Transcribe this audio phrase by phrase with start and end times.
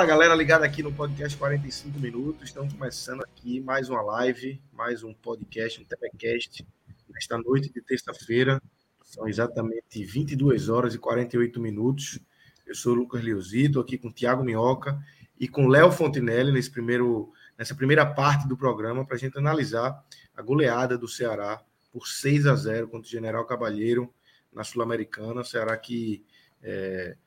[0.00, 2.44] Fala galera, ligada aqui no podcast 45 minutos.
[2.44, 6.66] Estamos começando aqui mais uma live, mais um podcast, um telecast,
[7.06, 8.62] nesta noite de terça-feira.
[9.04, 12.18] São exatamente 22 horas e 48 minutos.
[12.66, 14.98] Eu sou o Lucas Leozito, aqui com o Tiago Minhoca
[15.38, 20.02] e com Léo Fontinelli nesse primeiro, nessa primeira parte do programa para a gente analisar
[20.34, 24.10] a goleada do Ceará por 6 a 0 contra o General Cavalheiro
[24.50, 25.44] na Sul-Americana.
[25.44, 26.24] Ceará que
[26.62, 27.18] é,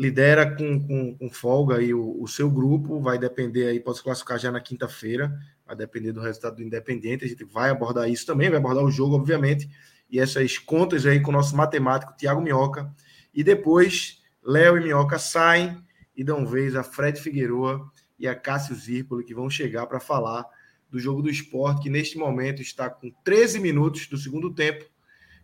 [0.00, 4.02] lidera com, com, com folga aí o, o, seu grupo, vai depender aí, pode se
[4.02, 5.30] classificar já na quinta-feira,
[5.66, 8.90] vai depender do resultado do Independente, a gente vai abordar isso também, vai abordar o
[8.90, 9.68] jogo, obviamente,
[10.10, 12.90] e essas contas aí com o nosso matemático Tiago Minhoca,
[13.34, 15.76] e depois Léo e Minhoca saem
[16.16, 17.86] e dão vez a Fred Figueroa
[18.18, 20.46] e a Cássio Zirpoli, que vão chegar para falar
[20.88, 24.82] do jogo do esporte, que neste momento está com 13 minutos do segundo tempo,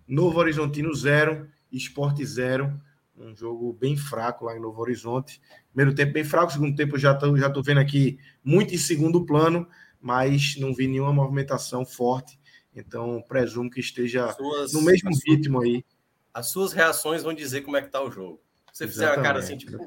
[0.08, 2.80] Novo Horizontino 0, Esporte 0,
[3.18, 5.40] um jogo bem fraco lá em Novo Horizonte.
[5.72, 9.24] Primeiro tempo bem fraco, segundo tempo já estou já tô vendo aqui muito em segundo
[9.24, 9.68] plano,
[10.00, 12.38] mas não vi nenhuma movimentação forte.
[12.74, 15.84] Então, presumo que esteja suas, no mesmo ritmo aí.
[16.32, 18.40] As suas reações vão dizer como é que tá o jogo.
[18.72, 19.78] Se você fizer a cara assim, tipo,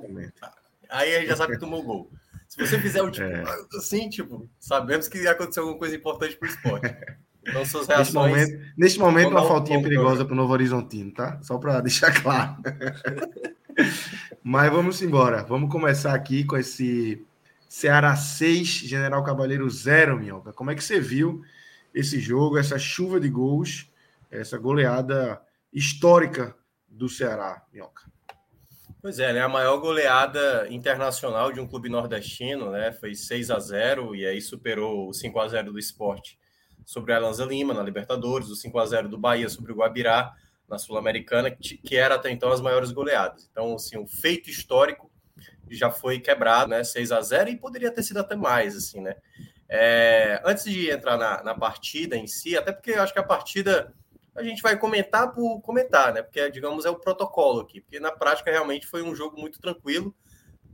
[0.89, 2.11] aí a gente já sabe que tomou gol.
[2.47, 3.43] Se você fizer o tipo, é.
[3.77, 6.87] assim, tipo, sabemos que aconteceu alguma coisa importante para o esporte.
[7.49, 7.87] Então, suas.
[7.87, 11.39] Neste momento, neste momento uma faltinha perigosa para o Novo Horizontino, tá?
[11.41, 12.57] Só para deixar claro.
[14.43, 15.43] Mas vamos embora.
[15.43, 17.25] Vamos começar aqui com esse
[17.67, 20.53] Ceará 6, General Cavaleiro 0, Minhoca.
[20.53, 21.41] Como é que você viu
[21.93, 23.91] esse jogo, essa chuva de gols,
[24.29, 25.41] essa goleada
[25.73, 26.55] histórica
[26.87, 28.03] do Ceará, Minhoca?
[29.01, 29.41] Pois é, né?
[29.41, 32.91] A maior goleada internacional de um clube nordestino, né?
[32.91, 36.37] Foi 6 a 0 e aí superou o 5 a 0 do esporte
[36.89, 40.35] sobre o Alanza Lima na Libertadores, o 5 a 0 do Bahia sobre o Guabirá
[40.67, 43.47] na Sul-Americana, que era até então as maiores goleadas.
[43.51, 45.11] Então, assim, um feito histórico
[45.69, 46.83] já foi quebrado, né?
[46.83, 49.15] 6 a 0 e poderia ter sido até mais, assim, né?
[49.69, 53.23] É, antes de entrar na, na partida em si, até porque eu acho que a
[53.23, 53.93] partida
[54.33, 56.23] a gente vai comentar por comentar, né?
[56.23, 60.15] Porque, digamos, é o protocolo aqui, porque na prática realmente foi um jogo muito tranquilo,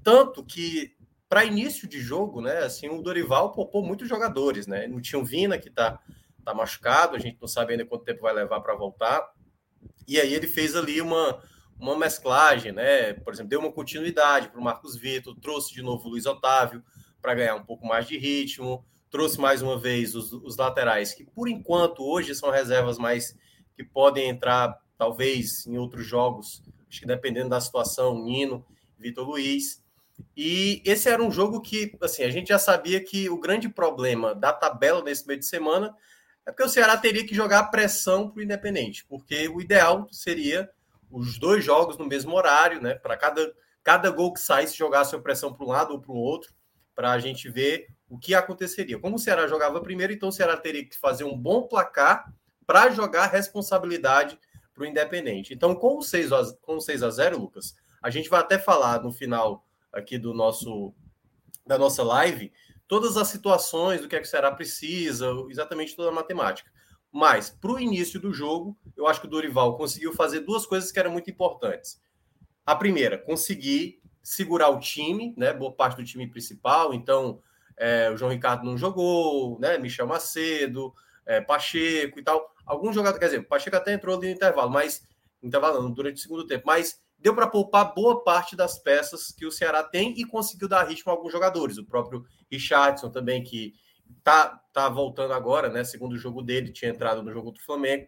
[0.01, 0.94] tanto que
[1.35, 2.59] para início de jogo, né?
[2.59, 4.87] Assim, o Dorival poupou muitos jogadores, né?
[4.87, 5.99] Não tinha o Vina que está
[6.45, 9.33] tá machucado, a gente não sabe ainda quanto tempo vai levar para voltar.
[10.07, 11.43] E aí ele fez ali uma,
[11.77, 13.11] uma mesclagem, né?
[13.15, 16.81] Por exemplo, deu uma continuidade para o Marcos Vitor, trouxe de novo o Luiz Otávio
[17.21, 21.25] para ganhar um pouco mais de ritmo, trouxe mais uma vez os, os laterais, que
[21.25, 23.37] por enquanto hoje são reservas mais
[23.75, 28.65] que podem entrar, talvez, em outros jogos, acho que dependendo da situação, Nino,
[28.97, 29.83] Vitor Luiz.
[30.35, 34.35] E esse era um jogo que, assim, a gente já sabia que o grande problema
[34.35, 35.95] da tabela nesse meio de semana
[36.45, 40.69] é porque o Ceará teria que jogar pressão para o Independente, porque o ideal seria
[41.09, 42.95] os dois jogos no mesmo horário, né?
[42.95, 43.53] Para cada,
[43.83, 46.53] cada gol que saísse, jogasse a pressão para um lado ou para o outro,
[46.93, 48.99] para a gente ver o que aconteceria.
[48.99, 52.31] Como o Ceará jogava primeiro, então o Ceará teria que fazer um bom placar
[52.65, 54.39] para jogar responsabilidade
[54.73, 55.53] para o Independente.
[55.53, 58.59] Então, com o 6 a, com o 6 a 0, Lucas, a gente vai até
[58.59, 60.93] falar no final aqui do nosso
[61.65, 62.51] da nossa live
[62.87, 66.69] todas as situações do que, é que o Ceará precisa, exatamente toda a matemática.
[67.11, 70.91] Mas, para o início do jogo, eu acho que o Dorival conseguiu fazer duas coisas
[70.91, 72.01] que eram muito importantes.
[72.65, 75.53] A primeira, conseguir segurar o time, né?
[75.53, 76.93] Boa parte do time principal.
[76.93, 77.41] Então,
[77.77, 79.77] é, o João Ricardo não jogou, né?
[79.77, 80.93] Michel Macedo,
[81.25, 82.53] é, Pacheco e tal.
[82.65, 85.07] Alguns jogadores, quer dizer, Pacheco até entrou ali no intervalo, mas
[85.41, 89.45] intervalo não, durante o segundo tempo, mas deu para poupar boa parte das peças que
[89.45, 91.77] o Ceará tem e conseguiu dar ritmo a alguns jogadores.
[91.77, 93.73] O próprio Richardson também, que
[94.23, 95.83] tá, tá voltando agora, né?
[95.83, 98.07] Segundo jogo dele, tinha entrado no jogo do Flamengo.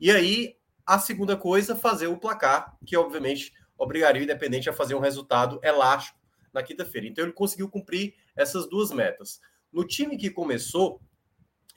[0.00, 4.94] E aí, a segunda coisa, fazer o placar, que obviamente obrigaria o Independente a fazer
[4.94, 6.18] um resultado elástico
[6.52, 7.06] na quinta-feira.
[7.06, 9.40] Então ele conseguiu cumprir essas duas metas.
[9.72, 11.00] No time que começou,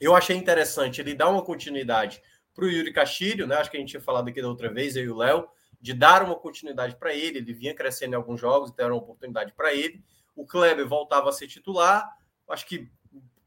[0.00, 2.22] eu achei interessante ele dar uma continuidade
[2.54, 3.56] para o Yuri Castilho, né?
[3.56, 5.46] Acho que a gente tinha falado aqui da outra vez, eu e o Léo,
[5.80, 7.38] de dar uma continuidade para ele.
[7.38, 10.02] Ele vinha crescendo em alguns jogos, então era uma oportunidade para ele.
[10.36, 12.08] O Kleber voltava a ser titular.
[12.48, 12.90] Acho que,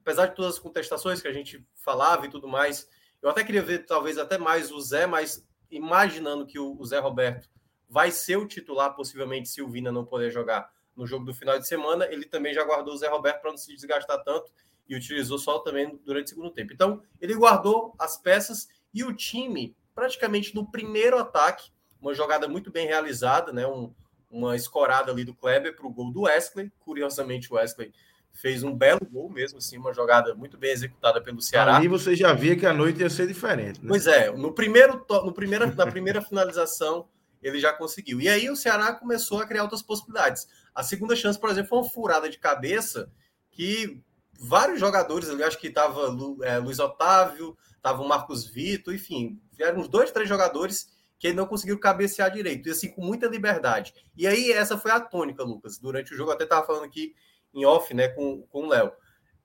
[0.01, 2.89] apesar de todas as contestações que a gente falava e tudo mais,
[3.21, 7.49] eu até queria ver talvez até mais o Zé, mas imaginando que o Zé Roberto
[7.89, 11.57] vai ser o titular, possivelmente, se o Vina não poder jogar no jogo do final
[11.59, 14.51] de semana, ele também já guardou o Zé Roberto para não se desgastar tanto
[14.87, 16.73] e utilizou só também durante o segundo tempo.
[16.73, 21.71] Então, ele guardou as peças e o time, praticamente no primeiro ataque,
[22.03, 23.65] uma jogada muito bem realizada, né?
[23.65, 23.93] Um,
[24.29, 26.71] uma escorada ali do Kleber para o gol do Wesley.
[26.79, 27.93] Curiosamente, o Wesley
[28.31, 31.77] fez um belo gol mesmo, assim, uma jogada muito bem executada pelo Ceará.
[31.77, 33.79] Ali você já via que a noite ia ser diferente.
[33.81, 33.87] Né?
[33.87, 37.07] Pois é, no primeiro, no primeiro, na primeira finalização
[37.41, 38.19] ele já conseguiu.
[38.19, 40.47] E aí o Ceará começou a criar outras possibilidades.
[40.73, 43.11] A segunda chance, por exemplo, foi uma furada de cabeça
[43.51, 44.01] que
[44.39, 49.79] vários jogadores ali, acho que estava é, Luiz Otávio, estava o Marcos Vitor, enfim, vieram
[49.79, 50.87] uns dois, três jogadores
[51.23, 53.93] que não conseguiram cabecear direito, e assim, com muita liberdade.
[54.17, 55.77] E aí, essa foi a tônica, Lucas.
[55.77, 57.15] Durante o jogo, até estava falando aqui
[57.53, 58.91] em off, né, com, com o Léo.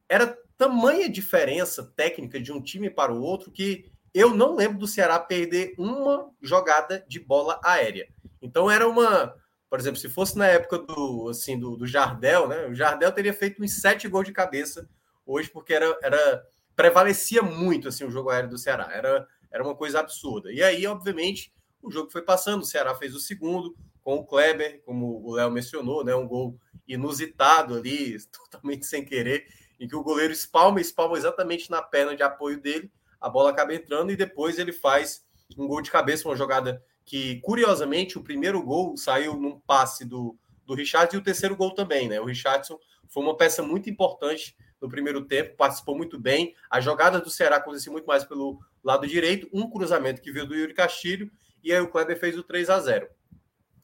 [0.09, 4.89] Era tamanha diferença técnica de um time para o outro que eu não lembro do
[4.89, 8.09] Ceará perder uma jogada de bola aérea.
[8.43, 9.37] Então era uma,
[9.71, 12.67] por exemplo, se fosse na época do assim do, do Jardel, né?
[12.67, 14.89] O Jardel teria feito uns sete gols de cabeça
[15.25, 18.89] hoje porque era, era prevalecia muito assim o jogo aéreo do Ceará.
[18.93, 20.53] Era era uma coisa absurda.
[20.53, 21.53] E aí, obviamente,
[21.83, 22.63] o jogo foi passando.
[22.63, 26.15] O Ceará fez o segundo com o Kleber, como o Léo mencionou, né?
[26.15, 29.47] Um gol inusitado ali, totalmente sem querer,
[29.79, 32.91] em que o goleiro espalma, espalma exatamente na perna de apoio dele
[33.21, 35.25] a bola acaba entrando e depois ele faz
[35.57, 40.37] um gol de cabeça, uma jogada que, curiosamente, o primeiro gol saiu num passe do,
[40.67, 42.21] do Richardson e o terceiro gol também, né?
[42.21, 42.79] O Richardson
[43.09, 46.55] foi uma peça muito importante no primeiro tempo, participou muito bem.
[46.71, 50.55] A jogada do Ceará aconteceu muito mais pelo lado direito, um cruzamento que veio do
[50.55, 51.31] Yuri Castilho,
[51.63, 53.09] e aí o Kleber fez o 3 a 0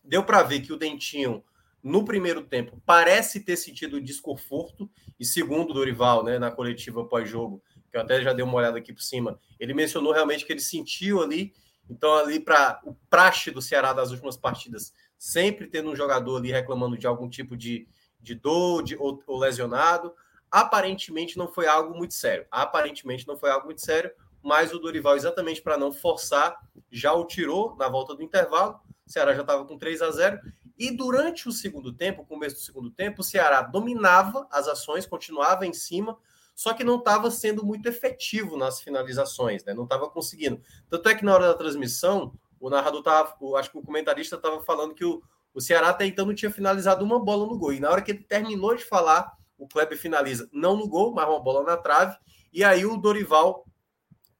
[0.02, 1.42] Deu para ver que o Dentinho,
[1.82, 7.62] no primeiro tempo, parece ter sentido desconforto, e segundo o Dorival, né, na coletiva pós-jogo,
[7.90, 10.60] que eu até já dei uma olhada aqui por cima, ele mencionou realmente que ele
[10.60, 11.54] sentiu ali,
[11.88, 16.52] então ali para o praxe do Ceará das últimas partidas, sempre tendo um jogador ali
[16.52, 17.86] reclamando de algum tipo de,
[18.20, 20.14] de dor de, ou, ou lesionado,
[20.50, 24.10] aparentemente não foi algo muito sério, aparentemente não foi algo muito sério,
[24.44, 26.56] mas o Dorival, exatamente para não forçar,
[26.92, 30.38] já o tirou na volta do intervalo, o Ceará já estava com 3 a 0
[30.78, 35.66] e durante o segundo tempo, começo do segundo tempo, o Ceará dominava as ações, continuava
[35.66, 36.18] em cima,
[36.54, 39.72] só que não estava sendo muito efetivo nas finalizações, né?
[39.72, 40.60] Não estava conseguindo.
[40.88, 44.60] Tanto é que na hora da transmissão, o narrador estava, acho que o comentarista estava
[44.60, 47.72] falando que o, o Ceará até então não tinha finalizado uma bola no gol.
[47.72, 51.28] E na hora que ele terminou de falar, o Kleber finaliza não no gol, mas
[51.28, 52.16] uma bola na trave.
[52.52, 53.64] E aí o Dorival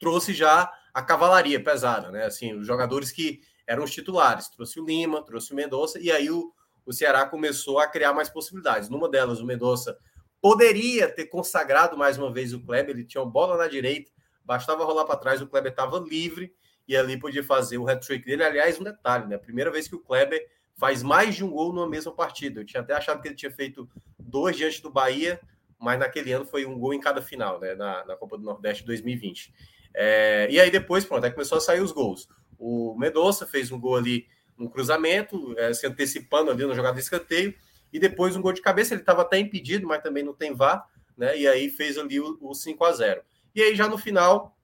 [0.05, 2.25] trouxe já a cavalaria pesada, né?
[2.25, 4.49] Assim, os jogadores que eram os titulares.
[4.49, 6.53] Trouxe o Lima, trouxe o Mendonça, e aí o,
[6.85, 8.89] o Ceará começou a criar mais possibilidades.
[8.89, 9.97] Numa delas, o Mendonça
[10.45, 14.13] Poderia ter consagrado mais uma vez o Kleber, ele tinha uma bola na direita,
[14.45, 16.55] bastava rolar para trás, o Kleber estava livre
[16.87, 18.45] e ali podia fazer o hat-trick dele.
[18.45, 19.39] Aliás, um detalhe, né?
[19.39, 20.47] Primeira vez que o Kleber
[20.77, 22.61] faz mais de um gol numa mesma partida.
[22.61, 25.41] Eu tinha até achado que ele tinha feito dois diante do Bahia,
[25.79, 27.75] mas naquele ano foi um gol em cada final, né?
[27.75, 29.51] Na, na Copa do Nordeste 2020.
[29.95, 32.29] É, e aí depois, pronto, aí começou a sair os gols.
[32.59, 34.27] O Medoça fez um gol ali
[34.59, 37.55] no cruzamento, é, se antecipando ali na jogada de escanteio
[37.93, 38.95] e depois um gol de cabeça.
[38.95, 40.85] Ele estava até impedido, mas também não tem VAR,
[41.17, 41.39] né?
[41.39, 43.23] E aí fez ali o, o 5 a 0
[43.55, 44.57] E aí, já no final,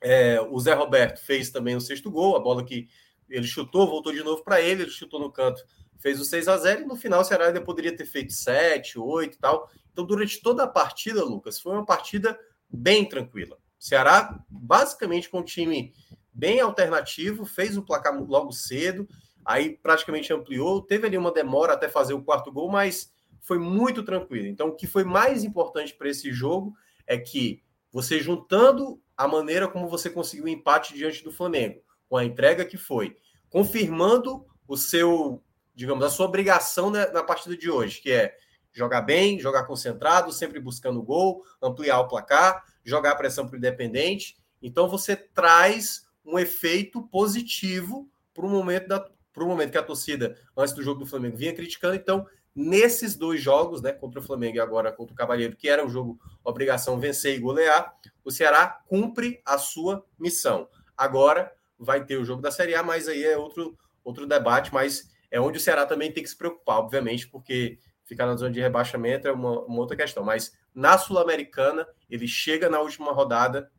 [0.00, 2.88] é, o Zé Roberto fez também o sexto gol, a bola que
[3.28, 5.62] ele chutou, voltou de novo para ele, ele chutou no canto,
[5.98, 8.98] fez o 6 a 0 e no final o Ceará ainda poderia ter feito 7,
[8.98, 9.70] 8 e tal.
[9.92, 12.38] Então, durante toda a partida, Lucas, foi uma partida
[12.68, 13.58] bem tranquila.
[13.82, 15.92] Ceará, basicamente, com um time
[16.32, 19.08] bem alternativo, fez o placar logo cedo,
[19.44, 20.80] aí praticamente ampliou.
[20.82, 24.46] Teve ali uma demora até fazer o quarto gol, mas foi muito tranquilo.
[24.46, 26.72] Então, o que foi mais importante para esse jogo
[27.08, 27.60] é que
[27.90, 32.64] você juntando a maneira como você conseguiu o empate diante do Flamengo, com a entrega
[32.64, 33.16] que foi,
[33.50, 35.42] confirmando o seu,
[35.74, 38.32] digamos, a sua obrigação na partida de hoje, que é
[38.70, 44.36] jogar bem, jogar concentrado, sempre buscando gol, ampliar o placar, jogar pressão para o independente.
[44.62, 50.74] Então você traz um efeito positivo para o momento da, momento que a torcida, antes
[50.74, 51.94] do jogo do Flamengo, vinha criticando.
[51.94, 55.84] Então, nesses dois jogos, né, contra o Flamengo e agora contra o Cavaleiro, que era
[55.84, 60.68] um jogo obrigação vencer e golear, o Ceará cumpre a sua missão.
[60.96, 65.10] Agora vai ter o jogo da Série A, mas aí é outro, outro debate, mas
[65.30, 68.60] é onde o Ceará também tem que se preocupar, obviamente, porque ficar na zona de
[68.60, 70.22] rebaixamento é uma, uma outra questão.
[70.22, 73.70] Mas na Sul-Americana, ele chega na última rodada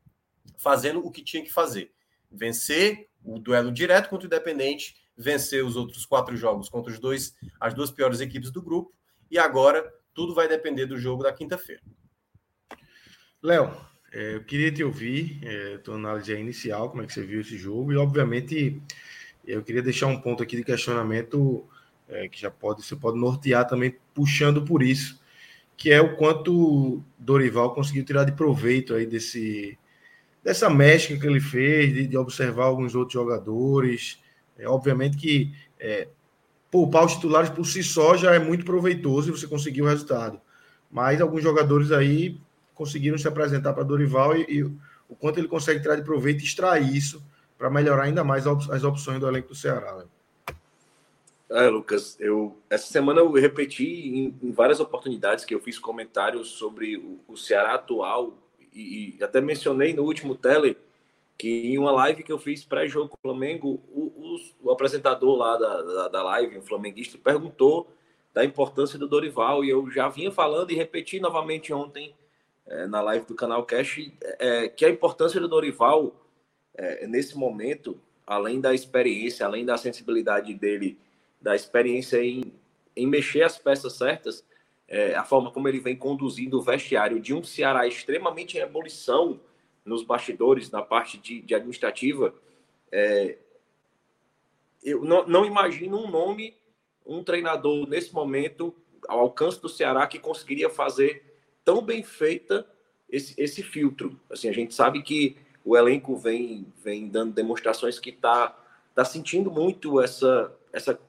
[0.58, 1.92] fazendo o que tinha que fazer
[2.34, 7.36] vencer o duelo direto contra o Independente, vencer os outros quatro jogos contra os dois,
[7.60, 8.92] as duas piores equipes do grupo,
[9.30, 11.82] e agora tudo vai depender do jogo da quinta-feira.
[13.42, 13.72] Léo,
[14.12, 17.58] é, eu queria te ouvir, é, tua análise inicial, como é que você viu esse
[17.58, 18.82] jogo, e obviamente
[19.46, 21.68] eu queria deixar um ponto aqui de questionamento
[22.08, 25.22] é, que já pode, você pode nortear também puxando por isso,
[25.78, 29.78] que é o quanto Dorival conseguiu tirar de proveito aí desse
[30.44, 34.22] dessa mescla que ele fez, de, de observar alguns outros jogadores.
[34.58, 36.10] É, obviamente que é,
[36.70, 40.40] poupar os titulares por si só já é muito proveitoso e você conseguiu o resultado.
[40.92, 42.40] Mas alguns jogadores aí
[42.76, 46.46] conseguiram se apresentar para Dorival e, e, o quanto ele consegue tirar de proveito e
[46.46, 47.24] extrair isso
[47.58, 49.96] para melhorar ainda mais as opções do elenco do Ceará.
[49.98, 50.06] Né?
[51.54, 56.48] É, Lucas, eu essa semana eu repeti em, em, várias oportunidades que eu fiz comentários
[56.48, 58.34] sobre o, o Ceará atual
[58.74, 60.76] e, e, até mencionei no último tele
[61.38, 65.82] que em uma live que eu fiz pré-jogo Flamengo, o, o, o, apresentador lá da,
[65.84, 67.88] da, da live, um flamenguista, perguntou
[68.34, 72.16] da importância do Dorival e eu já vinha falando e repeti novamente ontem
[72.66, 76.16] é, na live do canal Cash, é, que a importância do Dorival
[76.74, 80.98] é, nesse momento, além da experiência, além da sensibilidade dele,
[81.44, 82.54] da experiência em,
[82.96, 84.46] em mexer as peças certas,
[84.88, 89.40] é, a forma como ele vem conduzindo o vestiário de um Ceará extremamente em ebulição
[89.84, 92.34] nos bastidores, na parte de, de administrativa,
[92.90, 93.38] é,
[94.82, 96.56] eu não, não imagino um nome,
[97.06, 98.74] um treinador nesse momento,
[99.08, 102.66] ao alcance do Ceará, que conseguiria fazer tão bem feita
[103.10, 104.18] esse, esse filtro.
[104.30, 108.58] Assim, a gente sabe que o elenco vem, vem dando demonstrações que está
[108.96, 111.00] tá sentindo muito essa, essa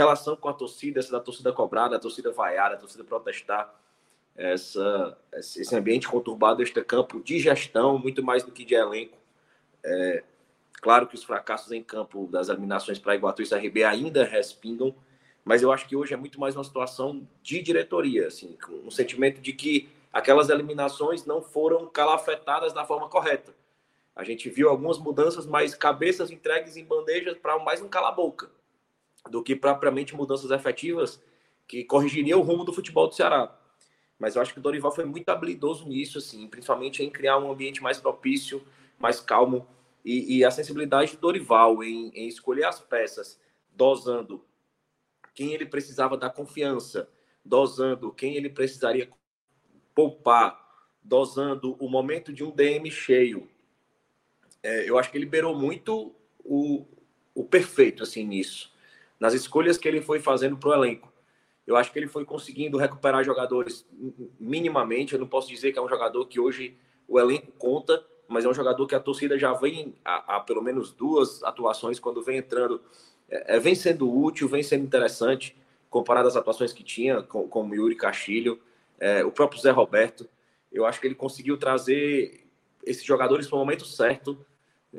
[0.00, 3.74] relação com a torcida, essa da torcida cobrada, a torcida vaiada, a torcida protestar,
[4.34, 9.18] essa, esse ambiente conturbado deste campo de gestão, muito mais do que de elenco.
[9.84, 10.24] É,
[10.80, 14.94] claro que os fracassos em campo das eliminações para Iguatu e CRB ainda respingam,
[15.44, 19.40] mas eu acho que hoje é muito mais uma situação de diretoria, assim, um sentimento
[19.40, 23.54] de que aquelas eliminações não foram calafetadas da forma correta.
[24.16, 28.50] A gente viu algumas mudanças, mas cabeças entregues em bandejas para mais um cala-boca
[29.28, 31.20] do que propriamente mudanças efetivas
[31.66, 33.56] que corrigiriam o rumo do futebol do Ceará.
[34.18, 37.50] Mas eu acho que o Dorival foi muito habilidoso nisso, assim, principalmente em criar um
[37.50, 38.62] ambiente mais propício,
[38.98, 39.66] mais calmo.
[40.04, 43.40] E, e a sensibilidade do Dorival em, em escolher as peças,
[43.74, 44.44] dosando
[45.34, 47.08] quem ele precisava dar confiança,
[47.44, 49.08] dosando quem ele precisaria
[49.94, 50.60] poupar,
[51.02, 53.48] dosando o momento de um DM cheio.
[54.62, 56.86] É, eu acho que ele liberou muito o,
[57.34, 58.72] o perfeito assim nisso,
[59.20, 61.12] nas escolhas que ele foi fazendo para o elenco.
[61.66, 63.86] Eu acho que ele foi conseguindo recuperar jogadores
[64.40, 65.12] minimamente.
[65.12, 68.48] Eu não posso dizer que é um jogador que hoje o elenco conta, mas é
[68.48, 72.80] um jogador que a torcida já vem há, pelo menos duas atuações quando vem entrando
[73.28, 75.56] é, é, vem sendo útil, vem sendo interessante,
[75.88, 78.60] comparado às atuações que tinha, com, com Yuri Castilho,
[78.98, 80.28] é, o próprio Zé Roberto.
[80.72, 82.46] Eu acho que ele conseguiu trazer
[82.84, 84.44] esses jogadores para o momento certo,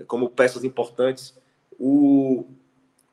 [0.07, 1.37] como peças importantes.
[1.77, 2.45] O,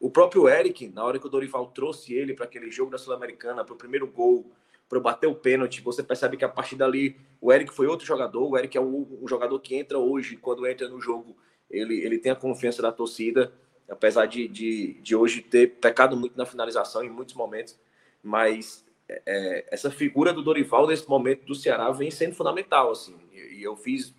[0.00, 3.64] o próprio Eric, na hora que o Dorival trouxe ele para aquele jogo da Sul-Americana,
[3.64, 4.50] para o primeiro gol,
[4.88, 8.48] para bater o pênalti, você percebe que a partir dali o Eric foi outro jogador.
[8.48, 11.36] O Eric é um, um jogador que entra hoje, quando entra no jogo,
[11.70, 13.52] ele, ele tem a confiança da torcida
[13.88, 17.78] apesar de, de, de hoje ter pecado muito na finalização em muitos momentos,
[18.22, 23.62] mas é, essa figura do Dorival nesse momento do Ceará vem sendo fundamental, assim, e,
[23.62, 24.14] eu fiz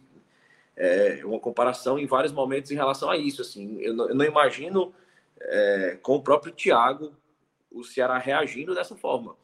[0.76, 4.94] é, uma comparação em vários momentos em relação a isso, assim, eu eu não imagino
[5.42, 7.16] é, com o próprio Thiago
[7.72, 9.36] o Ceará reagindo dessa forma,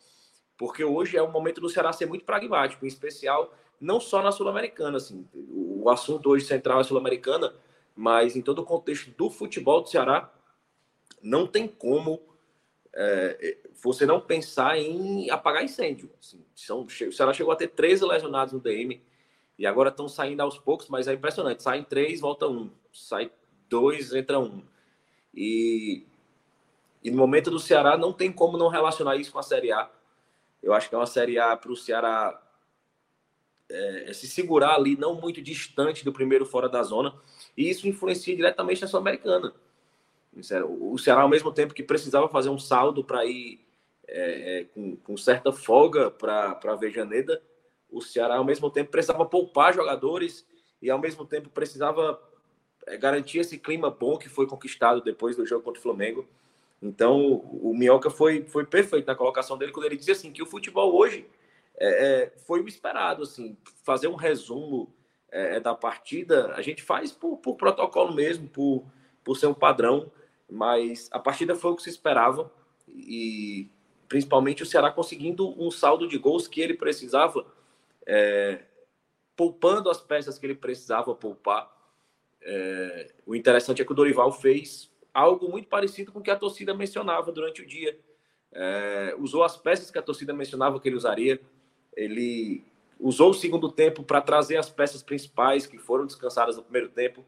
[0.57, 4.31] porque hoje é o momento do Ceará ser muito pragmático, em especial não só na
[4.31, 7.53] Sul-Americana, assim, o assunto hoje central é Sul-Americana,
[7.95, 10.33] mas em todo o contexto do futebol do Ceará,
[11.21, 12.21] não tem como
[12.93, 16.09] é, você não pensar em apagar incêndio.
[16.19, 19.01] Assim, são, o Ceará chegou a ter 13 lesionados no DM
[19.57, 21.63] e agora estão saindo aos poucos, mas é impressionante.
[21.63, 22.71] Saem três, volta um.
[22.91, 23.31] Sai
[23.69, 24.63] dois, entra um.
[25.35, 26.05] E,
[27.03, 29.89] e no momento do Ceará não tem como não relacionar isso com a Série A.
[30.63, 32.41] Eu acho que é uma Série A para o Ceará
[33.69, 37.13] é, se segurar ali, não muito distante do primeiro fora da zona.
[37.57, 39.53] E isso influencia diretamente na Sul-Americana.
[40.79, 43.65] O Ceará, ao mesmo tempo que precisava fazer um saldo para ir
[44.07, 47.41] é, é, com, com, certa folga para a Vejaneda,
[47.89, 50.45] o Ceará, ao mesmo tempo, precisava poupar jogadores
[50.81, 52.34] e, ao mesmo tempo, precisava é,
[52.99, 56.27] garantir esse clima bom que foi conquistado depois do jogo contra o Flamengo.
[56.81, 60.45] Então, o Minhoca foi, foi perfeito na colocação dele quando ele dizia assim que o
[60.45, 61.27] futebol hoje
[61.77, 64.93] é, é foi o esperado, assim, fazer um resumo
[65.31, 68.85] é, é, da partida, a gente faz por, por protocolo mesmo, por,
[69.23, 70.11] por ser um padrão,
[70.49, 72.49] mas a partida foi o que se esperava
[72.87, 73.69] e
[74.07, 77.45] principalmente o Ceará conseguindo um saldo de gols que ele precisava,
[78.05, 78.63] é,
[79.35, 81.74] poupando as peças que ele precisava poupar.
[82.45, 86.35] É, o interessante é que o Dorival fez algo muito parecido com o que a
[86.35, 87.97] torcida mencionava durante o dia.
[88.51, 91.41] É, usou as peças que a torcida mencionava que ele usaria.
[91.95, 92.63] Ele
[92.99, 97.25] usou o segundo tempo para trazer as peças principais que foram descansadas no primeiro tempo.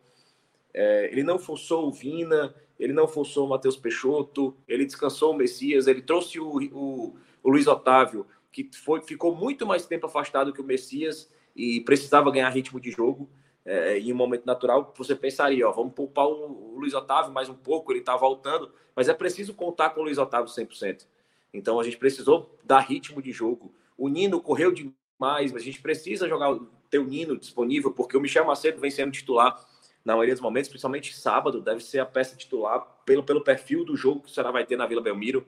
[0.74, 5.36] É, ele não forçou o Vina, ele não forçou o Matheus Peixoto, ele descansou o
[5.36, 10.54] Messias, ele trouxe o, o, o Luiz Otávio, que foi, ficou muito mais tempo afastado
[10.54, 13.28] que o Messias e precisava ganhar ritmo de jogo.
[13.70, 17.50] É, em um momento natural, você pensaria, ó, vamos poupar o, o Luiz Otávio mais
[17.50, 21.06] um pouco, ele está voltando, mas é preciso contar com o Luiz Otávio 100%.
[21.54, 23.74] Então a gente precisou dar ritmo de jogo.
[23.98, 26.58] O Nino correu demais, mas a gente precisa jogar
[26.90, 29.62] ter o Nino disponível, porque o Michel Macedo vem sendo titular
[30.06, 33.98] na maioria dos momentos, principalmente sábado, deve ser a peça titular pelo, pelo perfil do
[33.98, 35.46] jogo que o Ceará vai ter na Vila Belmiro.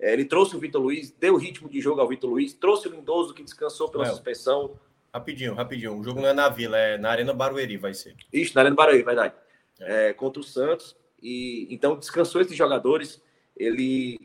[0.00, 2.90] É, ele trouxe o Vitor Luiz, deu ritmo de jogo ao Vitor Luiz, trouxe o
[2.90, 4.76] Lindoso que descansou pela Léo, suspensão.
[5.12, 5.98] Rapidinho, rapidinho.
[5.98, 8.16] O jogo não é na Vila, é na Arena Barueri, vai ser.
[8.32, 9.34] Isso, na Arena Barueri, verdade.
[9.80, 10.08] É.
[10.08, 10.96] É, contra o Santos.
[11.22, 13.22] E então descansou esses jogadores.
[13.56, 14.18] Ele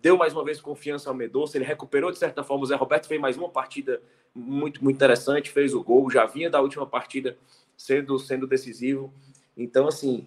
[0.00, 2.64] deu mais uma vez confiança ao Medoça, ele recuperou de certa forma.
[2.64, 4.02] O Zé Roberto fez mais uma partida
[4.34, 7.38] muito, muito interessante, fez o gol, já vinha da última partida
[7.76, 9.14] sendo, sendo decisivo.
[9.56, 10.26] Então, assim,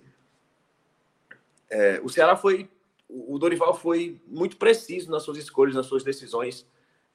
[1.70, 2.70] é, o Ceará foi.
[3.08, 6.66] O Dorival foi muito preciso nas suas escolhas, nas suas decisões.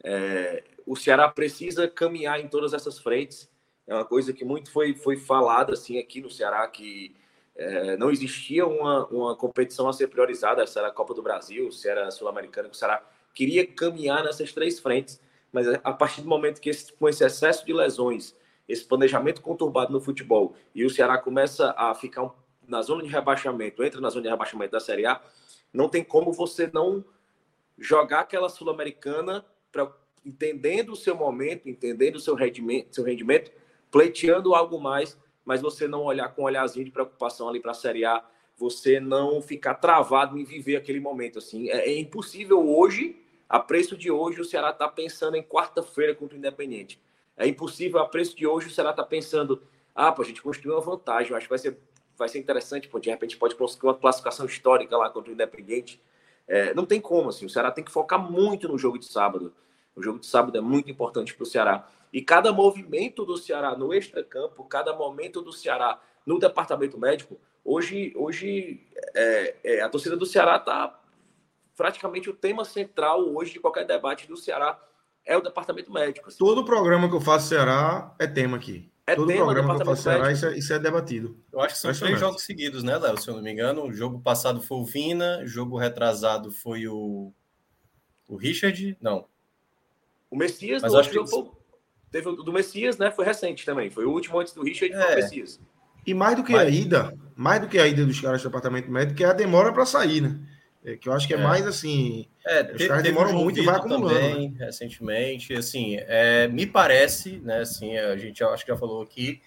[0.03, 3.51] É, o Ceará precisa caminhar em todas essas frentes.
[3.87, 7.15] É uma coisa que muito foi, foi falada assim aqui no Ceará, que
[7.57, 11.71] é, não existia uma, uma competição a ser priorizada, se era a Copa do Brasil,
[11.73, 13.05] se era a Sul-Americana, o Ceará
[13.35, 15.21] queria caminhar nessas três frentes,
[15.53, 18.35] mas a partir do momento que esse, com esse excesso de lesões
[18.71, 22.31] esse planejamento conturbado no futebol e o Ceará começa a ficar
[22.67, 25.21] na zona de rebaixamento, entra na zona de rebaixamento da Série A,
[25.73, 27.05] não tem como você não
[27.77, 29.45] jogar aquela Sul-Americana
[30.25, 33.51] entendendo o seu momento, entendendo o seu rendimento, seu rendimento,
[33.91, 37.75] pleiteando algo mais, mas você não olhar com um olharzinho de preocupação ali para a
[37.75, 38.25] Série A,
[38.57, 41.71] você não ficar travado em viver aquele momento assim.
[41.71, 43.17] É, é impossível hoje,
[43.49, 47.03] a preço de hoje, o Ceará está pensando em quarta-feira contra o Independente.
[47.37, 49.63] É impossível, a preço de hoje, o Ceará está pensando,
[49.95, 51.79] ah, pô, a gente construiu uma vantagem, acho que vai ser,
[52.17, 56.01] vai ser interessante, pô, de repente pode conseguir uma classificação histórica lá contra o Independente.
[56.47, 59.55] É, não tem como, assim, o Ceará tem que focar muito no jogo de sábado.
[59.95, 61.89] O jogo de sábado é muito importante para o Ceará.
[62.13, 68.13] E cada movimento do Ceará no extracampo, cada momento do Ceará no departamento médico, hoje,
[68.17, 70.99] hoje é, é, a torcida do Ceará está
[71.77, 74.79] praticamente o tema central hoje de qualquer debate do Ceará
[75.25, 76.29] é o departamento médico.
[76.29, 76.39] Assim.
[76.39, 78.91] Todo programa que eu faço Ceará é tema aqui.
[79.07, 81.37] É Todo tema programa que eu faço Ceará, isso é, isso é, debatido.
[81.53, 83.21] Eu acho que são três jogos seguidos, né, Léo?
[83.21, 86.87] Se eu não me engano, o jogo passado foi o Vina, o jogo retrasado foi
[86.87, 87.33] o,
[88.29, 88.97] o Richard.
[89.01, 89.27] Não.
[90.31, 91.19] O Messias, Mas acho que...
[92.11, 93.11] Teve o do Messias, né?
[93.11, 93.89] Foi recente também.
[93.89, 95.03] Foi o último antes do Richard é.
[95.03, 95.61] foi o Messias.
[96.07, 96.67] E mais do que Mas...
[96.67, 99.73] a ida, mais do que a ida dos caras do departamento médico, é a demora
[99.73, 100.41] para sair, né?
[100.83, 101.43] É, que eu acho que é, é.
[101.43, 102.27] mais assim.
[102.47, 104.19] É, os caras demoram muito e vai acumulando.
[104.19, 104.65] Também, né?
[104.65, 109.43] recentemente, assim, é, me parece, né, assim, a gente acho que já falou aqui,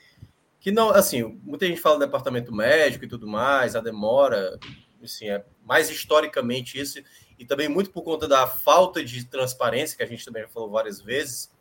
[0.60, 4.60] que não, assim, muita gente fala do departamento médico e tudo mais, a demora,
[5.04, 7.02] assim, é mais historicamente isso,
[7.43, 10.69] e também muito por conta da falta de transparência, que a gente também já falou
[10.69, 11.51] várias vezes,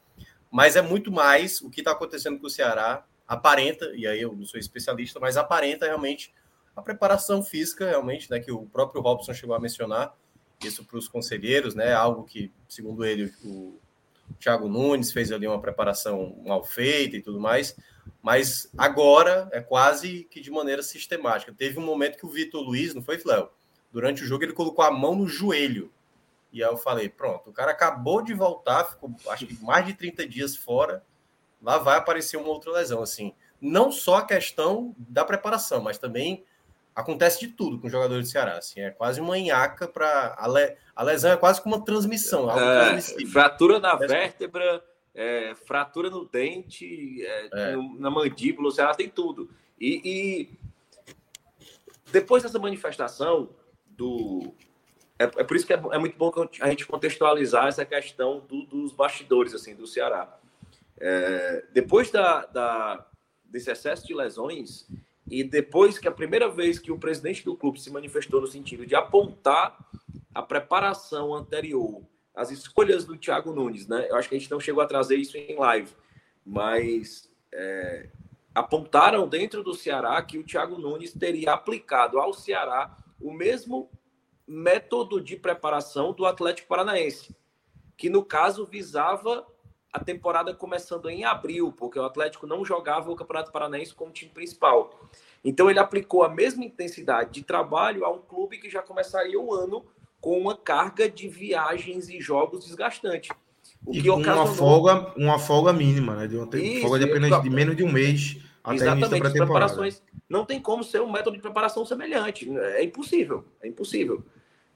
[0.48, 4.32] mas é muito mais o que está acontecendo com o Ceará, aparenta, e aí eu
[4.32, 6.32] não sou especialista, mas aparenta realmente
[6.76, 10.16] a preparação física, realmente, né, que o próprio Robson chegou a mencionar,
[10.62, 13.76] isso para os conselheiros, né, algo que, segundo ele, o
[14.38, 17.76] Thiago Nunes fez ali uma preparação mal feita e tudo mais,
[18.22, 21.52] mas agora é quase que de maneira sistemática.
[21.52, 23.48] Teve um momento que o Vitor Luiz, não foi, Léo?
[23.92, 25.92] Durante o jogo ele colocou a mão no joelho.
[26.52, 29.94] E aí eu falei, pronto, o cara acabou de voltar, ficou acho que mais de
[29.94, 31.02] 30 dias fora,
[31.62, 33.34] lá vai aparecer uma outra lesão, assim.
[33.60, 36.44] Não só a questão da preparação, mas também
[36.94, 38.58] acontece de tudo com o jogador do Ceará.
[38.58, 40.34] Assim, é quase uma enhaca para.
[40.38, 40.76] A, le...
[40.94, 42.50] a lesão é quase como uma transmissão.
[42.50, 44.82] É, fratura na vértebra,
[45.14, 47.76] é, fratura no dente, é, é.
[47.98, 49.50] na mandíbula, o Ceará tem tudo.
[49.80, 50.50] E, e,
[52.12, 53.48] depois dessa manifestação
[53.96, 54.54] do.
[55.18, 58.64] É, é por isso que é, é, muito bom a gente contextualizar essa questão do,
[58.64, 60.38] dos bastidores assim, do Ceará.
[60.98, 63.06] É, depois da, da,
[63.44, 64.86] desse excesso de lesões,
[65.30, 68.84] e depois que a primeira vez que o presidente do clube se manifestou no sentido
[68.84, 69.78] de apontar
[70.34, 72.02] a preparação anterior,
[72.34, 74.06] as escolhas do Thiago Nunes, né?
[74.08, 75.92] Eu acho que a gente não chegou a trazer isso em live,
[76.44, 78.08] mas é,
[78.54, 83.90] apontaram dentro do Ceará que o Thiago Nunes teria aplicado ao Ceará o mesmo
[84.46, 87.34] método de preparação do Atlético Paranaense,
[87.96, 89.46] que no caso visava
[89.92, 94.30] a temporada começando em abril, porque o Atlético não jogava o Campeonato Paranaense como time
[94.32, 95.08] principal.
[95.44, 99.52] Então ele aplicou a mesma intensidade de trabalho a um clube que já começaria o
[99.52, 99.84] ano
[100.20, 103.28] com uma carga de viagens e jogos desgastante.
[103.84, 104.44] O e que ocasionou...
[104.44, 106.26] uma folga, uma folga mínima, né?
[106.26, 110.02] De uma Isso, folga de apenas de menos de um mês até Exatamente, as preparações.
[110.28, 112.48] Não tem como ser um método de preparação semelhante.
[112.56, 113.44] É impossível.
[113.60, 114.24] É impossível.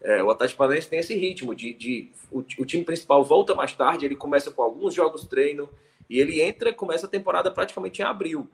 [0.00, 3.72] É, o Atlético Paranaense tem esse ritmo de, de o, o, time principal volta mais
[3.72, 5.68] tarde, ele começa com alguns jogos treino
[6.08, 8.48] e ele entra, começa a temporada praticamente em abril.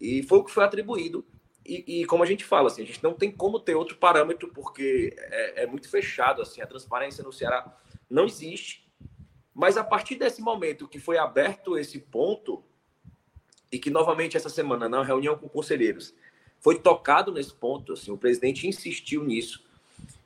[0.00, 1.24] E foi o que foi atribuído.
[1.64, 4.48] E, e como a gente fala, assim, a gente não tem como ter outro parâmetro
[4.54, 7.76] porque é, é muito fechado, assim, a transparência no Ceará
[8.08, 8.86] não existe.
[9.52, 12.62] Mas a partir desse momento que foi aberto esse ponto
[13.76, 16.14] e que novamente essa semana na reunião com conselheiros
[16.60, 19.62] foi tocado nesse ponto, assim, o presidente insistiu nisso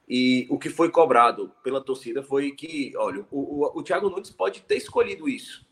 [0.08, 4.30] e o que foi cobrado pela torcida foi que, olha, o, o, o Thiago Nunes
[4.30, 5.66] pode ter escolhido isso,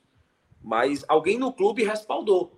[0.61, 2.53] mas alguém no clube respaldou.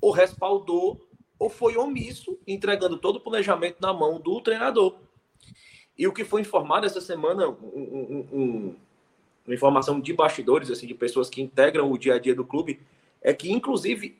[0.00, 1.00] Ou respaldou,
[1.38, 4.96] ou foi omisso, entregando todo o planejamento na mão do treinador.
[5.96, 8.76] E o que foi informado essa semana, um, um, um,
[9.46, 12.80] uma informação de bastidores, assim, de pessoas que integram o dia a dia do clube,
[13.22, 14.16] é que, inclusive,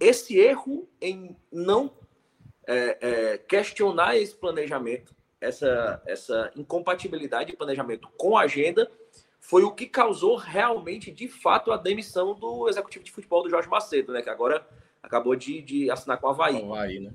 [0.00, 1.92] esse erro em não
[2.66, 8.90] é, é, questionar esse planejamento essa, essa incompatibilidade de planejamento com a agenda
[9.40, 13.68] foi o que causou realmente, de fato, a demissão do executivo de futebol do Jorge
[13.68, 14.20] Macedo, né?
[14.20, 14.66] Que agora
[15.02, 16.62] acabou de, de assinar com o Havaí.
[16.62, 17.14] Havaí né?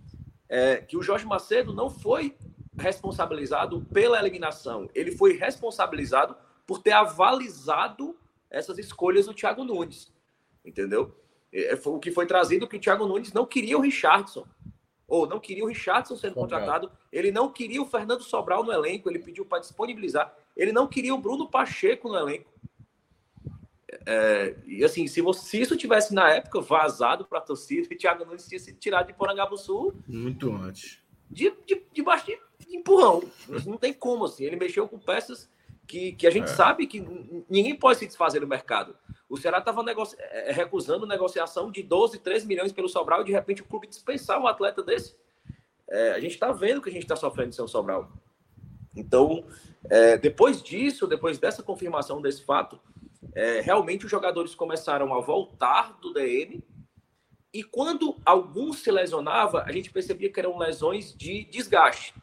[0.49, 2.35] É, que o Jorge Macedo não foi
[2.77, 6.35] responsabilizado pela eliminação, ele foi responsabilizado
[6.67, 8.17] por ter avalizado
[8.49, 10.11] essas escolhas do Thiago Nunes,
[10.63, 11.15] entendeu?
[11.55, 14.45] É, foi, o que foi trazido que o Thiago Nunes não queria o Richardson
[15.07, 19.09] ou não queria o Richardson sendo contratado, ele não queria o Fernando Sobral no elenco,
[19.09, 22.51] ele pediu para disponibilizar, ele não queria o Bruno Pacheco no elenco.
[24.05, 27.97] É, e assim, se, você, se isso tivesse na época vazado para a torcida, o
[27.97, 29.93] Thiago Nunes tinha sido tirado de Porangabuçu.
[30.07, 30.99] Muito antes.
[31.29, 32.37] De, de, de baixo de,
[32.67, 33.23] de empurrão.
[33.65, 34.43] Não tem como, assim.
[34.43, 35.49] Ele mexeu com peças
[35.87, 36.55] que, que a gente é.
[36.55, 36.99] sabe que
[37.49, 38.95] ninguém pode se desfazer do mercado.
[39.29, 40.15] O Ceará estava negoci...
[40.19, 43.87] É, é, recusando negociação de 12, 13 milhões pelo Sobral e de repente o clube
[43.87, 45.15] dispensar um atleta desse.
[45.89, 48.11] É, a gente está vendo que a gente está sofrendo sem o Sobral.
[48.95, 49.45] Então,
[49.89, 52.79] é, depois disso, depois dessa confirmação desse fato,
[53.33, 56.63] é, realmente os jogadores começaram a voltar do DM.
[57.53, 62.13] E quando alguns se lesionava, a gente percebia que eram lesões de desgaste.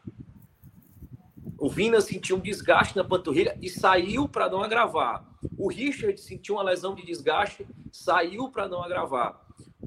[1.63, 5.25] O Vina sentiu um desgaste na panturrilha e saiu para não agravar.
[5.57, 9.41] O Richard sentiu uma lesão de desgaste, saiu para não agravar.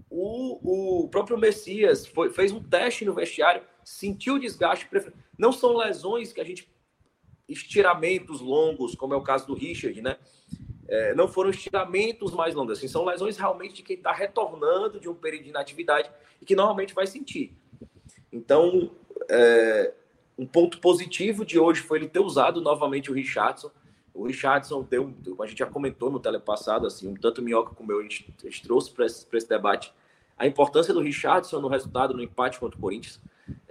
[0.09, 4.87] O, o próprio Messias foi, fez um teste no vestiário, sentiu desgaste.
[5.37, 6.65] Não são lesões que a gente.
[7.45, 10.17] estiramentos longos, como é o caso do Richard, né?
[10.87, 15.09] É, não foram estiramentos mais longos, assim, são lesões realmente de quem está retornando de
[15.09, 16.09] um período de inatividade
[16.41, 17.57] e que normalmente vai sentir.
[18.31, 18.95] Então,
[19.29, 19.93] é,
[20.37, 23.71] um ponto positivo de hoje foi ele ter usado novamente o Richardson.
[24.13, 27.99] O Richardson deu, a gente já comentou no telepassado, assim, um tanto minhoca como eu,
[27.99, 29.93] a gente, a gente trouxe para esse, esse, debate
[30.37, 33.19] a importância do Richardson no resultado, no empate contra o Corinthians.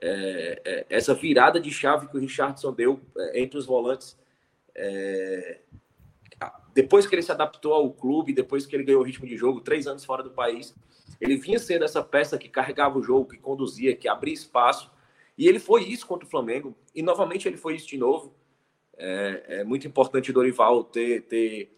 [0.00, 4.18] É, é, essa virada de chave que o Richardson deu é, entre os volantes.
[4.74, 5.60] É,
[6.74, 9.60] depois que ele se adaptou ao clube, depois que ele ganhou o ritmo de jogo,
[9.60, 10.74] três anos fora do país,
[11.20, 14.90] ele vinha sendo essa peça que carregava o jogo, que conduzia, que abria espaço
[15.36, 18.34] e ele foi isso contra o Flamengo, e novamente ele foi isso de novo.
[18.96, 21.76] É, é muito importante o Dorival ter, ter,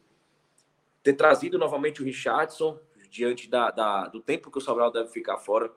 [1.02, 2.78] ter trazido novamente o Richardson
[3.10, 5.72] diante da, da, do tempo que o Sobral deve ficar fora.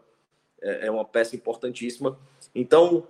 [0.62, 2.20] É, é uma peça importantíssima.
[2.54, 3.08] Então,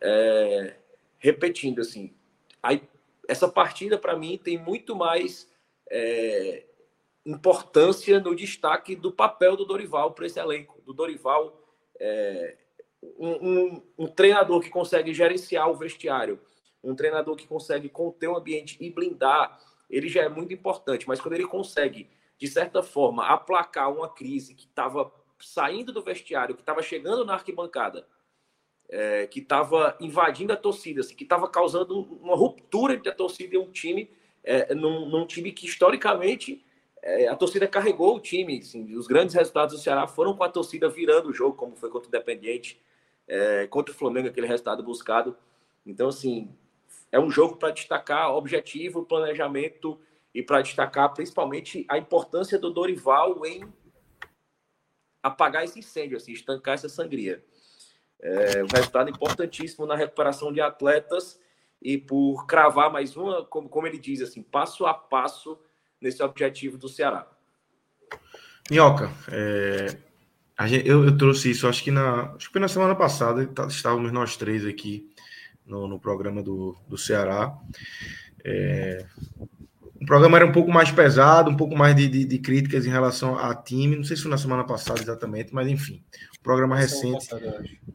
[0.00, 0.76] é,
[1.18, 2.14] repetindo assim,
[2.62, 2.82] aí,
[3.28, 5.50] essa partida para mim tem muito mais
[5.90, 6.64] é,
[7.26, 10.80] importância no destaque do papel do Dorival para esse elenco.
[10.82, 11.62] Do Dorival
[12.00, 12.56] é,
[13.02, 16.40] um, um, treinador que consegue gerenciar o vestiário,
[16.82, 21.06] um treinador que consegue conter o ambiente e blindar, ele já é muito importante.
[21.06, 22.08] Mas quando ele consegue,
[22.38, 27.34] de certa forma, aplacar uma crise que estava saindo do vestiário, que estava chegando na
[27.34, 28.06] arquibancada,
[28.88, 33.54] é, que estava invadindo a torcida, assim, que estava causando uma ruptura entre a torcida
[33.54, 34.10] e um time,
[34.42, 36.64] é, num, num time que historicamente
[37.02, 38.58] é, a torcida carregou o time.
[38.58, 41.90] Assim, os grandes resultados do Ceará foram com a torcida virando o jogo, como foi
[41.90, 42.80] contra o Independiente,
[43.28, 45.36] é, contra o Flamengo, aquele resultado buscado.
[45.86, 46.52] Então, assim,
[47.12, 50.00] é um jogo para destacar objetivo, planejamento
[50.34, 53.62] e para destacar principalmente a importância do Dorival em
[55.22, 57.44] apagar esse incêndio, assim, estancar essa sangria.
[58.20, 61.40] É, um resultado importantíssimo na recuperação de atletas
[61.80, 65.58] e por cravar mais uma, como, como ele diz, assim, passo a passo
[66.00, 67.28] nesse objetivo do Ceará.
[68.70, 69.96] Minhoca, é,
[70.66, 74.10] gente, eu, eu, trouxe isso, acho que na, acho que na semana passada, tá, estávamos
[74.10, 75.08] nós três aqui
[75.64, 77.56] no, no programa do, do Ceará.
[78.44, 79.06] É,
[80.00, 82.90] o programa era um pouco mais pesado, um pouco mais de, de, de, críticas em
[82.90, 83.96] relação a time.
[83.96, 86.02] Não sei se foi na semana passada exatamente, mas enfim,
[86.38, 87.28] um programa recente.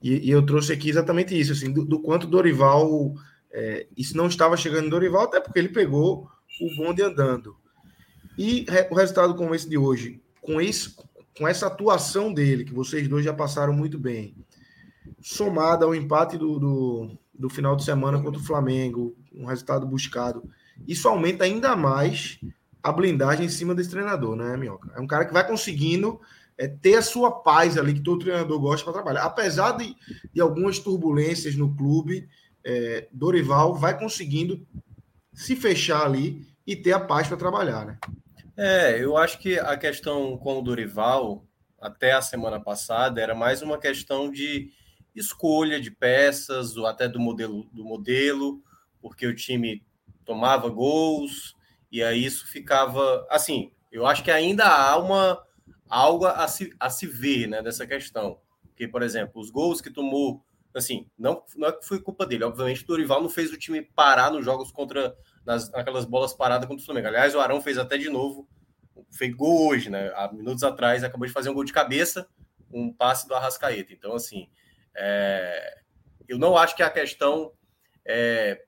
[0.01, 3.13] e, e, eu trouxe aqui exatamente isso, assim, do, do quanto Dorival.
[3.51, 6.29] É, isso não estava chegando em Dorival, até porque ele pegou
[6.61, 7.55] o bonde andando.
[8.37, 10.95] E re, o resultado como esse de hoje, com, esse,
[11.37, 14.35] com essa atuação dele, que vocês dois já passaram muito bem,
[15.21, 20.43] somada ao empate do, do, do final de semana contra o Flamengo, um resultado buscado
[20.87, 22.39] isso aumenta ainda mais
[22.81, 24.91] a blindagem em cima desse treinador, né, Minhoca?
[24.95, 26.19] É um cara que vai conseguindo
[26.57, 29.23] é, ter a sua paz ali, que todo treinador gosta para trabalhar.
[29.23, 29.95] Apesar de,
[30.33, 32.27] de algumas turbulências no clube,
[32.63, 34.65] é, Dorival vai conseguindo
[35.33, 37.97] se fechar ali e ter a paz para trabalhar, né?
[38.55, 41.45] É, eu acho que a questão com o Dorival,
[41.81, 44.69] até a semana passada, era mais uma questão de
[45.15, 48.61] escolha de peças, ou até do modelo, do modelo,
[49.01, 49.83] porque o time
[50.23, 51.55] tomava gols,
[51.91, 53.71] e aí isso ficava assim.
[53.91, 55.43] Eu acho que ainda há uma
[55.89, 58.39] algo a se, a se ver né, dessa questão.
[58.67, 60.43] Porque, por exemplo, os gols que tomou,
[60.75, 62.43] assim, não, não é que foi culpa dele.
[62.43, 66.67] Obviamente, o Dorival não fez o time parar nos jogos contra nas, aquelas bolas paradas
[66.67, 67.07] contra o Flamengo.
[67.07, 68.47] Aliás, o Arão fez até de novo,
[69.11, 70.11] fez gol hoje, né?
[70.15, 72.27] Há minutos atrás, acabou de fazer um gol de cabeça,
[72.71, 73.93] um passe do Arrascaeta.
[73.93, 74.49] Então, assim,
[74.95, 75.81] é,
[76.27, 77.51] eu não acho que a questão
[78.05, 78.63] é,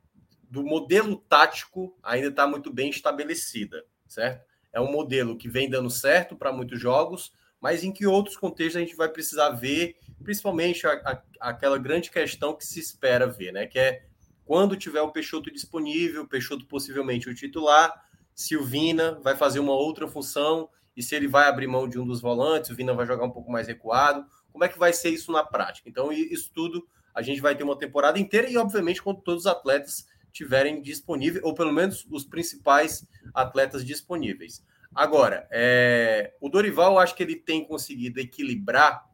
[0.50, 4.46] do modelo tático ainda está muito bem estabelecida, certo?
[4.72, 8.76] É um modelo que vem dando certo para muitos jogos, mas em que outros contextos
[8.76, 13.52] a gente vai precisar ver, principalmente a, a, aquela grande questão que se espera ver,
[13.52, 13.66] né?
[13.66, 14.06] Que é
[14.46, 17.92] quando tiver o Peixoto disponível, Peixoto possivelmente o titular,
[18.34, 22.00] se o Vina vai fazer uma outra função e se ele vai abrir mão de
[22.00, 24.94] um dos volantes, o Vina vai jogar um pouco mais recuado, como é que vai
[24.94, 25.90] ser isso na prática?
[25.90, 29.48] Então, isso tudo a gente vai ter uma temporada inteira e, obviamente, com todos os
[29.48, 34.64] atletas tiverem disponível, ou pelo menos os principais atletas disponíveis.
[34.94, 39.06] Agora, é, o Dorival, acho que ele tem conseguido equilibrar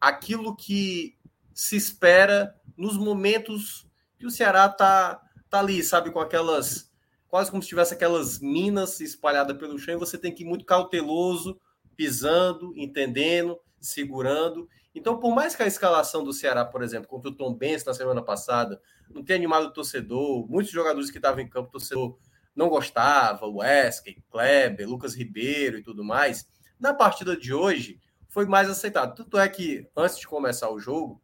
[0.00, 1.18] aquilo que
[1.52, 3.87] se espera nos momentos
[4.18, 6.88] que o Ceará tá, tá ali, sabe, com aquelas
[7.28, 10.64] quase como se tivesse aquelas minas espalhadas pelo chão, e você tem que ir muito
[10.64, 11.60] cauteloso,
[11.94, 14.68] pisando, entendendo, segurando.
[14.94, 17.92] Então, por mais que a escalação do Ceará, por exemplo, contra o Tom Benz na
[17.92, 22.18] semana passada, não tenha animado o torcedor, muitos jogadores que estavam em campo, o torcedor
[22.56, 26.48] não gostava, Wesley, Kleber, Lucas Ribeiro e tudo mais,
[26.80, 29.14] na partida de hoje foi mais aceitado.
[29.14, 31.22] Tanto é que, antes de começar o jogo,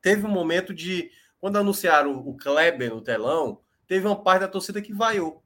[0.00, 4.82] teve um momento de, quando anunciaram o Kleber no telão, teve uma parte da torcida
[4.82, 5.42] que vaiou.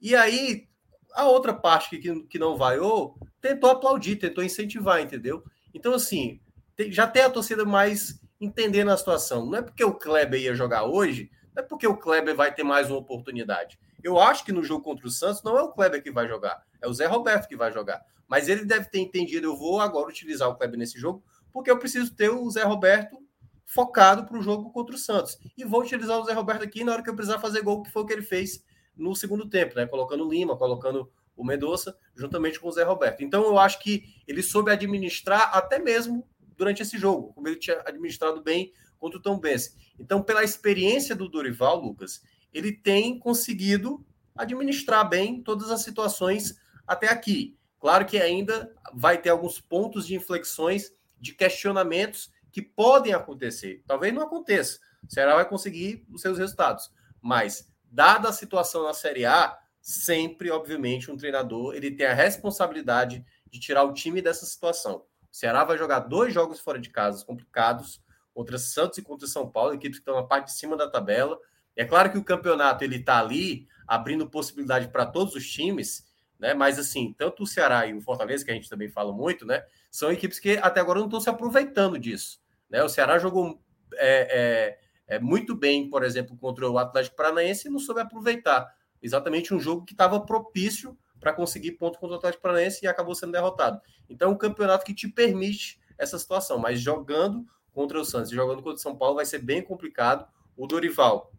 [0.00, 0.68] E aí,
[1.14, 5.44] a outra parte que, que não vaiou tentou aplaudir, tentou incentivar, entendeu?
[5.72, 6.40] Então, assim,
[6.88, 9.46] já tem a torcida mais entendendo a situação.
[9.46, 12.64] Não é porque o Kleber ia jogar hoje, não é porque o Kleber vai ter
[12.64, 13.78] mais uma oportunidade.
[14.02, 16.62] Eu acho que no jogo contra o Santos não é o Kleber que vai jogar,
[16.80, 18.02] é o Zé Roberto que vai jogar.
[18.28, 21.78] Mas ele deve ter entendido, eu vou agora utilizar o Kleber nesse jogo, porque eu
[21.78, 23.23] preciso ter o Zé Roberto
[23.64, 25.38] focado para o jogo contra o Santos.
[25.56, 27.90] E vou utilizar o Zé Roberto aqui na hora que eu precisar fazer gol, que
[27.90, 28.64] foi o que ele fez
[28.96, 29.86] no segundo tempo, né?
[29.86, 33.22] Colocando Lima, colocando o Mendonça, juntamente com o Zé Roberto.
[33.22, 37.80] Então eu acho que ele soube administrar até mesmo durante esse jogo, como ele tinha
[37.84, 39.76] administrado bem contra o Tom Benz.
[39.98, 42.22] Então, pela experiência do Dorival, Lucas,
[42.52, 47.56] ele tem conseguido administrar bem todas as situações até aqui.
[47.78, 53.82] Claro que ainda vai ter alguns pontos de inflexões, de questionamentos que podem acontecer.
[53.84, 54.78] Talvez não aconteça.
[55.02, 56.88] O Ceará vai conseguir os seus resultados.
[57.20, 63.26] Mas, dada a situação na Série A, sempre, obviamente, um treinador ele tem a responsabilidade
[63.50, 64.98] de tirar o time dessa situação.
[65.32, 68.00] O Ceará vai jogar dois jogos fora de casa complicados,
[68.32, 71.36] contra Santos e contra São Paulo, equipes que estão na parte de cima da tabela.
[71.74, 76.06] É claro que o campeonato ele está ali abrindo possibilidade para todos os times,
[76.38, 76.54] né?
[76.54, 79.64] Mas assim, tanto o Ceará e o Fortaleza, que a gente também fala muito, né?
[79.90, 82.43] São equipes que até agora não estão se aproveitando disso.
[82.68, 82.82] Né?
[82.82, 83.60] O Ceará jogou
[83.94, 88.74] é, é, é, muito bem, por exemplo, contra o Atlético Paranaense e não soube aproveitar.
[89.02, 93.14] Exatamente um jogo que estava propício para conseguir ponto contra o Atlético Paranaense e acabou
[93.14, 93.80] sendo derrotado.
[94.08, 98.34] Então, é um campeonato que te permite essa situação, mas jogando contra o Santos e
[98.34, 100.26] jogando contra o São Paulo vai ser bem complicado.
[100.56, 101.32] O Dorival,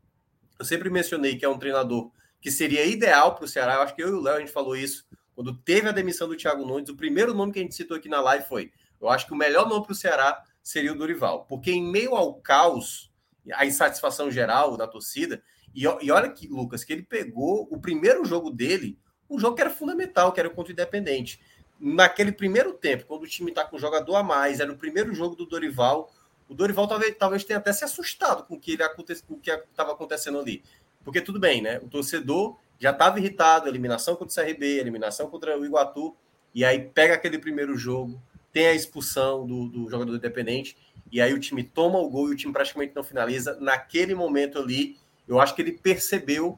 [0.60, 2.12] eu sempre mencionei que é um treinador
[2.42, 3.76] que seria ideal para o Ceará.
[3.76, 6.28] Eu acho que eu e o Léo a gente falou isso quando teve a demissão
[6.28, 6.90] do Thiago Nunes.
[6.90, 9.36] O primeiro nome que a gente citou aqui na live foi Eu acho que o
[9.36, 13.14] melhor nome para o Ceará seria o Dorival, porque em meio ao caos,
[13.54, 15.44] a insatisfação geral da torcida,
[15.76, 18.98] e, e olha que, Lucas, que ele pegou o primeiro jogo dele,
[19.30, 21.40] um jogo que era fundamental, que era contra o Independente.
[21.80, 25.36] Naquele primeiro tempo, quando o time está com jogador a mais, era o primeiro jogo
[25.36, 26.12] do Dorival,
[26.50, 30.64] o Dorival talvez, talvez tenha até se assustado com o que estava acontecendo ali.
[31.04, 31.78] Porque tudo bem, né?
[31.78, 36.16] O torcedor já estava irritado, eliminação contra o CRB, eliminação contra o Iguatu,
[36.56, 38.20] e aí pega aquele primeiro jogo,
[38.56, 40.78] tem a expulsão do, do jogador independente,
[41.12, 43.58] e aí o time toma o gol e o time praticamente não finaliza.
[43.60, 46.58] Naquele momento ali, eu acho que ele percebeu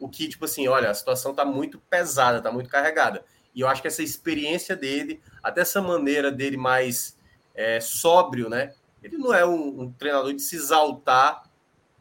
[0.00, 3.24] o que, tipo assim, olha, a situação está muito pesada, está muito carregada.
[3.54, 7.16] E eu acho que essa experiência dele, até essa maneira dele mais
[7.54, 8.74] é, sóbrio, né?
[9.00, 11.48] Ele não é um, um, treinador de se exaltar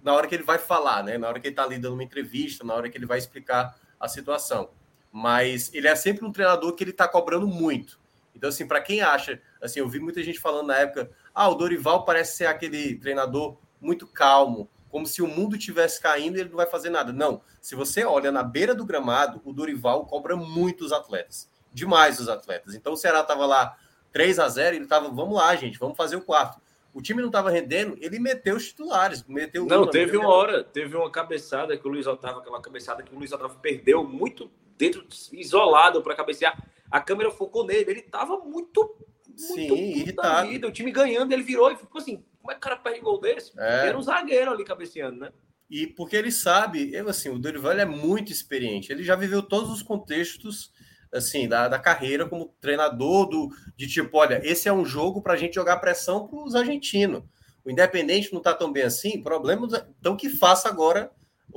[0.01, 1.19] na hora que ele vai falar, né?
[1.19, 3.79] Na hora que ele está ali dando uma entrevista, na hora que ele vai explicar
[3.99, 4.71] a situação.
[5.12, 8.03] Mas ele é sempre um treinador que ele está cobrando muito.
[8.36, 11.56] Então, assim, para quem acha, assim, eu vi muita gente falando na época, ah, o
[11.56, 16.50] Dorival parece ser aquele treinador muito calmo, como se o mundo tivesse caindo e ele
[16.50, 17.12] não vai fazer nada.
[17.12, 17.41] Não.
[17.62, 21.50] Se você olha na beira do gramado, o Dorival cobra muitos atletas.
[21.74, 22.74] Demais os atletas.
[22.76, 23.78] Então o Ceará estava lá
[24.13, 26.62] 3 a 0 ele estava, vamos lá, gente, vamos fazer o quarto.
[26.93, 30.95] O time não estava rendendo, ele meteu os titulares, meteu Não, teve uma hora, teve
[30.95, 35.06] uma cabeçada que o Luiz Otávio, aquela cabeçada que o Luiz Otávio perdeu muito dentro,
[35.34, 36.58] isolado para cabecear.
[36.95, 38.95] A câmera focou nele, ele estava muito,
[39.27, 40.47] muito Sim, irritado.
[40.47, 40.65] Vida.
[40.65, 43.19] O time ganhando, ele virou e ficou assim: como é que o cara perde gol
[43.19, 43.51] desse?
[43.60, 43.88] É.
[43.88, 45.34] Era um zagueiro ali cabeceando, né?
[45.69, 49.69] E porque ele sabe, eu, assim, o Dorival é muito experiente, ele já viveu todos
[49.69, 50.71] os contextos
[51.12, 55.34] assim da, da carreira como treinador do de tipo, olha, esse é um jogo para
[55.34, 57.23] a gente jogar pressão para os argentinos.
[57.65, 59.67] O Independente não está tão bem assim, problema,
[59.99, 61.12] então que faça agora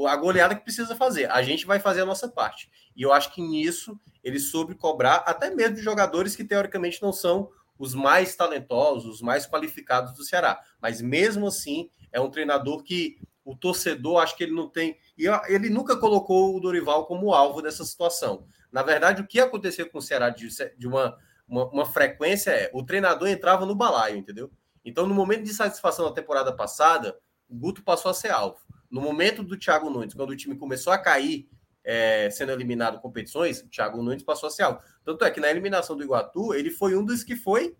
[0.06, 1.30] a goleada que precisa fazer.
[1.30, 2.70] A gente vai fazer a nossa parte.
[2.94, 7.12] E eu acho que nisso ele soube cobrar até mesmo de jogadores que teoricamente não
[7.12, 10.60] são os mais talentosos, os mais qualificados do Ceará.
[10.80, 14.98] Mas mesmo assim, é um treinador que o torcedor acho que ele não tem.
[15.16, 18.44] E ele nunca colocou o Dorival como alvo dessa situação.
[18.70, 21.16] Na verdade, o que aconteceu com o Ceará de, de uma,
[21.48, 24.50] uma, uma, frequência é o treinador entrava no balaio, entendeu?
[24.84, 28.58] Então, no momento de satisfação da temporada passada, o Guto passou a ser alvo.
[28.90, 31.48] No momento do Thiago Nunes, quando o time começou a cair
[31.84, 34.80] é, sendo eliminado competições, o Thiago Nunes passou a ser alvo.
[35.04, 37.76] Tanto é que na eliminação do Iguatu, ele foi um dos que foi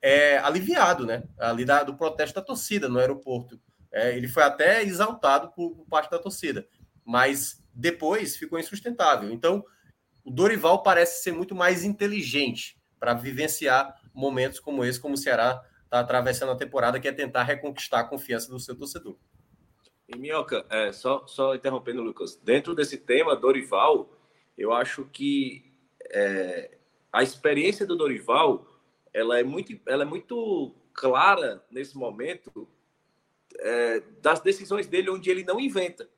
[0.00, 1.22] é, aliviado, né?
[1.38, 3.60] Ali da, do protesto da torcida no aeroporto.
[3.92, 6.66] É, ele foi até exaltado por, por, parte da torcida,
[7.04, 9.30] mas depois ficou insustentável.
[9.30, 9.62] Então,
[10.24, 15.62] o Dorival parece ser muito mais inteligente para vivenciar momentos como esse, como o Ceará
[15.84, 19.18] está atravessando a temporada, que é tentar reconquistar a confiança do seu torcedor.
[20.14, 24.10] E Minhoca, é, só, só interrompendo, Lucas, dentro desse tema, Dorival,
[24.56, 25.72] eu acho que
[26.10, 26.76] é,
[27.12, 28.66] a experiência do Dorival
[29.12, 32.68] ela é muito, ela é muito clara nesse momento
[33.58, 36.08] é, das decisões dele, onde ele não inventa.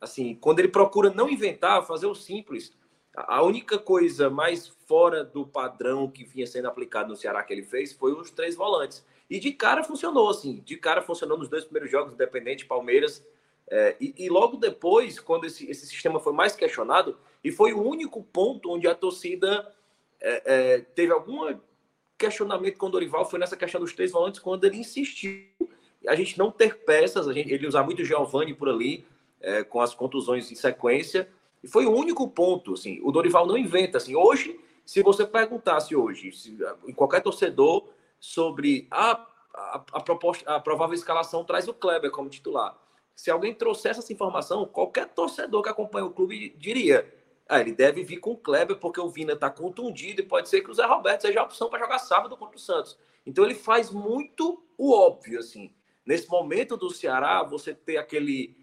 [0.00, 2.76] Assim, quando ele procura não inventar, fazer o simples,
[3.14, 7.62] a única coisa mais fora do padrão que vinha sendo aplicado no Ceará que ele
[7.62, 9.04] fez foi os três volantes.
[9.32, 10.62] E de cara funcionou, assim.
[10.62, 13.26] De cara funcionou nos dois primeiros jogos, Independente Palmeiras.
[13.66, 17.80] É, e, e, logo depois, quando esse, esse sistema foi mais questionado, e foi o
[17.80, 19.74] único ponto onde a torcida
[20.20, 21.58] é, é, teve algum
[22.18, 25.46] questionamento com o Dorival, foi nessa questão dos três volantes, quando ele insistiu
[26.06, 29.06] a gente não ter peças, a gente, ele usar muito Giovanni por ali,
[29.40, 31.26] é, com as contusões em sequência,
[31.64, 35.96] e foi o único ponto, assim, o Dorival não inventa, assim, hoje, se você perguntasse
[35.96, 37.88] hoje, se, em qualquer torcedor,
[38.22, 42.78] sobre a, a, a, proposta, a provável escalação traz o Kleber como titular.
[43.16, 47.12] Se alguém trouxesse essa informação, qualquer torcedor que acompanha o clube diria:
[47.48, 50.60] ah, ele deve vir com o Kleber porque o Vina está contundido e pode ser
[50.60, 52.96] que o Zé Roberto seja a opção para jogar sábado contra o Santos.
[53.26, 55.74] Então ele faz muito o óbvio, assim.
[56.06, 58.56] Nesse momento do Ceará, você ter aquele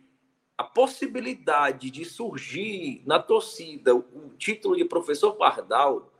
[0.57, 6.13] a possibilidade de surgir na torcida o título de professor Pardal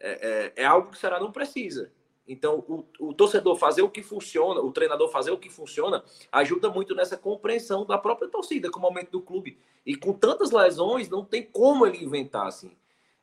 [0.00, 1.92] é, é, é algo que o Ceará não precisa.
[2.26, 6.70] Então, o, o, torcedor fazer o que funciona, o treinador fazer o que funciona, ajuda
[6.70, 9.58] muito nessa compreensão da própria torcida, com o momento do clube.
[9.84, 12.76] E com tantas lesões, não tem como ele inventar, assim.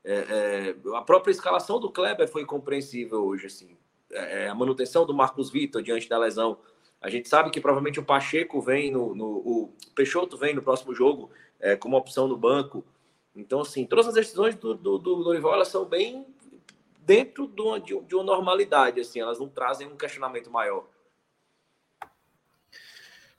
[0.03, 3.77] É, é, a própria escalação do Kleber foi compreensível hoje, assim.
[4.11, 6.57] É, é, a manutenção do Marcos Vitor diante da lesão.
[7.01, 10.93] A gente sabe que provavelmente o Pacheco vem no, no o Peixoto vem no próximo
[10.93, 11.29] jogo
[11.59, 12.83] é, como opção no banco.
[13.35, 16.25] Então, assim, todas as decisões do, do, do Dorival elas são bem
[17.09, 20.85] dentro de uma, de uma normalidade, assim, elas não trazem um questionamento maior.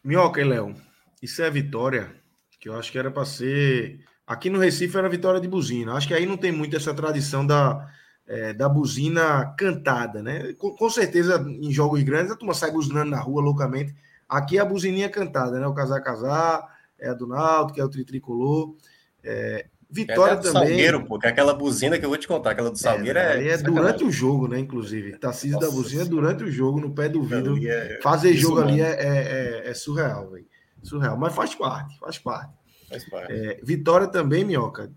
[0.03, 0.75] Minhoca e Léo,
[1.23, 2.13] isso é vitória,
[2.59, 4.05] que eu acho que era para ser.
[4.27, 5.95] Aqui no Recife era vitória de buzina.
[5.95, 7.89] Acho que aí não tem muito essa tradição da,
[8.27, 10.53] é, da buzina cantada, né?
[10.55, 13.95] Com, com, certeza, em jogos grandes, a turma sai buzinando na rua loucamente.
[14.29, 15.67] Aqui é a buzininha cantada, né?
[15.69, 18.75] O casar casar, é a do Náutico, é o tricolor.
[19.23, 20.53] É, Vitória é também.
[20.53, 23.19] Salgueiro, pô, que é aquela buzina que eu vou te contar, aquela do é, Salgueiro
[23.19, 23.45] é.
[23.45, 24.59] É, é durante o jogo, né?
[24.59, 25.19] Inclusive.
[25.19, 27.59] Tarcísio da buzina durante o jogo, no pé do vidro.
[27.67, 30.47] É, Fazer jogo ali é, é, é surreal, velho.
[30.83, 31.17] Surreal.
[31.17, 32.55] Mas faz parte, faz parte.
[32.89, 33.61] Faz parte.
[33.63, 34.93] Vitória também, Minhoca,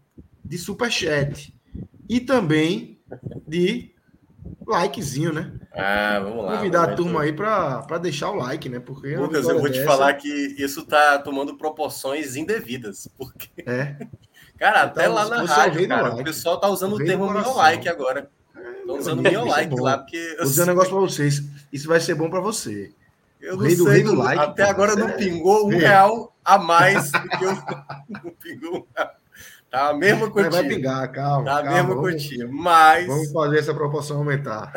[0.46, 1.54] de superchat.
[2.08, 3.02] E também
[3.48, 3.94] de
[4.68, 5.54] likezinho, né?
[5.74, 6.58] Ah, vamos lá.
[6.58, 8.80] Convidar a turma aí para deixar o like, né?
[8.80, 13.08] Porque Lucas, eu vou te falar que isso tá tomando proporções indevidas.
[13.18, 13.50] Porque...
[13.66, 13.98] É.
[14.64, 16.22] Cara, até lá na rádio, cara, like.
[16.22, 18.30] o pessoal tá usando o, o termo meu like agora.
[18.80, 20.36] Estão usando meu like lá, porque.
[20.38, 21.44] Vou dizer um negócio para vocês.
[21.74, 22.94] Isso vai ser bom para você.
[23.42, 27.44] Eu não sei, do, like, até agora não pingou um real a mais do que
[27.44, 27.52] eu.
[28.08, 29.12] não pingou um real.
[29.70, 30.52] Tá a mesma quantia.
[30.52, 31.44] Vai pingar, calma.
[31.44, 33.06] Tá a calma, mesma vamos, quantia, mas.
[33.06, 34.72] Vamos fazer essa proporção aumentar.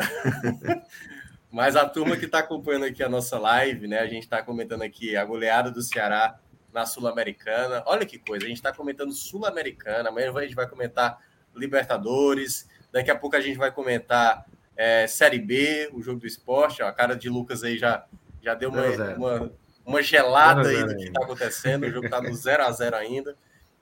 [1.49, 3.99] mas a turma que está acompanhando aqui a nossa live, né?
[3.99, 6.37] A gente está comentando aqui a goleada do Ceará
[6.73, 7.83] na Sul-Americana.
[7.85, 11.19] Olha que coisa, a gente está comentando Sul-Americana, amanhã a gente vai comentar
[11.55, 14.45] Libertadores, daqui a pouco a gente vai comentar
[14.77, 16.83] é, Série B, o jogo do esporte.
[16.83, 18.05] Ó, a cara de Lucas aí já,
[18.41, 19.51] já deu uma, uma,
[19.83, 21.85] uma, gelada aí do que está acontecendo.
[21.85, 23.35] O jogo está no 0 a 0 ainda.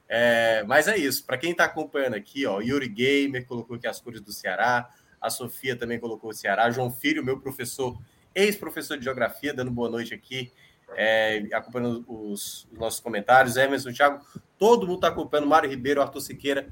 [0.07, 1.25] É, mas é isso.
[1.25, 4.89] Para quem está acompanhando aqui, ó, Yuri Gamer colocou aqui as cores do Ceará.
[5.19, 6.71] A Sofia também colocou o Ceará.
[6.71, 7.97] João Filho, meu professor,
[8.33, 10.51] ex-professor de geografia, dando boa noite aqui,
[10.95, 13.57] é, acompanhando os, os, nossos comentários.
[13.57, 14.25] Emerson, Thiago,
[14.57, 15.47] todo mundo está acompanhando.
[15.47, 16.67] Mário Ribeiro, Arthur Siqueira.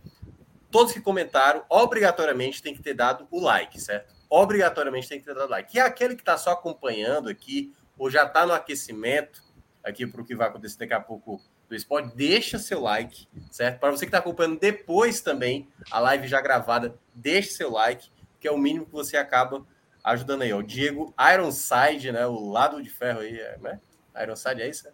[0.70, 4.14] Todos que comentaram, obrigatoriamente tem que ter dado o like, certo?
[4.30, 5.78] Obrigatoriamente tem que ter dado like.
[5.78, 9.44] E aquele que está só acompanhando aqui, ou já está no aquecimento,
[9.84, 11.40] aqui para o que vai acontecer daqui a pouco
[11.70, 13.80] do esporte, deixa seu like, certo?
[13.80, 18.10] Para você que está acompanhando depois também, a live já gravada, deixe seu like,
[18.40, 19.66] que é o mínimo que você acaba
[20.04, 20.54] ajudando aí.
[20.54, 22.26] O Diego Ironside, né?
[22.28, 23.80] O lado de ferro aí, é, né?
[24.22, 24.88] Ironside é isso?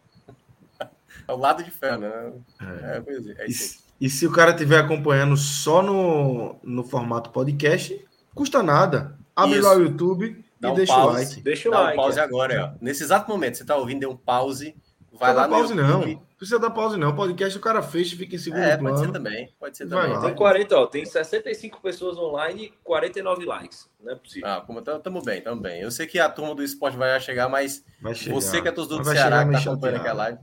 [1.28, 2.34] É o lado de ferro, né?
[2.62, 7.30] É, é, é isso e, e se o cara estiver acompanhando só no, no formato
[7.32, 9.18] podcast, custa nada.
[9.36, 9.68] Abre isso.
[9.68, 11.42] lá o YouTube Dá e um deixa pause, o like.
[11.42, 11.94] Deixa o like.
[11.94, 12.24] um pause é.
[12.24, 12.78] agora, ó.
[12.82, 14.76] Nesse exato momento, você está ouvindo, dê um pause
[15.12, 16.02] Vai lá pause, não.
[16.02, 17.10] Não precisa dar pause, não.
[17.10, 18.96] O podcast o cara fecha e fica em segundo é, plano.
[18.96, 19.54] Pode ser também.
[19.60, 20.22] Pode ser também.
[20.22, 23.90] Tem 40, ó, tem 65 pessoas online e 49 likes.
[24.00, 24.48] Não é possível.
[24.48, 25.82] Ah, como estamos bem, estamos bem.
[25.82, 27.84] Eu sei que a turma do esporte vai chegar, mas
[28.16, 28.34] chegar.
[28.34, 30.40] você que é torcedor do Ceará, que está acompanhando aquela live,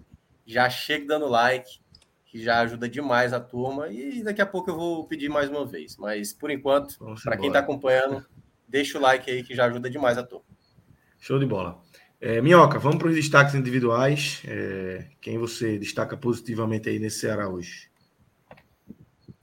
[0.46, 1.80] já chega dando like,
[2.26, 3.88] que já ajuda demais a turma.
[3.88, 5.96] E daqui a pouco eu vou pedir mais uma vez.
[5.96, 8.22] Mas por enquanto, para quem está acompanhando,
[8.68, 10.44] deixa o like aí que já ajuda demais a turma.
[11.18, 11.80] Show de bola.
[12.28, 14.42] É, Minhoca, vamos para os destaques individuais.
[14.48, 17.88] É, quem você destaca positivamente aí nesse Ceará hoje?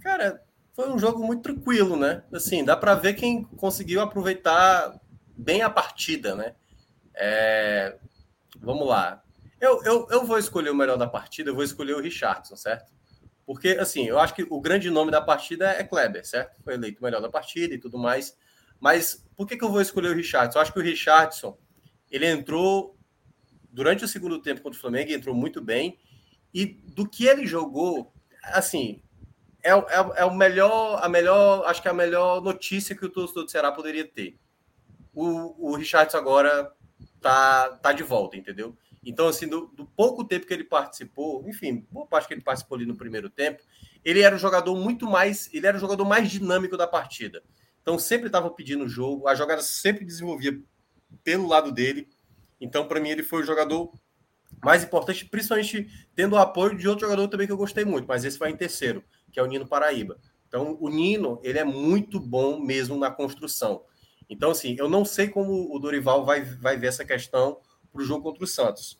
[0.02, 2.26] Cara, foi um jogo muito tranquilo, né?
[2.34, 5.00] Assim, dá para ver quem conseguiu aproveitar
[5.34, 6.56] bem a partida, né?
[7.16, 7.98] É,
[8.60, 9.24] vamos lá.
[9.62, 12.92] Eu, eu, eu vou escolher o melhor da partida, eu vou escolher o Richardson, certo?
[13.46, 16.62] Porque, assim, eu acho que o grande nome da partida é Kleber, certo?
[16.62, 18.36] Foi eleito o melhor da partida e tudo mais.
[18.78, 20.58] Mas por que, que eu vou escolher o Richardson?
[20.58, 21.58] Eu acho que o Richardson
[22.14, 22.96] ele entrou
[23.72, 25.98] durante o segundo tempo contra o Flamengo, entrou muito bem.
[26.54, 29.02] E do que ele jogou, assim,
[29.64, 33.10] é, é, é, o melhor, a melhor, acho que é a melhor notícia que o
[33.10, 34.38] torcedor do Ceará poderia ter.
[35.12, 35.78] O, o
[36.14, 36.72] agora
[37.20, 38.78] tá, tá de volta, entendeu?
[39.04, 42.76] Então, assim, do, do, pouco tempo que ele participou, enfim, boa parte que ele participou
[42.76, 43.64] ali no primeiro tempo,
[44.06, 47.44] ele era o jogador muito mais, ele era o jogador mais dinâmico da partida.
[47.82, 50.62] Então, sempre estava pedindo o jogo, a jogada sempre desenvolvia
[51.24, 52.08] pelo lado dele.
[52.60, 53.92] Então, para mim, ele foi o jogador
[54.64, 58.24] mais importante, principalmente tendo o apoio de outro jogador também que eu gostei muito, mas
[58.24, 60.20] esse vai em terceiro, que é o Nino Paraíba.
[60.48, 63.84] Então, o Nino, ele é muito bom mesmo na construção.
[64.30, 67.60] Então, assim, eu não sei como o Dorival vai, vai ver essa questão
[67.92, 69.00] para o jogo contra o Santos.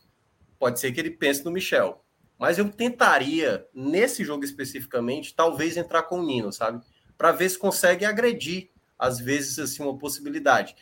[0.60, 2.04] Pode ser que ele pense no Michel.
[2.38, 6.84] Mas eu tentaria, nesse jogo especificamente, talvez entrar com o Nino, sabe?
[7.18, 10.76] Para ver se consegue agredir, às vezes, assim, uma possibilidade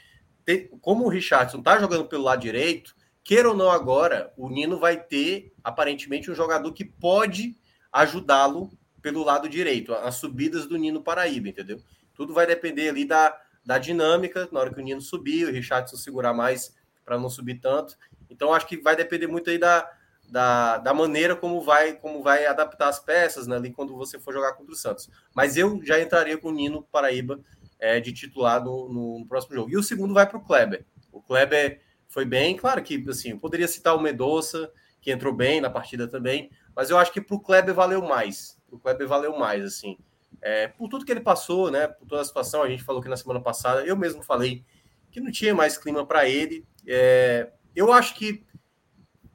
[0.81, 4.97] como o Richardson está jogando pelo lado direito, queira ou não agora, o Nino vai
[4.97, 7.55] ter aparentemente um jogador que pode
[7.91, 8.71] ajudá-lo
[9.01, 11.81] pelo lado direito, as subidas do Nino Paraíba, entendeu?
[12.13, 13.35] Tudo vai depender ali da,
[13.65, 17.59] da dinâmica, na hora que o Nino subir, o Richardson segurar mais para não subir
[17.59, 17.97] tanto.
[18.29, 19.89] Então acho que vai depender muito aí da,
[20.29, 24.33] da, da maneira como vai como vai adaptar as peças né, ali quando você for
[24.33, 25.09] jogar contra o Santos.
[25.35, 27.39] Mas eu já entraria com o Nino Paraíba
[27.81, 29.71] é, de titular no, no, próximo jogo.
[29.71, 30.85] E o segundo vai para o Kleber.
[31.11, 34.71] O Kleber foi bem, claro que assim, eu poderia citar o Medoça,
[35.01, 38.61] que entrou bem na partida também, mas eu acho que para o Kleber valeu mais.
[38.69, 39.97] O Kleber valeu mais, assim.
[40.39, 41.87] É, por tudo que ele passou, né?
[41.87, 44.63] Por toda a situação, a gente falou que na semana passada, eu mesmo falei
[45.09, 46.65] que não tinha mais clima para ele.
[46.87, 48.45] É, eu acho que,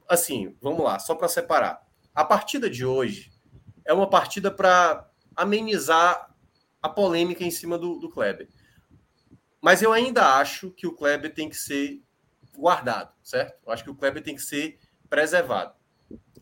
[0.09, 1.85] assim, vamos lá, só para separar.
[2.15, 3.33] A partida de hoje
[3.85, 6.35] é uma partida para amenizar
[6.87, 8.49] a polêmica em cima do, do Kleber.
[9.61, 12.03] Mas eu ainda acho que o Kleber tem que ser
[12.57, 13.59] guardado, certo?
[13.67, 14.79] Eu acho que o Kleber tem que ser
[15.09, 15.75] preservado.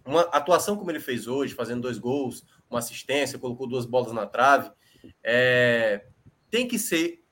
[0.04, 4.26] Uma atuação como ele fez hoje, fazendo dois gols, uma assistência, colocou duas bolas na
[4.26, 4.70] trave,
[5.22, 6.06] é,
[6.50, 7.24] tem que ser,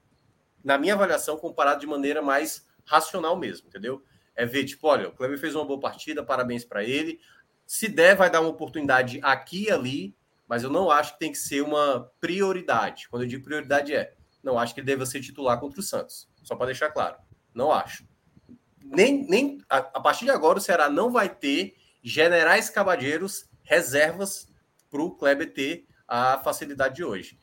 [0.65, 4.03] na minha avaliação, comparado de maneira mais racional mesmo, entendeu?
[4.35, 7.21] É ver, tipo, olha, o Kleber fez uma boa partida, parabéns para ele.
[7.67, 10.17] Se der, vai dar uma oportunidade aqui e ali,
[10.49, 13.09] mas eu não acho que tem que ser uma prioridade.
[13.09, 16.29] Quando eu digo prioridade é, não acho que ele deva ser titular contra o Santos.
[16.43, 17.17] Só para deixar claro.
[17.55, 18.07] Não acho.
[18.83, 24.49] Nem, nem a, a, partir de agora o Ceará não vai ter generais cabadeiros reservas
[24.91, 27.39] para o Kleber ter a facilidade de hoje.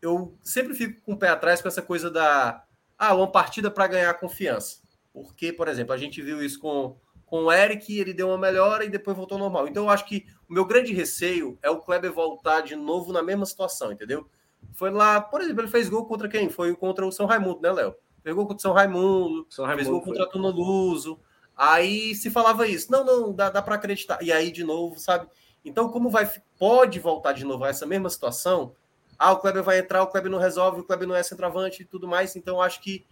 [0.00, 2.64] Eu sempre fico com o pé atrás com essa coisa da
[2.98, 4.78] ah, uma partida para ganhar confiança.
[5.12, 6.98] Porque, por exemplo, a gente viu isso com,
[7.30, 9.68] com o Eric, ele deu uma melhora e depois voltou ao normal.
[9.68, 13.22] Então, eu acho que o meu grande receio é o Kleber voltar de novo na
[13.22, 14.28] mesma situação, entendeu?
[14.72, 16.50] Foi lá, por exemplo, ele fez gol contra quem?
[16.50, 17.94] Foi contra o São Raimundo, né, Léo?
[18.20, 21.20] Fez gol contra o São Raimundo, São Raimundo fez gol contra o Tuna Luso.
[21.56, 22.90] Aí se falava isso.
[22.90, 24.20] Não, não, dá, dá para acreditar.
[24.20, 25.28] E aí, de novo, sabe?
[25.64, 26.28] Então, como vai
[26.58, 28.74] pode voltar de novo a essa mesma situação?
[29.16, 31.84] Ah, o Kleber vai entrar, o Kleber não resolve, o Kleber não é centroavante e
[31.84, 32.34] tudo mais.
[32.34, 33.06] Então, acho que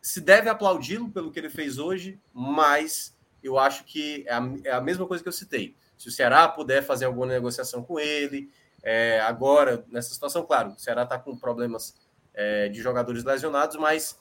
[0.00, 3.13] se deve aplaudi-lo pelo que ele fez hoje, mas
[3.44, 5.76] eu acho que é a, é a mesma coisa que eu citei.
[5.96, 8.50] Se o Ceará puder fazer alguma negociação com ele,
[8.82, 11.94] é, agora, nessa situação, claro, o Ceará está com problemas
[12.32, 14.18] é, de jogadores lesionados, mas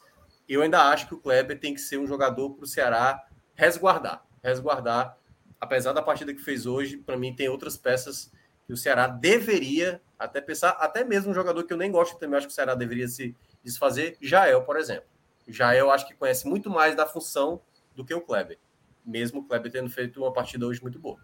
[0.47, 4.23] eu ainda acho que o Kleber tem que ser um jogador para o Ceará resguardar.
[4.43, 5.17] Resguardar,
[5.59, 8.31] apesar da partida que fez hoje, para mim tem outras peças
[8.65, 12.37] que o Ceará deveria até pensar, até mesmo um jogador que eu nem gosto também,
[12.37, 15.09] acho que o Ceará deveria se desfazer, Jael, por exemplo.
[15.47, 17.61] Jael acho que conhece muito mais da função
[17.93, 18.57] do que o Kleber,
[19.05, 21.17] mesmo o Kleber tendo feito uma partida hoje muito boa.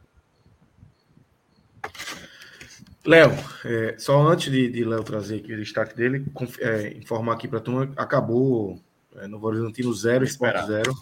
[3.05, 3.31] Léo,
[3.65, 6.25] é, só antes de, de Léo trazer aqui o destaque dele,
[6.59, 8.79] é, informar aqui para a turma, acabou
[9.15, 10.93] é, no Horizontino 0, Sport 0,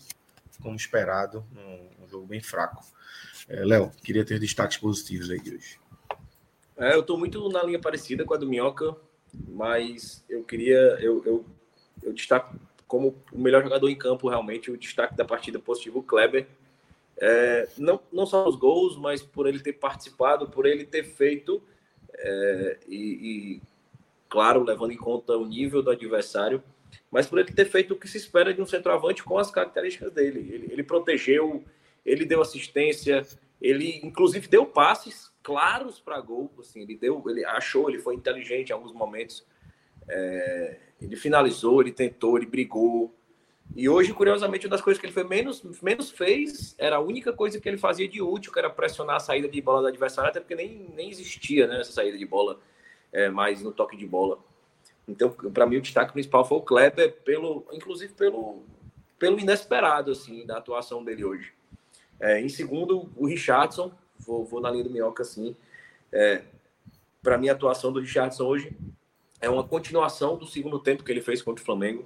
[0.61, 2.85] como esperado, um, um, jogo bem fraco.
[3.49, 5.79] É, Léo, queria ter destaques positivos aí de hoje.
[6.77, 8.95] É, eu estou muito na linha parecida com a do Minhoca,
[9.33, 11.45] mas eu queria, eu, eu,
[12.03, 12.55] eu destaco
[12.87, 16.47] como o melhor jogador em campo, realmente, o destaque da partida positivo, o Kleber.
[17.19, 21.61] É, não, não só os gols, mas por ele ter participado, por ele ter feito
[22.13, 23.61] é, e, e,
[24.29, 26.63] claro, levando em conta o nível do adversário,
[27.11, 30.11] mas por ele ter feito o que se espera de um centroavante com as características
[30.11, 30.39] dele.
[30.51, 31.63] Ele, ele protegeu,
[32.05, 33.25] ele deu assistência,
[33.61, 36.51] ele inclusive deu passes claros para gol.
[36.59, 39.45] Assim, ele deu, ele achou, ele foi inteligente em alguns momentos.
[40.07, 43.13] É, ele finalizou, ele tentou, ele brigou.
[43.75, 47.31] E hoje, curiosamente, uma das coisas que ele foi menos, menos fez era a única
[47.31, 50.29] coisa que ele fazia de útil, que era pressionar a saída de bola do adversário,
[50.29, 52.59] até porque nem, nem existia né, essa saída de bola
[53.11, 54.39] é, mais no toque de bola.
[55.07, 58.63] Então, para mim, o destaque principal foi o Kleber, pelo, inclusive pelo,
[59.19, 61.53] pelo inesperado assim, da atuação dele hoje.
[62.19, 65.55] É, em segundo, o Richardson, vou, vou na linha do Minhoca assim.
[66.11, 66.41] É,
[67.21, 68.75] para mim, a atuação do Richardson hoje
[69.39, 72.05] é uma continuação do segundo tempo que ele fez contra o Flamengo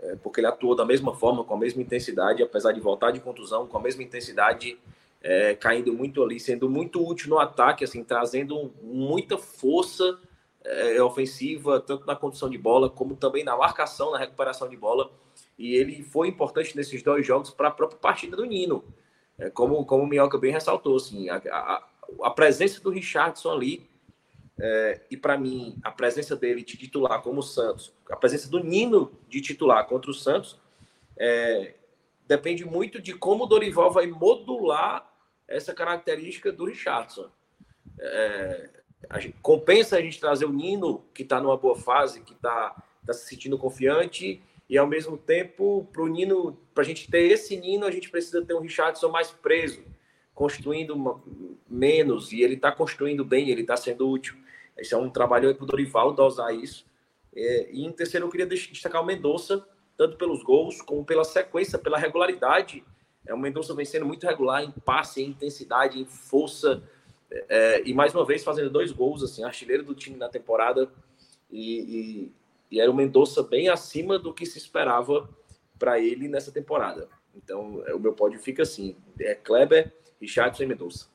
[0.00, 3.20] é, porque ele atuou da mesma forma, com a mesma intensidade, apesar de voltar de
[3.20, 4.78] contusão, com a mesma intensidade,
[5.22, 10.18] é, caindo muito ali, sendo muito útil no ataque, assim, trazendo muita força
[10.62, 15.10] é, ofensiva, tanto na condução de bola, como também na marcação, na recuperação de bola.
[15.58, 18.84] E ele foi importante nesses dois jogos para a própria partida do Nino.
[19.38, 21.82] É, como, como o Minhoca bem ressaltou, assim, a, a,
[22.22, 23.88] a presença do Richardson ali
[24.58, 28.62] é, e para mim, a presença dele de titular como o Santos, a presença do
[28.62, 30.58] Nino de titular contra o Santos,
[31.16, 31.74] é,
[32.26, 35.10] depende muito de como o Dorival vai modular
[35.48, 37.28] essa característica do Richardson.
[37.98, 38.70] É,
[39.10, 42.82] a gente, compensa a gente trazer o Nino, que está numa boa fase, que está
[43.04, 47.30] tá se sentindo confiante, e ao mesmo tempo, para o Nino, para a gente ter
[47.30, 49.84] esse Nino, a gente precisa ter um Richardson mais preso,
[50.32, 51.22] construindo uma,
[51.68, 54.34] menos, e ele está construindo bem, ele está sendo útil.
[54.76, 56.84] Esse é um trabalho aí para o Dorival dosar isso.
[57.34, 59.66] É, e em terceiro, eu queria destacar o Mendonça,
[59.96, 62.84] tanto pelos gols, como pela sequência, pela regularidade.
[63.26, 66.82] É, o Mendonça vem sendo muito regular em passe, em intensidade, em força.
[67.48, 70.88] É, e mais uma vez fazendo dois gols, assim, artilheiro do time na temporada.
[71.50, 72.32] E, e,
[72.70, 75.28] e era o Mendonça bem acima do que se esperava
[75.78, 77.08] para ele nessa temporada.
[77.34, 81.06] Então, é, o meu pódio fica assim: é Kleber, Richardson e Mendonça.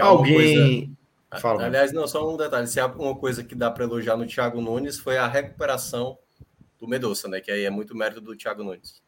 [0.00, 0.34] Alguém.
[0.34, 1.05] Coisa
[1.40, 1.64] Fala.
[1.64, 2.66] Aliás, não, só um detalhe.
[2.66, 6.16] Se há uma coisa que dá para elogiar no Thiago Nunes foi a recuperação
[6.78, 7.40] do Medoça, né?
[7.40, 9.02] Que aí é muito mérito do Thiago Nunes.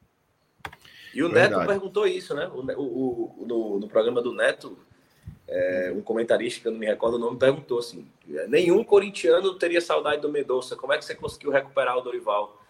[1.14, 1.57] E o Verdade.
[1.57, 2.49] Neto perguntou isso, né?
[2.49, 4.77] O, o, o no, no, programa do Neto,
[5.47, 8.07] é, um comentarista, que eu não me recordo o nome, perguntou assim:
[8.49, 10.77] nenhum corintiano teria saudade do Medoça.
[10.77, 12.61] Como é que você conseguiu recuperar o Dorival?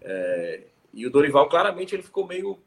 [0.00, 2.58] É, e o Dorival, claramente, ele ficou meio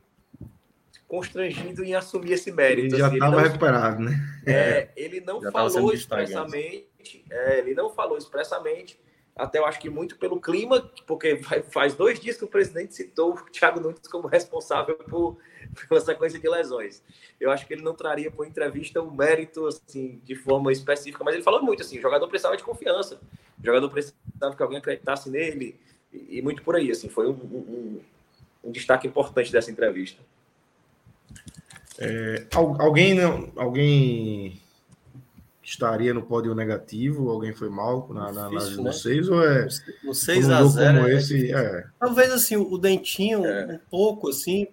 [1.07, 2.95] constrangido em assumir esse mérito.
[2.95, 4.19] Ele já estava assim, recuperado, né?
[4.45, 8.99] É, ele não já falou expressamente, é, ele não falou expressamente,
[9.33, 11.39] até eu acho que muito pelo clima, porque
[11.71, 15.37] faz dois dias que o presidente citou o Thiago Nunes como responsável por,
[15.87, 17.01] pela sequência de lesões.
[17.39, 21.35] Eu acho que ele não traria por entrevista o mérito assim de forma específica, mas
[21.35, 23.21] ele falou muito assim, o jogador precisava de confiança,
[23.61, 25.79] o jogador precisava que alguém acreditasse nele
[26.11, 28.01] e, e muito por aí, assim, foi um, um,
[28.63, 30.21] um destaque importante dessa entrevista.
[31.99, 34.61] É, alguém não, alguém
[35.63, 37.29] estaria no pódio negativo?
[37.29, 39.35] Alguém foi mal na, na, Difícil, nas né?
[39.35, 39.67] ou é
[40.03, 41.85] no 6 a 0 como é, esse, é.
[41.99, 43.65] Talvez assim, o Dentinho é.
[43.73, 44.67] um pouco assim,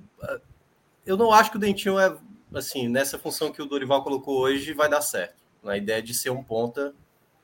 [1.05, 2.15] eu não acho que o Dentinho é
[2.55, 5.35] assim, nessa função que o Dorival colocou hoje vai dar certo.
[5.63, 6.95] Na ideia de ser um ponta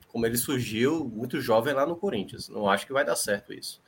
[0.08, 2.48] como ele surgiu muito jovem lá no Corinthians.
[2.48, 3.80] Não acho que vai dar certo isso.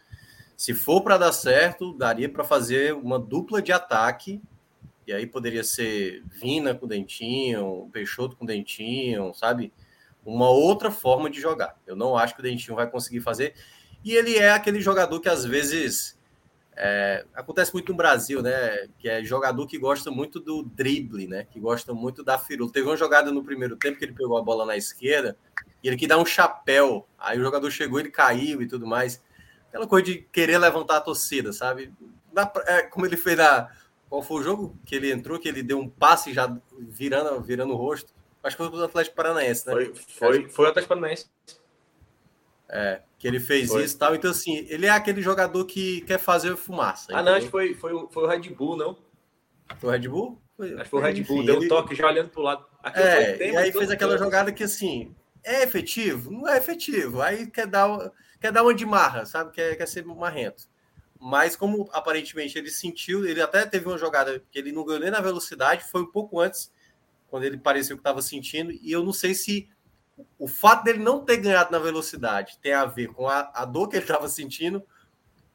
[0.57, 4.41] Se for para dar certo, daria para fazer uma dupla de ataque
[5.07, 9.73] e aí poderia ser Vina com Dentinho, Peixoto com Dentinho, sabe?
[10.25, 11.77] Uma outra forma de jogar.
[11.87, 13.55] Eu não acho que o Dentinho vai conseguir fazer.
[14.05, 16.19] E ele é aquele jogador que às vezes
[16.77, 18.89] é, acontece muito no Brasil, né?
[18.99, 21.45] Que é jogador que gosta muito do drible, né?
[21.51, 22.73] Que gosta muito da firula.
[22.73, 25.37] Teve uma jogada no primeiro tempo que ele pegou a bola na esquerda
[25.83, 27.07] e ele que dá um chapéu.
[27.19, 29.23] Aí o jogador chegou, ele caiu e tudo mais.
[29.69, 31.93] Aquela coisa de querer levantar a torcida, sabe?
[32.67, 33.69] é, como ele fez na,
[34.13, 37.73] qual foi o jogo que ele entrou, que ele deu um passe já virando, virando
[37.73, 38.13] o rosto?
[38.43, 39.73] Acho que foi o Atlético Paranaense, né?
[39.73, 41.31] Foi, foi, foi o Atlético Paranaense.
[42.69, 43.85] É, que ele fez foi.
[43.85, 44.15] isso e tal.
[44.15, 47.17] Então, assim, ele é aquele jogador que quer fazer fumaça.
[47.17, 48.99] Ah, não, acho que foi, foi, foi o Red Bull, não?
[49.79, 50.43] Foi o Red Bull?
[50.59, 51.65] Foi, acho que foi o Red Bull, Enfim, deu ele...
[51.65, 52.67] um toque já olhando para o lado.
[52.83, 56.31] Aquilo é, tempo, e aí fez aquela jogada que, assim, é efetivo?
[56.31, 57.23] Não é efetivo.
[57.23, 59.53] Aí quer dar, quer dar uma de marra, sabe?
[59.53, 60.71] Quer, quer ser marrento.
[61.25, 65.11] Mas como aparentemente ele sentiu, ele até teve uma jogada que ele não ganhou nem
[65.11, 66.73] na velocidade, foi um pouco antes,
[67.29, 69.71] quando ele pareceu que estava sentindo, e eu não sei se
[70.37, 73.89] o fato dele não ter ganhado na velocidade tem a ver com a, a dor
[73.89, 74.83] que ele estava sentindo,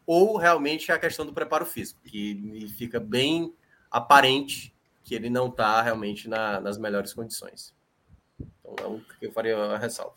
[0.06, 3.54] ou realmente é a questão do preparo físico, que fica bem
[3.92, 7.76] aparente que ele não está realmente na, nas melhores condições.
[8.40, 10.16] Então é o que eu faria a ressalva.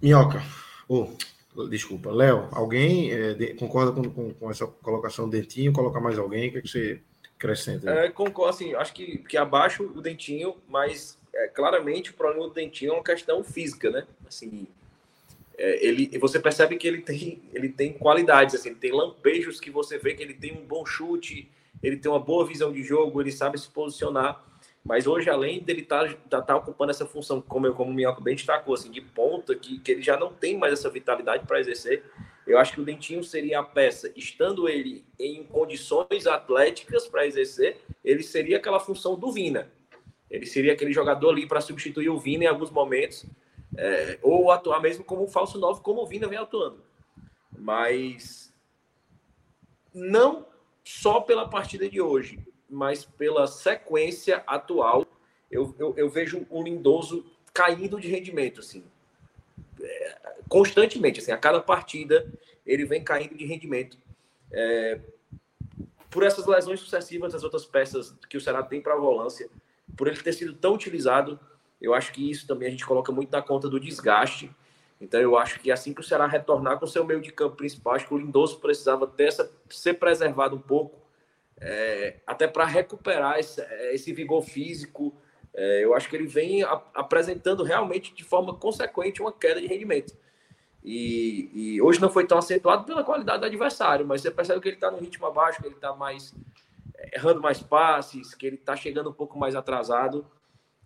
[0.00, 0.42] Minhoca,
[0.88, 1.10] oh,
[1.68, 5.72] Desculpa, Léo, alguém é, de, concorda com, com, com, essa colocação do Dentinho?
[5.72, 6.48] Coloca mais alguém?
[6.48, 7.00] O que, é que você
[7.36, 7.90] acrescenta?
[7.90, 12.54] É, concordo, assim, acho que, que abaixo o Dentinho, mas é, claramente o problema do
[12.54, 14.06] Dentinho é uma questão física, né?
[14.28, 14.66] Assim,
[15.58, 19.98] é, ele, você percebe que ele tem, ele tem qualidades, assim, tem lampejos que você
[19.98, 21.50] vê que ele tem um bom chute,
[21.82, 24.42] ele tem uma boa visão de jogo, ele sabe se posicionar.
[24.84, 28.20] Mas hoje, além dele estar tá, tá, ocupando essa função, como, eu, como o Minhoca
[28.20, 31.60] bem destacou, assim, de ponta, que, que ele já não tem mais essa vitalidade para
[31.60, 32.02] exercer,
[32.46, 37.78] eu acho que o Dentinho seria a peça, estando ele em condições atléticas para exercer,
[38.04, 39.70] ele seria aquela função do Vina.
[40.30, 43.26] Ele seria aquele jogador ali para substituir o Vina em alguns momentos,
[43.76, 46.82] é, ou atuar mesmo como um falso novo, como o Vina vem atuando.
[47.56, 48.52] Mas
[49.94, 50.46] não
[50.82, 52.38] só pela partida de hoje,
[52.70, 55.04] mas pela sequência atual,
[55.50, 58.84] eu, eu, eu vejo o Lindoso caindo de rendimento, assim.
[59.82, 60.18] É,
[60.48, 62.32] constantemente, assim, a cada partida
[62.64, 63.98] ele vem caindo de rendimento.
[64.52, 65.00] É,
[66.08, 69.48] por essas lesões sucessivas das outras peças que o Ceará tem para a volância,
[69.96, 71.38] por ele ter sido tão utilizado,
[71.80, 74.50] eu acho que isso também a gente coloca muito na conta do desgaste.
[75.00, 77.94] Então eu acho que assim que o Ceará retornar com seu meio de campo principal,
[77.94, 80.99] acho que o Lindoso precisava ter essa, ser preservado um pouco
[81.60, 83.60] é, até para recuperar esse,
[83.92, 85.14] esse, vigor físico.
[85.54, 89.66] É, eu acho que ele vem a, apresentando realmente de forma consequente uma queda de
[89.66, 90.16] rendimento.
[90.82, 94.68] E, e, hoje não foi tão acentuado pela qualidade do adversário, mas você percebe que
[94.68, 96.34] ele está no ritmo abaixo, que ele está mais
[96.96, 100.26] é, errando mais passes, que ele está chegando um pouco mais atrasado.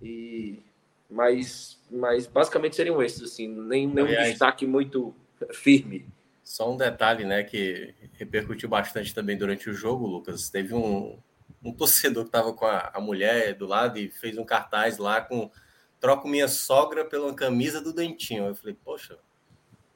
[0.02, 0.60] E
[1.08, 5.14] mas, mas basicamente seriam esses, assim, nem nenhum destaque muito
[5.52, 6.06] firme.
[6.44, 10.50] Só um detalhe, né, que repercutiu bastante também durante o jogo, Lucas.
[10.50, 11.18] Teve um,
[11.64, 15.22] um torcedor que estava com a, a, mulher do lado e fez um cartaz lá
[15.22, 15.50] com
[15.98, 18.44] troco minha sogra pela camisa do Dentinho.
[18.44, 19.18] Eu falei, poxa,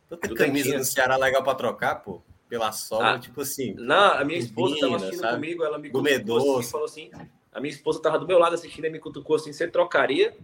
[0.09, 0.79] tanta do camisa Dentinho.
[0.79, 3.75] do Ceará legal para trocar, pô, pela sogra, ah, tipo assim.
[3.75, 5.35] Não, a minha esposa estava assistindo sabe?
[5.35, 7.11] comigo, ela me cutucou assim, falou assim,
[7.53, 10.35] a minha esposa estava do meu lado assistindo e me cutucou assim, você trocaria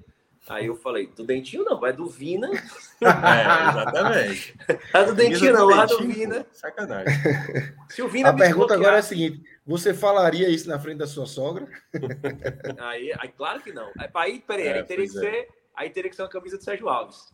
[0.49, 2.51] Aí eu falei, do Dentinho não, vai do Vina.
[3.05, 4.57] É, exatamente.
[4.93, 6.47] A do Dentinho não, vai do Vina.
[6.53, 7.13] Sacanagem.
[7.91, 11.07] Se o Vina a pergunta agora é a seguinte: você falaria isso na frente da
[11.07, 11.67] sua sogra?
[12.79, 13.91] Aí, aí claro que não.
[13.99, 15.21] Aí, peraí, é, aí teria que é.
[15.21, 15.49] ser.
[15.75, 17.33] Aí teria que ser uma camisa do Sérgio Alves.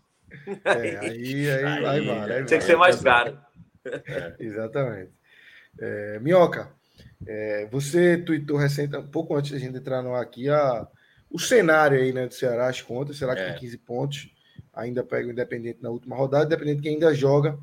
[0.64, 2.32] É, aí, aí, aí, aí, vai.
[2.32, 3.38] Aí Tinha que ser mais caro.
[3.84, 5.12] É, exatamente.
[5.78, 6.72] É, Minhoca,
[7.26, 10.86] é, você tweetou recente, um pouco antes da gente entrar no aqui, a,
[11.30, 13.50] o cenário aí né, do Ceará, as contas, será que é.
[13.50, 14.30] tem 15 pontos?
[14.72, 17.58] Ainda pega o Independente na última rodada, Independente que ainda joga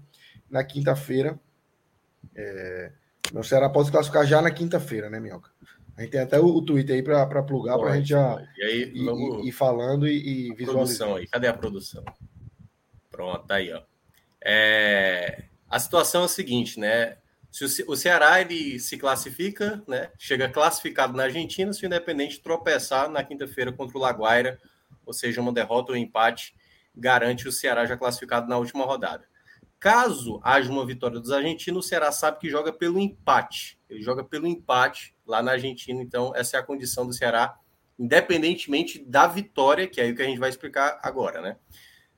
[0.49, 1.39] na quinta-feira.
[2.35, 2.91] É,
[3.33, 5.51] o Ceará pode se classificar já na quinta-feira, né, Minhoca?
[5.97, 8.63] A gente tem até o, o Twitter aí para plugar, para a gente já e
[8.63, 11.15] aí, ir, ir, falando e, e visualizando.
[11.15, 11.27] Aí.
[11.27, 12.05] Cadê a produção?
[13.09, 13.81] Pronto, tá aí, ó.
[14.45, 17.17] É, a situação é a seguinte, né?
[17.51, 20.11] Se o, Ceará ele se classifica, né?
[20.17, 24.59] Chega classificado na Argentina, se o Independente tropeçar na quinta-feira contra o Laguaira,
[25.05, 26.53] ou seja, uma derrota ou um empate,
[26.95, 29.25] garante o Ceará já classificado na última rodada.
[29.79, 33.79] Caso haja uma vitória dos argentinos, o Ceará sabe que joga pelo empate.
[33.89, 37.57] Ele joga pelo empate lá na Argentina, então essa é a condição do Ceará,
[37.97, 41.57] independentemente da vitória, que é o que a gente vai explicar agora, né?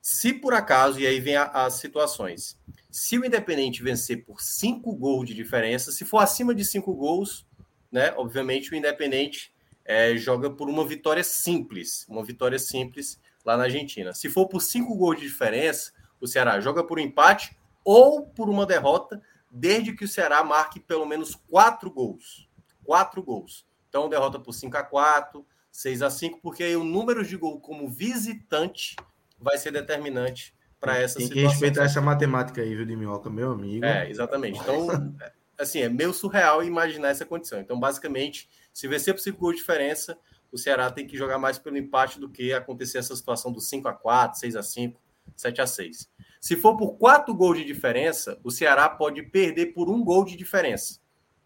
[0.00, 2.58] Se por acaso, e aí vem a, as situações,
[2.90, 7.46] se o Independente vencer por cinco gols de diferença, se for acima de cinco gols,
[7.92, 8.12] né?
[8.16, 9.52] Obviamente o Independente
[9.84, 14.14] é, joga por uma vitória simples, uma vitória simples lá na Argentina.
[14.14, 18.48] Se for por cinco gols de diferença, o Ceará joga por um empate ou por
[18.48, 19.20] uma derrota,
[19.50, 22.48] desde que o Ceará marque pelo menos quatro gols.
[22.84, 23.66] Quatro gols.
[23.88, 27.60] Então, derrota por 5 a 4 6 a 5 porque aí o número de gol
[27.60, 28.96] como visitante
[29.40, 31.50] vai ser determinante para essa Tem que situação.
[31.50, 33.84] respeitar essa matemática aí, viu, de Minhoca, meu amigo.
[33.84, 34.58] É, exatamente.
[34.58, 35.14] Então,
[35.58, 37.60] assim, é meio surreal imaginar essa condição.
[37.60, 40.18] Então, basicamente, se vencer por 5 gols de diferença,
[40.50, 43.86] o Ceará tem que jogar mais pelo empate do que acontecer essa situação do 5
[43.88, 45.00] a 4 6 a 5
[45.36, 46.10] 7 a 6
[46.40, 50.36] Se for por 4 gols de diferença, o Ceará pode perder por um gol de
[50.36, 50.98] diferença.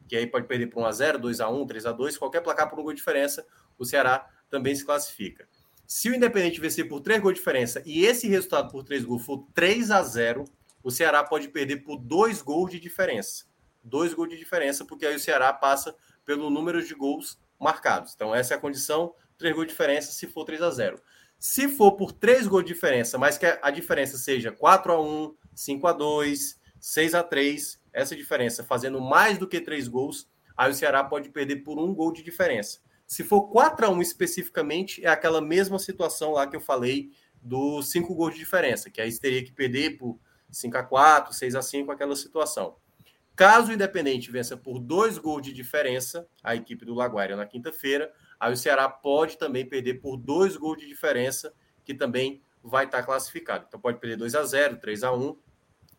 [0.08, 2.40] Que aí pode perder por 1 a 0 2 a 1 3 a 2 qualquer
[2.40, 3.44] placar por um gol de diferença,
[3.78, 5.48] o Ceará também se classifica.
[5.86, 9.24] Se o Independente vencer por 3 gols de diferença e esse resultado por 3 gols
[9.24, 10.44] for 3 a 0
[10.82, 13.44] o Ceará pode perder por 2 gols de diferença.
[13.82, 18.12] 2 gols de diferença, porque aí o Ceará passa pelo número de gols marcados.
[18.14, 21.00] Então, essa é a condição: 3 gols de diferença se for 3 a 0
[21.38, 25.34] Se for por 3 gols de diferença, mas que a diferença seja 4 a 1
[25.54, 30.70] 5 a 2 6 a 3 essa diferença fazendo mais do que 3 gols, aí
[30.70, 32.80] o Ceará pode perder por um gol de diferença.
[33.14, 37.88] Se for 4 a 1 especificamente, é aquela mesma situação lá que eu falei dos
[37.92, 40.18] 5 gols de diferença, que aí você teria que perder por
[40.50, 42.74] 5 a 4 6 a 5 aquela situação.
[43.36, 48.12] Caso o Independente vença por dois gols de diferença, a equipe do Laguaira na quinta-feira,
[48.40, 51.54] aí o Ceará pode também perder por dois gols de diferença,
[51.84, 53.66] que também vai estar classificado.
[53.68, 55.38] Então pode perder 2 a 0 3 a 1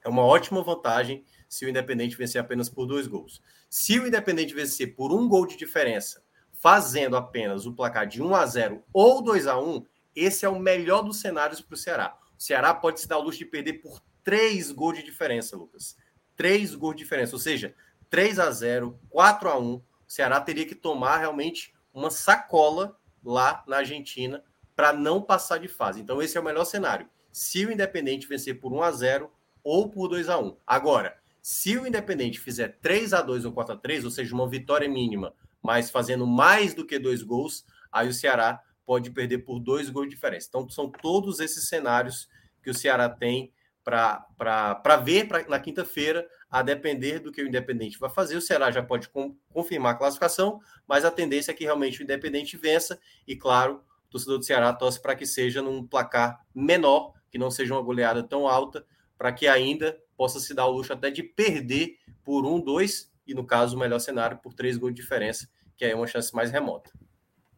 [0.03, 3.41] É uma ótima vantagem se o Independente vencer apenas por dois gols.
[3.69, 6.24] Se o Independente vencer por um gol de diferença
[6.65, 9.85] fazendo apenas o placar de 1 a 0 ou 2 a 1,
[10.15, 12.17] esse é o melhor dos cenários para o Ceará.
[12.35, 15.95] O Ceará pode se dar o luxo de perder por 3 gols de diferença, Lucas.
[16.35, 17.75] 3 gols de diferença, ou seja,
[18.09, 19.73] 3 a 0, 4 a 1.
[19.75, 24.43] O Ceará teria que tomar realmente uma sacola lá na Argentina
[24.75, 26.01] para não passar de fase.
[26.01, 27.07] Então esse é o melhor cenário.
[27.31, 29.31] Se o Independente vencer por 1 a 0
[29.63, 30.57] ou por 2 a 1.
[30.65, 34.49] Agora, se o Independente fizer 3 a 2 ou 4 a 3, ou seja, uma
[34.49, 35.31] vitória mínima
[35.65, 40.07] mas fazendo mais do que dois gols, aí o Ceará pode perder por dois gols
[40.07, 40.47] de diferença.
[40.47, 42.29] Então, são todos esses cenários
[42.61, 43.51] que o Ceará tem
[43.83, 48.35] para ver pra, na quinta-feira, a depender do que o Independente vai fazer.
[48.35, 52.03] O Ceará já pode com, confirmar a classificação, mas a tendência é que realmente o
[52.03, 52.99] Independente vença.
[53.27, 57.51] E, claro, o torcedor do Ceará torce para que seja num placar menor, que não
[57.51, 58.85] seja uma goleada tão alta,
[59.17, 63.33] para que ainda possa se dar o luxo até de perder por um, dois, e
[63.33, 66.51] no caso, o melhor cenário por três gols de diferença, que é uma chance mais
[66.51, 66.91] remota.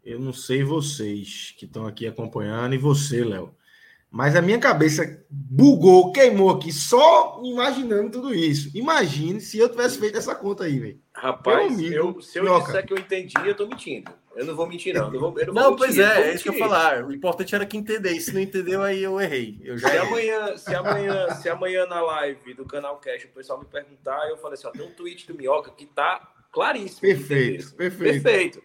[0.03, 3.53] Eu não sei vocês que estão aqui acompanhando e você, Léo.
[4.09, 8.76] Mas a minha cabeça bugou, queimou aqui, só imaginando tudo isso.
[8.76, 11.01] Imagine se eu tivesse feito essa conta aí, velho.
[11.13, 12.68] Rapaz, amigo, eu, se eu Minhoca.
[12.68, 14.09] disser que eu entendi, eu tô mentindo.
[14.34, 15.13] Eu não vou mentir, não.
[15.13, 17.03] Eu, vou, eu não, não pois é, é isso que eu falar.
[17.03, 18.11] O importante era que entender.
[18.11, 19.59] E se não entendeu, aí eu errei.
[19.61, 23.59] Eu já se, amanhã, se, amanhã, se amanhã na live do canal Cash o pessoal
[23.59, 27.02] me perguntar, eu falei assim: ó, tem um tweet do Minhoca que tá claríssimo.
[27.02, 28.24] Perfeito, perfeito.
[28.24, 28.64] Perfeito.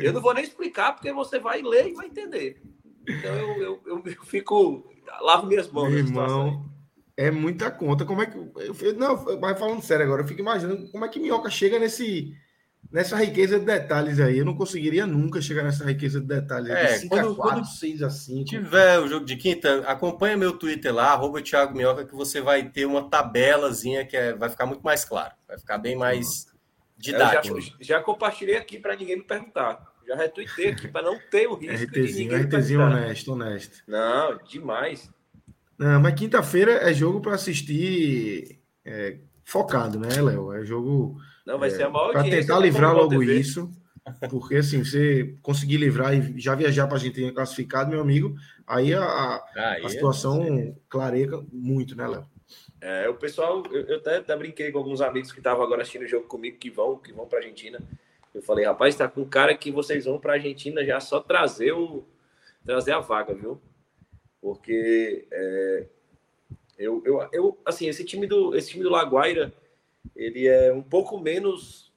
[0.00, 2.62] Eu não vou nem explicar, porque você vai ler e vai entender.
[3.08, 4.90] Então eu, eu, eu, eu fico.
[5.20, 5.90] Lavo minhas mãos.
[5.90, 6.70] Meu irmão,
[7.16, 8.04] é muita conta.
[8.04, 8.36] Como é que.
[8.36, 12.32] Eu, não, mas falando sério agora, eu fico imaginando como é que Minhoca chega nesse,
[12.90, 16.70] nessa riqueza de detalhes aí, eu não conseguiria nunca chegar nessa riqueza de detalhes.
[16.70, 18.44] É, de 5 quando, a 4, quando 6 a 5.
[18.44, 22.68] tiver o jogo de quinta, acompanha meu Twitter lá, arroba Thiago Minhoca, que você vai
[22.68, 25.34] ter uma tabelazinha que é, vai ficar muito mais claro.
[25.48, 26.51] Vai ficar bem mais
[27.02, 27.60] didático.
[27.60, 29.92] Já, já, compartilhei aqui para ninguém me perguntar.
[30.06, 33.82] Já retuitei aqui para não ter o risco RTzinho, de ninguém RTzinho honesto, honesto.
[33.86, 35.10] Não, demais.
[35.78, 40.52] Não, mas quinta-feira é jogo para assistir é, focado, né, Léo?
[40.52, 43.38] É jogo não, vai é, ser a maior Para tentar livrar logo TV.
[43.38, 43.70] isso,
[44.30, 48.34] porque assim, você conseguir livrar e já viajar para a Argentina classificado, meu amigo,
[48.66, 49.44] aí a, a,
[49.84, 52.31] a situação é clareia muito, né, Léo?
[52.82, 56.02] É, o pessoal, eu, eu até, até, brinquei com alguns amigos que estavam agora assistindo
[56.02, 57.78] o jogo comigo, que vão, que vão para Argentina.
[58.34, 62.04] Eu falei, rapaz, tá com cara que vocês vão para Argentina já só trazer o
[62.64, 63.60] trazer a vaga, viu?
[64.40, 65.86] Porque é,
[66.76, 69.52] eu, eu, eu, assim, esse time do esse time do Laguaira,
[70.16, 71.92] ele é um pouco menos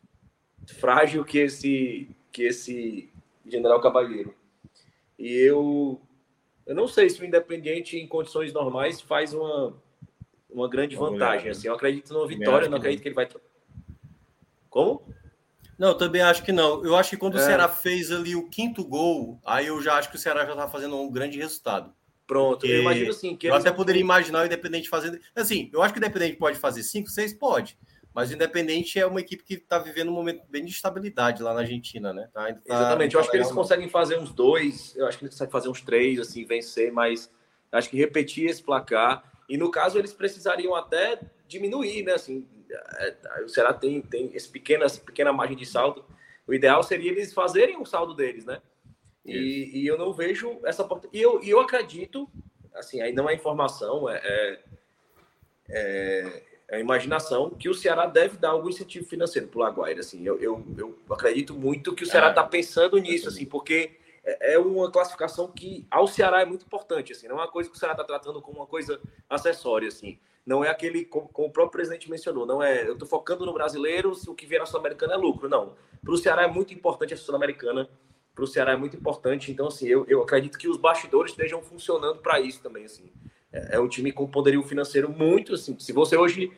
[0.68, 3.10] frágil que esse que esse
[3.44, 4.36] General Cavalheiro.
[5.18, 6.00] E eu
[6.64, 9.84] eu não sei se o Independiente em condições normais faz uma
[10.56, 11.50] uma grande vantagem.
[11.50, 13.28] Assim, eu acredito numa vitória, não acredito que ele vai.
[14.70, 15.08] Como?
[15.78, 16.84] Não, eu também acho que não.
[16.84, 17.42] Eu acho que quando é.
[17.42, 20.52] o Ceará fez ali o quinto gol, aí eu já acho que o Ceará já
[20.52, 21.94] está fazendo um grande resultado.
[22.26, 23.36] Pronto, Porque eu imagino assim.
[23.36, 25.20] Que eu até poderia imaginar o Independente fazendo.
[25.36, 27.78] Assim, eu acho que o Independente pode fazer cinco, seis, pode.
[28.14, 31.54] Mas o Independente é uma equipe que está vivendo um momento bem de estabilidade lá
[31.54, 32.30] na Argentina, né?
[32.34, 35.36] Tá, tá, Exatamente, eu acho que eles conseguem fazer uns dois, eu acho que eles
[35.36, 37.30] conseguem fazer uns três, assim, vencer, mas
[37.74, 39.22] acho que repetir esse placar.
[39.48, 42.14] E no caso, eles precisariam até diminuir, né?
[42.14, 46.04] Assim, é, o Ceará tem, tem esse pequena, essa pequena margem de saldo.
[46.48, 48.62] O ideal seria eles fazerem o saldo deles, né?
[49.26, 52.30] E, e, eu não vejo essa e eu, eu acredito,
[52.76, 54.60] assim, aí não é informação, é, é,
[55.70, 60.00] é é a imaginação que o Ceará deve dar algum incentivo financeiro para o Laguaira.
[60.00, 63.92] Assim, eu, eu, eu, acredito muito que o Ceará está é, pensando nisso, assim, porque
[64.26, 67.14] é, é uma classificação que ao Ceará é muito importante.
[67.14, 69.00] Assim, não é uma coisa que o Ceará está tratando como uma coisa
[69.30, 69.88] acessória.
[69.88, 70.18] Assim.
[70.46, 73.54] Não é aquele, como, como o próprio presidente mencionou, não é eu estou focando no
[73.54, 75.48] brasileiro, o que vier na Sul-Americana é lucro.
[75.48, 75.76] Não.
[76.04, 77.90] Para o Ceará é muito importante a Sul-Americana,
[78.34, 79.52] para o Ceará é muito importante.
[79.52, 82.86] Então, assim, eu, eu acredito que os bastidores estejam funcionando para isso também.
[82.86, 83.12] Assim.
[83.52, 85.80] É, é um time com poderio financeiro muito assim.
[85.80, 86.52] Se você hoje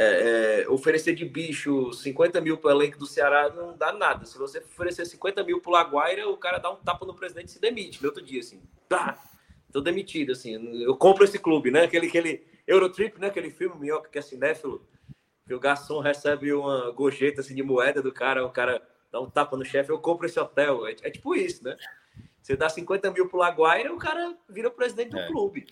[0.00, 4.24] é, é, oferecer de bicho 50 mil para o elenco do Ceará, não dá nada.
[4.24, 7.48] Se você oferecer 50 mil para o Laguaira, o cara dá um tapa no presidente
[7.48, 8.00] e se demite.
[8.00, 9.18] No outro dia, assim, tá,
[9.72, 10.54] tô demitido, assim.
[10.84, 11.82] Eu compro esse clube, né?
[11.82, 13.26] Aquele, aquele Eurotrip, né?
[13.26, 14.86] Aquele filme Minhoca que é cinéfilo,
[15.44, 18.80] que o garçom recebe uma gorjeta assim, de moeda do cara, o cara
[19.10, 20.86] dá um tapa no chefe, eu compro esse hotel.
[20.86, 21.76] É, é tipo isso, né?
[22.40, 25.26] Você dá 50 mil pro Laguaira, o cara vira presidente do é.
[25.26, 25.66] clube.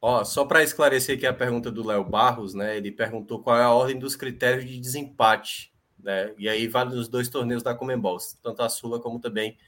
[0.00, 2.76] Ó, só para esclarecer aqui a pergunta do Léo Barros, né?
[2.76, 6.32] Ele perguntou qual é a ordem dos critérios de desempate, né?
[6.38, 9.58] E aí vale nos dois torneios da Comembol, tanto a Sula como também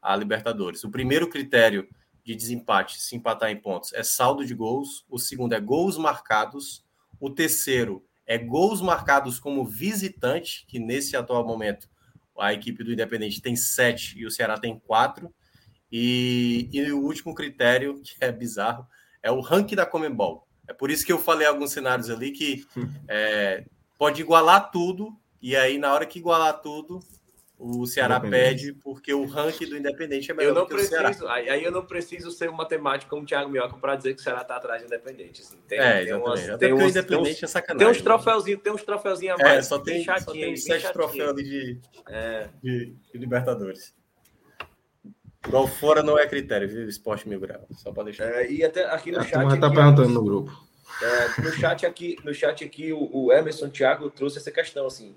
[0.00, 0.84] a Libertadores.
[0.84, 1.88] O primeiro critério
[2.24, 5.04] de desempate, se empatar em pontos, é saldo de gols.
[5.08, 6.84] O segundo é gols marcados.
[7.18, 11.88] O terceiro é gols marcados como visitante, que nesse atual momento
[12.38, 15.34] a equipe do Independente tem sete e o Ceará tem quatro.
[15.90, 18.86] E, e o último critério, que é bizarro,
[19.22, 20.46] é o ranking da Comembol.
[20.68, 22.64] É por isso que eu falei alguns cenários ali que
[23.08, 23.64] é,
[23.98, 27.00] pode igualar tudo, e aí na hora que igualar tudo,
[27.60, 31.14] o Ceará pede, porque o ranking do Independente é melhor eu não que preciso, o
[31.14, 31.34] Ceará.
[31.34, 34.22] Aí eu não preciso ser um matemático como o Thiago Minhoca para dizer que o
[34.22, 35.42] Ceará está atrás do Independente.
[35.42, 35.58] Assim.
[35.68, 37.78] Tem, é, tem umas, tem uns, Independente tem uns, é sacanagem.
[37.78, 39.58] Tem uns troféuzinhos, tem uns troféuzinhos a é, mais.
[39.58, 42.48] É, só tem, só tem sete troféus ali de, é.
[42.62, 43.94] de, de Libertadores.
[45.50, 46.88] Igual fora não é critério, viu?
[46.88, 47.64] Esporte mil graus.
[47.72, 48.24] Só para deixar.
[48.24, 49.58] É, e até aqui no a chat.
[49.58, 50.70] tá perguntando no grupo.
[51.02, 55.16] É, no chat aqui, no chat aqui o, o Emerson Thiago trouxe essa questão, assim,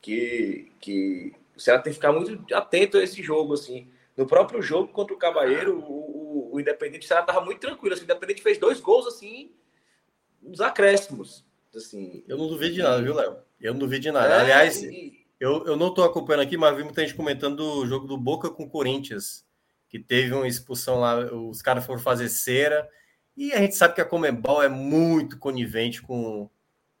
[0.00, 3.88] que, que o Ceará tem que ficar muito atento a esse jogo, assim.
[4.16, 7.92] No próprio jogo contra o Cabalheiro, o, o, o Independente, o Ceará tava muito tranquilo,
[7.92, 9.50] assim, o Independente fez dois gols, assim,
[10.40, 11.44] nos acréscimos,
[11.74, 12.22] assim.
[12.28, 13.38] Eu não duvido de nada, viu, Léo?
[13.60, 14.32] Eu não duvido de nada.
[14.32, 15.26] É, Aliás, e...
[15.40, 18.48] eu, eu não tô acompanhando aqui, mas vi muita gente comentando do jogo do Boca
[18.48, 19.45] com o Corinthians
[19.98, 22.88] que teve uma expulsão lá, os caras foram fazer cera,
[23.36, 26.48] e a gente sabe que a Comembol é muito conivente com,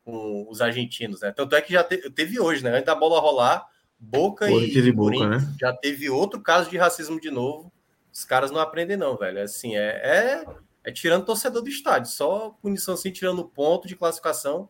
[0.04, 1.32] com os argentinos, né?
[1.32, 2.70] Tanto é que já te, teve hoje, né?
[2.70, 3.66] Antes da bola rolar,
[3.98, 5.54] Boca e, Boca, né?
[5.58, 7.72] já teve outro caso de racismo de novo.
[8.12, 9.42] Os caras não aprendem, não, velho.
[9.42, 10.44] Assim, é, é,
[10.84, 14.68] é tirando torcedor do estádio, só punição assim, tirando ponto de classificação.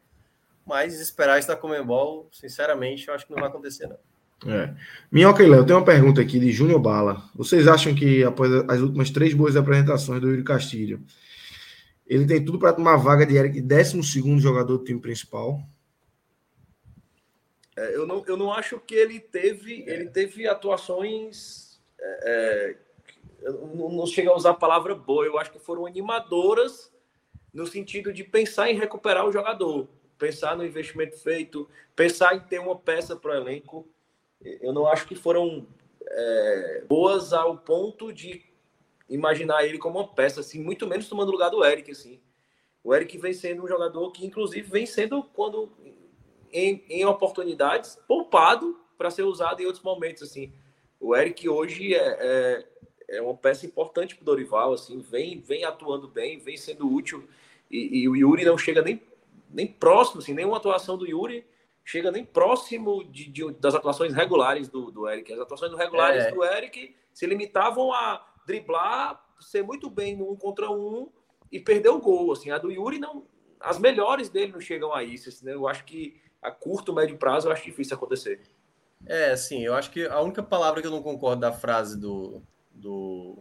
[0.64, 3.99] Mas esperar isso da Comembol, sinceramente, eu acho que não vai acontecer, não.
[4.45, 4.74] É.
[5.11, 7.22] Minhoca e Léo, tem uma pergunta aqui de Júnior Bala.
[7.34, 11.03] Vocês acham que após as últimas três boas apresentações do Yuri Castilho,
[12.07, 15.61] ele tem tudo para tomar vaga de Eric, 12 jogador do time principal?
[17.76, 19.95] É, eu, não, eu não acho que ele teve, é.
[19.95, 21.80] ele teve atuações.
[21.99, 22.87] É, é
[23.53, 26.91] não chega a usar a palavra boa, eu acho que foram animadoras
[27.53, 32.59] no sentido de pensar em recuperar o jogador, pensar no investimento feito, pensar em ter
[32.59, 33.89] uma peça para o elenco.
[34.61, 35.66] Eu não acho que foram
[36.03, 38.44] é, boas ao ponto de
[39.09, 42.20] imaginar ele como uma peça, assim, muito menos tomando lugar do Eric, assim.
[42.82, 45.70] O Eric vem sendo um jogador que, inclusive, vem sendo, quando
[46.53, 50.53] em, em oportunidades, poupado para ser usado em outros momentos, assim.
[50.99, 55.64] O Eric hoje é, é, é uma peça importante para o Dorival, assim, vem, vem
[55.64, 57.28] atuando bem, vem sendo útil,
[57.70, 59.03] e, e, o Yuri não chega nem,
[59.51, 61.44] nem próximo, assim, nenhuma atuação do Yuri
[61.87, 65.32] chega nem próximo de, de das atuações regulares do, do Eric.
[65.32, 66.32] As atuações regulares é.
[66.32, 71.09] do Eric se limitavam a driblar, ser muito bem no um contra um
[71.51, 72.32] e perder o gol.
[72.32, 73.24] Assim, a do Yuri não,
[73.61, 75.28] as melhores dele não chegam a isso.
[75.28, 75.55] Assim, né?
[75.55, 78.41] Eu acho que a curto, médio prazo, eu acho difícil acontecer.
[79.07, 82.43] É, sim, eu acho que a única palavra que eu não concordo da frase do.
[82.74, 83.39] do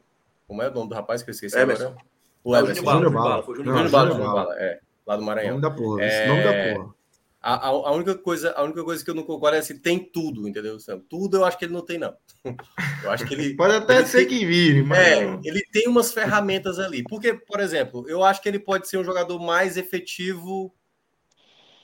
[0.48, 1.88] como é o nome do rapaz que eu esqueci Emerson.
[1.88, 2.06] agora?
[2.43, 2.91] O Emerson.
[2.91, 3.43] Júnior Bala.
[3.43, 4.80] Júnior Bala, Júnior Bala, é.
[5.08, 5.60] Lá do Maranhão.
[5.60, 6.04] Nome da porra.
[6.04, 6.28] É...
[6.28, 6.95] Nome da porra.
[7.46, 10.00] A, a, a, única coisa, a única coisa que eu não concordo é se tem
[10.00, 10.78] tudo, entendeu?
[11.08, 12.18] Tudo eu acho que ele não tem, não.
[13.04, 13.54] Eu acho que ele.
[13.56, 14.98] Pode até ele ser tem, que vire, mas.
[14.98, 17.04] É, ele tem umas ferramentas ali.
[17.04, 20.74] Porque, por exemplo, eu acho que ele pode ser um jogador mais efetivo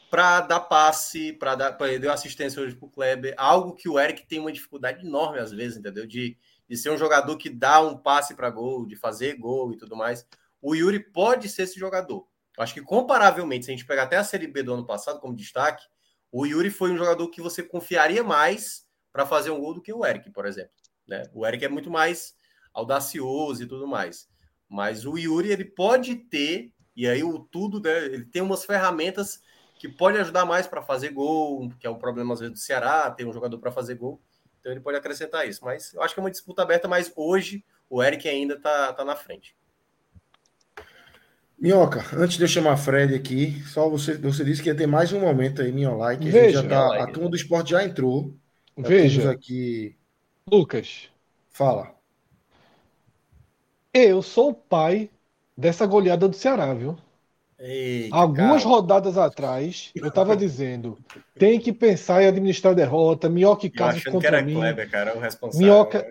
[0.10, 1.74] para dar passe, para dar.
[1.74, 3.36] Pra, ele deu assistência hoje pro Kleber.
[3.38, 6.08] Algo que o Eric tem uma dificuldade enorme, às vezes, entendeu?
[6.08, 6.36] De,
[6.68, 9.96] de ser um jogador que dá um passe para gol, de fazer gol e tudo
[9.96, 10.26] mais.
[10.60, 12.26] O Yuri pode ser esse jogador.
[12.58, 15.36] Acho que comparavelmente, se a gente pegar até a Série B do ano passado como
[15.36, 15.84] destaque,
[16.32, 19.92] o Yuri foi um jogador que você confiaria mais para fazer um gol do que
[19.92, 20.72] o Eric, por exemplo.
[21.08, 21.24] Né?
[21.34, 22.36] O Eric é muito mais
[22.74, 24.30] audacioso e tudo mais.
[24.70, 29.42] Mas o Yuri ele pode ter, e aí o tudo, né, ele tem umas ferramentas
[29.78, 33.12] que pode ajudar mais para fazer gol, que é um problema às vezes do Ceará,
[33.12, 34.22] tem um jogador para fazer gol.
[34.60, 35.66] Então ele pode acrescentar isso.
[35.66, 39.04] Mas eu acho que é uma disputa aberta, mas hoje o Eric ainda está tá
[39.04, 39.56] na frente.
[41.62, 45.14] Minhoca, antes de eu chamar Fred aqui, só você, você disse que ia ter mais
[45.14, 46.28] um momento aí, minha like.
[46.30, 48.36] A, Veja, tá, a turma do esporte já entrou.
[48.78, 49.32] Já Veja.
[49.32, 49.96] aqui.
[50.46, 51.10] Lucas.
[51.50, 51.96] Fala.
[53.94, 55.10] Eu sou o pai
[55.58, 56.98] dessa goleada do Ceará, viu?
[57.60, 58.70] Eita, Algumas cara.
[58.76, 60.98] rodadas atrás, eu estava dizendo,
[61.38, 64.54] tem que pensar em administrar a derrota, Minhoca e Carlos contra que era mim.
[64.54, 65.60] Kleber, cara, o responsável.
[65.60, 66.06] Minhoca,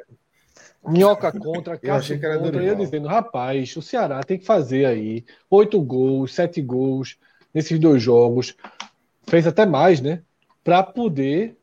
[0.87, 6.35] Minhoca contra, Cássio contra, ia dizendo, rapaz, o Ceará tem que fazer aí oito gols,
[6.35, 7.19] sete gols
[7.53, 8.57] nesses dois jogos,
[9.25, 10.23] fez até mais, né?
[10.65, 11.57] Para poder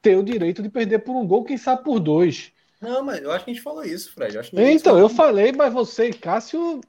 [0.00, 2.52] ter o direito de perder por um gol, quem sabe por dois.
[2.80, 4.36] Não, mas eu acho que a gente falou isso, Fred.
[4.36, 6.80] Eu então, eu falei, mas você e Cássio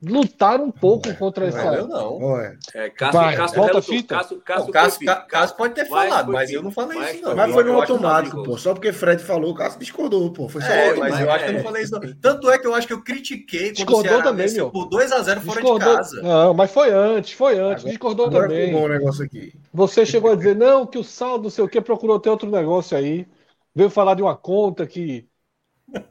[0.00, 1.74] lutar um pouco contra essa.
[1.74, 2.40] Eu não.
[2.74, 4.14] É, Cássio, vai, Cássio, volta fita.
[4.14, 7.34] Cássio, Cássio, Cássio, Cássio, pode ter falado, mas eu não falei isso, não.
[7.34, 8.56] Mas foi no automático, pô.
[8.56, 10.48] Só porque Fred falou, o Cássio discordou, pô.
[10.48, 12.00] Foi só é, mas eu acho que eu não falei isso, não.
[12.20, 14.70] Tanto é que eu acho que eu critiquei discordou também, meu.
[14.70, 16.22] por 2x0 fora de casa.
[16.22, 17.82] Não, mas foi antes, foi antes.
[17.82, 18.72] Agora, discordou agora também.
[18.72, 19.52] bom o negócio aqui.
[19.72, 22.50] Você chegou a dizer, não, que o saldo, não sei o que, procurou ter outro
[22.50, 23.26] negócio aí.
[23.74, 25.27] Veio falar de uma conta que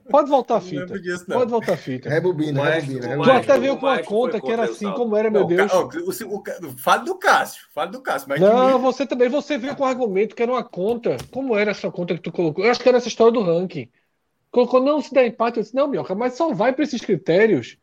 [0.10, 1.00] Pode voltar a fita.
[1.00, 2.10] Disso, Pode voltar a fita.
[2.10, 3.24] Rebobina, rebobina.
[3.24, 5.72] Tu até veio com uma conta que era assim, como era, meu Deus.
[6.78, 8.28] Fale do Cássio, fale do Cássio.
[8.30, 11.18] Mas não, você também, você veio com um argumento que era uma conta.
[11.32, 12.66] Como era essa conta que tu colocou?
[12.66, 13.90] Eu acho que era essa história do ranking.
[14.50, 17.78] Colocou, não, se der empate, eu disse, não, Mioca, mas só vai para esses critérios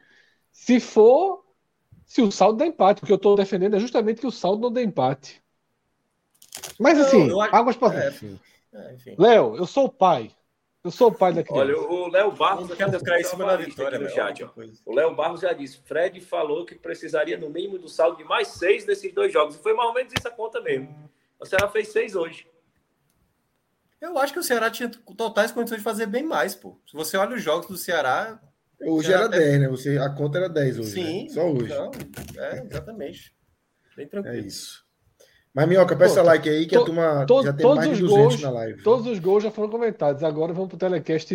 [0.50, 1.44] se for,
[2.06, 3.02] se o saldo der empate.
[3.02, 5.42] O que eu estou defendendo é justamente que o saldo não dê empate.
[6.78, 8.14] Mas assim, não, águas para é,
[8.72, 10.30] é, Léo, eu sou o pai.
[10.84, 11.62] Eu sou o pai da criança.
[11.62, 14.44] Olha, o Léo Barros quer buscar em cima da vitória no chat.
[14.44, 14.50] Ó.
[14.84, 18.48] O Léo Barros já disse: Fred falou que precisaria no mínimo do saldo de mais
[18.48, 19.56] seis nesses dois jogos.
[19.56, 21.10] E foi mais ou menos isso a conta mesmo.
[21.40, 22.46] O Ceará fez seis hoje.
[23.98, 26.78] Eu acho que o Ceará tinha totais condições de fazer bem mais, pô.
[26.86, 28.38] Se você olha os jogos do Ceará.
[28.78, 29.68] Hoje Ceará era 10, né?
[29.68, 30.90] Você, a conta era 10 hoje.
[30.90, 31.22] Sim.
[31.22, 31.28] Né?
[31.30, 31.72] Só hoje.
[31.72, 31.90] Então,
[32.36, 33.34] é, exatamente.
[33.96, 34.36] Bem tranquilo.
[34.36, 34.83] É isso.
[35.54, 38.02] Mas, Minhoca, peça Pô, like aí que to, a turma to, já tem mais de
[38.02, 38.82] 200 gols, na live.
[38.82, 40.24] Todos os gols já foram comentados.
[40.24, 41.32] Agora vamos pro telecast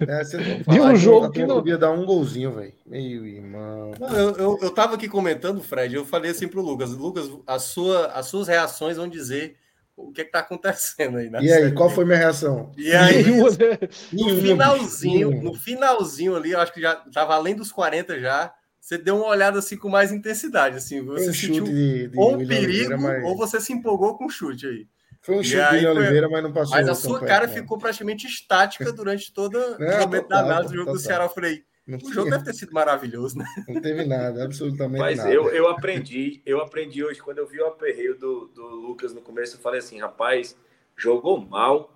[0.00, 0.22] é,
[0.72, 2.72] de um jogo que não podia dar um golzinho, velho.
[2.86, 3.92] Meu irmão.
[3.98, 7.58] Não, eu, eu, eu tava aqui comentando, Fred, eu falei assim pro Lucas, Lucas, a
[7.58, 9.56] sua, as suas reações vão dizer
[9.96, 11.28] o que, é que tá acontecendo aí.
[11.40, 12.70] e aí, qual foi minha reação?
[12.76, 13.24] E aí,
[14.12, 18.54] no finalzinho, no finalzinho ali, eu acho que já tava além dos 40 já,
[18.88, 22.36] você deu uma olhada assim com mais intensidade, assim, você um sentiu de, de ou
[22.36, 23.22] um perigo Oliveira, mas...
[23.22, 24.86] ou você se empolgou com o chute aí.
[25.20, 26.74] Foi um chute de Oliveira, mas não passou.
[26.74, 30.78] Mas a sua cara perto, ficou praticamente estática durante todo o momento da análise do
[30.78, 31.24] jogo do Ceará.
[31.24, 33.44] Eu falei, Não O jogo tinha- deve ter sido maravilhoso, né?
[33.68, 35.34] Não teve nada, absolutamente Mas nada.
[35.34, 39.20] eu, eu aprendi, eu aprendi hoje, quando eu vi o aperreio do, do Lucas no
[39.20, 40.56] começo, eu falei assim, rapaz,
[40.96, 41.92] jogou mal,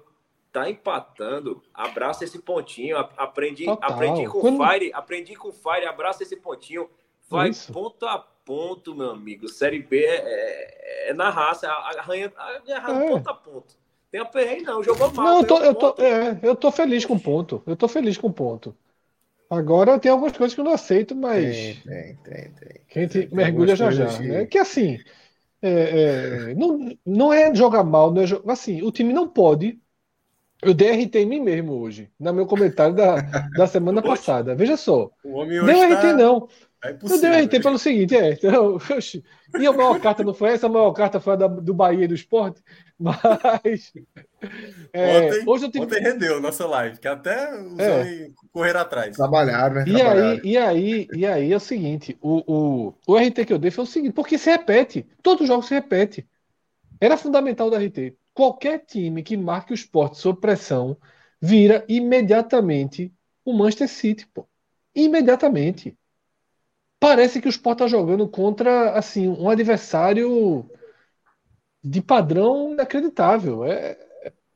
[0.53, 3.90] tá empatando, abraça esse pontinho, a- aprendi, Total.
[3.92, 6.88] aprendi com Quando- o Fire, aprendi com o Fire, abraça esse pontinho,
[7.30, 7.72] vai Isso.
[7.72, 10.16] ponto a ponto, meu amigo, Série B é,
[11.07, 13.09] é- é na raça, arranha, arranha É.
[13.09, 13.74] ponto a ponto.
[14.11, 15.24] Tem aperreio não, jogou mal.
[15.24, 17.62] Não, eu tô, eu, tô, é, eu tô feliz com o ponto.
[17.66, 18.76] Eu tô feliz com o ponto.
[19.48, 23.26] Agora tem algumas coisas que eu não aceito, mas Tem, tem, tem, que a gente
[23.26, 24.07] Tem mergulha já já.
[24.07, 24.46] que- Né?
[24.46, 24.98] Que assim,
[25.62, 29.78] é, é, não, não é jogar mal, não é jo- assim, o time não pode.
[30.63, 33.17] Eu dei RT em mim mesmo hoje, no meu comentário da,
[33.57, 34.55] da semana passada.
[34.55, 36.13] Veja só, O homem deu hoje RT tá...
[36.15, 36.49] não.
[36.85, 38.33] É Eu dei RT pelo seguinte, é.
[38.33, 39.23] Então, oxi,
[39.59, 40.67] e a maior carta não foi essa?
[40.67, 42.61] A maior carta foi a da- do Bahia e do Esporte.
[42.99, 43.93] Mas.
[44.93, 45.85] é, Ontem- hoje eu tive.
[45.85, 48.01] Ontem rendeu nossa live, que até os É.
[48.01, 49.17] homens correram atrás.
[49.17, 49.85] Trabalharam, né?
[49.87, 53.59] E aí, e aí, e aí é o seguinte: o, o, o RT que eu
[53.59, 56.27] dei foi o seguinte, porque se repete, todo jogo se repete.
[57.01, 58.15] Era fundamental do RT.
[58.35, 60.97] Qualquer time que marque o esporte sob pressão
[61.41, 63.12] vira imediatamente
[63.45, 64.49] o Manchester City, pô.
[64.95, 65.97] Imediatamente.
[67.01, 70.64] Parece que o Sport está jogando contra assim um adversário
[71.83, 73.64] de padrão inacreditável.
[73.64, 73.99] É,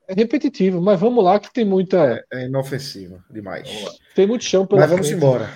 [0.09, 3.69] é repetitivo, mas vamos lá que tem muita É inofensivo demais.
[4.15, 5.19] Tem muito chão pela Mas vamos frente.
[5.19, 5.49] embora.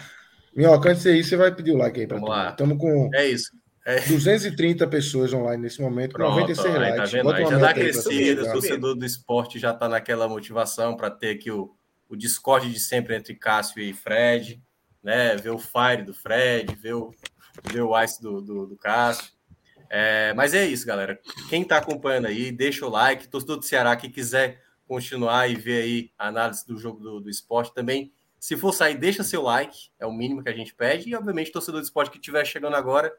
[0.55, 2.51] Minhoca, antes de ir, você vai pedir o like aí pra Vamos lá.
[2.51, 3.51] Estamos com É isso.
[3.85, 4.01] É.
[4.01, 7.13] 230 pessoas online nesse momento, Pronto, 96 ó, aí tá likes.
[7.13, 7.31] vendo?
[7.31, 11.31] Aí uma já todo crescida, o torcedor do esporte já tá naquela motivação para ter
[11.31, 11.75] aqui o,
[12.09, 14.63] o Discord de sempre entre Cássio e Fred,
[15.03, 15.35] né?
[15.37, 17.11] Ver o Fire do Fred, ver o,
[17.73, 19.33] ver o Ice do, do, do Cássio.
[19.89, 21.19] É, mas é isso, galera.
[21.49, 23.29] Quem tá acompanhando aí, deixa o like.
[23.29, 27.31] Torcedor do Ceará que quiser continuar e ver aí a análise do jogo do, do
[27.31, 28.13] esporte também.
[28.39, 31.11] Se for sair, deixa seu like, é o mínimo que a gente pede.
[31.11, 33.13] E, obviamente, torcedor do esporte que estiver chegando agora,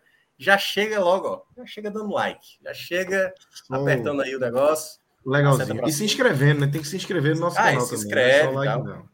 [0.43, 1.41] já chega logo, ó.
[1.57, 2.57] Já chega dando like.
[2.63, 3.33] Já chega
[3.69, 4.99] apertando aí o negócio.
[5.25, 5.87] Legalzinho.
[5.87, 6.67] E se inscrevendo, né?
[6.71, 8.05] Tem que se inscrever no nosso Ah, canal se também.
[8.05, 9.09] inscreve não é só like, não.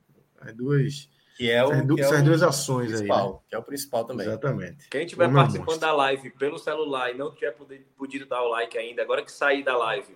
[0.49, 2.93] É duas, Que é o, essas, du- que é essas duas ações aí.
[2.93, 3.33] principal.
[3.33, 3.39] Né?
[3.49, 4.25] Que é o principal também.
[4.27, 4.89] Exatamente.
[4.89, 5.81] Quem estiver participando monstro.
[5.87, 9.31] da live pelo celular e não tiver poder- podido dar o like ainda, agora que
[9.31, 10.15] sair da live,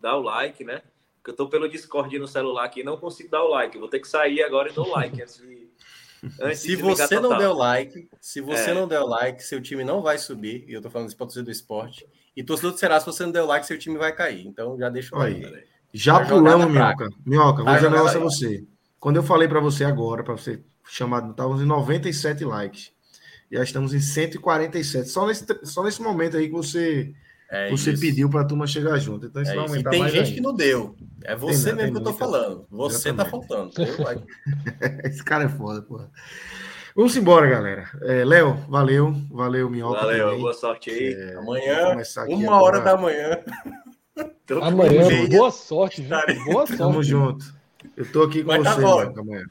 [0.00, 0.82] dá o like, né?
[1.18, 3.76] Porque eu tô pelo Discord no celular aqui e não consigo dar o like.
[3.76, 5.70] Eu vou ter que sair agora e dar o like antes de.
[6.40, 7.38] Antes Se de você não total.
[7.38, 8.74] der o like, se você É.
[8.74, 10.64] não der o like, seu time não vai subir.
[10.68, 12.06] E eu tô falando isso torcedor do esporte.
[12.36, 14.46] E torcedor do Será, se você não der o like, seu time vai cair.
[14.46, 15.36] Então já deixa o like.
[15.36, 15.42] aí.
[15.42, 15.64] galera.
[15.92, 17.08] Já Vai pulamos, Minhoca.
[17.26, 18.64] Minhoca, vou um jogar negócio a você.
[19.00, 22.92] Quando eu falei para você agora, para você chamar, estávamos em 97 likes.
[23.50, 25.08] Já estamos em 147.
[25.08, 27.12] Só nesse, só nesse momento aí que você,
[27.54, 28.00] É você isso.
[28.00, 29.26] pediu para a turma chegar junto.
[29.26, 29.74] Então isso É vai isso.
[29.74, 30.34] E aumentar tem mais gente ainda.
[30.34, 30.96] que não deu.
[31.22, 32.18] É você Tem, mesmo tem que eu tô muita.
[32.18, 32.66] falando.
[32.70, 33.48] Você tá Exatamente.
[33.48, 33.72] faltando.
[35.04, 36.10] Esse cara é foda, porra.
[36.96, 37.90] Vamos embora, galera.
[38.02, 39.14] É, Léo, valeu.
[39.30, 40.00] Valeu, Minhoca.
[40.00, 40.40] Valeu, também.
[40.40, 41.12] boa sorte aí.
[41.14, 41.96] É, Amanhã,
[42.28, 43.38] uma hora da manhã.
[44.46, 46.02] Tamo Amanhã, boa sorte?
[46.02, 46.36] Estarei.
[46.44, 47.08] Boa Tamo sorte.
[47.08, 47.62] junto.
[47.96, 48.80] Eu tô aqui com Mas tá você.
[48.80, 49.44] Minhoca, amanhã.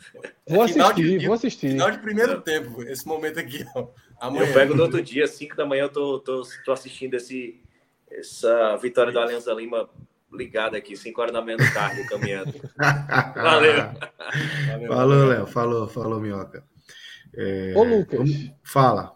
[0.48, 1.70] Vou assistir, de- vou assistir.
[1.72, 3.88] Final de primeiro tempo, esse momento aqui, ó.
[4.20, 4.46] Amanhã.
[4.48, 7.60] Eu pego no outro dia, 5 da manhã, eu tô, tô, tô assistindo esse,
[8.12, 9.90] essa vitória do Aliança Lima
[10.34, 12.54] ligada aqui, 5 horas da manhã no carro, caminhando.
[13.36, 13.76] Valeu.
[14.68, 14.88] Valeu.
[14.88, 15.48] Falou, Léo.
[15.48, 16.64] Falou, falou, Minhoca.
[17.36, 18.18] É, Ô, Lucas.
[18.20, 19.14] vamos- Fala.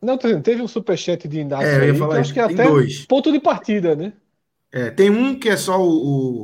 [0.00, 2.42] Não, teve um superchat de Inácio É, eu ia aí, falar que acho que é
[2.44, 3.06] até dois.
[3.06, 4.12] ponto de partida, né?
[4.72, 5.90] É, tem um que é só o,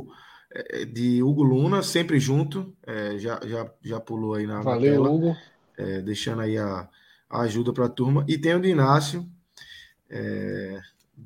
[0.05, 0.07] o,
[0.53, 2.73] é, de Hugo Luna, sempre junto.
[2.85, 5.35] É, já, já, já pulou aí na, na Valeu, tela, Hugo.
[5.77, 6.87] é, deixando aí a,
[7.29, 8.23] a ajuda para a turma.
[8.29, 9.25] E tem o de Inácio.
[10.09, 10.79] é,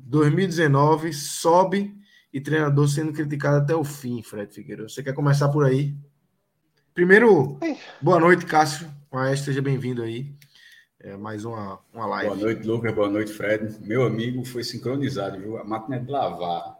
[0.05, 1.95] 2019, sobe
[2.33, 4.89] e treinador sendo criticado até o fim, Fred Figueiredo.
[4.89, 5.95] Você quer começar por aí?
[6.93, 7.77] Primeiro, Ai.
[8.01, 8.89] boa noite, Cássio.
[9.11, 10.33] Maestro, seja bem-vindo aí.
[10.99, 12.29] É, mais uma, uma live.
[12.29, 12.93] Boa noite, Lucas.
[12.93, 13.77] Boa noite, Fred.
[13.81, 15.57] Meu amigo foi sincronizado, viu?
[15.57, 16.77] A máquina de lavar.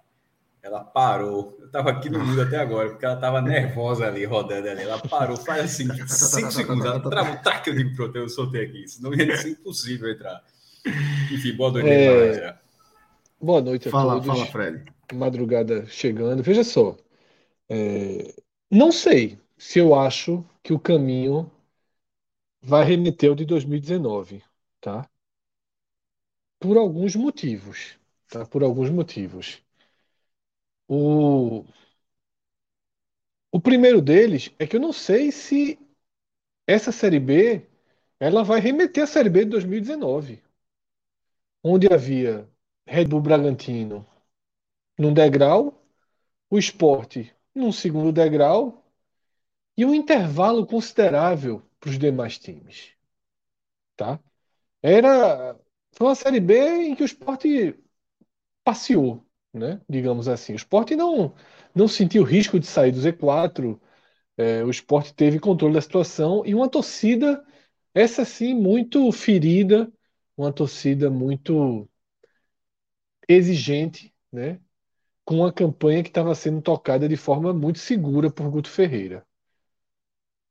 [0.62, 1.58] Ela parou.
[1.60, 4.82] Eu estava aqui no mundo até agora, porque ela estava nervosa ali, rodando ali.
[4.84, 6.86] Ela parou, faz assim, cinco segundos.
[6.86, 8.88] Ela travou, tac, eu digo, pronto, eu soltei aqui.
[8.88, 10.42] Senão ia ser impossível entrar.
[11.32, 12.06] Enfim, boa noite aí, É.
[12.06, 12.62] galera.
[13.44, 14.24] Boa noite a Fala, todos.
[14.24, 14.92] fala, Fred.
[15.14, 16.44] Madrugada chegando.
[16.44, 16.98] Veja só.
[17.70, 18.34] é,
[18.72, 21.52] Não sei se eu acho que o caminho
[22.64, 24.44] vai remeter ao de 2019,
[24.82, 25.08] tá?
[26.60, 28.44] Por alguns motivos, tá?
[28.44, 29.62] Por alguns motivos.
[30.88, 31.66] O,
[33.52, 35.80] o primeiro deles é que eu não sei se
[36.68, 37.68] essa Série B
[38.20, 40.42] ela vai remeter à Série B de 2019,
[41.64, 42.50] onde havia
[42.88, 44.06] Red Bull Bragantino
[44.98, 45.84] num degrau,
[46.50, 47.18] o Sport
[47.56, 48.86] num segundo degrau
[49.78, 52.94] e um intervalo considerável para os demais times.
[53.96, 54.20] Tá?
[54.82, 55.58] Era,
[55.94, 57.76] foi uma Série B em que o esporte
[58.64, 59.82] passeou, né?
[59.90, 60.54] digamos assim.
[60.54, 61.36] O esporte não,
[61.76, 63.82] não sentiu risco de sair do Z4,
[64.38, 67.46] é, o esporte teve controle da situação e uma torcida,
[67.94, 69.92] essa sim, muito ferida,
[70.38, 71.90] uma torcida muito
[73.28, 74.60] exigente, né?
[75.26, 79.26] com uma campanha que estava sendo tocada de forma muito segura por Guto Ferreira.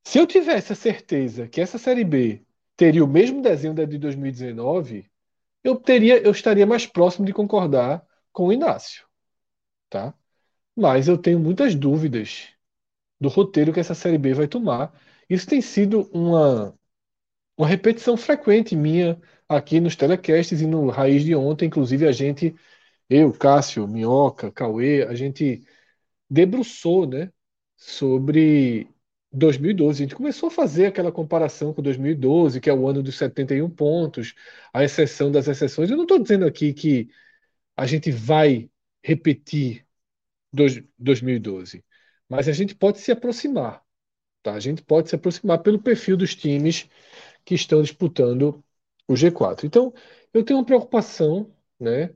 [0.04, 2.44] Se eu tivesse a certeza que essa Série B
[2.76, 5.10] teria o mesmo desenho da de 2019,
[5.62, 9.06] eu teria, eu estaria mais próximo de concordar com o Inácio,
[9.88, 10.14] tá?
[10.74, 12.48] Mas eu tenho muitas dúvidas
[13.20, 14.92] do roteiro que essa Série B vai tomar.
[15.28, 16.74] Isso tem sido uma,
[17.56, 19.20] uma repetição frequente minha
[19.56, 21.66] aqui nos telecasts e no Raiz de ontem.
[21.66, 22.54] Inclusive, a gente,
[23.08, 25.62] eu, Cássio, Minhoca, Cauê, a gente
[26.30, 27.32] debruçou né,
[27.76, 28.88] sobre
[29.32, 30.02] 2012.
[30.02, 33.70] A gente começou a fazer aquela comparação com 2012, que é o ano dos 71
[33.70, 34.34] pontos,
[34.72, 35.90] a exceção das exceções.
[35.90, 37.10] Eu não estou dizendo aqui que
[37.76, 38.70] a gente vai
[39.02, 39.86] repetir
[40.52, 41.84] 2012.
[42.28, 43.82] Mas a gente pode se aproximar,
[44.42, 44.54] tá?
[44.54, 46.88] A gente pode se aproximar pelo perfil dos times
[47.44, 48.62] que estão disputando
[49.08, 49.66] o G4.
[49.66, 49.92] Então,
[50.32, 52.14] eu tenho uma preocupação, né,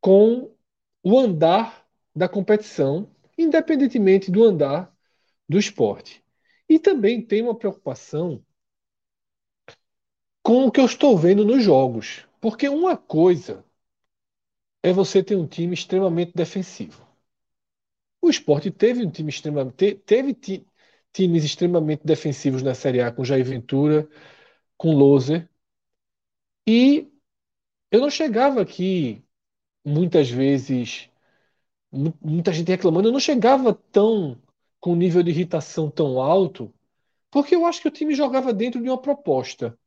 [0.00, 0.54] com
[1.02, 4.94] o andar da competição, independentemente do andar
[5.48, 6.24] do esporte.
[6.68, 8.44] E também tenho uma preocupação
[10.42, 12.26] com o que eu estou vendo nos jogos.
[12.40, 13.64] Porque uma coisa
[14.82, 17.06] é você ter um time extremamente defensivo.
[18.20, 19.94] O esporte teve um time extremamente.
[19.96, 20.66] Teve ti,
[21.12, 24.08] times extremamente defensivos na Série A com Jair Ventura,
[24.76, 25.48] com Loser.
[26.68, 27.10] E
[27.92, 29.24] eu não chegava aqui
[29.84, 31.10] muitas vezes,
[31.92, 34.40] muita gente reclamando, eu não chegava tão
[34.80, 36.72] com um nível de irritação tão alto,
[37.30, 39.78] porque eu acho que o time jogava dentro de uma proposta.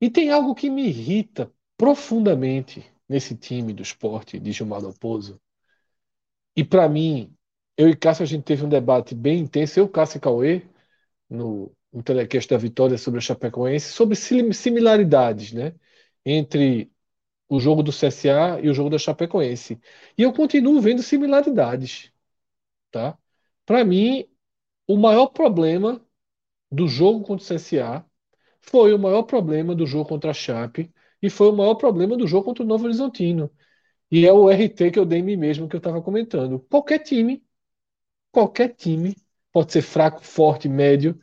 [0.00, 5.40] E tem algo que me irrita profundamente nesse time do esporte de Gilmar Dalpozo,
[6.56, 7.34] e para mim,
[7.76, 10.62] eu e Cássio, a gente teve um debate bem intenso, eu, Cássio e Cauê,
[11.30, 15.74] no, no telecast da Vitória sobre a Chapecoense, sobre similaridades né,
[16.24, 16.90] entre
[17.48, 19.80] o jogo do CSA e o jogo da Chapecoense.
[20.16, 22.12] E eu continuo vendo similaridades.
[22.90, 23.18] Tá?
[23.66, 24.28] Para mim,
[24.86, 26.04] o maior problema
[26.70, 28.04] do jogo contra o CSA
[28.60, 30.92] foi o maior problema do jogo contra a Chape
[31.22, 33.50] e foi o maior problema do jogo contra o Novo Horizontino.
[34.10, 36.60] E é o RT que eu dei em mim mesmo que eu estava comentando.
[36.70, 37.44] Qualquer time,
[38.32, 39.16] qualquer time,
[39.52, 41.20] pode ser fraco, forte, médio,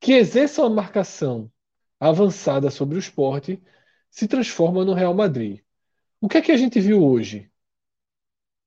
[0.00, 1.50] que exerça uma marcação
[2.00, 3.62] avançada sobre o esporte,
[4.10, 5.60] se transforma no Real Madrid.
[6.20, 7.50] O que é que a gente viu hoje?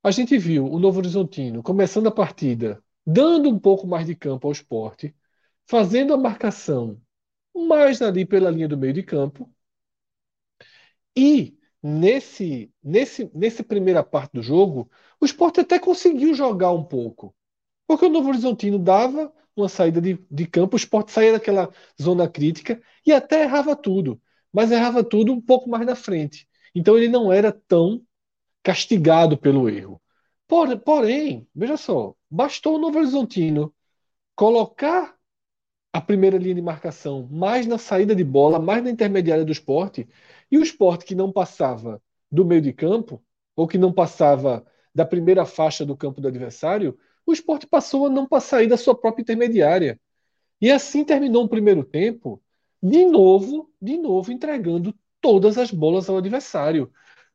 [0.03, 4.47] A gente viu o Novo Horizontino começando a partida, dando um pouco mais de campo
[4.47, 5.15] ao esporte,
[5.65, 7.01] fazendo a marcação
[7.55, 9.51] mais ali pela linha do meio de campo
[11.15, 14.89] e nesse, nesse, nessa primeira parte do jogo,
[15.19, 17.35] o esporte até conseguiu jogar um pouco.
[17.87, 21.71] Porque o Novo Horizontino dava uma saída de, de campo, o esporte saía daquela
[22.01, 24.21] zona crítica e até errava tudo.
[24.51, 26.47] Mas errava tudo um pouco mais na frente.
[26.73, 28.01] Então ele não era tão
[28.63, 30.01] castigado pelo erro.
[30.47, 33.73] Porém, veja só, bastou o Novo Horizontino
[34.35, 35.15] colocar
[35.91, 40.07] a primeira linha de marcação mais na saída de bola, mais na intermediária do esporte,
[40.51, 43.23] e o esporte que não passava do meio de campo,
[43.55, 46.97] ou que não passava da primeira faixa do campo do adversário,
[47.29, 49.99] o esporte passou a não sair da sua própria intermediária.
[50.61, 52.41] E assim terminou o primeiro tempo,
[52.81, 56.91] de novo, de novo entregando todas as bolas ao adversário,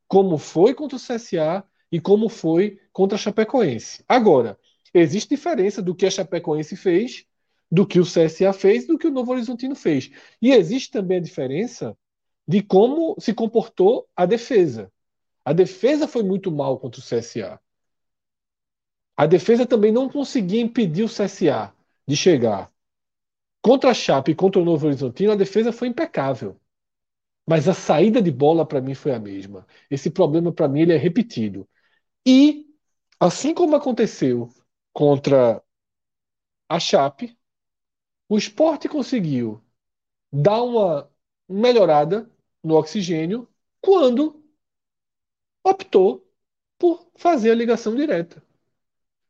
[0.07, 4.03] como foi contra o CSA e como foi contra a Chapecoense.
[4.07, 4.59] Agora,
[4.93, 7.25] existe diferença do que a Chapecoense fez,
[7.71, 10.11] do que o CSA fez, do que o Novo Horizontino fez.
[10.41, 11.97] E existe também a diferença
[12.47, 14.91] de como se comportou a defesa.
[15.43, 17.59] A defesa foi muito mal contra o CSA.
[19.17, 21.73] A defesa também não conseguia impedir o CSA
[22.07, 22.71] de chegar.
[23.61, 26.59] Contra a Chape e contra o Novo Horizontino, a defesa foi impecável.
[27.47, 29.67] Mas a saída de bola para mim foi a mesma.
[29.89, 31.67] Esse problema para mim ele é repetido.
[32.27, 32.67] E
[33.19, 34.49] assim como aconteceu
[34.93, 35.63] contra
[36.69, 37.37] a Chape,
[38.29, 39.61] o esporte conseguiu
[40.33, 41.11] dar uma
[41.49, 42.31] melhorada
[42.63, 43.49] no oxigênio
[43.81, 44.43] quando
[45.65, 46.25] optou
[46.77, 48.44] por fazer a ligação direta.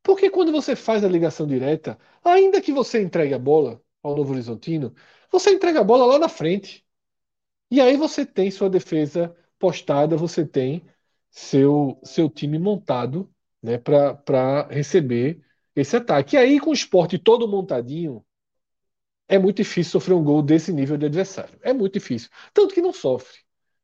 [0.05, 4.33] Porque quando você faz a ligação direta, ainda que você entregue a bola ao Novo
[4.33, 4.93] Horizontino,
[5.31, 6.85] você entrega a bola lá na frente.
[7.71, 10.85] E aí você tem sua defesa postada, você tem
[11.31, 13.27] seu, seu time montado
[13.63, 15.41] né, para receber
[15.75, 16.35] esse ataque.
[16.35, 18.23] E aí, com o esporte todo montadinho,
[19.27, 21.57] é muito difícil sofrer um gol desse nível de adversário.
[21.63, 22.29] É muito difícil.
[22.53, 23.39] Tanto que não sofre.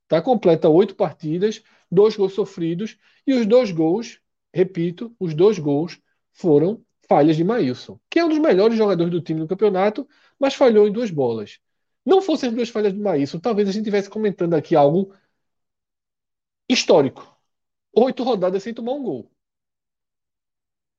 [0.08, 0.22] Tá?
[0.22, 2.96] Completa oito partidas, dois gols sofridos,
[3.26, 4.20] e os dois gols,
[4.54, 6.00] repito, os dois gols
[6.42, 10.08] foram falhas de Maílson, que é um dos melhores jogadores do time no campeonato,
[10.40, 11.60] mas falhou em duas bolas.
[12.06, 15.14] Não fossem as duas falhas de Maílson, talvez a gente estivesse comentando aqui algo
[16.68, 17.28] histórico.
[17.94, 19.32] Oito rodadas sem tomar um gol.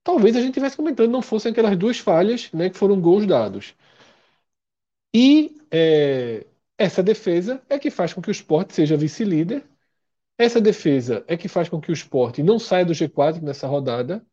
[0.05, 3.75] Talvez a gente estivesse comentando, não fossem aquelas duas falhas né, que foram gols dados.
[5.15, 6.47] E é,
[6.79, 9.65] essa defesa é que faz com que o esporte seja vice-líder.
[10.39, 14.25] Essa defesa é que faz com que o esporte não saia do G4 nessa rodada.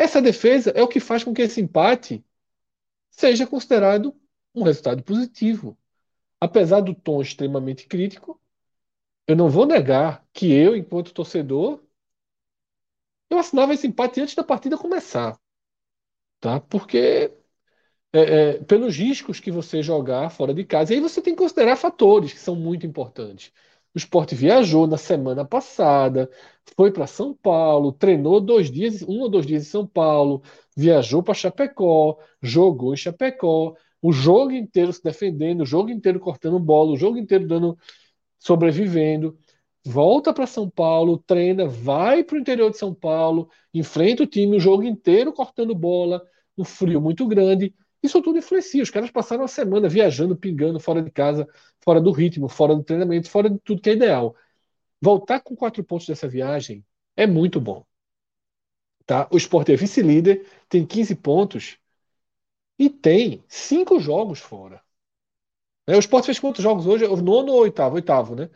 [0.00, 2.24] Essa defesa é o que faz com que esse empate
[3.10, 4.18] seja considerado
[4.54, 5.76] um resultado positivo.
[6.40, 8.40] Apesar do tom extremamente crítico,
[9.26, 11.84] eu não vou negar que eu, enquanto torcedor,
[13.28, 15.38] eu assinava esse empate antes da partida começar.
[16.40, 16.58] Tá?
[16.60, 17.30] Porque
[18.14, 20.94] é, é, pelos riscos que você jogar fora de casa.
[20.94, 23.52] E aí você tem que considerar fatores que são muito importantes.
[23.94, 26.30] O esporte viajou na semana passada,
[26.76, 30.42] foi para São Paulo, treinou dois dias, um ou dois dias em São Paulo,
[30.76, 36.58] viajou para Chapecó, jogou em Chapecó, o jogo inteiro se defendendo, o jogo inteiro cortando
[36.58, 37.76] bola, o jogo inteiro dando
[38.38, 39.36] sobrevivendo.
[39.84, 44.56] Volta para São Paulo, treina, vai para o interior de São Paulo, enfrenta o time
[44.56, 46.22] o jogo inteiro cortando bola,
[46.56, 48.82] um frio muito grande isso tudo influencia.
[48.82, 51.46] Os caras passaram uma semana viajando, pingando, fora de casa,
[51.80, 54.34] fora do ritmo, fora do treinamento, fora de tudo que é ideal.
[55.00, 56.84] Voltar com quatro pontos dessa viagem
[57.16, 57.84] é muito bom.
[59.06, 59.28] Tá?
[59.30, 61.78] O Sport é vice-líder, tem 15 pontos
[62.78, 64.82] e tem cinco jogos fora.
[65.86, 65.96] Né?
[65.96, 67.04] O Sport fez quantos jogos hoje?
[67.04, 67.96] O nono ou oitavo?
[67.96, 68.50] Oitavo, né?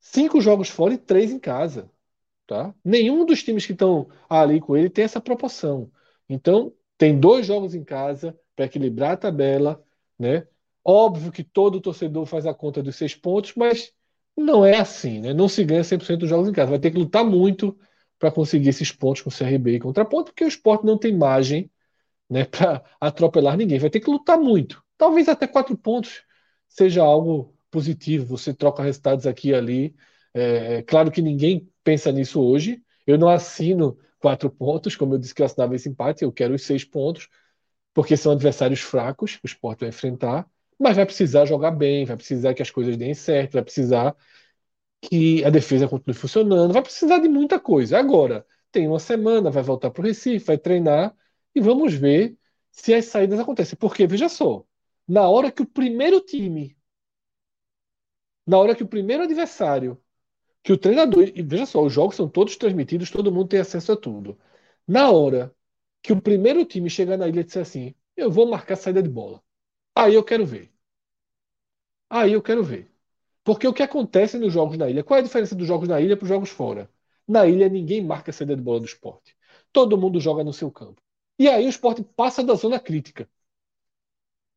[0.00, 1.90] Cinco jogos fora e três em casa.
[2.46, 2.74] Tá?
[2.84, 5.90] Nenhum dos times que estão ali com ele tem essa proporção.
[6.28, 9.82] Então, tem dois jogos em casa, para equilibrar a tabela,
[10.18, 10.46] né?
[10.84, 13.92] Óbvio que todo torcedor faz a conta dos seis pontos, mas
[14.36, 15.32] não é assim, né?
[15.32, 16.70] Não se ganha 100% dos jogos em casa.
[16.70, 17.78] Vai ter que lutar muito
[18.18, 21.70] para conseguir esses pontos com o CRB e contraponto, porque o esporte não tem margem
[22.28, 23.78] né, para atropelar ninguém.
[23.78, 24.82] Vai ter que lutar muito.
[24.96, 26.22] Talvez até quatro pontos
[26.68, 28.36] seja algo positivo.
[28.36, 29.96] Você troca resultados aqui e ali.
[30.34, 32.82] É, é claro que ninguém pensa nisso hoje.
[33.06, 36.54] Eu não assino quatro pontos, como eu disse que eu assinava esse empate, eu quero
[36.54, 37.28] os seis pontos
[37.94, 40.48] porque são adversários fracos que o esporte vai enfrentar,
[40.78, 44.16] mas vai precisar jogar bem, vai precisar que as coisas deem certo, vai precisar
[45.02, 47.98] que a defesa continue funcionando, vai precisar de muita coisa.
[47.98, 51.14] Agora, tem uma semana, vai voltar para o Recife, vai treinar
[51.54, 52.36] e vamos ver
[52.70, 53.76] se as saídas acontecem.
[53.78, 54.64] Porque, veja só,
[55.06, 56.76] na hora que o primeiro time,
[58.46, 60.00] na hora que o primeiro adversário,
[60.62, 63.92] que o treinador, e veja só, os jogos são todos transmitidos, todo mundo tem acesso
[63.92, 64.38] a tudo.
[64.86, 65.54] Na hora
[66.02, 69.08] que o primeiro time chegar na ilha e disser assim: eu vou marcar saída de
[69.08, 69.42] bola.
[69.94, 70.72] Aí eu quero ver.
[72.08, 72.90] Aí eu quero ver.
[73.44, 75.04] Porque o que acontece nos jogos na ilha?
[75.04, 76.90] Qual é a diferença dos jogos na ilha para os jogos fora?
[77.26, 79.36] Na ilha ninguém marca a saída de bola do esporte.
[79.72, 81.02] Todo mundo joga no seu campo.
[81.38, 83.28] E aí o esporte passa da zona crítica.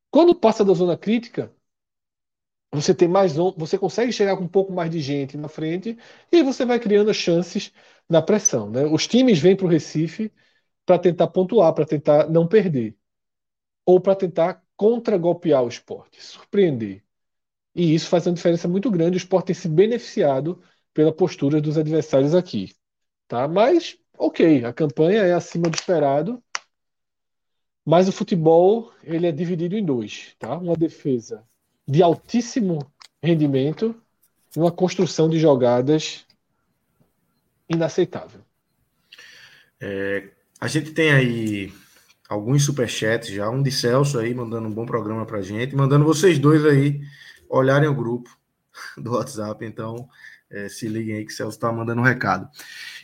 [0.09, 1.53] Quando passa da zona crítica,
[2.71, 5.97] você tem mais você consegue chegar com um pouco mais de gente na frente
[6.31, 7.71] e você vai criando chances
[8.09, 8.69] na pressão.
[8.69, 8.85] Né?
[8.85, 10.31] Os times vêm para o Recife
[10.85, 12.95] para tentar pontuar, para tentar não perder.
[13.85, 17.03] Ou para tentar contra-golpear o esporte, surpreender.
[17.73, 19.17] E isso faz uma diferença muito grande.
[19.17, 20.61] O esporte tem se beneficiado
[20.93, 22.73] pela postura dos adversários aqui.
[23.27, 23.47] Tá?
[23.47, 26.41] Mas, ok, a campanha é acima do esperado.
[27.83, 30.35] Mas o futebol ele é dividido em dois.
[30.39, 30.57] Tá?
[30.57, 31.45] Uma defesa
[31.87, 32.79] de altíssimo
[33.21, 33.95] rendimento
[34.55, 36.25] e uma construção de jogadas
[37.69, 38.41] inaceitável.
[39.79, 40.29] É,
[40.65, 41.71] a gente tem aí
[42.27, 46.39] alguns superchats já, um de Celso aí mandando um bom programa pra gente, mandando vocês
[46.39, 47.01] dois aí
[47.47, 48.35] olharem o grupo
[48.97, 50.09] do WhatsApp, então
[50.49, 52.49] é, se liguem aí que Celso tá mandando um recado.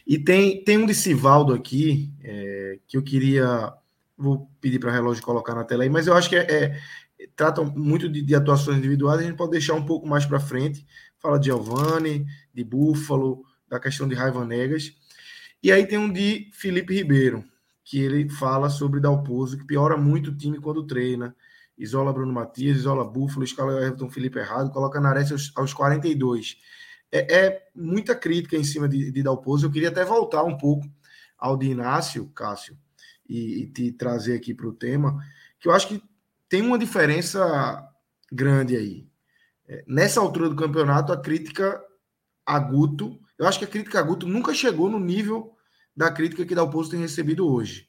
[0.08, 3.72] E tem, tem um de Sivaldo aqui é, que eu queria,
[4.18, 6.82] vou pedir para o relógio colocar na tela aí, mas eu acho que é, é
[7.76, 10.84] muito de, de, atuações individuais, a gente pode deixar um pouco mais para frente,
[11.20, 14.94] fala de Giovanni, de Búfalo, da questão de Raiva Negas,
[15.62, 17.51] e aí tem um de Felipe Ribeiro,
[17.92, 21.36] que ele fala sobre Dalpozo, que piora muito o time quando treina.
[21.78, 26.56] Isola Bruno Matias, isola Búfalo, escala Everton Felipe errado, coloca Nares aos, aos 42.
[27.12, 29.66] É, é, muita crítica em cima de, de Dalpozo.
[29.66, 30.90] Eu queria até voltar um pouco
[31.38, 32.78] ao de Inácio, Cássio,
[33.28, 35.22] e, e te trazer aqui para o tema,
[35.60, 36.02] que eu acho que
[36.48, 37.86] tem uma diferença
[38.32, 39.06] grande aí.
[39.68, 41.84] É, nessa altura do campeonato, a crítica
[42.46, 45.58] a Guto eu acho que a crítica a Guto nunca chegou no nível
[46.02, 47.88] da crítica que Dalpozo tem recebido hoje.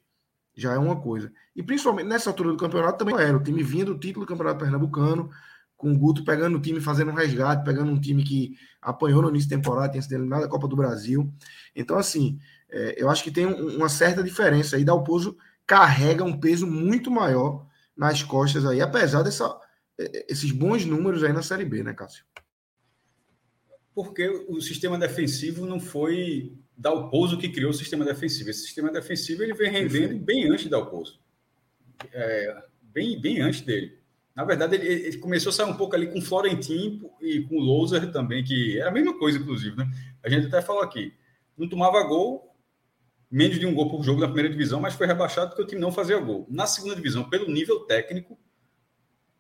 [0.55, 1.33] Já é uma coisa.
[1.57, 3.35] E principalmente nessa altura do campeonato também era.
[3.35, 5.31] O time vinha do título do Campeonato Pernambucano,
[5.79, 9.31] com o Guto pegando o time, fazendo um resgate, pegando um time que apanhou no
[9.31, 11.33] início da temporada, tinha sido eliminado da Copa do Brasil.
[11.75, 14.85] Então, assim, é, eu acho que tem um, uma certa diferença aí.
[14.85, 15.35] Dalpozo
[15.67, 17.67] carrega um peso muito maior
[17.97, 19.59] nas costas aí, apesar dessa,
[19.99, 22.27] é, esses bons números aí na Série B, né, Cássio?
[23.95, 26.53] Porque o sistema defensivo não foi
[26.83, 28.51] Dalpozo que criou o sistema defensivo.
[28.51, 31.21] Esse sistema defensivo ele vem rendendo bem antes de Dalpozo.
[32.13, 33.99] É, bem, bem antes dele.
[34.35, 37.55] Na verdade, ele, ele, começou a sair um pouco ali com o Florentino e com
[37.55, 39.89] o Louser também, que era a mesma coisa, inclusive, né?
[40.25, 41.15] A gente até falou aqui.
[41.57, 42.53] Não tomava gol,
[43.31, 45.81] menos de um gol por jogo na primeira divisão, mas foi rebaixado porque o time
[45.81, 46.49] não fazia gol.
[46.51, 48.37] Na segunda divisão, pelo nível técnico,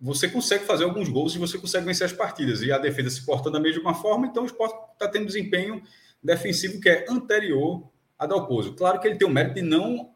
[0.00, 2.62] você consegue fazer alguns gols e você consegue vencer as partidas.
[2.62, 5.82] E a defesa se portando da mesma forma, então o esporte está tendo desempenho
[6.22, 8.74] defensivo que é anterior a Dalpozo.
[8.74, 10.14] Claro que ele tem o mérito de não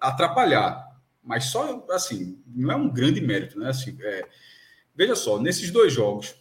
[0.00, 3.70] atrapalhar, mas só assim, não é um grande mérito, né?
[3.70, 4.28] Assim, é,
[4.94, 6.34] veja só, nesses dois jogos,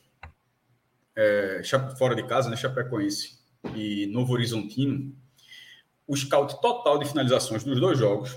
[1.16, 1.62] é,
[1.98, 3.40] fora de casa, né, Chapecoense
[3.76, 5.16] e Novo Horizontino,
[6.06, 8.36] o scout total de finalizações dos dois jogos,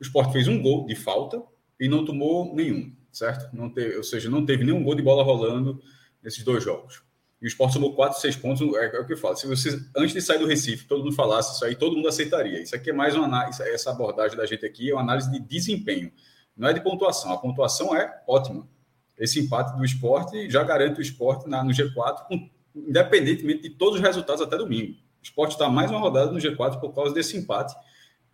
[0.00, 1.42] o Sport fez um gol de falta
[1.80, 3.54] e não tomou nenhum certo?
[3.54, 5.82] Não teve, ou seja, não teve nenhum gol de bola rolando
[6.22, 7.02] nesses dois jogos.
[7.40, 9.36] E o Sport somou 4, 6 pontos, é, é, o que eu falo.
[9.36, 12.60] Se você, antes de sair do Recife, todo mundo falasse isso aí, todo mundo aceitaria.
[12.60, 15.38] Isso aqui é mais uma análise, essa abordagem da gente aqui é uma análise de
[15.38, 16.10] desempenho,
[16.56, 17.32] não é de pontuação.
[17.32, 18.68] A pontuação é ótima.
[19.16, 23.96] Esse empate do esporte já garante o esporte na, no G4, com, independentemente de todos
[23.96, 24.92] os resultados até domingo.
[24.92, 27.74] O esporte está mais uma rodada no G4 por causa desse empate.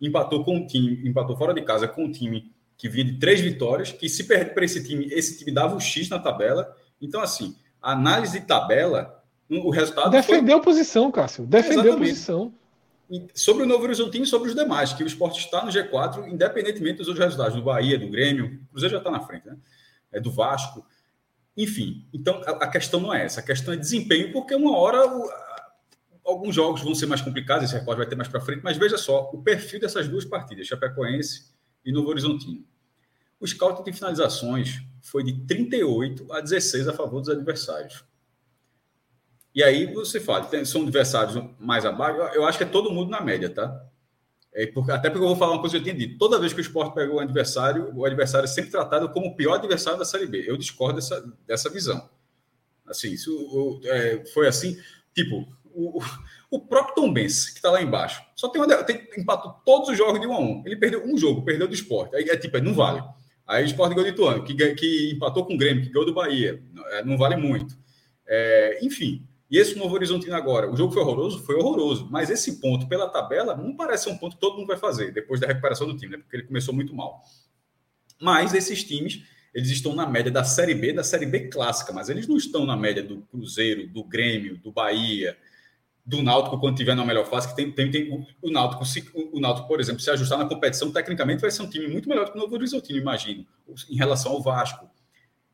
[0.01, 3.39] Empatou com um time, empatou fora de casa com um time que vinha de três
[3.39, 6.75] vitórias, que se perder para esse time, esse time dava o um X na tabela.
[7.01, 7.55] Então, assim,
[7.91, 10.11] análise de tabela, o resultado.
[10.11, 10.65] Defendeu foi...
[10.65, 11.45] posição, Cássio.
[11.45, 12.09] Defendeu Exatamente.
[12.09, 12.53] posição.
[13.35, 16.97] Sobre o Novo Horizontino e sobre os demais, que o esporte está no G4, independentemente
[16.97, 19.55] dos outros resultados, do Bahia, do Grêmio, o Cruzeiro já está na frente, né?
[20.11, 20.83] É do Vasco.
[21.55, 25.07] Enfim, então a, a, questão não é essa, a questão é desempenho, porque uma hora
[25.07, 25.29] o,
[26.25, 28.97] alguns jogos vão ser mais complicados, esse recorde vai ter mais para frente, mas veja
[28.97, 31.53] só, o perfil dessas duas partidas, Chapecoense
[31.85, 32.65] e Novo Horizontino.
[33.45, 38.03] O scout de finalizações foi de 38 a 16 a favor dos adversários.
[39.53, 43.21] E aí você fala, são adversários mais abaixo, eu acho que é todo mundo na
[43.21, 43.85] média, tá?
[44.51, 46.17] É porque, até porque eu vou falar uma coisa que eu tinha dito.
[46.17, 49.35] Toda vez que o esporte pegou um adversário, o adversário é sempre tratado como o
[49.35, 50.43] pior adversário da Série B.
[50.47, 52.09] Eu discordo dessa, dessa visão.
[52.87, 54.75] Assim, isso é, foi assim.
[55.13, 56.01] Tipo, o,
[56.49, 59.97] o próprio Tom Benz, que está lá embaixo, só tem, uma, tem empatou todos os
[59.97, 62.15] jogos de 1 a 1 Ele perdeu um jogo, perdeu do esporte.
[62.15, 63.03] Aí é tipo, não vale.
[63.47, 66.13] Aí o esporte ganhou de Ituano, que, que empatou com o Grêmio, que ganhou do
[66.13, 66.61] Bahia.
[66.91, 67.77] É, não vale muito.
[68.27, 71.43] É, enfim, e esse Novo Horizontino agora, o jogo foi horroroso?
[71.43, 72.07] Foi horroroso.
[72.09, 75.39] Mas esse ponto pela tabela não parece um ponto que todo mundo vai fazer depois
[75.39, 76.17] da recuperação do time, né?
[76.17, 77.21] porque ele começou muito mal.
[78.19, 79.23] Mas esses times,
[79.53, 82.65] eles estão na média da Série B, da Série B clássica, mas eles não estão
[82.65, 85.37] na média do Cruzeiro, do Grêmio, do Bahia,
[86.05, 89.39] do Náutico quando tiver na melhor fase, que tem, tem, tem o, Náutico, se, o,
[89.39, 92.31] Náutico, por exemplo, se ajustar na competição, tecnicamente vai ser um time muito melhor do
[92.31, 93.45] que o Novo Horizontino, imagino,
[93.89, 94.87] em relação ao Vasco.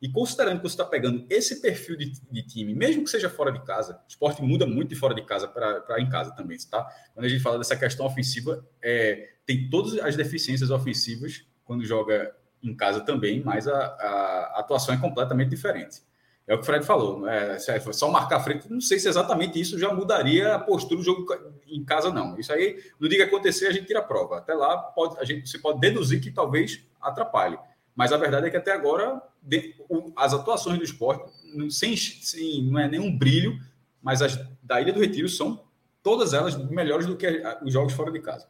[0.02, 3.52] E considerando que você está pegando esse perfil de, de, time, mesmo que seja fora
[3.52, 6.84] de casa, o esporte muda muito de fora de casa para em casa também, tá?
[7.14, 12.36] Quando a gente fala dessa questão ofensiva, é, tem todas as deficiências ofensivas quando joga
[12.64, 16.02] em casa também, mas a, a atuação é completamente diferente.
[16.48, 17.28] É o que o Fred falou.
[17.28, 20.98] É, se só marcar a frente, não sei se exatamente isso já mudaria a postura
[20.98, 21.26] do jogo
[21.68, 22.38] em casa, não.
[22.38, 24.40] Isso aí, no dia que acontecer, a gente tira a prova.
[24.40, 27.58] Até lá, pode, a gente, você pode deduzir que talvez atrapalhe.
[27.96, 31.32] Mas a verdade é que até agora, de, o, as atuações do esporte,
[31.70, 33.60] sem, sem, não é nenhum brilho,
[34.02, 35.64] mas as da Ilha do Retiro são
[36.02, 37.28] todas elas melhores do que
[37.64, 38.48] os jogos fora de casa.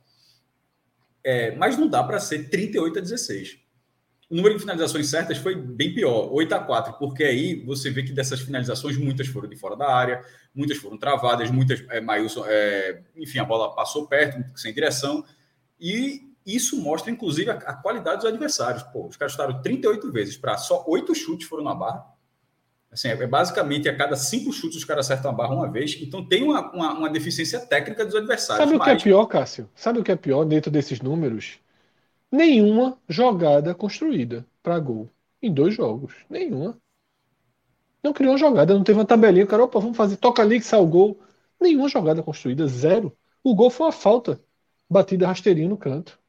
[1.23, 3.59] É, mas não dá para ser 38 a 16.
[4.31, 8.01] O número de finalizações certas foi bem pior, 8 a 4, porque aí você vê
[8.01, 10.23] que dessas finalizações, muitas foram de fora da área,
[10.55, 15.25] muitas foram travadas, muitas, é, Mailson, é, enfim, a bola passou perto, sem direção,
[15.77, 18.83] e isso mostra, inclusive, a, a qualidade dos adversários.
[18.83, 22.05] Pô, os caras chutaram 38 vezes para só oito chutes foram na barra.
[22.89, 25.97] Assim, é, basicamente a cada cinco chutes os caras acertam a barra uma vez.
[26.01, 28.65] Então tem uma, uma, uma deficiência técnica dos adversários.
[28.65, 28.87] Sabe mas...
[28.87, 29.69] o que é pior, Cássio?
[29.75, 31.59] Sabe o que é pior dentro desses números?
[32.31, 35.09] Nenhuma jogada construída para gol
[35.41, 36.13] em dois jogos.
[36.29, 36.77] Nenhuma.
[38.03, 39.45] Não criou uma jogada, não teve uma tabelinha.
[39.45, 41.19] O cara, opa, vamos fazer, toca ali que sai o gol.
[41.59, 43.15] Nenhuma jogada construída, zero.
[43.43, 44.39] O gol foi uma falta,
[44.89, 46.19] batida rasteirinho no canto.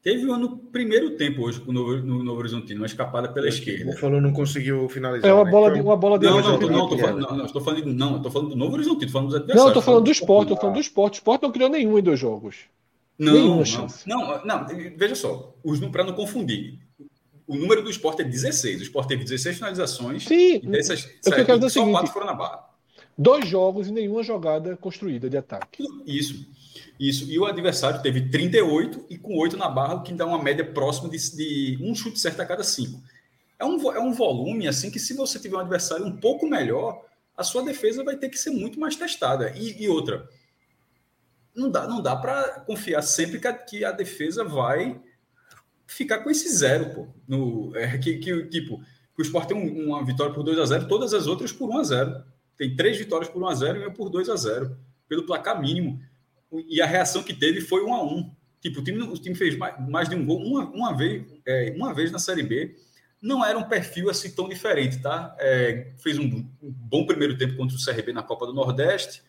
[0.00, 3.90] Teve uma no primeiro tempo hoje no Novo, no Novo Horizontino, uma escapada pela esquerda.
[3.90, 5.28] O falou não conseguiu finalizar.
[5.28, 5.50] É uma né?
[5.50, 7.86] bola de uma bola de Não, não, não, não, tô falando, não, não, estou falando,
[7.86, 9.64] não, estou falando do Novo Horizonte, estou falando dos adversários.
[9.64, 11.14] Não, estou falando do esporte, estou falando do esporte.
[11.14, 12.56] O esporte não criou nenhum em dois jogos.
[13.18, 13.64] Não, não,
[14.06, 14.66] não, não,
[14.96, 15.54] veja só,
[15.90, 16.78] para não confundir.
[17.46, 18.80] O número do esporte é 16.
[18.80, 20.24] O esporte teve 16 finalizações.
[20.24, 22.68] Sim, e dessas, eu quero dizer o só seguinte- quatro foram na barra.
[23.16, 25.84] dois jogos e nenhuma jogada construída de ataque.
[26.06, 26.46] Isso.
[27.00, 27.30] Isso.
[27.30, 30.64] E o adversário teve 38 e com 8 na barra, o que dá uma média
[30.64, 33.00] próxima de, de um chute certo a cada 5.
[33.58, 37.02] É um, é um volume assim que, se você tiver um adversário um pouco melhor,
[37.36, 39.52] a sua defesa vai ter que ser muito mais testada.
[39.56, 40.28] E, e outra,
[41.58, 45.00] não dá, não dá para confiar sempre que a, que a defesa vai
[45.86, 47.08] ficar com esse zero, pô.
[47.26, 48.78] No, é, que, que, tipo,
[49.14, 51.68] que o Sport tem um- uma vitória por 2 a 0 todas as outras por
[51.70, 52.24] 1 a 0
[52.56, 54.76] Tem três vitórias por 1 a 0 e uma por 2 a 0
[55.08, 56.00] pelo placar mínimo.
[56.68, 58.30] E a reação que teve foi 1 a 1
[58.60, 61.72] Tipo, o time, o time fez mais, mais de um gol uma, uma, vez, é,
[61.76, 62.74] uma vez na Série B.
[63.22, 65.36] Não era um perfil assim tão diferente, tá?
[65.38, 69.22] É, fez um, um bom primeiro tempo contra o CRB na Copa do Nordeste.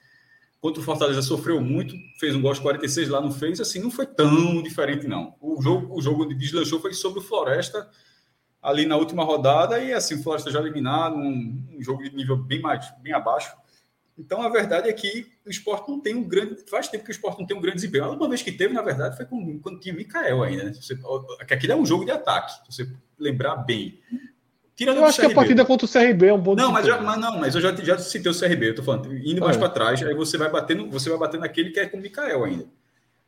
[0.62, 3.62] Contra o Fortaleza sofreu muito, fez um gol aos 46 lá, não fez.
[3.62, 5.36] Assim, não foi tão diferente, não.
[5.40, 7.90] O jogo, o jogo onde deslanchou foi sobre o Floresta,
[8.62, 12.36] ali na última rodada, e assim, o Floresta já eliminado, um, um jogo de nível
[12.36, 13.56] bem, mais, bem abaixo.
[14.20, 16.70] Então, a verdade é que o esporte não tem um grande.
[16.70, 18.04] Faz tempo que o esporte não tem um grande desempenho.
[18.04, 20.66] A última vez que teve, na verdade, foi com, quando tinha Mikael ainda.
[20.66, 20.74] Né?
[20.74, 21.00] Você,
[21.70, 23.98] é um jogo de ataque, se você lembrar bem.
[24.80, 25.36] Tirando Eu acho que a CRB.
[25.36, 27.76] partida contra o CRB é um bom Não, mas, já, mas não, mas eu já,
[27.76, 29.60] já citei o CRB, eu tô falando, indo mais É.
[29.60, 32.46] para trás, aí você vai batendo, você vai bater naquele que é com o Mikael
[32.46, 32.66] ainda.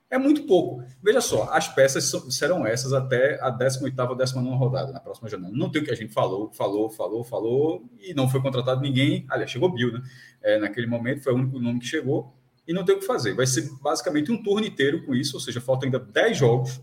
[0.09, 0.81] É muito pouco.
[1.03, 5.27] Veja só, as peças são- serão essas até a 18ª ou 19ª rodada, na próxima
[5.27, 5.51] janela.
[5.53, 9.25] Não tem o que a gente falou, falou, falou, falou, e não foi contratado ninguém.
[9.29, 10.01] Aliás, chegou Bill, né?
[10.41, 12.33] É, naquele momento foi o único nome que chegou,
[12.65, 13.33] e não tem o que fazer.
[13.33, 16.79] Vai ser basicamente um turno inteiro com isso, ou seja, faltam ainda 10 jogos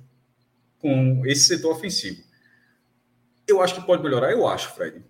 [0.79, 2.28] com esse setor ofensivo.
[3.49, 5.03] Eu acho que pode melhorar, eu acho, Fred.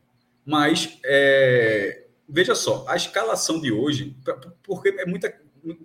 [0.46, 4.16] Mas é, veja só, a escalação de hoje,
[4.62, 5.30] porque é muita.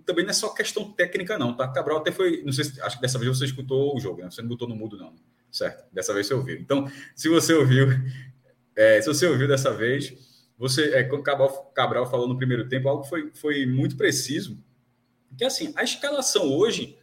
[0.06, 1.66] Também não é só questão técnica, não, tá?
[1.68, 2.42] Cabral até foi.
[2.44, 4.30] Não sei se, acho que dessa vez você escutou o jogo, né?
[4.30, 5.14] Você não botou no mudo, não.
[5.50, 5.84] Certo?
[5.92, 6.56] Dessa vez você ouviu.
[6.56, 7.88] Então, se você ouviu,
[8.76, 10.14] é, se você ouviu dessa vez,
[10.56, 14.58] você, é, quando Cabral, Cabral falou no primeiro tempo, algo foi, foi muito preciso.
[15.36, 16.96] Que assim, a escalação hoje,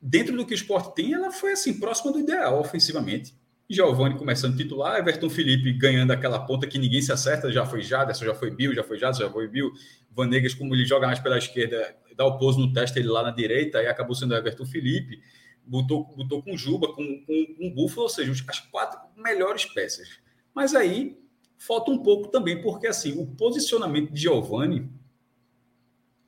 [0.00, 3.36] dentro do que o esporte tem, ela foi assim, próxima do ideal ofensivamente.
[3.68, 8.24] Giovanni começando titular, Everton Felipe ganhando aquela ponta que ninguém se acerta, já foi Jaderson,
[8.24, 9.72] já foi Bill, já foi Jaderson, já foi Bill.
[10.10, 13.30] Vanegas, como ele joga mais pela esquerda, dá o pouso no teste, ele lá na
[13.30, 15.20] direita, aí acabou sendo Everton Felipe.
[15.66, 20.20] Botou, botou com Juba, com, com, com Búfalo, ou seja, as quatro melhores peças.
[20.54, 21.18] Mas aí
[21.58, 24.88] falta um pouco também, porque assim, o posicionamento de Giovanni,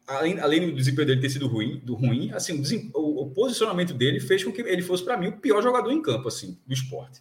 [0.08, 4.18] além, além do desempenho dele ter sido ruim, do ruim assim, o, o posicionamento dele
[4.20, 7.20] fez com que ele fosse, para mim, o pior jogador em campo, assim, do esporte.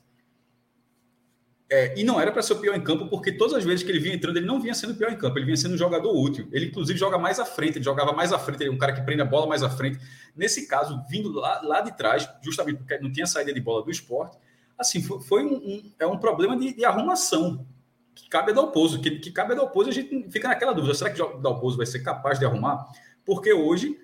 [1.69, 3.91] É, e não era para ser o pior em campo, porque todas as vezes que
[3.91, 5.77] ele vinha entrando, ele não vinha sendo o pior em campo, ele vinha sendo um
[5.77, 6.47] jogador útil.
[6.53, 8.93] Ele, inclusive, joga mais à frente, ele jogava mais à frente, ele é um cara
[8.93, 9.99] que prende a bola mais à frente.
[10.33, 13.91] Nesse caso, vindo lá, lá de trás, justamente porque não tinha saída de bola do
[13.91, 14.37] esporte,
[14.77, 17.67] assim, foi, foi um, um- é um problema de, de arrumação
[18.23, 21.09] que cabe a Dalpozo, que, que cabe a Dalpozo, a gente fica naquela dúvida, será
[21.09, 22.85] que o Dalpozo vai ser capaz de arrumar?
[23.25, 23.99] Porque hoje,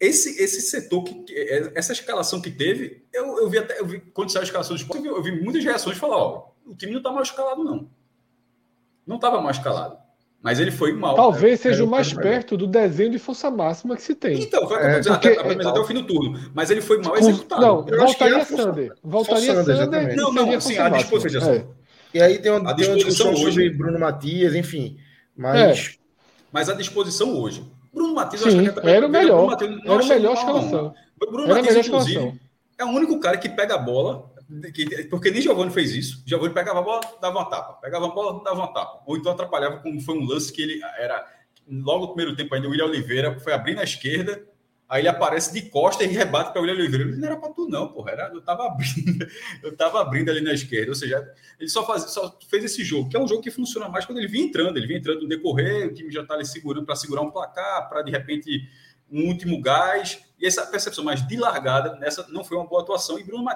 [0.00, 3.86] esse, esse setor, que, que- é, essa escalação que teve, eu, eu vi até, eu
[3.86, 6.16] vi, quando saiu a escalação do esporte, eu vi, eu vi muitas reações de falar,
[6.16, 7.88] ó, o time não está mal escalado, não.
[9.06, 9.96] Não estava mal escalado.
[10.40, 11.14] Mas ele foi mal.
[11.14, 12.20] Talvez seja é, o mais é.
[12.20, 14.42] perto do desenho de força máxima que se tem.
[14.42, 16.50] Então, foi o eu É, porque- até, menos até o fim do turno.
[16.52, 17.60] Mas ele foi mal executado.
[17.62, 18.92] não, Eu voltaria é a Sander.
[19.04, 20.16] Voltaria Sander, Sander.
[20.16, 21.64] Não, não, assim, a disposição- É.
[22.14, 24.98] E aí tem uma, A tem uma discussão disposição hoje- sobre Bruno Matias, enfim.
[25.36, 25.98] Mas
[26.52, 27.64] Mas a disposição hoje.
[27.92, 29.46] Bruno Matias, eu Sim, acho que era o Bruno melhor.
[29.46, 30.94] Matias, não Era o melhor escalação.
[31.18, 32.40] Bruno Era Matias, inclusive, escalação.
[32.78, 34.30] é o único cara que pega a bola,
[34.74, 36.22] que- porque nem Giovanni fez isso.
[36.26, 37.74] Giovanni pegava a bola, dava uma tapa.
[37.74, 39.02] Pegava a bola, dava uma tapa.
[39.06, 41.24] Ou então atrapalhava, como foi um lance que ele era.
[41.70, 44.42] Logo no primeiro tempo ainda, o William Oliveira foi abrir na esquerda,
[44.92, 47.04] aí ele aparece de costa e rebate para o William Oliveira.
[47.16, 48.10] Não era para tu, não, porra.
[48.12, 49.26] Era, eu tava abrindo,
[49.62, 50.90] eu tava abrindo ali na esquerda.
[50.90, 51.26] Ou seja,
[51.58, 54.18] ele só, faz, só fez esse jogo, que é um jogo que funciona mais quando
[54.18, 54.76] ele vinha entrando.
[54.76, 57.88] Ele vinha entrando no decorrer, o time já está ali segurando para segurar um placar,
[57.88, 58.68] para de repente
[59.10, 60.20] um último gás.
[60.38, 63.18] E essa percepção mais de largada, nessa não foi uma boa atuação.
[63.18, 63.52] E Bruno a-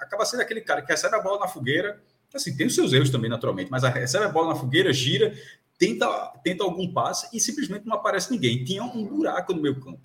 [0.00, 2.00] acaba sendo aquele cara que recebe a bola na fogueira.
[2.32, 5.32] Assim, tem os seus erros também, naturalmente, mas recebe a bola na fogueira, gira,
[5.78, 6.06] tenta,
[6.42, 8.64] tenta algum passe e simplesmente não aparece ninguém.
[8.64, 10.00] Tinha um buraco no meio campo.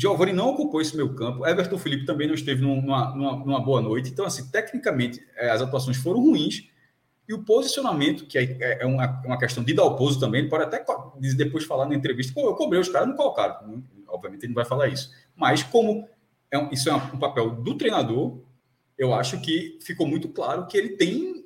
[0.00, 1.46] Giovanni não ocupou esse meio campo.
[1.46, 4.10] Everton Felipe também não esteve num- numa, numa, numa boa noite.
[4.10, 6.68] Então, assim, tecnicamente, eh, as atuações foram ruins.
[7.28, 10.84] E o posicionamento, que é, é uma, uma questão de Dalpozo também, ele pode até
[11.36, 13.84] depois falar na entrevista, pô, eu cobrei os caras, não colocaram.
[14.08, 15.10] Obviamente ele não vai falar isso.
[15.36, 16.08] Mas como
[16.50, 18.40] é um- isso é um papel do treinador,
[18.98, 21.44] eu acho que ficou muito claro que ele tem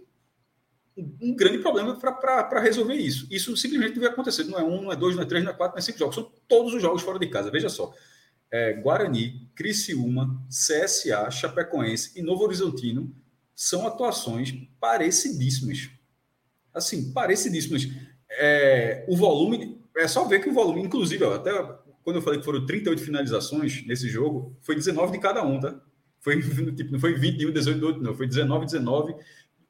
[0.97, 3.26] um, um grande problema para resolver isso.
[3.31, 4.44] Isso simplesmente não vai acontecer.
[4.44, 5.98] Não é um, não é dois, não é três, não é quatro, não é cinco
[5.98, 6.14] jogos.
[6.14, 7.51] São todos os jogos fora de casa.
[7.51, 7.93] Veja só.
[8.55, 13.12] É, Guarani, Criciúma, CSA, Chapecoense e Novo Horizontino
[13.52, 15.90] são atuações parecidíssimas.
[16.72, 17.89] Assim, parecidíssimas.
[18.31, 21.51] É, o volume, é só ver que o volume, inclusive, ó, até
[22.05, 25.74] quando eu falei que foram 38 finalizações nesse jogo, foi 19 de cada um, tá?
[26.20, 26.40] Foi,
[26.76, 29.16] tipo, não foi 21, 18, 18, não, foi 19, 19.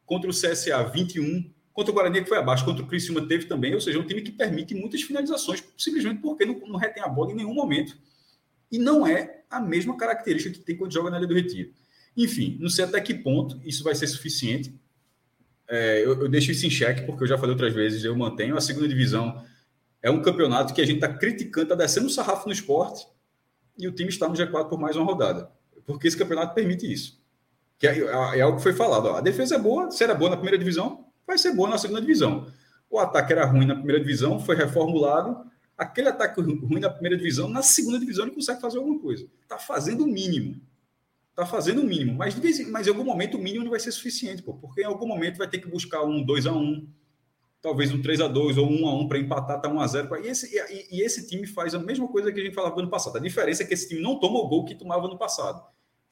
[0.04, 1.50] Contra o CSA, 21.
[1.72, 2.66] Contra o Guarani, que foi abaixo.
[2.66, 3.72] Contra o Criciúma, teve também.
[3.72, 7.08] Ou seja, é um time que permite muitas finalizações, simplesmente porque não, não retém a
[7.08, 7.96] bola em nenhum momento.
[8.74, 11.70] E não é a mesma característica que tem quando joga na Ilha do Retiro.
[12.16, 14.74] Enfim, não sei até que ponto isso vai ser suficiente.
[15.68, 18.56] É, eu, eu, deixo isso em xeque, porque eu já falei outras vezes, eu mantenho.
[18.56, 19.44] A segunda divisão
[20.02, 23.06] é um campeonato que a gente está criticando, está descendo o sarrafo no esporte,
[23.78, 25.48] e o time está no G4 por mais uma rodada.
[25.86, 27.22] Porque esse campeonato permite isso.
[27.78, 29.06] Que é, é, é algo que foi falado.
[29.06, 31.78] Ó, a defesa é boa, se era boa na primeira divisão, vai ser boa na
[31.78, 32.48] segunda divisão.
[32.90, 35.48] O ataque era ruim na primeira divisão, foi reformulado.
[35.76, 39.26] Aquele ataque ruim na primeira divisão, na segunda divisão ele consegue fazer alguma coisa.
[39.42, 40.60] Está fazendo o mínimo.
[41.30, 42.14] Está fazendo o mínimo.
[42.14, 42.34] Mas,
[42.68, 45.36] mas em algum momento o mínimo não vai ser suficiente, pô, porque em algum momento
[45.36, 46.86] vai ter que buscar um 2 a 1
[47.64, 50.16] talvez um 3 a 2 ou 1 a 1 para empatar, tá 1 a 0
[50.22, 52.90] e esse, e, e, esse time faz a mesma coisa que a gente falava no
[52.90, 53.16] passado.
[53.16, 55.64] A diferença é que esse time não toma o gol que tomava no passado.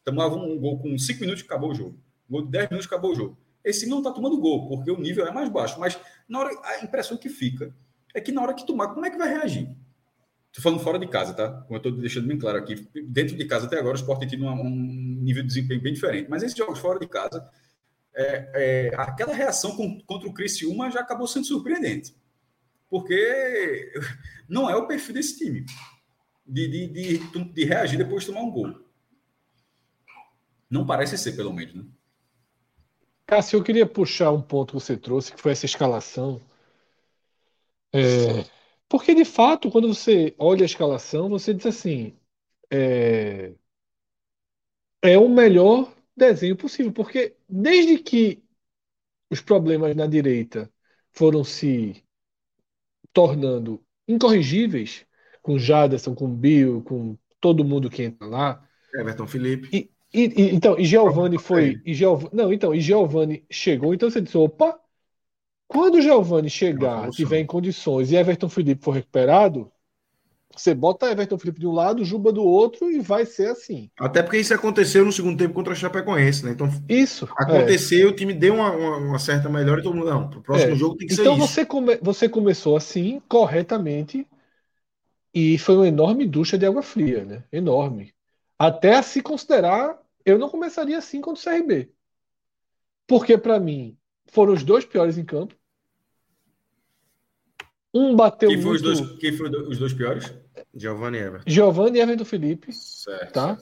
[0.03, 1.99] Tomava um gol com 5 minutos e acabou o jogo.
[2.27, 3.37] Um gol de 10 minutos acabou o jogo.
[3.63, 5.79] Esse time não está tomando gol, porque o nível é mais baixo.
[5.79, 7.75] Mas na hora, a impressão que fica
[8.15, 9.75] é que na hora que tomar, como é que vai reagir?
[10.49, 11.51] Estou falando fora de casa, tá?
[11.51, 12.87] Como eu estou deixando bem claro aqui.
[13.07, 16.29] Dentro de casa, até agora, o Sport tem tido um, nível de desempenho bem diferente.
[16.29, 17.49] Mas esses jogos fora de casa,
[18.15, 19.75] é, é, aquela reação
[20.05, 22.15] contra o Criciúma já acabou sendo surpreendente.
[22.91, 23.91] Porque
[24.47, 25.65] não é o perfil desse time
[26.47, 28.75] de, de, de, de reagir depois de tomar um gol.
[30.69, 31.85] Não parece ser, pelo menos, né?
[33.27, 36.41] Cássio, eu queria puxar um ponto que você trouxe, que foi essa escalação.
[37.93, 38.45] É,
[38.89, 42.15] porque, de fato, quando você olha a escalação, você diz assim:
[42.71, 43.53] é,
[45.03, 46.93] é o melhor desenho possível.
[46.93, 48.43] Porque desde que
[49.31, 50.71] os problemas na direita
[51.11, 52.03] foram se
[53.13, 55.07] tornando incorrigíveis,
[55.43, 58.69] com Jaderson, com Bill, com todo mundo que entra lá.
[58.95, 59.69] Everton Felipe.
[59.73, 61.81] E, e, e, então, e Giovanni foi.
[61.85, 64.79] E Giovanni, não, então, e Giovanni chegou, então você disse: opa,
[65.73, 69.73] quando o Giovanni chegar, tiver em condições e Everton Felipe for recuperado,
[70.55, 73.91] você bota Everton Felipe de um lado, Juba do outro e vai ser assim.
[73.99, 76.51] Até porque isso aconteceu no segundo tempo contra a Chapecoense, né?
[76.53, 77.27] Então, isso.
[77.37, 78.11] Aconteceu, é.
[78.11, 80.77] o time deu uma, uma, uma, certa melhora e todo mundo, não, pro próximo é.
[80.77, 81.69] jogo tem que então ser você isso.
[81.71, 84.27] Come, você começou assim, corretamente,
[85.33, 87.45] e foi uma enorme ducha de água fria, né?
[87.51, 88.13] Enorme.
[88.59, 91.91] Até a se considerar, eu não começaria assim contra o CRB.
[93.07, 93.97] Porque, para mim,
[94.31, 95.55] foram os dois piores em campo.
[97.95, 98.81] Um bateu quem muito...
[98.81, 100.33] Foi os dois, quem foram os dois piores?
[100.75, 101.45] Giovanni e Everton.
[101.51, 102.73] Giovanni e Everton Felipe.
[102.73, 103.33] Certo.
[103.33, 103.59] Tá?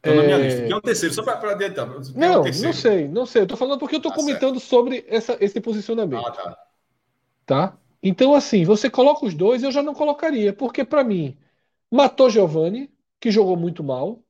[0.00, 0.16] Então, é...
[0.16, 0.62] na minha lista.
[0.62, 1.14] Quem é o terceiro?
[1.14, 1.88] Só para adiantar.
[2.14, 3.42] Não, é não sei, não sei.
[3.42, 4.68] Eu tô falando porque eu tô ah, comentando certo.
[4.68, 6.26] sobre essa, esse posicionamento.
[6.26, 6.58] Ah, tá.
[7.46, 7.78] Tá?
[8.02, 11.38] Então, assim, você coloca os dois, eu já não colocaria, porque para mim,
[11.90, 12.90] matou Giovanni,
[13.20, 14.20] que jogou muito mal,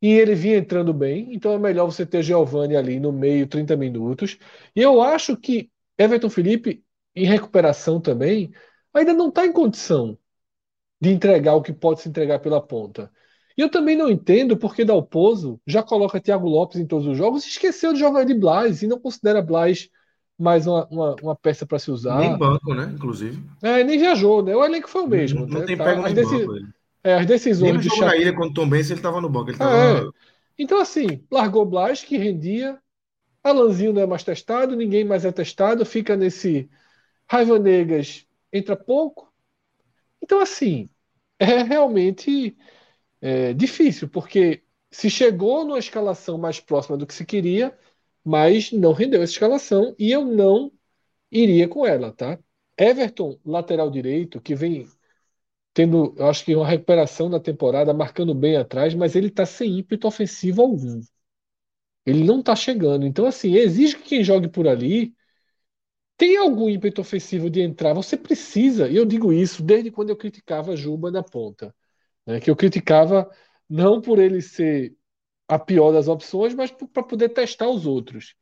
[0.00, 3.76] e ele vinha entrando bem, então é melhor você ter Giovanni ali no meio, 30
[3.76, 4.38] minutos.
[4.74, 6.82] E eu acho que Everton Felipe,
[7.14, 8.50] em recuperação também,
[8.92, 10.18] ainda não está em condição
[11.00, 13.10] de entregar o que pode se entregar pela ponta.
[13.56, 17.44] E eu também não entendo porque Dalpozo já coloca Thiago Lopes em todos os jogos
[17.44, 19.88] e esqueceu de jogar de Blas e não considera Blas
[20.38, 22.20] mais uma, uma, uma peça para se usar.
[22.20, 22.92] Nem banco, né?
[22.94, 23.42] Inclusive.
[23.60, 24.54] É, nem viajou, né?
[24.54, 25.40] O elenco foi o mesmo.
[25.40, 25.66] Não, não né?
[25.66, 25.84] tem tá?
[25.84, 26.46] pego as, deci...
[26.46, 26.68] banco,
[27.02, 27.72] é, as decisões.
[27.72, 29.50] Nem no jogo da ilha, quando Tom Benz, ele estava no banco.
[29.50, 29.74] Ele tava...
[29.74, 30.02] é.
[30.56, 32.78] Então, assim, largou Blas, que rendia.
[33.42, 36.70] Alanzinho não é mais testado, ninguém mais é testado, fica nesse.
[37.28, 39.32] Raiva Negas entra pouco.
[40.22, 40.90] Então, assim,
[41.38, 42.56] é realmente
[43.20, 47.76] é, difícil, porque se chegou numa escalação mais próxima do que se queria,
[48.24, 50.72] mas não rendeu essa escalação e eu não
[51.30, 52.38] iria com ela, tá?
[52.78, 54.88] Everton, lateral direito, que vem
[55.74, 59.78] tendo, eu acho que uma recuperação na temporada, marcando bem atrás, mas ele tá sem
[59.80, 61.00] ímpeto ofensivo algum.
[62.06, 63.06] Ele não tá chegando.
[63.06, 65.14] Então, assim, exige que quem jogue por ali
[66.18, 67.94] tem algum ímpeto ofensivo de entrar.
[67.94, 71.74] Você precisa, e eu digo isso desde quando eu criticava Juba na ponta.
[72.26, 72.40] Né?
[72.40, 73.30] Que eu criticava
[73.68, 74.96] não por ele ser
[75.48, 78.34] a pior das opções, mas para poder testar os outros.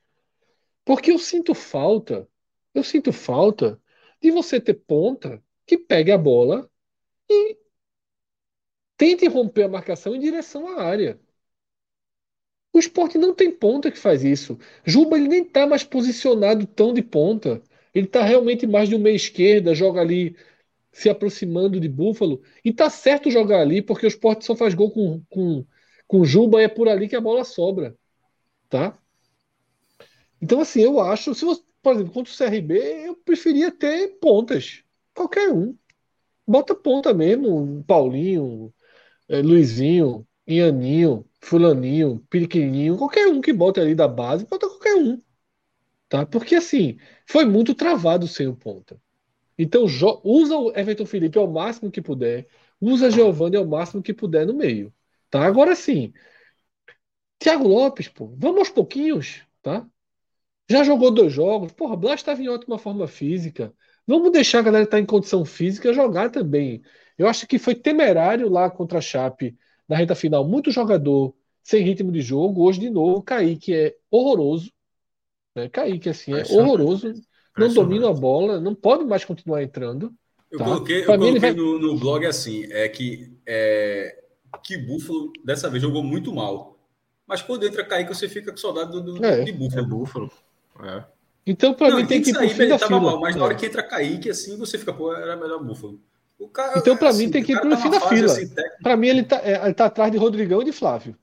[0.84, 2.28] Porque eu sinto falta,
[2.74, 3.80] eu sinto falta
[4.22, 6.70] de você ter ponta que pegue a bola
[7.30, 7.58] e
[8.96, 11.20] tente romper a marcação em direção à área.
[12.76, 14.58] O esporte não tem ponta que faz isso.
[14.84, 17.62] Juba ele nem está mais posicionado tão de ponta.
[17.96, 20.36] Ele está realmente mais de um meia esquerda, joga ali
[20.92, 22.42] se aproximando de Búfalo.
[22.62, 25.64] E tá certo jogar ali, porque o Sport só faz gol com, com,
[26.06, 27.96] com Juba e é por ali que a bola sobra.
[28.68, 28.98] Tá?
[30.42, 34.82] Então, assim, eu acho, se você, por exemplo, contra o CRB, eu preferia ter pontas.
[35.14, 35.74] Qualquer um.
[36.46, 38.74] Bota ponta mesmo, Paulinho,
[39.26, 45.20] é, Luizinho, Ianinho, Fulaninho, Periquininho, qualquer um que bota ali da base, bota qualquer um.
[46.08, 46.24] Tá?
[46.26, 46.98] Porque assim,
[47.28, 49.00] foi muito travado sem o ponta.
[49.58, 49.84] Então
[50.24, 52.46] usa o Everton Felipe ao máximo que puder,
[52.80, 54.92] usa Giovanni ao máximo que puder no meio.
[55.30, 55.44] Tá?
[55.44, 56.12] Agora sim,
[57.38, 59.86] Thiago Lopes, pô, vamos aos pouquinhos, tá?
[60.68, 63.72] Já jogou dois jogos, porra, Blas estava em ótima forma física.
[64.06, 66.82] Vamos deixar a galera que está em condição física jogar também.
[67.16, 69.56] Eu acho que foi temerário lá contra a Chape
[69.88, 70.46] na reta final.
[70.46, 72.64] Muito jogador sem ritmo de jogo.
[72.64, 74.72] Hoje, de novo, Kaique é horroroso.
[75.56, 75.68] Né?
[75.70, 77.14] Kaique, assim, é horroroso.
[77.56, 80.12] Não domina a bola, não pode mais continuar entrando.
[80.50, 80.64] Eu tá?
[80.66, 81.52] coloquei, eu coloquei vai...
[81.54, 84.22] no, no, blog assim, é que, é,
[84.62, 86.78] que Búfalo dessa vez jogou muito mal.
[87.26, 89.42] Mas quando entra Kaique, você fica com saudade do, do é.
[89.42, 89.82] de Búfalo.
[89.82, 90.30] É Búfalo.
[90.84, 91.04] É.
[91.46, 93.00] Então, para mim, tem que ir pro fim da fila.
[93.00, 93.56] Mal, mas na hora é.
[93.56, 95.98] que entra Kaique, assim, você fica, pô, era melhor Búfalo.
[96.52, 98.26] Cara, então, para assim, mim, tem que ir pro tá fim da fila.
[98.26, 101.16] Assim, para mim, ele tá, é, ele tá atrás de Rodrigão e de Flávio.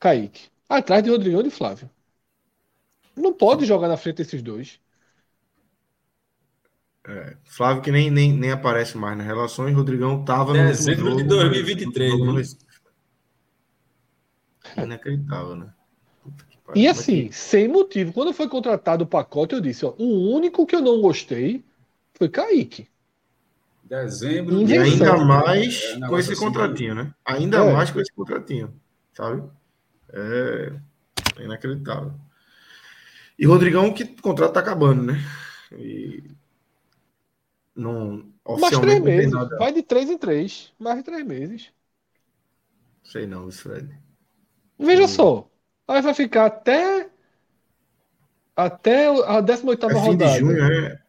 [0.00, 0.48] Kaique.
[0.68, 1.88] Atrás de Rodrigão e de Flávio.
[3.16, 4.78] Não pode jogar na frente desses dois.
[7.08, 11.22] É, Flávio que nem, nem, nem aparece mais nas relações, Rodrigão tava no dezembro jogo,
[11.22, 12.18] de 2023.
[12.18, 12.42] No, no,
[14.76, 15.72] Inacreditável, né?
[16.74, 18.12] E assim, sem motivo.
[18.12, 21.64] Quando foi contratado o pacote, eu disse: ó, o único que eu não gostei
[22.14, 22.88] foi Kaique.
[23.84, 24.68] Dezembro.
[24.68, 27.14] E ainda mais é, com esse assim, contratinho, né?
[27.24, 27.72] Ainda é.
[27.72, 28.74] mais com esse contratinho,
[29.12, 29.44] sabe?
[30.12, 30.72] É,
[31.38, 32.12] é inacreditável.
[33.38, 35.14] E Rodrigão, que o contrato tá acabando, né?
[35.72, 36.22] E
[37.76, 38.32] não.
[38.58, 39.30] Mais três meses.
[39.30, 39.58] Nada...
[39.58, 40.72] Vai de três em três.
[40.78, 41.70] Mais de três meses.
[43.04, 43.94] Sei não, Fred.
[44.78, 45.08] Veja hum.
[45.08, 45.50] só.
[45.86, 47.10] Aí vai ficar até.
[48.56, 50.32] Até a 18 é rodada.
[50.32, 51.02] De junho, é...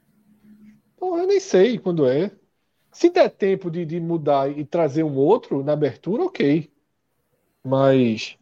[0.98, 2.30] Pô, eu nem sei quando é.
[2.91, 6.70] Se der tempo de, de mudar e trazer um outro na abertura, ok.
[7.64, 8.38] Mas.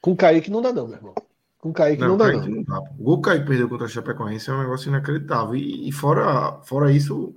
[0.00, 1.14] Com o Kaique não dá, não, meu irmão.
[1.62, 2.56] Com o Kaique não, não dá, Kaique não.
[2.56, 2.80] não dá.
[2.98, 5.54] O gol que o Kaique perdeu contra a Chapecoense é um negócio inacreditável.
[5.54, 7.32] E, e fora, fora isso.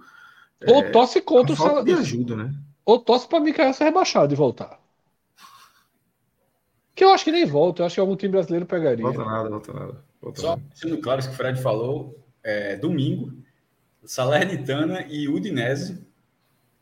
[0.67, 1.85] Ou é, tosse contra o Salado.
[1.85, 2.51] de ajuda, né?
[2.83, 4.79] Ou tosse para Mikael ser rebaixado e voltar.
[6.95, 9.05] Que eu acho que nem volta, eu acho que algum time brasileiro pegaria.
[9.05, 10.03] Volta nada, volta nada.
[10.19, 13.31] Volta Só sendo claro isso que o Fred falou, é, domingo,
[14.03, 16.03] Salernitana e Udinese,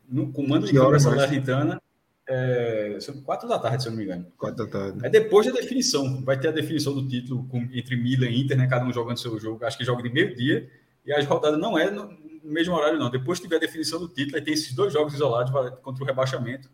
[0.08, 1.82] no comando de campo Salernitana,
[2.26, 4.26] é, quatro da tarde, se eu não me engano.
[4.36, 5.04] Quatro da tarde.
[5.04, 6.24] É depois da definição.
[6.24, 8.66] Vai ter a definição do título com, entre Milan e Inter, né?
[8.66, 9.64] Cada um jogando seu jogo.
[9.64, 10.70] Acho que joga de meio-dia.
[11.04, 13.10] E a rodada não é no, no mesmo horário, não.
[13.10, 15.52] Depois tiver a definição do título, aí tem esses dois jogos isolados
[15.82, 16.70] contra o rebaixamento.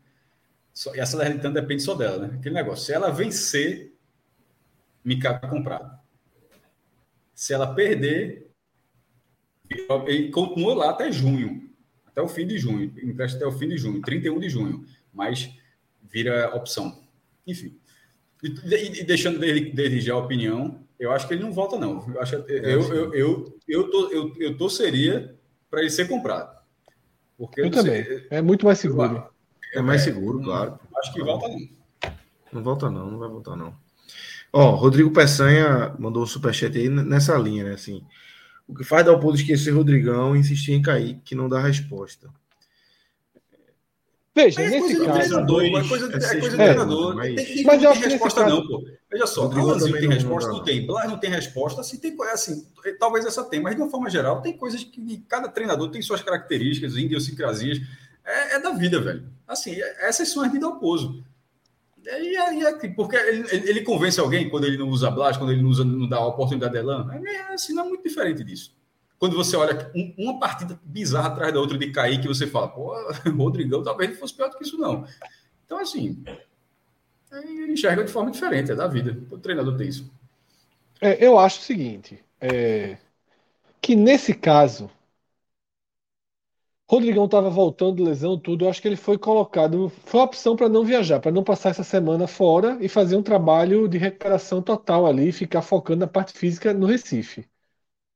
[0.73, 2.37] Só, e a Salernitana depende só dela, né?
[2.39, 2.85] Aquele negócio.
[2.85, 3.93] Se ela vencer,
[5.05, 5.99] Mika tá comprado.
[7.35, 8.51] Se ela perder,
[10.07, 11.69] ele continua lá até junho.
[12.07, 12.93] Até o fim de junho.
[13.03, 14.85] Empresta até o fim de junho, 31 de junho.
[15.13, 15.51] Mas
[16.03, 17.03] vira opção.
[17.47, 17.77] Enfim.
[18.43, 22.05] E, e, deixando dele, dele já a opinião, eu acho que ele não volta, não.
[22.09, 25.37] Eu, acho, eu, eu, eu, eu, eu, tô, eu, eu torceria
[25.71, 26.59] para ele ser comprado.
[27.37, 28.05] Porque eu também.
[28.05, 29.31] Sei, é muito mais seguro.
[29.75, 30.79] É mais seguro, claro.
[30.97, 31.69] Acho que volta não.
[32.53, 33.75] Não volta não, não vai voltar não.
[34.53, 37.75] Ó, Rodrigo Peçanha mandou um superchat aí nessa linha, né?
[37.75, 38.05] Assim,
[38.67, 41.61] o que faz dar o ponto esquecer Rodrigão e insistir em cair, que não dá
[41.61, 42.29] resposta.
[44.35, 45.19] Veja, é nesse caso.
[45.19, 47.17] Treinador, é coisa, é coisa de treinador.
[47.17, 48.55] Mas, tem, mas não tem resposta, caso...
[48.55, 48.85] não, pô.
[49.11, 50.87] Veja só, Alanzinho tem resposta, não, tem.
[50.87, 51.81] Blas não tem resposta.
[51.81, 52.65] Assim, tem, assim,
[52.99, 56.23] talvez essa tem, mas de uma forma geral, tem coisas que cada treinador tem suas
[56.23, 57.81] características, idiosincrasias.
[58.25, 59.25] É, é da vida, velho.
[59.49, 61.25] Assim, é, essas são as de Dalpozo.
[62.05, 65.63] E aí, é, porque ele, ele, convence alguém quando ele não usa Blas, quando ele
[65.63, 67.11] não, usa, não dá a oportunidade de Elan.
[67.13, 68.75] É, assim, não é muito diferente disso.
[69.21, 72.69] Quando você olha um, uma partida bizarra atrás da outra de cair, que você fala,
[72.69, 72.95] pô,
[73.37, 75.05] Rodrigão talvez não fosse pior do que isso, não.
[75.67, 76.25] Então, assim,
[77.31, 79.23] ele enxerga de forma diferente, é da vida.
[79.31, 80.11] O treinador tem isso.
[81.03, 82.97] É, eu acho o seguinte, é,
[83.81, 84.91] que nesse caso,
[86.91, 88.65] Rodrigão estava voltando lesão, tudo.
[88.65, 89.91] Eu acho que ele foi colocado.
[90.07, 93.23] Foi a opção para não viajar, para não passar essa semana fora e fazer um
[93.23, 97.50] trabalho de recuperação total ali ficar focando na parte física no Recife.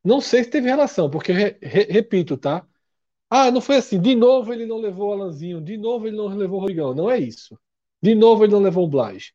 [0.05, 2.67] Não sei se teve relação, porque, re, re, repito, tá?
[3.31, 4.01] Ah, não foi assim.
[4.01, 6.95] De novo ele não levou o Alanzinho, de novo ele não levou o Rodrigão.
[6.95, 7.59] Não é isso.
[8.03, 9.33] De novo ele não levou o Blas.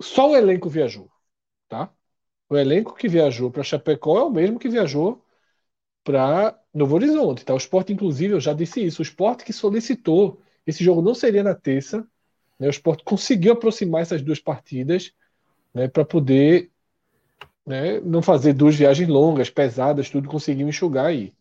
[0.00, 1.10] Só o elenco viajou,
[1.68, 1.92] tá?
[2.48, 5.24] O elenco que viajou para Chapecó é o mesmo que viajou
[6.04, 7.44] para Novo Horizonte.
[7.44, 7.54] Tá?
[7.54, 11.42] O esporte, inclusive, eu já disse isso, o esporte que solicitou, esse jogo não seria
[11.42, 12.06] na terça,
[12.58, 12.66] né?
[12.66, 15.12] o esporte conseguiu aproximar essas duas partidas
[15.74, 16.70] né, para poder
[17.66, 21.32] né, não fazer duas viagens longas, pesadas, tudo, conseguiu enxugar aí.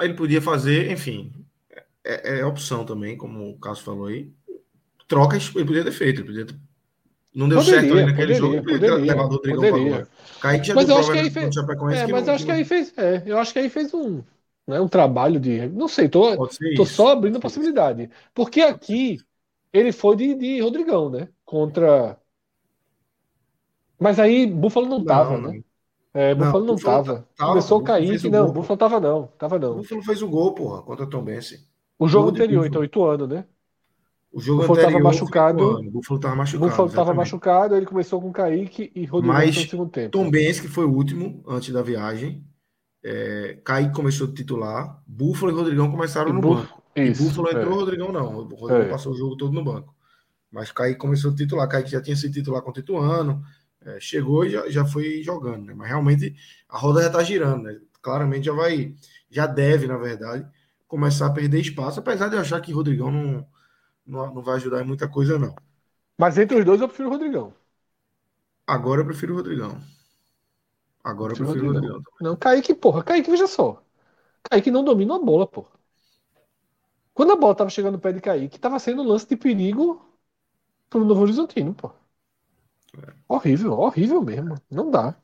[0.00, 1.32] Ele podia fazer, enfim,
[2.04, 4.32] é, é opção também, como o Cássio falou aí.
[5.08, 6.56] Trocas, ele podia ter feito, ele podia ter
[7.34, 10.08] não deu Poderia, certo ali naquele poderia, jogo, ele poderia, levado o Rodrigão poderia.
[10.40, 11.54] Kaique já Mas deu eu acho que aí fez-
[11.88, 14.18] É, mas não- acho que aí fez, é, eu acho que aí fez um,
[14.66, 16.38] né, um trabalho de, não sei, tô,
[16.74, 16.86] tô isso.
[16.86, 19.18] só abrindo a possibilidade, porque aqui
[19.72, 22.18] ele foi de, de Rodrigão, né, contra,
[24.02, 25.62] mas aí Búfalo não tava, Não, né,
[26.12, 28.76] é, Não, Búfalo não Búfalo tava, tava, começou o fez Kaique, o não, gol, Búfalo
[28.78, 31.66] tava não, tava O não, Búfalo fez o gol, porra, contra o Tom Bense.
[31.98, 33.44] o jogo de anterior, então, Ituano, né,
[34.32, 35.64] O jogo tava anterior foi machucado.
[35.78, 36.70] O Búfalo tava machucado.
[36.70, 37.16] Tava exatamente.
[37.16, 40.10] machucado, ele começou com Kaique e Rodrigão Mas no segundo tempo.
[40.10, 42.44] Tom Benz, que foi o último antes da viagem.
[43.04, 45.02] É, Kaique começou a titular.
[45.06, 46.82] Búfalo e Rodrigão começaram E no Bú- banco.
[46.94, 47.52] E Isso, Búfalo é.
[47.52, 48.26] entrou, Rodrigão não.
[48.38, 48.88] O Rodrigão É.
[48.88, 49.94] passou o jogo todo no banco.
[50.50, 51.68] Mas Kaique começou a titular.
[51.68, 53.42] Kaique já tinha sido titular contra o Ituano.
[53.86, 55.74] É, chegou e já, já foi jogando, né?
[55.74, 56.34] Mas realmente
[56.68, 57.80] a roda já tá girando, né?
[58.02, 58.94] Claramente já vai,
[59.30, 60.46] já deve, na verdade,
[60.88, 63.46] começar a perder espaço, apesar de eu achar que Rodrigão não,
[64.06, 65.54] não, não vai ajudar em muita coisa, não.
[66.20, 67.52] Mas entre os dois eu prefiro o Rodrigão.
[68.66, 69.80] Agora eu prefiro o Rodrigão.
[71.04, 71.94] Agora eu Prefiro o prefiro o Rodrigão.
[71.94, 72.02] Rodrigão.
[72.20, 73.82] Não, Kaique, porra, Kaique, veja só.
[74.44, 75.70] Kaique não domina a bola, porra.
[77.14, 80.02] Quando a bola tava chegando no pé de Kaique, tava sendo um lance de perigo
[80.90, 81.74] pro Novo Horizontino,
[83.28, 84.54] Horrível, horrível mesmo.
[84.70, 85.20] Não dá.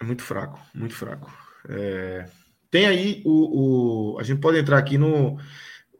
[0.00, 1.30] É muito fraco, muito fraco.
[1.68, 2.26] É,
[2.70, 5.38] Tem aí o, o- A gente pode entrar aqui no.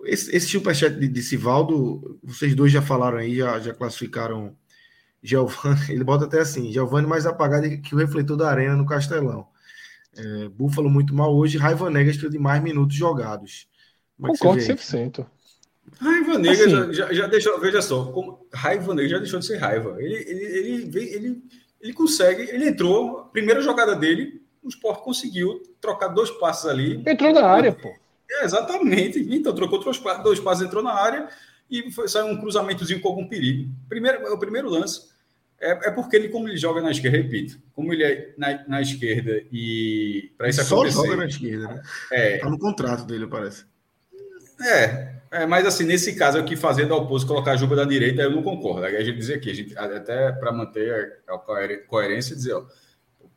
[0.05, 4.57] Esse, esse superchat de, de Sivaldo, vocês dois já falaram aí, já, já classificaram
[5.23, 5.81] Giovanni.
[5.93, 9.49] Ele bota até assim: Giovanni mais apagado que o refletor da arena no Castelão.
[10.17, 13.69] É, Búfalo muito mal hoje, Raiva que de mais minutos jogados.
[14.17, 14.77] Como é Concordo você vê?
[14.77, 15.29] 100%.
[16.43, 16.93] Raiva Negra Assim.
[16.95, 19.97] já, já, deixou, veja só, como, Raiva Negra já deixou de ser raiva.
[20.03, 21.43] Ele, ele, ele, ele,
[21.81, 27.03] ele consegue, ele entrou, primeira jogada dele, o Sport conseguiu trocar dois passes ali.
[27.07, 27.89] Entrou na área, pô.
[28.31, 29.19] É, exatamente.
[29.35, 31.29] Então, trocou dois, pa- dois passes, entrou na área
[31.71, 33.71] e foi, saiu um cruzamentozinho com algum perigo.
[33.89, 35.09] Primeiro, é o primeiro lance
[35.61, 38.81] é, é porque ele, como ele joga na esquerda, repito, como ele é na, na
[38.83, 40.97] esquerda e para isso Só acontecer.
[40.97, 41.83] joga na esquerda, né?
[42.13, 43.65] É, Tá no contrato dele, parece.
[44.61, 47.77] é, é, mas assim, nesse caso, é o que fazer da oposto, colocar a Juba
[47.77, 48.85] da direita, eu não concordo.
[48.87, 52.55] Aí a gente dizer aqui, a gente, até para manter a, a coer- coerência, dizer,
[52.55, 52.65] ó,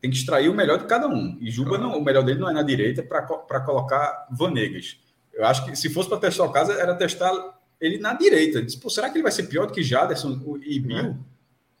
[0.00, 1.36] tem que extrair o melhor de cada um.
[1.40, 4.98] E Juba, não, o melhor dele não é na direita para colocar Vanegas.
[5.32, 7.32] Eu acho que se fosse para testar o caso, era testar
[7.80, 8.62] ele na direita.
[8.62, 11.16] Diz, pô, será que ele vai ser pior do que Jaderson e Bill?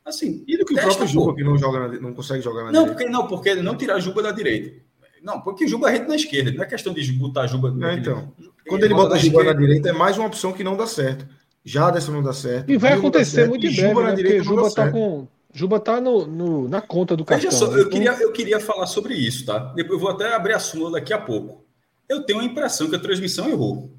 [0.04, 1.12] Assim, E do que o testa, próprio pô.
[1.12, 2.92] Juba, que não, joga na- não consegue jogar na Não, direita.
[2.94, 4.80] porque não, porque não tirar Juba da direita.
[5.22, 6.50] Não, porque Juba é rede na esquerda.
[6.52, 7.70] Não é questão de botar Juba.
[7.70, 8.32] Não, naquele- então.
[8.66, 11.26] Quando ele bota a Juba na direita, é mais uma opção que não dá certo.
[11.64, 12.70] Jaderson não dá certo.
[12.70, 14.16] E vai acontecer muito e em Juba breve, na né?
[14.16, 14.92] direita Porque não dá Juba tá certo.
[14.94, 15.28] com.
[15.54, 17.50] Juba tá no, no- na conta do cartão.
[17.50, 17.80] Veja só, né?
[17.80, 19.58] eu queria, eu queria falar sobre isso, tá?
[19.58, 21.64] Depois eu vou até abrir a súmula daqui a pouco.
[22.08, 23.92] Eu tenho a impressão que a transmissão errou.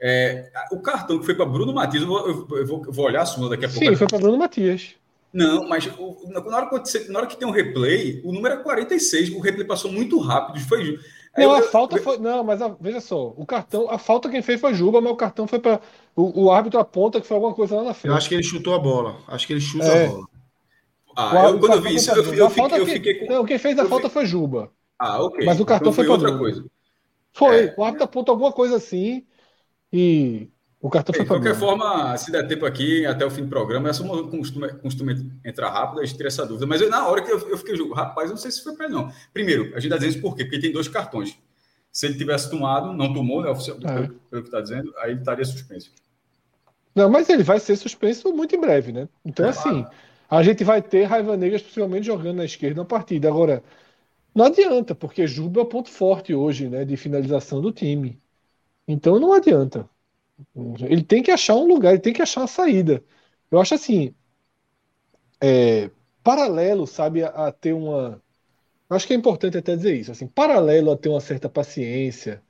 [0.00, 2.92] É, o cartão que foi para Bruno Matias, eu vou, eu vou- eu vou- eu
[2.92, 3.84] vou olhar a súmula daqui a pouco.
[3.84, 4.94] Sim, foi para Bruno Matias.
[5.34, 8.62] Não, mas o- na, hora que, na hora que tem um replay, o número é
[8.62, 10.60] 46, o replay passou muito rápido.
[10.68, 10.98] Foi,
[11.36, 12.18] Não, eu- a eu- falta foi.
[12.18, 15.16] Não, mas a- veja só, o cartão, a falta quem fez foi Juba, mas o
[15.16, 15.80] cartão foi para.
[16.14, 18.12] O, o árbitro aponta que foi alguma coisa lá na frente.
[18.12, 19.18] Eu acho que ele chutou a bola.
[19.26, 20.06] Acho que ele chuta É.
[20.06, 20.26] a bola.
[21.16, 22.36] Ah, eu- quando eu tá vi isso, eu, Juba.
[22.36, 23.26] eu fiquei, eu que- fiquei com.
[23.32, 24.72] Não, quem fez a eu falta foi Juba.
[24.98, 25.44] Ah, ok.
[25.44, 26.44] Mas o cartão Então foi foi outra Bruno.
[26.44, 26.64] coisa.
[27.32, 27.66] Foi.
[27.66, 27.74] É.
[27.76, 29.26] O árbitro aponta alguma coisa assim
[29.92, 30.50] e
[30.84, 31.58] o cartão De foi para qualquer Bruno.
[31.58, 35.12] forma, se der tempo aqui, até o fim do programa, essa uma costuma, costuma
[35.44, 36.66] entrar rápido, a gente tira essa dúvida.
[36.66, 38.74] Mas eu, na hora que eu, eu fiquei, eu, rapaz, eu não sei se foi
[38.74, 39.10] para ele, não.
[39.32, 40.44] Primeiro, a gente está dizendo isso por quê?
[40.44, 41.38] Porque ele tem dois cartões.
[41.92, 43.88] Se ele tivesse tomado, não tomou, né, oficial, É.
[43.92, 45.92] pelo, pelo que está dizendo, aí ele estaria suspenso.
[46.94, 49.08] Não, mas ele vai ser suspenso muito em breve, né?
[49.24, 49.90] Então, assim,
[50.28, 53.28] a gente vai ter Raiva Negras possivelmente jogando na esquerda na partida.
[53.28, 53.62] Agora,
[54.34, 58.20] não adianta, porque Juba é o ponto forte hoje, né, de finalização do time.
[58.88, 59.88] Então, não adianta.
[60.88, 63.04] Ele tem que achar um lugar, ele tem que achar uma saída.
[63.50, 64.14] Eu acho assim,
[65.42, 65.90] é,
[66.22, 68.22] paralelo, sabe, a, a ter uma.
[68.90, 72.42] Acho que é importante até dizer isso, assim, paralelo a ter uma certa paciência,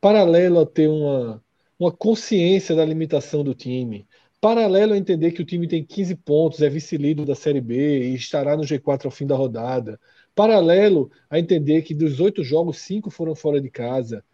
[0.00, 1.44] paralelo a ter uma
[1.80, 4.08] uma consciência da limitação do time.
[4.40, 8.16] Paralelo a entender que o time tem 15 pontos, é vice-líder da Série B e
[8.16, 10.00] estará no G4 ao fim da rodada.
[10.34, 14.24] Paralelo a entender que dos oito jogos, cinco foram fora de casa.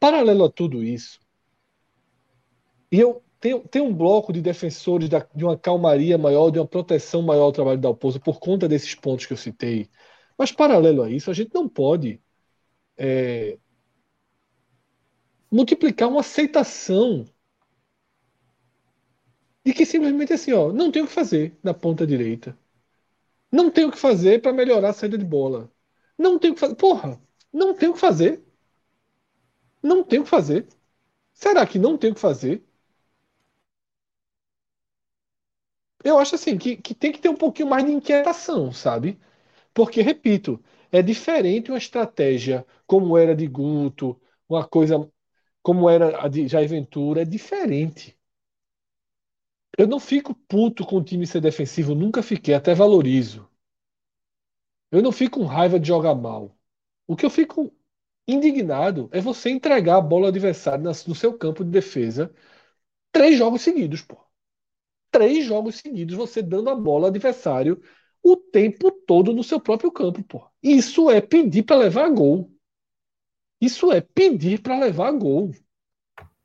[0.00, 1.20] Paralelo a tudo isso.
[2.92, 6.66] E eu tenho, tenho um bloco de defensores da- de uma calmaria maior, de uma
[6.68, 9.88] proteção maior ao trabalho da Alpozo por conta desses pontos que eu citei.
[10.38, 12.20] Mas, paralelo a isso, a gente não pode
[12.98, 13.58] é,
[15.52, 17.24] multiplicar uma aceitação
[19.64, 22.56] de que simplesmente assim, ó, não tem o que fazer na ponta direita.
[23.52, 25.70] Não tem o que fazer para melhorar a saída de bola.
[26.18, 26.76] Não tem o que fazer.
[26.76, 27.20] Porra,
[27.52, 28.42] não tem o que fazer.
[29.82, 30.66] Não tem o que fazer.
[31.34, 32.64] Será que não tem o que fazer?
[36.04, 39.18] Eu acho assim que, que tem que ter um pouquinho mais de inquietação, sabe?
[39.74, 40.62] Porque, repito,
[40.92, 45.10] é diferente uma estratégia como era de Guto, uma coisa
[45.62, 48.16] como era a de Jair Ventura, é diferente.
[49.76, 53.46] Eu não fico puto com o time ser defensivo, nunca fiquei, até valorizo.
[54.92, 56.56] Eu não fico com raiva de jogar mal.
[57.06, 57.72] O que eu fico
[58.28, 62.34] indignado é você entregar a bola ao adversário no seu campo de defesa
[63.12, 64.18] três jogos seguidos, pô.
[65.12, 67.80] Três jogos seguidos você dando a bola ao adversário
[68.22, 70.44] o tempo todo no seu próprio campo, pô.
[70.62, 72.50] Isso é pedir para levar gol.
[73.60, 75.52] Isso é pedir para levar gol.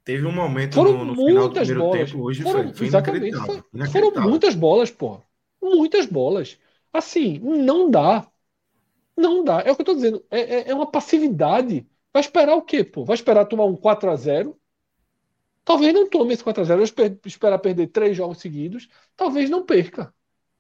[0.04, 2.12] Teve um momento foram no, no final do bolas.
[2.12, 5.22] tempo hoje, foram, foi, foi exatamente, foi, foram muitas bolas, pô.
[5.62, 6.60] Muitas bolas.
[6.94, 8.28] Assim, não dá.
[9.16, 9.62] Não dá.
[9.62, 10.24] É o que eu tô dizendo.
[10.30, 11.88] É, é, é uma passividade.
[12.14, 13.04] Vai esperar o quê, pô?
[13.04, 14.58] Vai esperar tomar um 4 a 0
[15.68, 18.88] Talvez não tome esse 4 a 0 Vai esperar perder três jogos seguidos.
[19.18, 20.14] Talvez não perca.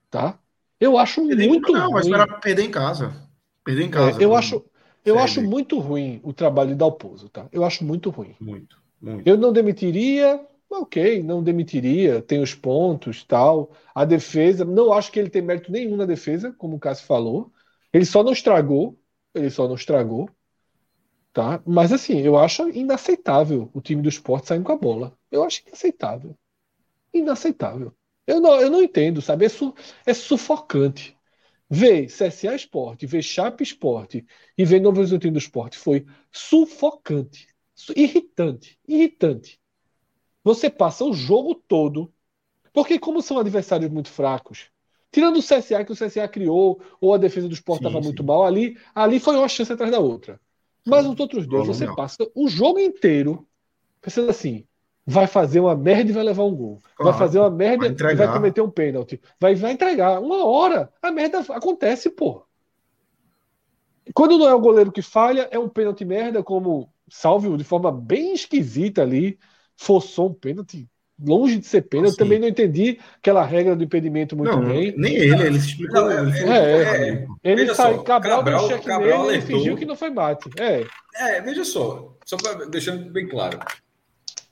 [0.09, 0.37] Tá?
[0.77, 1.93] Eu acho perder muito não, ruim.
[1.93, 3.29] Vai esperar perder em casa.
[3.63, 4.21] Perder em casa.
[4.21, 4.65] É, eu acho,
[5.05, 7.47] eu acho muito ruim o trabalho de Dalpozo, tá?
[7.53, 8.35] Eu acho muito ruim.
[8.37, 8.81] Muito.
[8.99, 9.25] Muito.
[9.25, 13.71] Eu não demitiria, ok, não demitiria, tem os pontos, tal.
[13.95, 17.49] A defesa, não acho que ele tem mérito nenhum na defesa, como o Cássio falou.
[17.93, 18.99] Ele só não estragou,
[19.33, 20.29] ele só não estragou,
[21.37, 21.61] tá?
[21.67, 25.15] Mas assim, eu acho inaceitável o time do esporte saindo com a bola.
[25.29, 26.35] Eu acho inaceitável.
[27.13, 27.93] Inaceitável.
[28.25, 29.45] Eu não, eu não entendo, sabe?
[29.45, 29.71] É, su,
[30.03, 31.15] é sufocante.
[31.69, 34.25] Ver CSA Esporte, ver Chape Esporte
[34.57, 37.47] e ver Novo Horizontino do Esporte foi sufocante.
[37.95, 39.59] Irritante, irritante.
[40.43, 42.11] Você passa o jogo todo,
[42.73, 44.71] porque como são adversários muito fracos,
[45.11, 48.43] tirando o CSA que o CSA criou, ou a defesa do esporte estava muito mal,
[48.43, 50.41] ali, ali foi uma chance atrás da outra.
[50.87, 53.47] Mas os outros dois, você passa o jogo inteiro
[54.01, 54.65] pensando assim,
[55.05, 56.79] vai fazer uma merda e vai levar um gol.
[56.95, 59.21] Claro, vai fazer uma merda vai e vai cometer um pênalti.
[59.39, 60.19] Vai, vai entregar.
[60.21, 62.43] Uma hora, a merda acontece, pô.
[64.13, 67.91] Quando não é o goleiro que falha, é um pênalti merda, como Salvio de forma
[67.91, 69.37] bem esquisita ali,
[69.75, 70.89] forçou um pênalti
[71.19, 72.09] longe de ser pênalti.
[72.09, 72.21] Assim.
[72.21, 74.93] Eu também não entendi aquela regra do impedimento muito não, bem.
[74.97, 76.01] Nem ele, ele se explicou.
[76.01, 79.95] Não, ele, é, é, ele sai, Cabral, Cabral cheque Cabral nele e fingiu que não
[79.95, 80.49] foi bate.
[80.59, 80.85] É,
[81.15, 83.59] é veja só, só para deixando bem claro.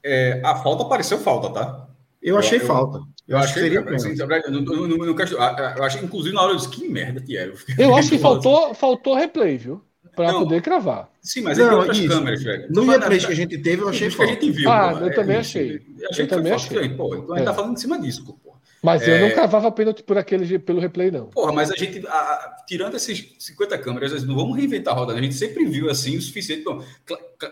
[0.04, 1.88] É, a falta pareceu falta, tá?
[2.22, 2.98] Eu achei eu, falta.
[2.98, 6.88] Eu, eu acho que seria assim, no, eu achei, inclusive, na hora eu disse, que
[6.88, 7.52] merda que era.
[7.52, 9.84] Eu, eu acho que faltou, faltou replay, viu?
[10.16, 11.10] Para poder cravar.
[11.22, 12.08] Sim, mas não, outras isso.
[12.08, 12.68] câmeras, velho.
[12.70, 14.70] No replay que a gente teve, eu achei que a gente viu.
[14.70, 15.82] Ah, pô, eu é, também achei.
[16.00, 16.90] Eu achei eu também achei.
[16.90, 17.52] Pô, então a gente é.
[17.52, 18.46] tá falando em cima disso, pô.
[18.86, 19.18] Mas é...
[19.18, 21.26] eu não cravava pênalti por aquele, pelo replay, não.
[21.32, 25.20] Porra, mas a gente, a, tirando esses 50 câmeras, não vamos reinventar a roda, né?
[25.20, 26.64] a gente sempre viu assim o suficiente.
[26.64, 26.84] Bom,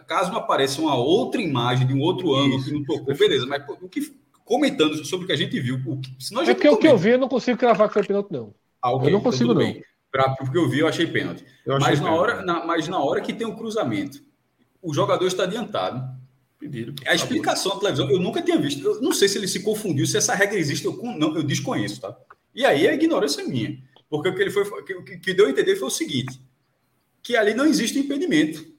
[0.08, 3.64] caso não apareça uma outra imagem de um outro ângulo que não tocou, beleza, mas
[3.82, 4.14] o que,
[4.46, 6.78] comentando sobre o que a gente viu, o que, senão a gente é porque o
[6.78, 8.54] que eu vi, eu não consigo cravar que foi pênalti, não.
[8.80, 9.74] Ah, okay, eu não então consigo, então, não.
[9.74, 9.84] Bem.
[10.14, 11.44] Pra, porque eu vi, eu achei pênalti.
[11.66, 12.16] Eu achei mas, pênalti.
[12.16, 14.22] Na hora, na, mas na hora que tem um cruzamento,
[14.80, 16.08] o jogador está adiantado.
[16.60, 18.86] Pedido, a explicação da televisão, eu nunca tinha visto.
[18.86, 22.00] Eu não sei se ele se confundiu, se essa regra existe, eu, não, eu desconheço,
[22.00, 22.16] tá?
[22.54, 23.76] E aí é ignorância minha.
[24.08, 26.40] Porque o que ele foi, o que, que deu a entender foi o seguinte:
[27.24, 28.72] que ali não existe impedimento.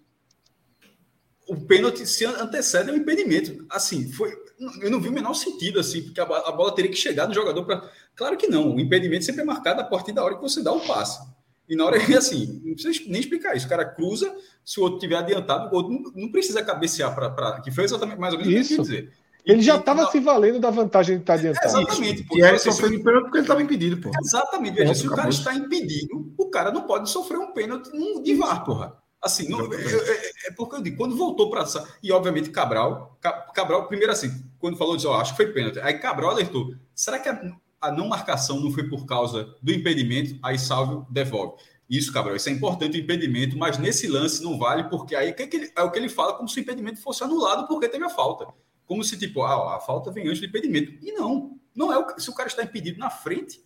[1.48, 3.66] O pênalti se antecede ao impedimento.
[3.68, 4.32] Assim, foi.
[4.80, 7.34] Eu não vi o menor sentido, assim, porque a, a bola teria que chegar no
[7.34, 8.74] jogador para Claro que não.
[8.74, 11.20] O impedimento sempre é marcado a partir da hora que você dá o passe.
[11.68, 13.66] E na hora que, assim, não precisa nem explicar isso.
[13.66, 14.34] O cara cruza,
[14.64, 17.60] se o outro tiver adiantado, o outro não, não precisa cabecear para.
[17.60, 18.72] Que foi exatamente mais ou menos isso.
[18.72, 19.12] o que eu dizer.
[19.44, 21.66] Ele já estava se valendo da vantagem de estar adiantado.
[21.66, 22.26] Exatamente.
[22.32, 24.10] E aí sofreu de pênalti porque ele estava impedido, pô.
[24.18, 24.74] Exatamente.
[24.74, 27.90] Veja, se o cara está impedido, o cara não pode sofrer um pênalti
[28.22, 28.96] de VAR, porra.
[29.22, 31.64] Assim, não, é, é, é, porque eu digo, quando voltou para.
[32.02, 33.18] E obviamente Cabral,
[33.54, 35.78] Cabral, primeiro assim, quando falou disso, oh, acho que foi pênalti.
[35.80, 37.40] Aí Cabral alertou: será que a,
[37.84, 41.62] a não marcação não foi por causa do impedimento, aí Salvio devolve.
[41.88, 45.46] Isso, Cabral, isso é importante o impedimento, mas nesse lance não vale, porque aí que
[45.46, 48.04] que ele, é o que ele fala como se o impedimento fosse anulado porque teve
[48.04, 48.46] a falta.
[48.86, 50.92] Como se, tipo, ah, a falta vem antes do impedimento.
[51.02, 53.62] E não, não é o, se o cara está impedido na frente.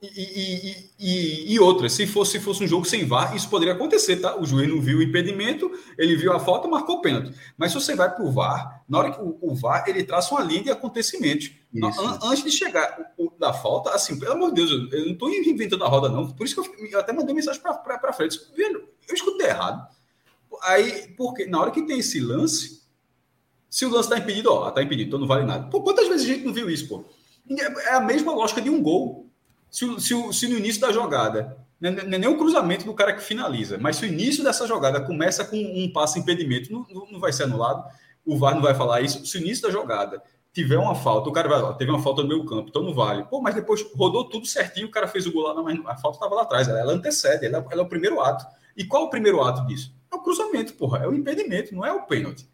[0.00, 3.74] E, e, e, e, outra, se fosse, se fosse um jogo sem VAR, isso poderia
[3.74, 4.40] acontecer, tá?
[4.40, 7.34] O juiz não viu o impedimento, ele viu a falta, marcou o pênalti.
[7.58, 10.32] Mas se você vai para o VAR, na hora que o, o VAR ele traça
[10.34, 12.00] uma linha de acontecimentos Isso.
[12.22, 15.88] Antes de chegar da falta, assim, pelo amor de Deus, eu, não estou inventando a
[15.88, 16.30] roda, não.
[16.30, 18.40] Por isso que eu, eu até mandei mensagem para frente.
[18.56, 19.86] Velho, eu escutei errado.
[20.62, 22.82] Aí, porque na hora que tem esse lance,
[23.68, 25.68] se o lance está impedido, ó, está impedido, então não vale nada.
[25.68, 27.04] Pô, quantas vezes a gente não viu isso, pô?
[27.50, 29.30] É a mesma lógica de um gol.
[29.70, 33.22] Se, se, se no início da jogada, não é nem o cruzamento do cara que
[33.22, 37.32] finaliza, mas se o início dessa jogada começa com um passe impedimento, não, não vai
[37.32, 37.84] ser anulado.
[38.24, 39.24] O VAR não vai falar isso.
[39.26, 40.22] Se o início da jogada
[40.56, 42.94] tiver uma falta, o cara vai lá, teve uma falta no meu campo, então não
[42.94, 43.24] vale.
[43.24, 45.96] Pô, mas depois rodou tudo certinho, o cara fez o gol lá, não, mas a
[45.96, 48.46] falta estava lá atrás, ela, ela antecede, ela, ela, é o primeiro ato.
[48.74, 49.94] E qual é o primeiro ato disso?
[50.10, 52.48] É o cruzamento, porra, é o impedimento, não é o pênalti.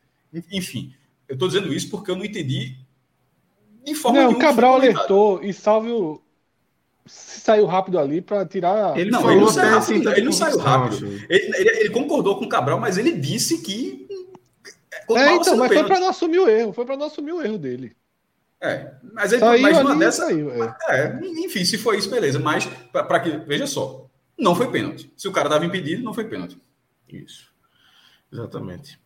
[0.51, 0.93] Enfim,
[1.29, 2.77] eu estou dizendo isso porque eu não entendi
[3.85, 6.21] de forma Não, o Cabral alertou e Salvio
[7.07, 8.99] saiu rápido ali para tirar.
[8.99, 11.07] Ele não, ele não, saiu rápido, assim, ele não saiu rápido.
[11.29, 14.09] Ele, ele, ele, concordou com o Cabral, mas ele disse que
[15.11, 17.59] é, então, mas foi para não assumir o erro, foi para não assumir o erro
[17.59, 17.97] dele.
[18.61, 20.27] É, mas ele saiu mais uma dessa.
[20.27, 20.77] Saiu, é.
[20.89, 21.21] é.
[21.23, 22.39] enfim, se foi isso, beleza.
[22.39, 24.09] Mas para que veja só,
[24.39, 25.13] não foi pênalti.
[25.17, 26.61] Se o cara estava impedido, não foi pênalti.
[27.09, 27.53] Isso,
[28.33, 29.01] exatamente.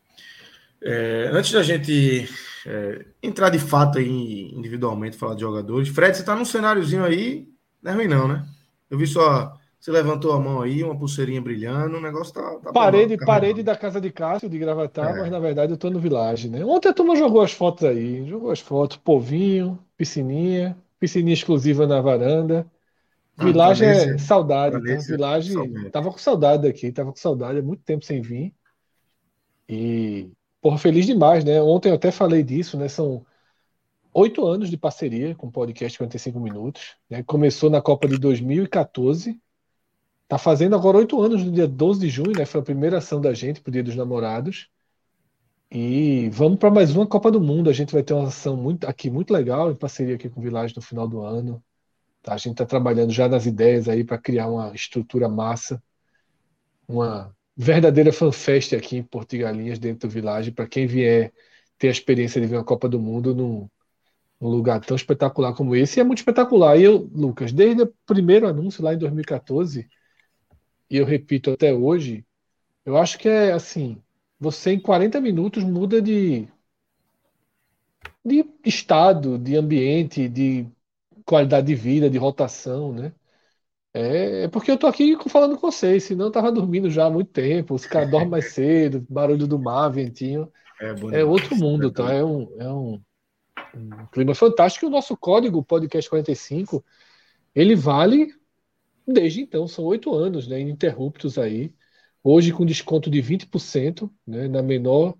[0.82, 2.28] É, antes da gente
[2.66, 7.48] é, entrar de fato aí individualmente, falar de jogadores, Fred, você está num cenáriozinho aí,
[7.82, 8.47] não é ruim não, né?
[8.90, 12.59] Eu vi só você levantou a mão aí, uma pulseirinha brilhando, o negócio tá.
[12.59, 15.20] tá parede, parede da casa de Cássio, de Gravatar, é.
[15.20, 16.65] mas na verdade eu tô no Village, né?
[16.65, 22.01] Ontem a turma jogou as fotos aí, jogou as fotos, povinho, piscininha, piscininha exclusiva na
[22.01, 22.66] varanda.
[23.36, 24.97] Ah, Village tá é saudade, tá né?
[24.97, 25.55] Village
[25.90, 28.53] tava com saudade daqui, tava com saudade, há muito tempo sem vir.
[29.69, 30.31] E,
[30.61, 31.61] porra, feliz demais, né?
[31.61, 32.89] Ontem eu até falei disso, né?
[32.89, 33.24] São
[34.12, 36.97] oito anos de parceria com o podcast 45 Minutos.
[37.11, 37.23] Né?
[37.23, 39.39] Começou na Copa de 2014
[40.28, 42.44] Tá fazendo agora oito anos, no dia 12 de junho, né?
[42.44, 44.69] Foi a primeira ação da gente pro Dia dos Namorados.
[45.70, 47.70] E vamos para mais uma Copa do Mundo.
[47.70, 50.43] A gente vai ter uma ação muito, aqui muito legal, em parceria aqui com o
[50.43, 51.62] Village no final do ano.
[52.23, 52.35] Tá?
[52.35, 55.81] A gente está trabalhando já nas ideias aí para criar uma estrutura massa,
[56.89, 61.32] uma verdadeira fanfest aqui em Porto Galinhas, dentro do Village, para quem vier
[61.78, 63.69] ter a experiência de ver uma Copa do Mundo num,
[64.40, 65.98] num lugar tão espetacular como esse.
[65.98, 66.77] E é muito espetacular.
[66.77, 69.89] E eu, Lucas, desde o primeiro anúncio lá em 2014
[70.91, 72.25] e eu repito até hoje,
[72.85, 74.01] eu acho que é assim,
[74.39, 76.49] você em 40 minutos muda de,
[78.25, 80.67] de estado, de ambiente, de
[81.25, 83.13] qualidade de vida, de rotação, né?
[83.93, 87.11] É, é porque eu tô aqui falando com vocês, senão eu tava dormindo já há
[87.11, 90.53] muito tempo, os caras dormem mais cedo, barulho do mar, ventinho.
[90.81, 92.13] É, é outro mundo, tá?
[92.13, 93.01] É um, é um,
[93.75, 94.85] um clima fantástico.
[94.85, 96.85] E o nosso código, podcast 45,
[97.55, 98.35] ele vale
[99.07, 101.73] Desde então, são oito anos né, ininterruptos aí.
[102.23, 105.16] Hoje com desconto de 20% né, na menor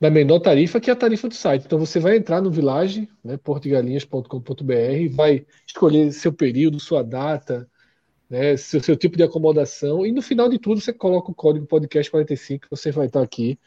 [0.00, 1.64] na menor tarifa, que é a tarifa do site.
[1.64, 7.68] Então você vai entrar no Village, né, portogalinhas.com.br, vai escolher seu período, sua data,
[8.28, 11.66] né, seu, seu tipo de acomodação, e no final de tudo você coloca o código
[11.66, 13.58] podcast 45, você vai estar aqui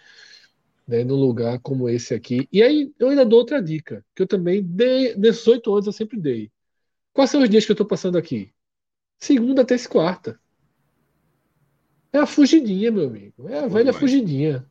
[0.88, 2.48] né, num lugar como esse aqui.
[2.52, 5.94] E aí eu ainda dou outra dica, que eu também dei, nesses oito anos eu
[5.94, 6.52] sempre dei.
[7.14, 8.52] Quais são os dias que eu estou passando aqui?
[9.20, 10.40] Segunda, terça e quarta.
[12.14, 13.48] É a fugidinha, meu amigo.
[13.50, 14.66] É a velha fugidinha.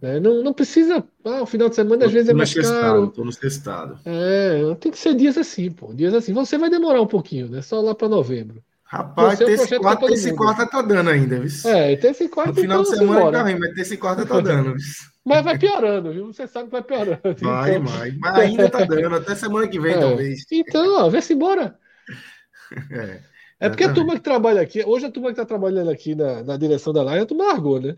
[0.00, 1.02] É, não, não precisa.
[1.24, 3.08] Ah, o final de semana às vezes é mais caro.
[3.08, 3.98] Tô no testado.
[4.04, 5.94] É, tem que ser dias assim, pô.
[5.94, 6.32] Dias assim.
[6.34, 7.62] Você vai demorar um pouquinho, né?
[7.62, 8.62] Só lá para novembro.
[8.84, 11.70] Rapaz, é terça e quarta, tá dando ainda, viu?
[11.70, 12.52] É, terça e quarta.
[12.52, 14.76] No final então, de semana tá ruim, mas terça e quarta tá dando.
[15.24, 16.26] mas vai piorando, viu?
[16.26, 17.20] Você sabe que vai piorando.
[17.40, 17.86] Vai, então...
[17.86, 18.12] vai.
[18.12, 19.98] Mas ainda tá dando, até semana que vem, é.
[19.98, 20.44] talvez.
[20.52, 21.76] Então, ó, vê-se embora.
[22.90, 23.20] É.
[23.64, 26.42] É porque a turma que trabalha aqui, hoje a turma que está trabalhando aqui na,
[26.42, 27.96] na direção da live, a turma largou, né?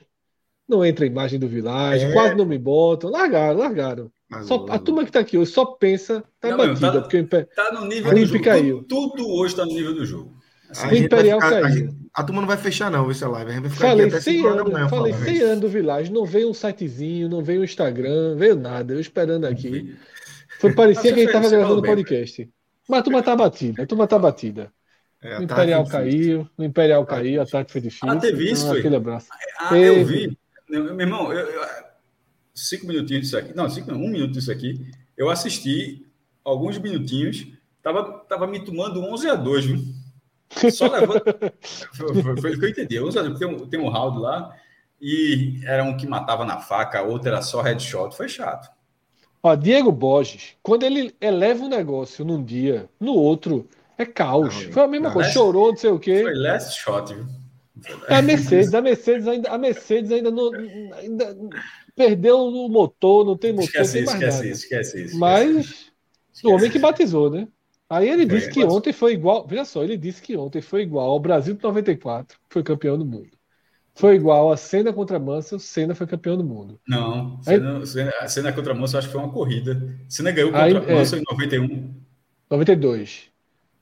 [0.69, 2.13] Não entra a imagem do Village, é.
[2.13, 3.11] quase não me botam.
[3.11, 4.11] Largaram, largaram.
[4.43, 7.21] Só, a turma que está aqui hoje só pensa, tá não, batida, tá, porque o
[7.21, 7.45] Impé...
[7.45, 8.45] tá no nível do jogo.
[8.45, 8.83] Caiu.
[8.83, 10.35] Tudo, tudo hoje está no nível do jogo.
[10.69, 11.65] Assim, o Imperial ficar, caiu.
[11.65, 13.51] A, gente, a, turma não vai fechar, não, essa live.
[13.51, 16.13] A gente vai ficar falei aqui até 100 anos, manhã, Falei 100 anos do Village,
[16.13, 18.93] não veio um sitezinho, não veio um Instagram, veio nada.
[18.93, 19.97] Eu esperando aqui.
[20.59, 22.51] Foi, parecia que a gente estava gravando podcast.
[22.89, 24.73] Mas a turma está batida, a turma está batida.
[25.27, 28.09] É, o Imperial caiu, o Imperial ah, caiu, o ataque foi difícil.
[28.09, 29.27] Ah, teve isso, então, Aquele abraço.
[29.59, 30.39] Ah, eu vi.
[30.69, 31.63] Meu irmão, eu, eu,
[32.55, 33.55] cinco minutinhos disso aqui.
[33.55, 34.89] Não, cinco, um minuto disso aqui.
[35.17, 36.07] Eu assisti
[36.45, 37.49] alguns minutinhos.
[37.83, 39.85] Tava, tava me tomando 11 a 2, viu?
[40.71, 41.23] Só levando.
[42.41, 43.01] foi, o que eu entendi.
[43.01, 44.55] 11 a 2, tem, um, tem um round lá.
[45.01, 48.17] E era um que matava na faca, outro era só headshot.
[48.17, 48.71] Foi chato.
[49.43, 53.69] Ó, Diego Borges, quando ele eleva um negócio num dia, no outro,
[53.99, 54.65] é caos.
[54.67, 55.29] Não, foi a mesma coisa.
[55.29, 56.23] Last, Chorou, não sei o quê.
[56.23, 57.27] Foi last shot, viu?
[58.09, 60.51] É a Mercedes, a Mercedes ainda, a Mercedes ainda, não,
[60.99, 61.37] ainda
[61.95, 64.27] perdeu o motor, não tem motor, esquece tem isso, nada.
[64.27, 65.19] Esquece isso, esquece isso.
[65.19, 65.93] Mas
[66.45, 67.47] O homem que batizou, né?
[67.89, 69.47] Aí ele disse É, que mas- ontem foi igual.
[69.47, 72.99] Veja só, ele disse que ontem foi igual ao Brasil de 94, que foi campeão
[72.99, 73.29] do mundo.
[73.95, 76.81] Foi igual a Senna contra Mansell, Senna foi campeão do mundo.
[76.89, 79.95] Não, Aí- Senna, Senna, a Senna contra Mansell acho que foi uma corrida.
[80.09, 80.95] Senna ganhou Aí, contra é.
[80.97, 81.95] Mansell em 91.
[82.51, 83.31] 92.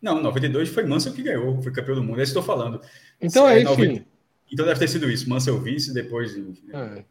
[0.05, 2.21] Não, 92 foi Mansell que ganhou, foi campeão do mundo.
[2.21, 2.81] É isso que eu estou falando.
[3.21, 3.83] Então É, é, enfim.
[3.89, 4.07] 90.
[4.53, 5.29] Então deve ter sido isso.
[5.29, 6.37] Mansell vice, depois.
[6.73, 7.05] é.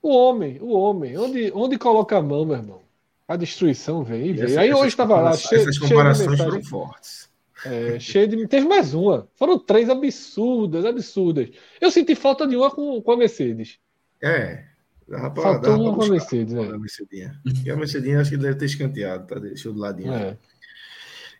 [0.00, 2.82] O homem, o homem, onde, onde coloca a mão, meu irmão?
[3.26, 4.44] A destruição vem e vem.
[4.44, 6.50] essa- Aí hoje estava lá, cheio, Essas cheio comparações mensagem.
[6.52, 7.28] foram fortes.
[7.66, 8.46] É, cheio de.
[8.46, 9.26] Teve mais uma.
[9.34, 11.48] Foram três absurdas, absurdas.
[11.80, 13.78] Eu senti falta de uma com, com a Mercedes.
[14.22, 14.64] É.
[15.08, 16.78] Dava pra, Faltou dava uma com a Mercedes, a é.
[16.78, 17.40] Mercedinha.
[17.64, 19.38] E a Mercedinha acho que deve ter escanteado, tá?
[19.38, 20.12] Deixou do ladinho.
[20.12, 20.36] É.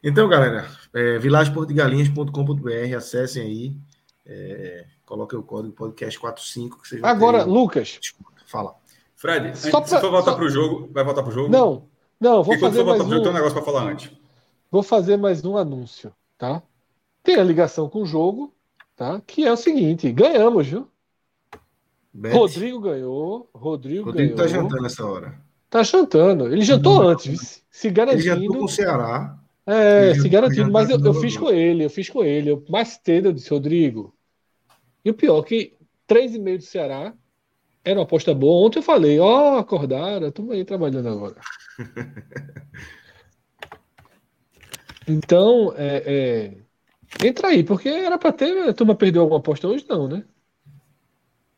[0.04, 3.76] Então, galera, é, vilageportogalinhas.com.br, acessem aí.
[4.26, 7.98] É, coloquem o código podcast45 que vocês Agora, ter Lucas.
[8.46, 8.74] Fala.
[9.16, 11.48] Fred, Só se pra- for voltar só- para o jogo, vai voltar para o jogo?
[11.50, 11.84] Não,
[12.20, 13.34] não, vou quando fazer mais o jogo, tem um um.
[13.34, 14.10] negócio para falar antes.
[14.70, 16.62] Vou fazer mais um anúncio, tá?
[17.22, 18.52] Tem a ligação com o jogo,
[18.94, 19.22] tá?
[19.26, 20.86] Que é o seguinte: ganhamos, viu?
[22.12, 22.34] Bet.
[22.36, 24.36] Rodrigo ganhou, Rodrigo, Rodrigo ganhou.
[24.36, 25.38] tá jantando essa hora.
[25.70, 26.46] Tá jantando.
[26.52, 27.38] Ele jantou antes, viu?
[27.70, 28.22] se Ele garantindo.
[28.22, 29.38] jantou com o Ceará.
[29.66, 32.50] É, se garantindo, mas eu, eu fiz com ele, eu fiz com ele.
[32.50, 34.14] Eu, mais cedo eu disse, Rodrigo.
[35.04, 35.74] E o pior, que
[36.08, 37.14] 3,5 do Ceará
[37.84, 38.66] era uma aposta boa.
[38.66, 41.36] Ontem eu falei, ó, acordaram, estamos aí trabalhando agora.
[45.06, 46.56] Então, é,
[47.20, 48.68] é, entra aí, porque era pra ter.
[48.68, 50.24] A turma perdeu alguma aposta hoje, não, né?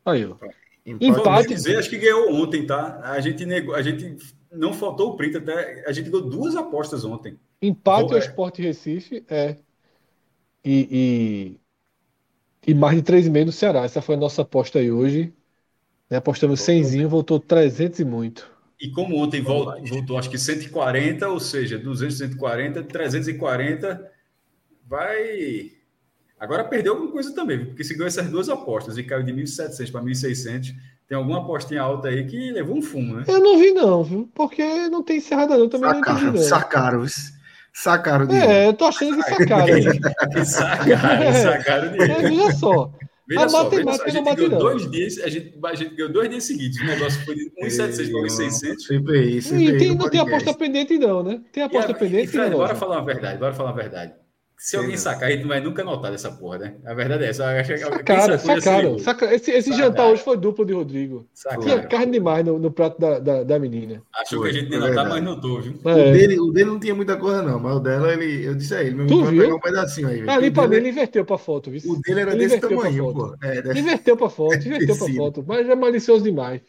[0.04, 0.36] Aí, ó.
[0.84, 1.48] Empate.
[1.48, 3.00] Dizer, acho que ganhou ontem, tá?
[3.02, 4.16] A gente negou, a gente
[4.56, 5.84] não faltou o print até.
[5.88, 7.38] A gente ganhou duas apostas ontem.
[7.60, 8.18] Empate ao.
[8.18, 9.58] Sport Recife, é.
[10.64, 11.58] E,
[12.66, 13.84] e, e mais de 3,5 do Ceará.
[13.84, 15.32] Essa foi a nossa aposta aí hoje.
[16.10, 16.18] Né?
[16.18, 18.50] Apostamos 100, voltou 300 e muito.
[18.78, 24.10] E como ontem vol- voltou, acho que 140, ou seja, 200, 140, 340,
[24.86, 25.72] vai.
[26.38, 29.90] Agora perdeu alguma coisa também, porque se ganhou essas duas apostas e caiu de 1.700
[29.92, 30.74] para 1.600,
[31.08, 33.24] tem alguma apostinha alta aí que levou um fumo, né?
[33.28, 34.28] Eu não vi, não, viu?
[34.34, 35.68] Porque não tem encerrada, não.
[35.68, 36.42] Também não entendi, Sacaram, não.
[36.42, 37.06] sacaram.
[37.72, 38.50] Sacaram o dinheiro.
[38.50, 39.66] É, eu tô achando que sacaram.
[40.32, 42.90] Que sacaram, sacaram de É, veja só.
[43.28, 44.58] Veja A só, matemática veja só, a não gente bate, ganhou não.
[44.58, 46.80] dois dias, a gente, a gente ganhou dois dias seguidos.
[46.80, 48.78] O negócio foi de 1.700 para 1.600.
[48.78, 51.40] Sempre aí, sempre E aí tem, não tem aposta pendente, não, né?
[51.52, 53.76] Tem aposta E a- pendente, e, Fred, né, bora falar uma verdade, bora falar uma
[53.76, 54.12] verdade.
[54.58, 56.74] Se Sei alguém sacar, a gente não vai nunca notar dessa porra, né?
[56.86, 57.42] A verdade é essa.
[57.44, 58.98] Eu acho que- quem Sacaram, se sacaram.
[58.98, 59.86] saca- Esse, esse Sacaram.
[59.90, 61.26] jantar hoje foi duplo de Rodrigo.
[61.34, 61.62] Sacaram.
[61.62, 64.02] Tinha carne demais no, no prato da, da, da menina.
[64.14, 65.10] Achou que a gente é ia notar, verdade.
[65.10, 65.74] mas notou, viu?
[65.84, 66.10] O, É.
[66.12, 68.82] dele, o dele não tinha muita coisa, não, mas o dela, ele, eu disse a
[68.82, 69.42] ele, meu Tu viu?
[69.42, 70.26] pegar um pedacinho aí.
[70.28, 71.80] Ali o, pra mim, dele, ele inverteu pra foto, viu?
[71.92, 73.36] o dele era Ele desse tamanho, foto.
[73.38, 73.46] pô.
[73.46, 75.44] É, deve- Inverteu pra foto, inverteu pra foto.
[75.46, 76.62] Mas é malicioso demais.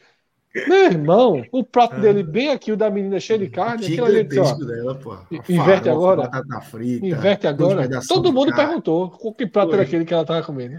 [0.68, 4.24] Meu irmão, o prato dele bem aqui, o da menina cheio de carne, aquilo ali,
[4.24, 5.18] disse, ó, dela, pô.
[5.50, 6.24] Inverte agora.
[6.24, 7.06] Batata frita.
[7.06, 7.88] inverte agora.
[8.08, 8.66] Todo mundo carne.
[8.66, 9.80] perguntou qual que prato Foi.
[9.80, 10.78] era aquele que ela tava comendo.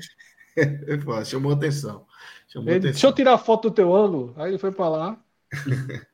[1.04, 2.04] Pô, chamou atenção.
[2.48, 2.92] Chamou Ele, atenção.
[2.92, 4.34] deixa eu tirar a foto do teu ângulo.
[4.36, 5.16] Aí ele foi pra lá.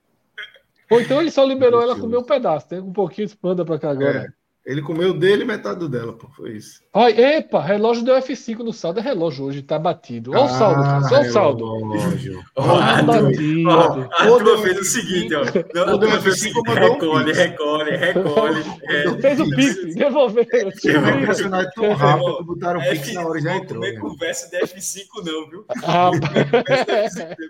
[0.90, 3.90] Ou então ele só liberou ela comer um pedaço, tem um pouquinho, manda pra cá
[3.90, 4.18] agora.
[4.18, 6.28] É, ele comeu o dele e metade do dela, pô.
[6.36, 6.82] Foi isso.
[6.92, 9.00] Olha, epa, relógio deu F5 no saldo.
[9.00, 10.30] É relógio hoje, tá batido.
[10.32, 11.14] Olha o saldo, Ah, cara.
[11.20, 11.78] Olha o saldo.
[11.82, 12.42] relógio.
[12.56, 13.68] Ó, Tá a turma- batido.
[13.68, 15.44] ó, a turma deu fez o F5, seguinte, ó.
[15.74, 18.62] Não, deu turma fez o F5, seguinte, mandou um recolhe, recolhe, recolhe.
[18.88, 19.20] é.
[19.20, 20.46] Fez o Pix, devolveu.
[20.80, 23.62] Chegou a impressionar tão rápido que botaram o É, Pix na hora e já vou
[23.62, 23.80] entrou.
[23.80, 24.00] comer né?
[24.00, 25.64] conversa de F5 não, viu?
[25.84, 26.10] Ah,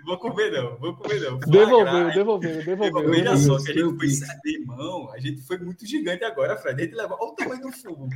[0.04, 1.38] Vou comer não, vou comer não.
[1.38, 3.10] devolveu, devolveu, devolveu.
[3.10, 5.10] Veja só, que a gente foi saber, irmão.
[5.12, 6.80] A gente foi muito gigante agora, Fred.
[6.80, 7.16] A gente leva.
[7.20, 8.08] Olha o tamanho do fumo.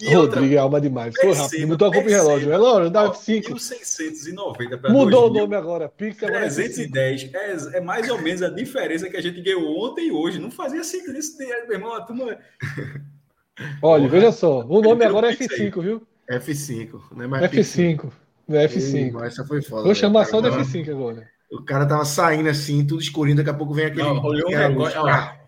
[0.00, 1.14] E outra, Rodrigo é alma demais.
[1.20, 1.68] Foi rápido.
[1.68, 2.50] Botou a culpa em relógio.
[2.50, 3.42] Relógio, dá ó, F5.
[3.54, 5.88] 1.690 para Mudou o nome agora.
[5.88, 6.90] Pix agora é F5.
[6.90, 10.38] 310 é, é mais ou menos a diferença que a gente ganhou ontem e hoje.
[10.38, 11.94] Não fazia sentido isso, meu irmão.
[11.94, 12.36] A turma.
[13.82, 14.64] Olha, veja só.
[14.66, 15.70] O nome agora é deu Pix aí.
[15.70, 16.06] F5, viu?
[16.30, 17.76] F5, não é mais Pix.
[17.76, 18.10] F5.
[18.48, 19.12] Não é Ei, F5.
[19.12, 19.84] mas Essa foi foda.
[19.84, 21.28] Vou chamar só de Agora- F5 agora.
[21.52, 24.02] O cara tava saindo assim, tudo escurinho, daqui a pouco vem aquele.
[24.02, 25.00] Não, olhou um negócio,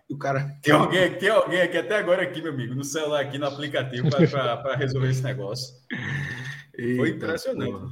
[0.09, 0.57] o cara.
[0.63, 4.09] Tem alguém, tem alguém aqui até agora aqui, meu amigo, no celular aqui no aplicativo
[4.11, 5.75] para resolver esse negócio.
[6.75, 7.73] Foi Eita, impressionante.
[7.73, 7.89] porra.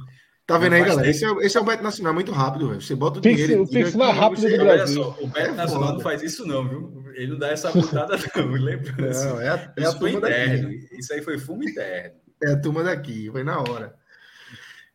[0.47, 1.09] Tá vendo aí, galera?
[1.09, 2.79] Esse é, esse é o Beto Nacional muito rápido, velho.
[2.79, 3.63] Você bota o Pix- dinheiro.
[3.63, 5.03] o tira Pix mais rápido você- do Brasil.
[5.03, 5.93] só, o Beto É Nacional foda.
[5.93, 7.03] não faz isso, não, viu?
[7.15, 8.51] Ele não dá essa botada, não.
[8.51, 8.93] Lembra?
[8.95, 10.63] Não, é a, é a Isso foi turma interno.
[10.69, 10.87] daqui.
[10.99, 12.15] Isso aí foi fumo interno.
[12.43, 13.95] É a turma daqui, foi na hora.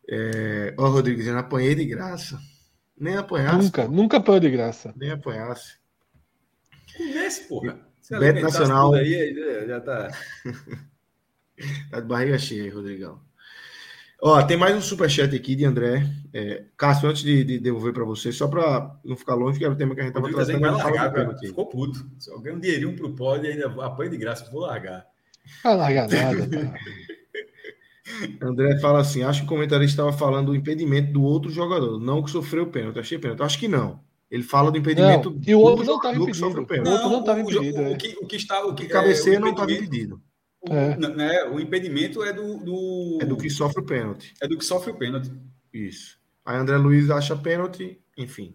[0.09, 0.73] É...
[0.79, 2.39] Ó, Rodrigo dizendo, apanhei de graça.
[2.97, 3.59] Nem apanhasse.
[3.65, 4.93] Nunca, nunca apanhou de graça.
[4.97, 5.80] Nem apanhasse.
[7.07, 7.81] Comece, porra.
[8.01, 8.95] Se Beto Nacional.
[8.95, 9.35] Aí,
[9.67, 10.11] já tá.
[11.91, 13.21] Tá de barriga cheia, aí, Rodrigão.
[14.23, 16.07] Ó, tem mais um superchat aqui de André.
[16.33, 19.75] É, Cássio, antes de, de devolver para você, só para não ficar longe, que era
[19.75, 20.61] o tema que a gente estava trazendo.
[20.61, 22.07] Vai largar, cara, ficou puto.
[22.19, 25.07] Se alguém um dinheirinho pro pódio ainda apanha de graça, vou largar.
[25.63, 26.79] Vai largar nada, cara.
[28.43, 32.23] André fala assim: acho que o comentarista estava falando do impedimento do outro jogador, não
[32.23, 32.99] que sofreu o pênalti.
[32.99, 33.43] Achei pênalti.
[33.43, 34.01] Acho que não.
[34.31, 35.31] Ele fala do impedimento.
[35.31, 36.47] Não, e o outro não estava impedido.
[36.47, 37.79] O outro não estava impedido.
[37.79, 37.91] O, é.
[37.91, 38.65] o, que, o que está.
[38.65, 40.23] O que, o cabeceio é, não estava impedido.
[40.61, 40.97] O, é.
[40.97, 44.35] né, o impedimento é do, do, É do que sofre o pênalti.
[44.41, 45.33] É do que sofre o pênalti.
[45.73, 46.21] Isso.
[46.45, 48.55] Aí André Luiz acha pênalti, enfim.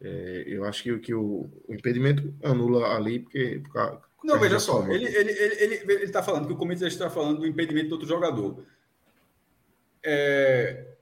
[0.00, 3.62] É, eu acho que, que o, o, impedimento anula ali, porque.
[3.62, 6.86] porque não, veja só, ele está ele, ele, ele, ele tá falando que o comitê
[6.86, 8.64] está falando do impedimento do outro jogador.
[10.04, 10.97] É,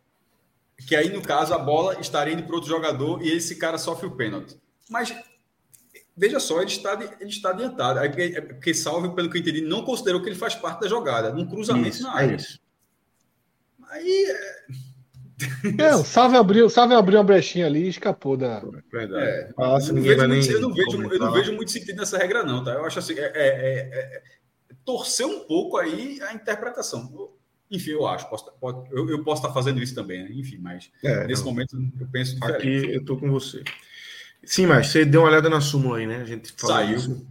[0.87, 4.07] que aí, no caso, a bola estaria indo para outro jogador e esse cara sofre
[4.07, 4.57] o pênalti.
[4.91, 5.15] Mas
[6.17, 7.99] veja só, ele está, ele está adiantado.
[7.99, 10.81] É porque, é porque Salve, pelo que eu entendi, não considerou que ele faz parte
[10.81, 12.33] da jogada, num cruzamento isso, na área.
[12.33, 12.61] É isso.
[13.89, 14.27] Aí.
[15.77, 18.63] Não, Salve abriu, Salve abriu uma brechinha ali e escapou da.
[18.91, 19.23] Verdade.
[19.23, 22.17] É, Nossa, eu, não vejo muito, eu, não vejo, eu não vejo muito sentido nessa
[22.17, 22.73] regra, não, tá?
[22.73, 24.23] Eu acho assim, é, é, é,
[24.83, 27.36] torcer um pouco aí a interpretação.
[27.71, 28.29] Enfim, eu acho.
[28.29, 30.31] Posso, pode, eu, eu, posso estar fazendo isso também, né?
[30.33, 31.51] enfim, mas é, nesse não.
[31.51, 32.57] momento eu penso diferente.
[32.57, 33.63] Aqui eu estou com você.
[34.45, 36.19] Sim, mas você deu uma olhada na súmula aí, né?
[36.19, 36.97] A gente Saiu.
[36.97, 37.27] Isso.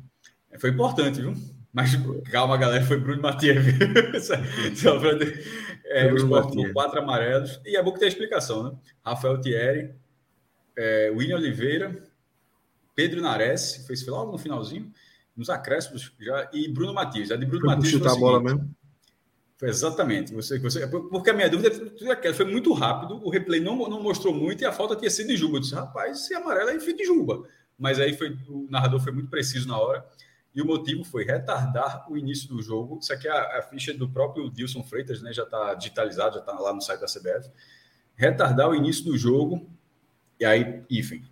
[0.51, 1.33] É, foi importante, viu?
[1.71, 1.91] Mas
[2.31, 3.63] calma, galera, foi Bruno Matias.
[4.75, 4.99] Só
[5.85, 7.59] é, o esporte com quatro amarelos.
[7.65, 8.77] E é bom que tem a explicação, né?
[9.03, 9.93] Rafael Thierry,
[10.77, 12.03] é, William Oliveira,
[12.95, 14.91] Pedro Nares, fez logo no finalzinho,
[15.35, 17.31] nos acréscimos já, e Bruno Matias.
[17.31, 17.89] A de Bruno Matias.
[17.89, 18.69] chutar a bola mesmo?
[19.61, 20.33] Exatamente.
[20.33, 24.33] Você, você, porque a minha dúvida é foi muito rápido, o replay não, não mostrou
[24.33, 25.57] muito e a falta tinha sido de Juba.
[25.57, 27.47] Eu disse, rapaz, se amarelo é de Juba.
[27.77, 30.05] Mas aí foi, o narrador foi muito preciso na hora.
[30.53, 32.99] E o motivo foi retardar o início do jogo.
[33.01, 35.33] Isso aqui é a, a ficha do próprio Dilson Freitas, né?
[35.33, 37.51] Já está digitalizado, já está lá no site da CBF.
[38.15, 39.69] Retardar o início do jogo.
[40.39, 41.25] E aí, enfim,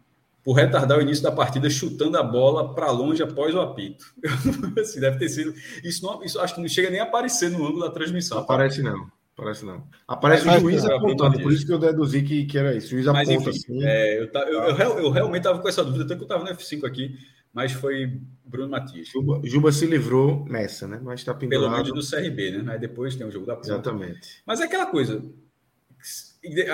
[0.43, 4.05] por retardar o início da partida chutando a bola para longe após o apito.
[4.79, 5.53] assim, deve ter sido.
[5.83, 8.37] Isso, não, isso acho que não chega nem a aparecer no ângulo da transmissão.
[8.37, 9.07] Não aparece não.
[9.35, 9.87] Aparece não.
[10.07, 12.87] Aparece o juiz apontando, por isso que eu deduzi que, que era isso.
[12.87, 13.83] O juiz mas, aponta enfim, assim.
[13.83, 16.51] É, eu, eu, eu, eu, realmente estava com essa dúvida, até que eu estava no
[16.51, 17.17] F5 aqui,
[17.51, 19.07] mas foi Bruno Matias.
[19.07, 20.99] Juba, Juba se livrou nessa, né?
[21.01, 21.71] Mas está pendurado.
[21.71, 22.73] Pelo menos no CRB, né?
[22.73, 23.67] Aí depois tem o jogo da ponta.
[23.67, 24.43] Exatamente.
[24.45, 25.23] Mas é aquela coisa.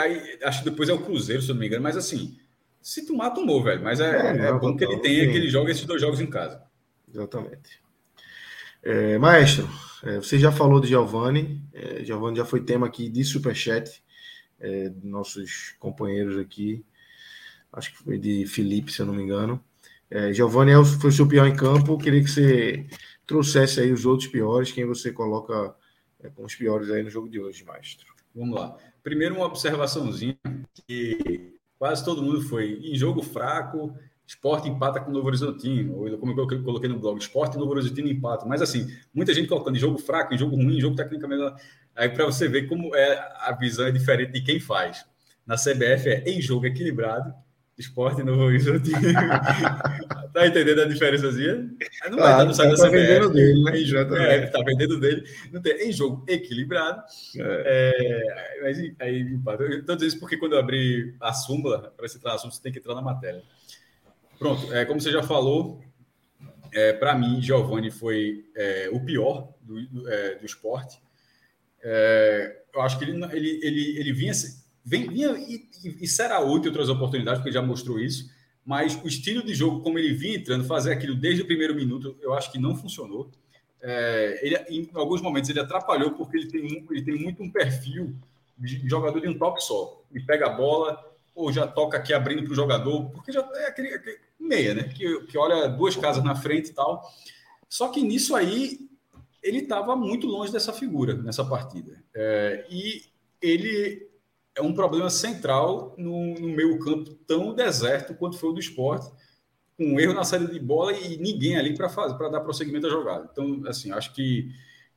[0.02, 2.36] Aí, acho que depois é o Cruzeiro, se eu não me engano, mas assim
[2.82, 3.84] se tomar, tomou, velho.
[3.84, 6.28] Mas é, é, é bom que ele tenha que ele joga esses dois jogos em
[6.28, 6.62] casa.
[7.08, 7.82] Exatamente.
[8.82, 9.68] É, maestro,
[10.04, 11.62] é, você já falou de Giovanni.
[11.74, 14.02] É, Giovanni já foi tema aqui de Superchat,
[14.60, 16.86] é, nossos companheiros aqui.
[17.72, 19.64] Acho que foi de Felipe, se eu não me engano.
[20.10, 21.98] É, Giovanni é foi o seu pior em campo.
[21.98, 22.88] Queria que você
[23.28, 25.76] trouxesse aí os outros piores, quem você coloca
[26.20, 28.08] é, com os piores aí no jogo de hoje, maestro.
[28.34, 28.76] Vamos lá.
[29.04, 30.38] Primeiro, uma observaçãozinha
[30.88, 33.96] que quase todo mundo foi em jogo fraco,
[34.28, 38.08] esporte empata com o Novo Horizontino, ou como eu coloquei no blog, esporte Novo Horizontino
[38.08, 38.46] empata.
[38.46, 41.60] Mas assim, muita gente colocando em jogo fraco, em jogo ruim, em jogo tecnicamente.
[41.96, 45.04] Aí para você ver como é a visão é diferente de quem faz.
[45.48, 47.34] Na CBF é em jogo equilibrado,
[47.80, 49.00] esporte Novo Horizontino.
[50.34, 51.56] tá entendendo a diferençazinha?
[52.10, 52.98] Não vai estar no site tá da CBF.
[52.98, 53.80] Vendendo dele, né?
[53.80, 55.24] Em é, tá vendendo dele.
[55.52, 57.02] Não tem, em jogo equilibrado.
[57.38, 57.64] É.
[57.66, 59.64] É, mas aí, empate.
[59.64, 62.80] Eu dizendo isso porque quando eu abri a súmula, para na súmula, você tem que
[62.80, 63.42] entrar na matéria.
[64.38, 65.82] Pronto, é, como você já falou,
[66.74, 71.02] é, para mim, Giovanni foi é, o pior do, do, é, do esporte.
[71.82, 74.34] É, eu acho que ele, ele, ele, ele vinha,
[74.90, 75.70] vinha e,
[76.02, 78.30] e, será útil outras oportunidades, porque já mostrou isso,
[78.66, 82.18] mas o estilo de jogo, como ele vinha entrando, fazer aquilo desde o primeiro minuto,
[82.22, 83.30] eu acho que não funcionou.
[83.82, 88.14] É, ele, em alguns momentos ele atrapalhou porque ele tem, ele tem muito um perfil
[88.58, 90.02] de jogador de um toque só.
[90.12, 91.04] Ele pega a bola,
[91.36, 94.84] ou já toca aqui abrindo para o jogador, porque já é aquele, aquele meia, né?
[94.84, 97.10] Que, que olha duas casas na frente e tal.
[97.70, 98.90] Só que nisso aí
[99.42, 102.04] ele estava muito longe dessa figura nessa partida.
[102.14, 103.04] É, e
[103.42, 104.09] ele
[104.60, 109.10] é um problema central no, no meio campo tão deserto quanto foi o do esporte,
[109.78, 112.86] com um erro na saída de bola e ninguém ali para fazer para dar prosseguimento
[112.88, 113.30] à jogada.
[113.32, 114.52] Então, assim, acho que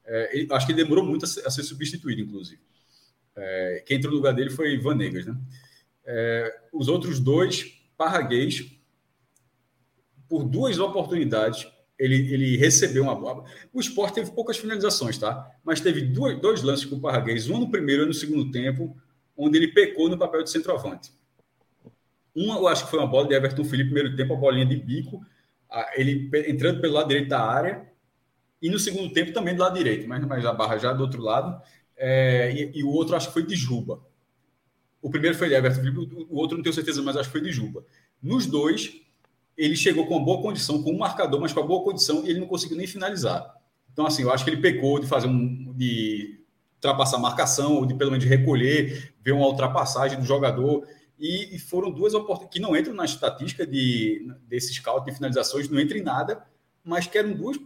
[0.04, 2.60] é, ele, acho que ele demorou muito a ser, a ser substituído, inclusive.
[3.36, 5.36] É, quem entrou no lugar dele foi Ivan Negas, né?
[6.04, 8.66] É, os outros dois, Parraguês,
[10.28, 13.44] por duas oportunidades, ele, ele recebeu uma bola.
[13.72, 15.48] O esporte teve poucas finalizações, tá?
[15.62, 18.96] Mas teve dois, dois lances com o Parraguês, um no primeiro e no segundo tempo,
[19.46, 21.12] onde ele pecou no papel de centroavante.
[22.34, 24.76] Uma, eu acho que foi uma bola de Everton Felipe, primeiro tempo, a bolinha de
[24.76, 25.24] bico,
[25.94, 27.90] ele entrando pelo lado direito da área,
[28.60, 31.20] e no segundo tempo também do lado direito, mas, mas a barra já do outro
[31.20, 31.60] lado.
[31.96, 34.00] é, e, e, o outro acho que foi de Juba.
[35.00, 37.40] O primeiro foi de Everton Felipe, o outro não tenho certeza, mas acho que foi
[37.40, 37.84] de Juba.
[38.22, 39.00] Nos dois,
[39.56, 42.30] ele chegou com uma boa condição, com um marcador, mas com uma boa condição, e
[42.30, 43.52] ele não conseguiu nem finalizar.
[43.92, 45.72] Então, assim, eu acho que ele pecou de fazer um.
[45.74, 46.41] de
[46.82, 50.86] ultrapassar a marcação, ou de pelo menos recolher, ver uma ultrapassagem do jogador.
[51.18, 55.68] E, e foram duas oportunidades que não entram na estatística de, desse scout de finalizações,
[55.68, 56.44] não entra em nada,
[56.84, 57.56] mas que eram duas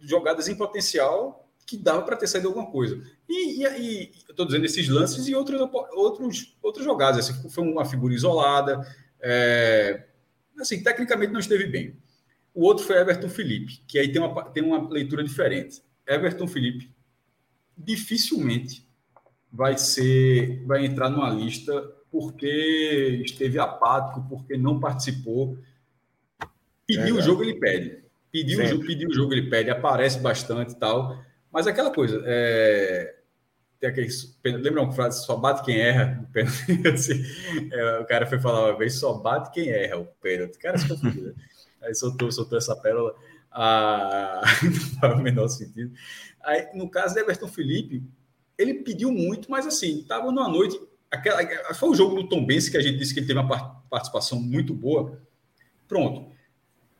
[0.00, 3.02] jogadas em potencial que dava para ter saído alguma coisa.
[3.28, 5.60] E, e, e eu estou dizendo esses lances e outros,
[5.94, 7.28] outros, outras jogadas.
[7.28, 8.86] Assim, foi uma figura isolada.
[9.20, 10.04] É,
[10.60, 11.96] assim, tecnicamente não esteve bem.
[12.54, 15.82] O outro foi Everton Felipe, que aí tem uma, tem uma leitura diferente.
[16.06, 16.94] Everton Felipe
[17.76, 18.86] dificilmente
[19.52, 21.72] vai ser, vai entrar numa lista
[22.10, 25.58] porque esteve apático, porque não participou.
[26.86, 28.04] Pediu é o jogo, ele pede.
[28.32, 31.22] Pediu o, jogo, pediu o jogo, ele pede, aparece bastante e tal.
[31.52, 33.16] Mas aquela coisa, é...
[33.80, 34.38] tem aqueles.
[34.44, 35.24] Lembra uma frase?
[35.24, 36.26] Só bate quem erra.
[37.72, 40.56] É, o cara foi falar uma vez: só bate quem erra o pênalti.
[40.56, 41.24] O cara se confundiu.
[41.24, 41.34] Né?
[41.82, 43.14] Aí soltou, soltou essa pérola.
[43.50, 45.92] Ah, não faz o menor sentido.
[46.46, 48.04] Aí, no caso de Everton Felipe,
[48.56, 50.80] ele pediu muito, mas assim, estava numa noite.
[51.10, 51.42] Aquela,
[51.74, 54.40] foi o jogo do Tom Benz que a gente disse que ele teve uma participação
[54.40, 55.20] muito boa.
[55.88, 56.30] Pronto.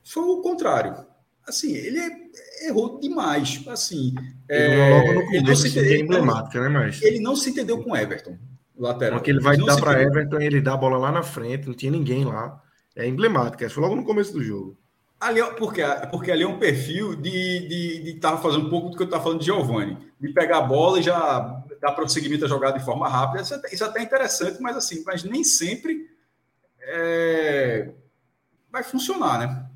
[0.02, 1.06] Foi o contrário.
[1.46, 3.62] Assim, ele é, errou demais.
[3.68, 4.12] Assim,
[4.48, 8.36] é, logo no começo, ele, é emblemática, né, mas ele não se entendeu com Everton,
[8.76, 9.18] lateral.
[9.18, 11.68] Porque ele vai ele dar para Everton e ele dá a bola lá na frente,
[11.68, 12.60] não tinha ninguém lá.
[12.96, 14.76] É emblemática, foi logo no começo do jogo.
[15.18, 18.90] Ali, é porque, porque ali é um perfil de estar de, de fazendo um pouco
[18.90, 22.44] do que eu estava falando de Giovanni, de pegar a bola e já dar prosseguimento
[22.44, 23.42] à jogada de forma rápida.
[23.42, 26.06] Isso, é, isso é até interessante, mas assim, mas nem sempre
[26.80, 27.92] é,
[28.70, 29.66] vai funcionar, né?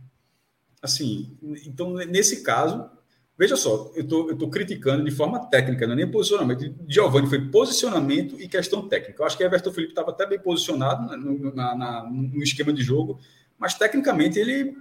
[0.82, 1.36] Assim,
[1.66, 2.90] então nesse caso,
[3.36, 6.74] veja só, eu tô, estou tô criticando de forma técnica, não é nem posicionamento.
[6.86, 9.22] Giovanni foi posicionamento e questão técnica.
[9.22, 12.82] Eu acho que Everton Felipe estava até bem posicionado no, na, na, no esquema de
[12.82, 13.18] jogo,
[13.58, 14.76] mas tecnicamente ele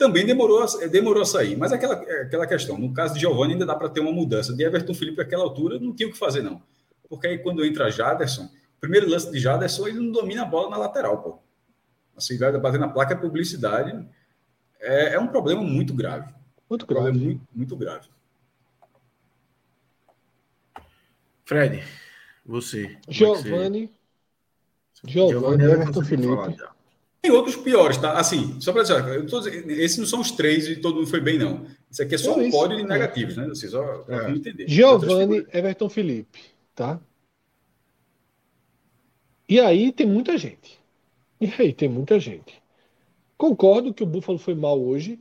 [0.00, 1.58] também demorou, demorou a sair.
[1.58, 4.54] Mas aquela, aquela questão, no caso de Giovanni, ainda dá para ter uma mudança.
[4.54, 6.62] De Everton Felipe, naquela altura, não tinha o que fazer, não.
[7.06, 8.48] Porque aí, quando entra Jaderson,
[8.80, 11.38] primeiro lance de Jaderson, ele não domina a bola na lateral, pô.
[12.16, 14.08] Assim, vai bater na placa é publicidade.
[14.80, 16.32] É, é um problema muito grave.
[16.68, 17.12] Muito grave.
[17.12, 18.08] Muito, muito grave.
[21.44, 21.84] Fred,
[22.46, 22.96] você.
[23.06, 23.92] É Giovanni.
[25.04, 26.56] Giovanni, Everton Felipe.
[27.22, 28.12] Tem outros piores, tá?
[28.12, 31.06] Assim, só para dizer, eu tô dizendo, esses não são os três e todo mundo
[31.06, 31.66] foi bem, não.
[31.90, 33.46] Isso aqui é só um pódio de negativos, né?
[33.46, 34.30] Assim, só é.
[34.30, 34.66] entender.
[34.66, 36.40] Giovanni, Everton Felipe,
[36.74, 36.98] tá?
[39.46, 40.80] E aí tem muita gente.
[41.40, 42.62] E aí tem muita gente.
[43.36, 45.18] Concordo que o Buffalo foi mal hoje,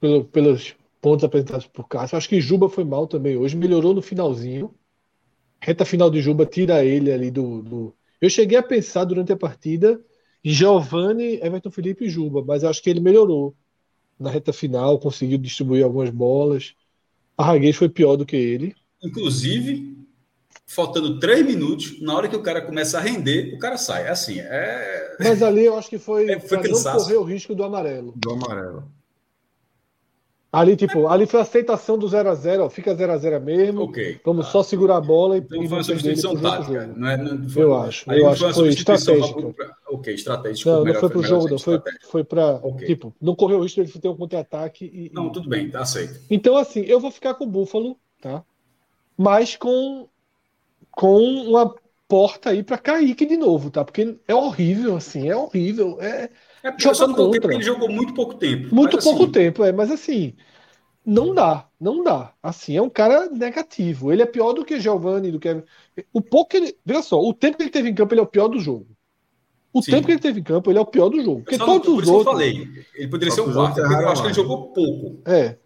[0.00, 2.18] pelo, pelos pontos apresentados por Cássio.
[2.18, 4.74] Acho que Juba foi mal também hoje, melhorou no finalzinho.
[5.60, 7.94] Reta final de Juba tira ele ali do, do...
[8.20, 10.02] Eu cheguei a pensar durante a partida
[10.44, 13.54] Giovanni, Everton Felipe e Juba, mas acho que ele melhorou
[14.18, 16.74] na reta final, conseguiu distribuir algumas bolas.
[17.36, 18.74] Arraguês foi pior do que ele.
[19.02, 19.96] Inclusive,
[20.66, 24.06] faltando três minutos, na hora que o cara começa a render, o cara sai.
[24.06, 25.16] É assim, é.
[25.18, 28.12] Mas ali eu acho que foi, é, foi para não correr o risco do amarelo.
[28.16, 28.84] Do amarelo.
[30.54, 33.82] Ali, tipo, ali foi a aceitação do 0x0, fica 0x0 mesmo.
[33.82, 34.20] Ok.
[34.24, 36.86] Vamos só segurar a bola e, então, foi uma substituição tática.
[36.86, 38.12] Não é, não foi, eu acho.
[38.12, 39.52] Eu acho que foi estratégica.
[39.52, 40.70] Pra, ok, estratégico.
[40.70, 41.58] Não, não foi pro jogo, não.
[41.58, 42.60] Foi, foi para.
[42.62, 42.86] Okay.
[42.86, 44.84] Tipo, não correu o risco de ter um contra-ataque.
[44.84, 46.20] E, não, tudo bem, tá aceito.
[46.30, 48.44] Então, assim, eu vou ficar com o Búfalo, tá?
[49.16, 50.08] Mas com,
[50.90, 51.74] com uma
[52.08, 53.84] porta aí para Kaique de novo, tá?
[53.84, 55.98] Porque é horrível, assim, é horrível.
[56.00, 56.30] É,
[56.64, 58.74] é porque só no tempo ele jogou muito pouco tempo.
[58.74, 59.32] Muito pouco assim...
[59.32, 60.34] tempo, é, mas assim,
[61.04, 62.32] não dá, não dá.
[62.42, 64.10] Assim, é um cara negativo.
[64.10, 65.62] Ele é pior do que Giovanni, do que.
[66.10, 66.76] O pouco que ele.
[66.82, 68.86] Veja só, o tempo que ele teve em campo, ele é o pior do jogo.
[69.74, 69.90] O Sim.
[69.90, 71.42] tempo que ele teve em campo, ele é o pior do jogo.
[71.42, 72.26] Porque todos os outros.
[72.26, 75.20] Eu falei, ele poderia ser o quarto, eu acho que ele jogou pouco.
[75.26, 75.58] É.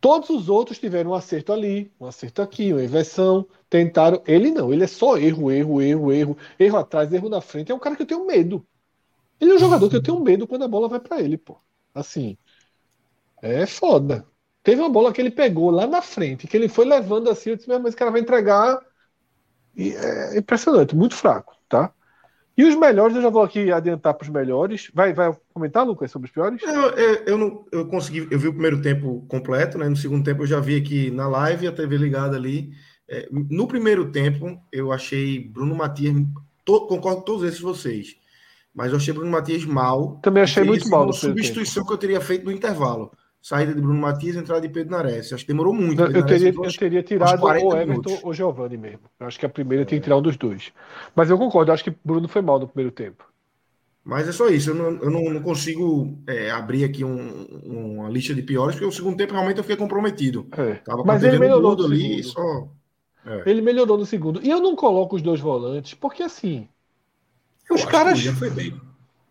[0.00, 4.22] Todos os outros tiveram um acerto ali, um acerto aqui, uma inversão, tentaram.
[4.26, 7.70] Ele não, ele é só erro, erro, erro, erro, erro atrás, erro na frente.
[7.70, 8.66] É um cara que eu tenho medo.
[9.40, 11.58] Ele é um jogador que eu tenho medo quando a bola vai para ele, pô.
[11.94, 12.36] Assim,
[13.42, 14.26] é foda.
[14.62, 17.56] Teve uma bola que ele pegou lá na frente, que ele foi levando assim, eu
[17.56, 18.78] disse, mas esse cara vai entregar.
[19.74, 21.92] E é impressionante, muito fraco, tá?
[22.56, 24.90] E os melhores, eu já vou aqui adiantar para os melhores.
[24.92, 26.62] Vai, vai comentar, Lucas, sobre os piores?
[26.62, 29.88] Eu, eu, eu, não, eu consegui, eu vi o primeiro tempo completo, né?
[29.88, 32.72] No segundo tempo eu já vi aqui na live, a TV ligada ali.
[33.08, 36.14] É, no primeiro tempo, eu achei Bruno Matias,
[36.64, 38.16] to, concordo com todos esses vocês,
[38.74, 40.18] mas eu achei Bruno Matias mal.
[40.22, 41.04] Também achei muito mal.
[41.04, 43.10] Uma substituição que eu teria feito no intervalo.
[43.42, 45.32] saída de Bruno Matias, entrada de Pedro Nares.
[45.32, 45.98] Acho que demorou muito.
[46.00, 48.20] Não, eu, teria, eu teria tirado 40 ou Everton minutos.
[48.22, 49.00] ou Giovanni mesmo.
[49.18, 50.72] Eu acho que a primeira tinha que tirar um dos dois.
[51.16, 53.24] Mas eu concordo, eu acho que Bruno foi mal no primeiro tempo.
[54.04, 54.70] Mas é só isso.
[54.70, 58.86] Eu não, eu não, não consigo é, abrir aqui um- uma lista de piores, porque
[58.88, 60.46] o segundo tempo realmente eu fiquei comprometido.
[60.52, 60.74] É.
[60.76, 62.24] Tava com Mas ele melhorou no ali, segundo.
[62.24, 62.68] só.
[63.26, 63.42] É.
[63.50, 64.40] Ele melhorou no segundo.
[64.42, 66.66] E eu não coloco os dois volantes, porque assim.
[67.70, 68.80] Os caras- foi bem.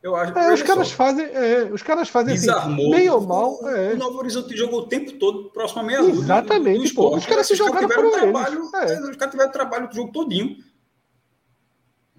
[0.01, 1.25] Eu acho, É, os caras só, fazem.
[1.25, 3.59] é, os caras fazem assim, bem ou mal.
[3.67, 3.93] É.
[3.93, 6.11] O Novo Horizonte jogou o tempo todo próximo à meia lua.
[6.11, 7.17] Exatamente, do, do esporte.
[7.17, 8.69] Os caras que Esses jogaram tiveram foram trabalho.
[8.75, 8.93] É.
[8.93, 10.55] é, Os caras tiveram trabalho o jogo todinho.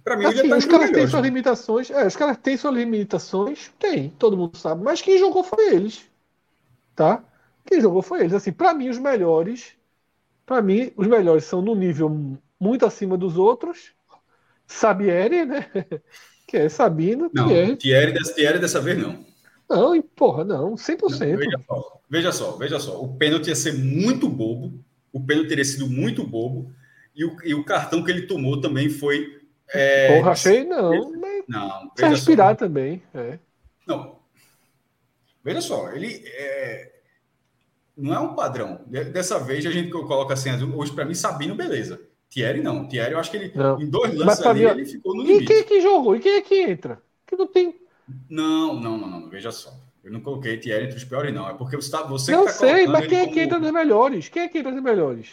[0.04, 1.90] Pra mim, Assim, tá os caras têm suas limitações.
[1.90, 3.70] É, os caras têm suas limitações.
[3.78, 4.82] Tem, todo mundo sabe.
[4.82, 6.02] Mas quem jogou foi eles.
[6.94, 7.22] Tá?
[7.64, 8.34] Quem jogou foi eles.
[8.34, 9.72] Assim, para mim, os melhores.
[10.44, 12.10] Para mim, os melhores são no nível
[12.58, 13.92] muito acima dos outros.
[14.70, 15.66] Sabieri, né?
[16.46, 17.76] Que é Sabino, Não, Thierry.
[17.76, 19.24] Thierry dessa, Thierry dessa vez não.
[19.68, 21.36] Não, e porra, não, Não, 100%.
[21.36, 23.00] veja só, veja só, veja só.
[23.00, 24.82] O pênalti ia ser muito bobo.
[25.12, 26.72] O pênalti teria sido muito bobo.
[27.14, 29.40] E o, e o cartão que ele tomou também foi.
[29.72, 31.12] É, Porra, achei não.
[31.20, 32.54] Mas Não, veja respirar só.
[32.56, 33.00] também.
[33.14, 33.38] É.
[33.86, 34.18] Não.
[35.44, 36.92] Veja só, ele é,
[37.96, 38.80] não é um padrão.
[38.88, 42.00] De- Dessa vez a gente coloca assim, hoje para mim Sabino beleza.
[42.30, 42.86] Thierry não.
[42.88, 43.80] Thierry eu acho que ele Não.
[43.80, 45.64] em dois lances ali ó, ele ficou no E quem é limite.
[45.64, 46.14] que jogou?
[46.16, 47.02] E quem é que entra?
[47.26, 47.74] Que não tem.
[48.28, 49.72] Não, não, não, não, veja só.
[50.02, 52.52] Eu não coloquei Thierry entre os piores não, é porque você tá, você Não que
[52.52, 54.28] tá sei, mas quem é que entra nos melhores?
[54.28, 55.28] Quem é que entra nos melhores?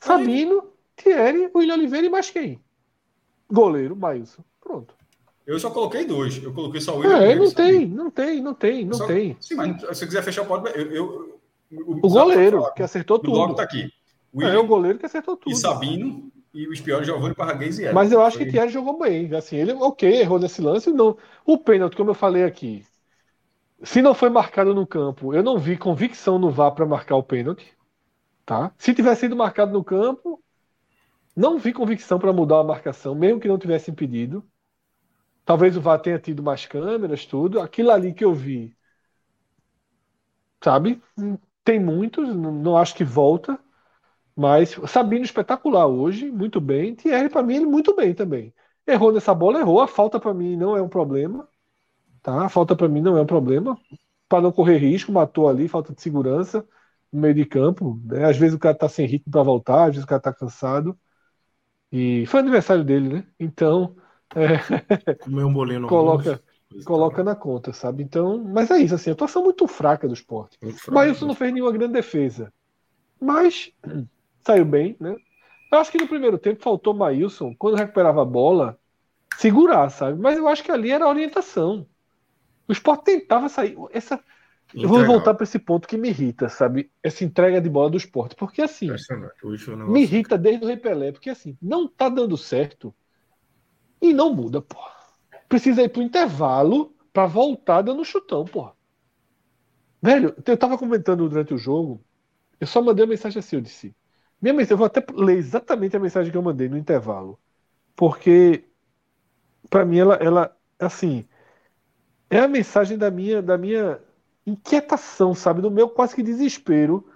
[0.00, 0.64] Sabino,
[0.96, 2.60] Thierry, William Oliveira e mais quem?
[3.50, 4.42] Goleiro, Maílson.
[4.60, 4.94] Pronto.
[5.46, 6.42] Eu só coloquei dois.
[6.42, 9.06] Eu coloquei só o William É, Oliveira não tem, não tem, não tem, não Só-
[9.06, 9.36] tem.
[9.40, 13.46] Sim, mas se você quiser fechar pode eu, eu, O goleiro, que acertou O bloco
[13.48, 13.56] tudo.
[13.56, 13.90] tá aqui.
[14.40, 15.56] É, William o goleiro que acertou e tudo.
[15.56, 17.94] Sabino e os piores Giovanni Parraguês e Everton.
[17.96, 19.34] Mas eu acho que Foi- Thierry jogou bem.
[19.34, 20.90] Assim, ele, ok, errou nesse lance.
[20.90, 21.16] Não.
[21.44, 22.84] O pênalti, como eu falei aqui,
[23.82, 27.22] se não foi marcado no campo, eu não vi convicção no VAR para marcar o
[27.22, 27.76] pênalti.
[28.46, 28.72] Tá?
[28.78, 30.42] Se tivesse sido marcado no campo,
[31.36, 34.44] não vi convicção para mudar a marcação, mesmo que não tivesse impedido.
[35.44, 37.60] Talvez o VAR tenha tido mais câmeras, tudo.
[37.60, 38.76] Aquilo ali que eu vi,
[40.62, 41.00] sabe?
[41.64, 43.58] Tem muitos, não acho que volta.
[44.38, 46.94] Mas Sabino espetacular hoje, muito bem.
[46.94, 48.54] Thierry, para mim, ele muito bem também.
[48.86, 49.80] Errou nessa bola, errou.
[49.80, 51.48] A falta para mim não é um problema.
[52.22, 52.44] Tá?
[52.44, 53.76] A falta para mim não é um problema.
[54.28, 56.64] Para não correr risco, matou ali, falta de segurança
[57.12, 58.00] no meio de campo.
[58.04, 58.26] né?
[58.26, 60.96] Às vezes o cara tá sem ritmo para voltar, às vezes o cara tá cansado.
[61.90, 63.26] E foi aniversário dele, né?
[63.40, 63.96] Então,
[65.24, 66.40] Comer um bolinho no coloca,
[66.70, 68.04] almoço, coloca na conta, sabe?
[68.04, 70.56] Então, mas é isso, assim, a atuação muito fraca do esporte.
[70.62, 70.94] Muito.
[70.94, 72.52] Maílson não fez nenhuma grande defesa.
[73.20, 73.72] Mas
[74.46, 75.16] saiu bem, né?
[75.70, 78.78] Eu acho que no primeiro tempo faltou Maílson, quando recuperava a bola,
[79.38, 80.20] segurar, sabe?
[80.20, 81.88] Mas eu acho que ali era a orientação.
[82.68, 83.76] O Sport tentava sair.
[83.92, 84.22] Essa...
[84.82, 86.92] Eu vou voltar para esse ponto que me irrita, sabe?
[87.02, 88.36] Essa entrega de bola do esporte.
[88.36, 89.16] Porque assim, negócio-
[89.86, 92.94] me irrita desde o Rei Pelé, porque assim, não tá dando certo
[94.02, 94.76] e não muda, pô.
[95.48, 98.70] Precisa ir pro intervalo para voltar dando chutão, pô.
[100.02, 102.04] Velho, eu tava comentando durante o jogo,
[102.60, 103.96] eu só mandei uma mensagem assim, eu disse.
[104.40, 107.38] Minha mensagem, eu vou até ler exatamente a mensagem que eu mandei no intervalo.
[107.96, 108.64] Porque
[109.70, 111.26] para mim ela, ela assim,
[112.30, 114.00] é a mensagem da minha da minha
[114.46, 117.06] inquietação, sabe, do meu quase que desespero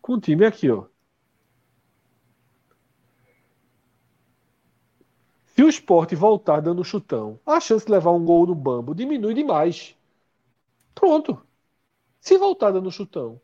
[0.00, 0.86] com o time aqui, ó.
[5.54, 9.34] Se o esporte voltar dando chutão, a chance de levar um gol no bambo diminui
[9.34, 9.96] demais.
[10.94, 11.42] Pronto.
[12.20, 13.40] Se voltar dando chutão,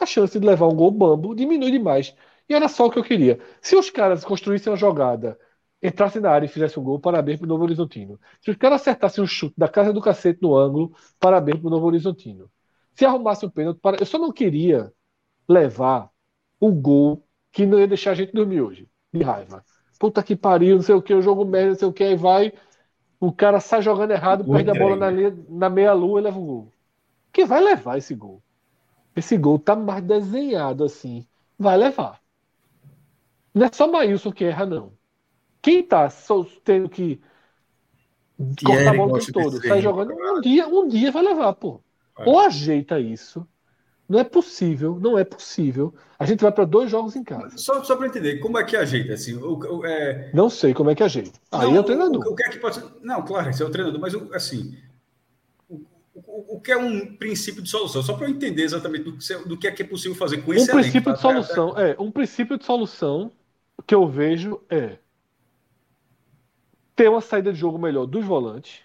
[0.00, 2.14] a chance de levar um gol bambo diminui demais.
[2.48, 3.38] E era só o que eu queria.
[3.60, 5.38] Se os caras construíssem uma jogada,
[5.82, 8.20] entrassem na área e fizessem um gol, parabéns pro Novo Horizontino.
[8.40, 11.86] Se os caras acertassem um chute da casa do cacete no ângulo, parabéns pro Novo
[11.86, 12.50] Horizontino.
[12.94, 13.96] Se arrumasse um pênalti, para...
[13.98, 14.92] eu só não queria
[15.48, 16.10] levar
[16.60, 19.64] o gol que não ia deixar a gente dormir hoje, de raiva.
[19.98, 22.16] Puta que pariu, não sei o que, o jogo merda, não sei o que, aí
[22.16, 22.52] vai,
[23.20, 26.44] o cara sai jogando errado, perde a bola na, linha- na meia-lua e leva o
[26.44, 26.72] gol.
[27.32, 28.42] Quem vai levar esse gol?
[29.16, 31.26] Esse gol tá mais desenhado assim.
[31.58, 32.21] Vai levar.
[33.54, 34.96] Não é só Maílson que erra, não.
[35.62, 37.20] Quem tá só tendo que
[38.62, 41.52] cortar a bola o todo, desse sai erro, jogando, um dia, um dia vai levar,
[41.54, 41.80] pô.
[42.18, 42.24] É.
[42.24, 43.46] Ou ajeita isso.
[44.08, 45.94] Não é possível, não é possível.
[46.18, 47.56] A gente vai para dois jogos em casa.
[47.56, 49.14] Só, só para entender, como é que ajeita?
[49.14, 51.38] Assim, o, o- é, Não sei como é que ajeita.
[51.50, 52.28] Aí Não, é o treinador.
[52.28, 52.82] O, o que é que pode?
[53.02, 54.76] Não, claro, esse é o treinador, mas assim,
[56.14, 58.02] o, que é um princípio de solução?
[58.02, 60.52] Só para eu entender exatamente do que, do que é que é possível fazer com
[60.54, 61.14] Um esse elenco, princípio tá?
[61.14, 63.32] de solução, é, um princípio de solução
[63.86, 64.98] que eu vejo é
[66.94, 68.80] ter uma saída de jogo melhor dos volantes,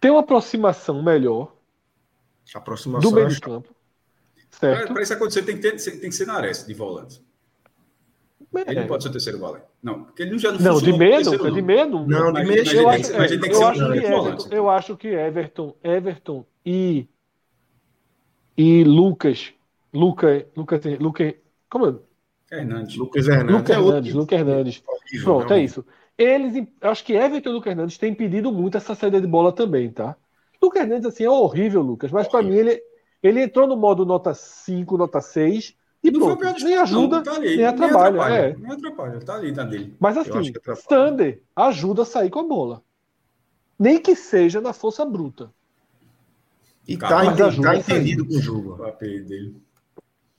[0.00, 1.54] ter uma aproximação melhor,
[2.54, 3.10] Aproximação.
[3.10, 3.74] do meio de campo.
[4.50, 4.92] Certo?
[4.92, 7.22] Para isso acontecer, tem que, ter, tem que ser Nares de volante.
[8.54, 8.80] Ele É.
[8.80, 9.66] não pode ser o terceiro volante.
[9.82, 11.66] Não, porque ele já não Não, de meia nunca, de não.
[11.66, 12.18] meia nunca.
[12.18, 13.98] Não, de Mas- meia mas eu acho- que eu acho que.
[14.08, 17.06] Everton, eu acho que Everton, Everton e
[18.56, 19.52] e Lucas,
[19.92, 21.34] Luca, Lucas, Luca,
[21.68, 21.94] como é?
[22.50, 22.96] Hernandes.
[22.96, 23.54] Lucas Hernandes.
[23.54, 24.82] Lucas é Hernandes, Lucas Hernandes.
[24.86, 25.84] horrível, Pronto, é isso.
[26.16, 29.52] Eles, eu acho que Everton e Lucas Hernandes têm pedido muito essa saída de bola
[29.52, 30.16] também, tá?
[30.60, 32.82] Lucas Hernandes, assim, é horrível, Lucas, mas pra mim ele,
[33.22, 36.56] ele entrou no modo nota 5, nota 6 e Não foi pronto.
[36.56, 38.22] pior Nem ajuda, não, tá ali, nem atrapalha.
[38.22, 38.56] É.
[38.56, 39.96] Nem atrapalha, tá ali na dele.
[39.98, 40.76] Mas assim, atrapalha.
[40.76, 42.82] Sander ajuda a sair com a bola.
[43.78, 45.52] Nem que seja na força bruta.
[46.86, 47.78] E tá, tá sair.
[47.78, 48.78] entendido com o jogo.
[48.98, 49.56] Dele.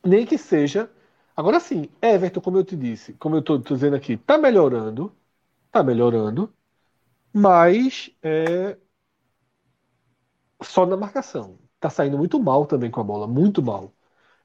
[0.04, 0.90] Nem que seja.
[1.40, 5.16] Agora sim, Everton, como eu te disse, como eu tô dizendo aqui, tá melhorando.
[5.72, 6.54] Tá melhorando.
[7.34, 8.78] Mas é,
[10.62, 11.58] só na marcação.
[11.80, 13.94] Tá saindo muito mal também com a bola, muito mal.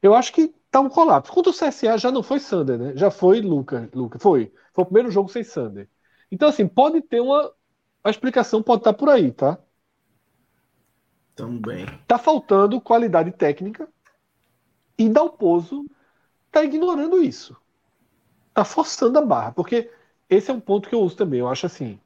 [0.00, 1.32] Eu acho que tá um colapso.
[1.32, 2.96] Contra o CSA já não foi Sander, né?
[2.96, 3.90] Já foi Lucas.
[3.92, 4.54] Lucas foi.
[4.72, 5.90] Foi o primeiro jogo sem Sander.
[6.30, 7.52] Então, assim, pode ter uma.
[8.04, 9.58] A explicação pode estar por aí, tá?
[11.34, 11.86] Também.
[12.06, 13.88] Tá faltando qualidade técnica
[14.96, 15.84] e Dalpozo
[16.54, 17.56] tá ignorando isso.
[18.54, 19.90] Tá forçando a barra, porque
[20.30, 21.40] esse é um ponto que eu uso também.
[21.40, 22.00] Eu acho assim,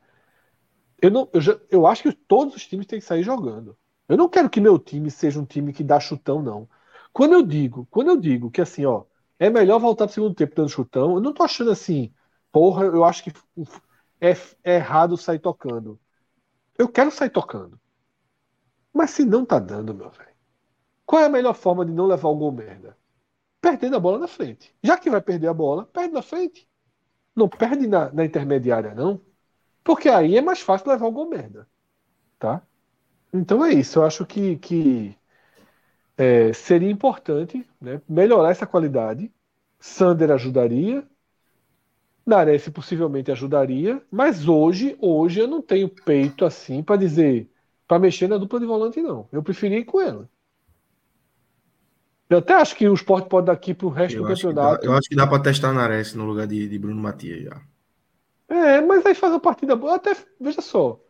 [1.01, 3.77] eu não, eu, já- eu acho que todos os times têm que sair jogando.
[4.09, 6.69] Eu não quero que meu time seja um time que dá chutão, não.
[7.13, 9.05] Quando eu digo, quando eu digo que assim, ó,
[9.39, 12.13] é melhor voltar pro segundo tempo dando chutão, eu não tô achando assim,
[12.53, 13.33] porra, eu acho que
[14.21, 14.33] é,
[14.65, 16.01] é errado sair tocando.
[16.79, 17.81] Eu quero sair tocando.
[18.93, 20.35] Mas se não tá dando, meu velho,
[21.07, 22.98] qual é a melhor forma de não levar o gol merda?
[23.61, 24.75] Perdendo a bola na frente.
[24.83, 26.69] Já que vai perder a bola, perde na frente.
[27.35, 29.21] Não perde na, na intermediária, não.
[29.85, 31.69] Porque aí é mais fácil levar o gol merda.
[32.39, 32.63] Tá?
[33.33, 33.99] Então é isso.
[33.99, 35.17] Eu acho que, que
[36.17, 39.33] é, seria importante né, melhorar essa qualidade.
[39.81, 41.07] Sander ajudaria.
[42.27, 44.03] Nares possivelmente ajudaria.
[44.11, 47.51] Mas hoje, hoje eu não tenho peito assim para dizer
[47.89, 49.27] para mexer na dupla de volante, não.
[49.33, 50.29] Eu preferia ir com ela.
[52.29, 54.87] Eu até acho que o Sport pode daqui pro resto Eu do dá, campeonato.
[54.87, 57.61] eu acho que dá pra testar Nares no lugar de, de Bruno Matias já.
[58.49, 59.97] É, mas aí faz uma partida boa.
[59.97, 61.01] Até, veja só.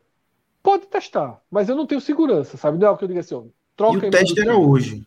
[0.62, 2.78] Pode testar, mas eu não tenho segurança, sabe?
[2.78, 3.44] Não é o que eu digo assim, ó,
[3.76, 5.06] troca E o teste era hoje.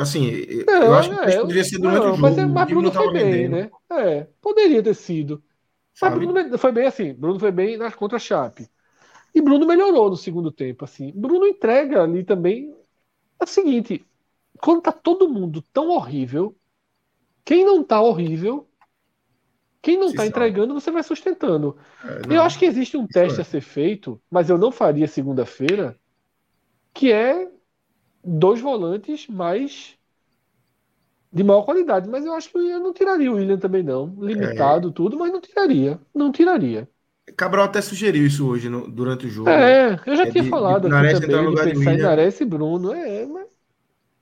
[0.00, 0.30] Assim,
[0.66, 2.22] Não, eu acho que o é, teste poderia ser durante não, o jogo.
[2.22, 3.70] Mas, é, mas o Bruno foi bem, rendendo, né?
[3.90, 5.42] É, poderia ter sido.
[6.00, 6.26] Mas sabe?
[6.26, 7.14] Bruno foi bem assim.
[7.14, 8.68] Bruno foi bem nas contra Chape.
[9.34, 11.12] E Bruno melhorou no segundo tempo, assim.
[11.14, 12.74] Bruno entrega ali também.
[13.40, 14.04] É o seguinte,
[14.62, 16.56] quando tá todo mundo tão horrível,
[17.44, 18.68] quem não tá horrível,
[19.82, 20.26] quem não Se tá salva.
[20.26, 21.76] entregando, você vai sustentando.
[22.04, 23.42] É, Eu acho que existe um teste é.
[23.42, 25.98] a ser feito, mas eu não faria segunda-feira,
[26.94, 27.50] que é
[28.24, 29.98] dois volantes mais
[31.32, 32.08] de maior qualidade.
[32.08, 34.16] Mas eu acho que eu não tiraria o William também, não.
[34.22, 34.24] É.
[34.26, 36.00] Limitado, tudo, mas não tiraria.
[36.14, 36.88] Não tiraria.
[37.36, 39.48] Cabral até sugeriu isso hoje no- durante o jogo.
[39.48, 41.94] É, eu já É tinha de- falado de aqui Nares entrar também de de pensar
[41.94, 41.98] em.
[41.98, 42.92] Nares e Bruno.
[42.92, 43.47] É, mas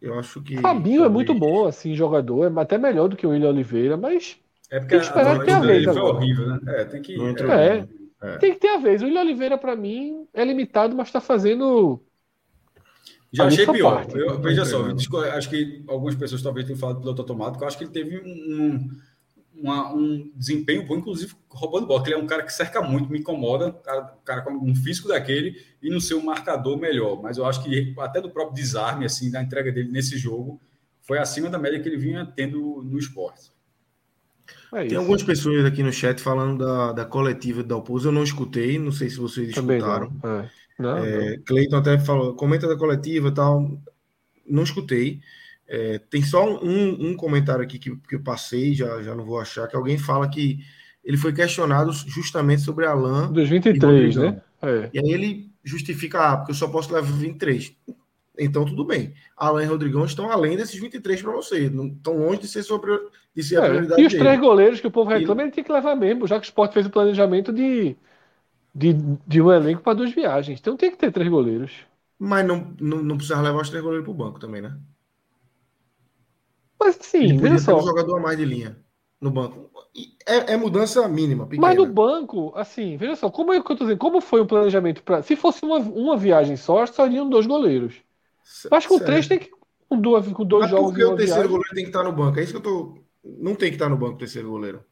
[0.07, 0.57] Eu acho que.
[0.59, 2.51] Fabinho é muito talvez- bom, assim, jogador.
[2.51, 4.37] É até melhor do que o William Oliveira, mas
[4.71, 6.15] É porque Tem que esperar a ter a vez dele foi agora.
[6.17, 6.61] horrível, né?
[6.67, 7.15] É, tem que.
[7.15, 7.79] É.
[7.81, 7.89] bem.
[8.23, 8.39] É.
[8.39, 9.03] tem que ter a vez.
[9.03, 12.01] O William Oliveira, pra mim, é limitado, mas tá fazendo.
[13.33, 13.97] Já A achei pior.
[13.97, 14.17] parte.
[14.19, 17.63] Eu- veja só, disco- acho que algumas pessoas talvez tenham falado piloto automático.
[17.63, 18.89] Eu acho que ele teve um,
[19.61, 22.03] uma- um desempenho bom, inclusive roubando bola.
[22.07, 23.69] Ele é um cara que cerca muito, me incomoda.
[23.69, 27.21] Um cara, um cara com um físico daquele e não ser um marcador melhor.
[27.23, 30.61] Mas eu acho que até do próprio desarme, assim, da entrega dele nesse jogo,
[31.03, 33.51] foi acima da média que ele vinha tendo no esporte.
[34.73, 38.09] É Tem algumas pessoas aqui no chat falando da, da coletiva da Dalpozo.
[38.09, 40.13] Eu não escutei, não sei se vocês Também escutaram.
[40.23, 40.31] não.
[40.41, 40.51] É.
[40.79, 41.05] Não, não.
[41.05, 43.81] É, Cleiton até falou, comenta da coletiva e tal.
[44.47, 45.21] Não escutei.
[45.69, 49.41] É, tem só um, um comentário aqui que, que eu passei, já, já não vou
[49.41, 50.61] achar, que alguém fala que
[51.05, 53.33] ele foi questionado justamente sobre Alain.
[53.33, 54.31] Dos e 23, Rodrigão.
[54.33, 54.43] né?
[54.63, 54.91] É.
[54.93, 57.75] E aí ele justifica, ah, porque eu só posso levar 23.
[58.39, 59.15] Então tudo bem.
[59.37, 61.71] Alain e Rodrigão estão além desses 23 para você.
[61.71, 62.81] Não estão longe de ser, sua,
[63.35, 64.25] de ser a É, prioridade E os dele.
[64.25, 66.73] três goleiros que o povo reclama, ele tinha que levar mesmo, já que o Sport
[66.73, 67.97] fez o planejamento de,
[68.75, 68.95] de,
[69.27, 70.61] de um elenco para duas viagens.
[70.61, 71.73] Então tem que ter três goleiros.
[72.19, 74.79] Mas não, não, não precisa levar os três goleiros para o banco também, né?
[76.79, 77.81] Mas sim, Ele podia veja ter um só.
[77.81, 78.79] jogador a mais de linha
[79.21, 79.71] no banco.
[80.27, 81.67] É, é mudança mínima, pequena.
[81.69, 84.47] Mas no banco, assim, veja só, como é que eu tô dizendo, como foi o
[84.47, 85.23] planejamento para.
[85.23, 87.95] Se fosse uma, uma viagem só, só iriam dois goleiros.
[87.95, 89.05] Que o Certo.
[89.05, 89.51] três tem que.
[89.89, 91.49] Com, duas, com dois Mas jogos por que o terceiro viagem.
[91.49, 92.39] goleiro tem que estar no banco?
[92.39, 92.99] É isso que eu tô.
[93.25, 94.85] Não tem que estar no banco o terceiro goleiro.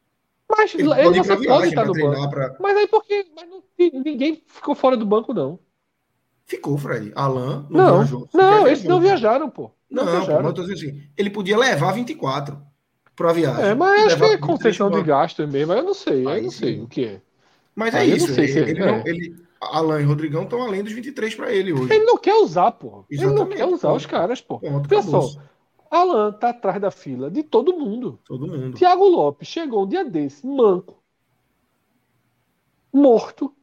[0.48, 2.30] Mas Ele ele, pode pode estar no banco.
[2.30, 2.56] pra...
[2.60, 3.62] Mas aí porque mas não-
[4.04, 5.58] ninguém ficou fora do banco, não.
[6.46, 7.12] Ficou, Fred.
[7.14, 8.28] Alan Não, viajou.
[8.32, 9.70] não, esses não viajaram, pô.
[9.94, 12.58] Não, Não, pô, mas eu tô dizendo assim, ele podia levar 24
[13.14, 13.64] para a viagem.
[13.64, 15.72] É, mas acho que Levar é 23 concessão de gasto mesmo.
[15.72, 16.56] Eu não sei, eu Aí não sim.
[16.58, 17.22] sei o que é.
[17.74, 18.34] Mas é Aí eu não isso.
[18.34, 19.02] sei se ele, é- ele não- é.
[19.06, 21.92] ele- Alan e Rodrigão estão além dos 23 para ele hoje.
[21.94, 23.04] Ele não quer usar, pô.
[23.10, 23.96] Ele não quer usar pô.
[23.96, 24.58] os caras, pô.
[24.58, 25.40] Pronto, só,
[25.90, 28.18] Alan tá atrás da fila de todo mundo.
[28.26, 28.76] Todo mundo.
[28.76, 31.02] Thiago Lopes chegou um dia desse, manco,
[32.92, 33.54] morto,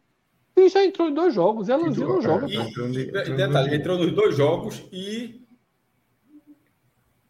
[0.55, 1.67] e já entrou em dois jogos.
[1.67, 5.40] E Alanzinho não joga, E, em- e em detalhe, ele entrou nos dois jogos e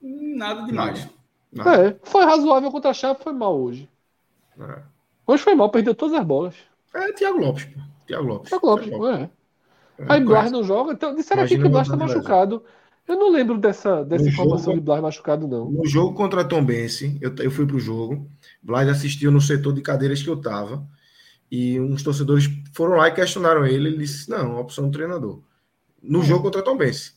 [0.01, 1.07] nada demais.
[1.51, 3.89] Não, É, foi razoável contra a Chape, foi mal hoje.
[4.59, 4.79] é.
[5.27, 6.55] Hoje foi mal, perdeu todas as bolas.
[6.93, 7.79] É Thiago Lopes, pô.
[8.07, 8.49] Thiago Lopes.
[8.49, 9.29] Thiago Lopes, Thiago é.
[9.99, 10.91] É, Aí Blas não joga.
[10.93, 12.63] Então, disseram aqui que o Blas tá machucado.
[13.07, 15.69] Eu não lembro dessa, dessa No informação jogo- de Blas machucado, não.
[15.69, 18.29] No jogo contra a Tombense, eu, eu fui pro jogo.
[18.61, 20.85] Blas assistiu no setor de cadeiras que eu tava.
[21.49, 23.89] E uns torcedores foram lá e questionaram ele.
[23.89, 25.41] Ele disse: não, opção do treinador.
[26.01, 26.23] No Hum.
[26.23, 27.13] jogo contra a Tombense.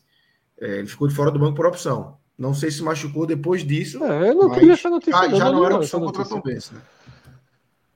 [0.61, 2.17] É, ele ficou de fora do banco por opção.
[2.37, 4.03] Não sei se machucou depois disso.
[4.05, 5.37] É, eu não mas queria essa notícia, já, não.
[5.39, 6.27] já não, não era opção contra a.
[6.27, 6.83] Tombense, né?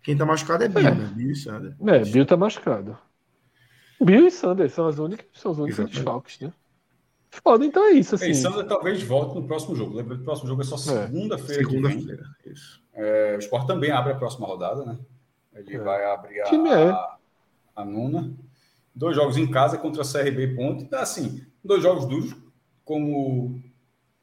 [0.03, 0.95] Quem tá machucado é Bill, É.
[0.95, 1.13] né?
[1.15, 1.77] Bill e Sander.
[1.87, 2.97] É, Bill tá machucado.
[4.01, 6.53] Bill e Sander são as únicas, são os únicos desfalques, né?
[7.31, 8.27] Foda, então é isso, assim.
[8.29, 9.95] Pensando talvez volte no próximo jogo.
[9.97, 11.63] Lembrando que o próximo jogo é só segunda-feira.
[11.69, 11.71] vem.
[11.83, 12.25] Segunda-feira.
[12.47, 12.81] Isso.
[12.95, 14.97] É, o Sport também abre a próxima rodada, né?
[15.55, 15.79] Ele É.
[15.79, 16.91] vai abrir a, é.
[16.91, 17.17] a,
[17.77, 18.33] a nona.
[18.95, 20.85] Dois jogos em casa contra a CRB e Ponte.
[20.85, 22.35] Então, assim, dois jogos duros,
[22.85, 23.63] como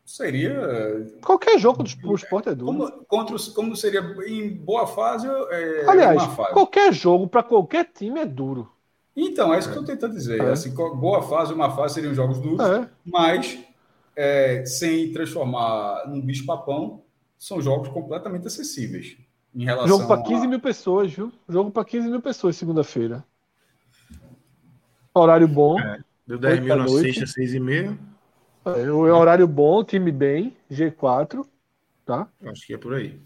[0.05, 1.07] seria.
[1.23, 2.67] Qualquer jogo do pro esporte é duro.
[2.71, 6.53] Como, contra, os- como seria em boa fase, é, Aliás, fase.
[6.53, 8.71] qualquer jogo para qualquer time é duro.
[9.17, 10.41] Então, é isso que eu estou tentando dizer.
[10.41, 10.51] É.
[10.51, 12.87] Assim, boa fase e má fase seriam jogos duros, É.
[13.05, 13.57] mas
[14.15, 17.01] é, sem transformar num bicho-papão,
[17.37, 19.17] são jogos completamente acessíveis.
[19.53, 21.31] Em relação Jogo para a- 15 mil pessoas, viu?
[21.47, 23.23] Jogo para 15 mil pessoas segunda-feira.
[25.13, 25.77] Horário bom.
[26.27, 27.97] Deu 10 mil na sexta, 6 e meia.
[28.65, 31.45] É, o horário bom, time bem, G4,
[32.05, 32.27] tá?
[32.45, 33.19] Acho que é por aí.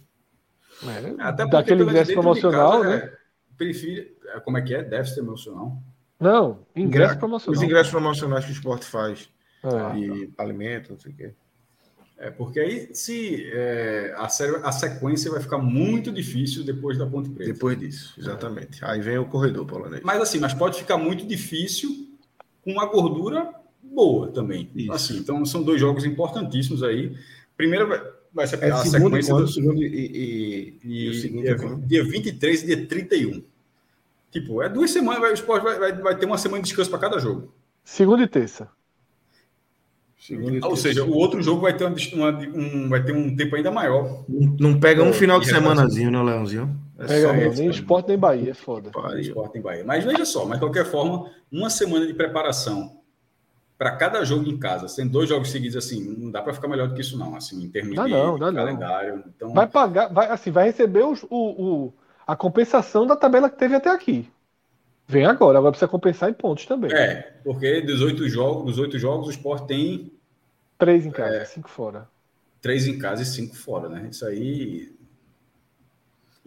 [0.83, 2.95] É, Até porque daquele ingresso promocional, casa, né?
[2.97, 3.17] é,
[3.57, 4.83] prefiro, é, como é que é?
[4.83, 5.77] Déficit emocional.
[6.19, 7.63] Não, ingresso Os promocional.
[7.63, 9.29] ingressos promocionais que o esporte faz
[9.63, 9.93] É.
[9.93, 11.33] de alimento, não sei o quê.
[12.17, 17.05] É, porque aí se é, a, série- a sequência vai ficar muito difícil depois da
[17.05, 17.53] Ponte Preta.
[17.53, 18.83] Depois disso, exatamente.
[18.83, 20.01] Aí vem o corredor polonês.
[20.03, 22.09] Mas assim, mas pode ficar muito difícil
[22.61, 23.53] com uma gordura
[23.99, 24.69] boa também.
[24.75, 24.91] Isso.
[24.91, 27.15] Assim, então são dois jogos importantíssimos aí.
[27.57, 27.87] Primeiro
[28.33, 31.13] vai, ser É a segundo e sequência quando, do, segundo e, e, e, e, o
[31.13, 31.85] seguinte dia, é quando?
[31.85, 33.43] dia 23 e dia 31.
[34.31, 36.89] Tipo, é duas semanas, vai, o esporte vai, vai, vai ter uma semana de descanso
[36.89, 37.51] para cada jogo.
[37.83, 38.69] Segunda e terça.
[40.17, 43.55] Segundo Ou seja, o outro jogo vai ter, uma, uma- um, vai ter um tempo
[43.55, 44.25] ainda maior.
[44.59, 45.67] não, pega um Pô, final de reverso.
[45.69, 46.77] semanazinho, né, Leãozinho?
[46.99, 48.91] É Pega, só não, nem esporte nem Bahia, é foda.
[49.21, 49.83] Sport em Bahia.
[49.85, 52.98] Mas veja só, mas de qualquer forma, uma semana de preparação
[53.79, 56.89] para cada jogo em casa, sendo dois jogos seguidos assim, não dá para ficar melhor
[56.89, 58.55] do que isso não, assim, em termos Dá de não, dá não.
[58.55, 59.23] calendário.
[59.35, 61.29] Então, Vai pagar, vai, assim, vai receber os- o,
[61.87, 61.93] o-
[62.27, 64.29] a compensação da tabela que teve até aqui.
[65.07, 66.91] Vem agora, agora precisa compensar em pontos também.
[66.93, 70.11] é, porque dos oito jogos, dos oito jogos, o Sport tem
[70.77, 71.45] Três em casa, É.
[71.45, 72.07] cinco fora.
[72.61, 74.09] três em casa e cinco fora, né?
[74.11, 74.93] Isso aí.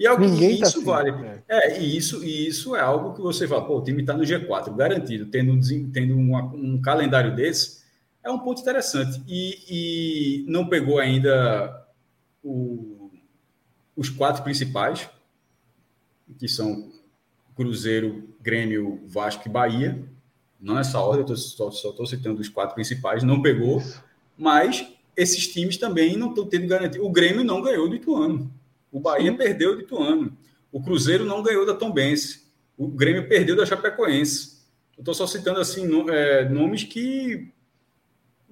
[0.02, 1.10] E é Ninguém tá isso assim, vale.
[1.10, 1.42] é.
[1.48, 4.24] É, e isso, e isso é algo que você fala, pô, o time está no
[4.24, 7.82] G4, garantido, tendo, um tendo uma- um calendário desse,
[8.24, 9.22] é um ponto interessante.
[9.28, 11.86] E, e não pegou ainda
[12.42, 13.10] o-
[13.97, 15.08] os quatro principais,
[16.36, 16.90] que são
[17.55, 20.02] Cruzeiro, Grêmio, Vasco e Bahia.
[20.60, 23.81] Não nessa ordem, eu só estou citando os quatro principais, não pegou,
[24.36, 24.84] mas
[25.16, 27.00] esses times também não estão tendo garantia.
[27.05, 28.50] O Grêmio não ganhou do Ituano.
[28.92, 30.36] O Bahia perdeu do Ituano.
[30.70, 32.46] O Cruzeiro não ganhou da Tombense.
[32.76, 34.60] O Grêmio perdeu da Chapecoense.
[34.96, 37.50] Eu estou só citando assim é, nomes que,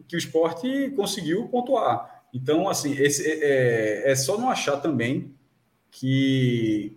[0.08, 2.24] que o esporte conseguiu pontuar.
[2.32, 3.38] Então, assim, esse, é,
[4.06, 5.34] é- é só não achar também
[5.90, 6.96] que,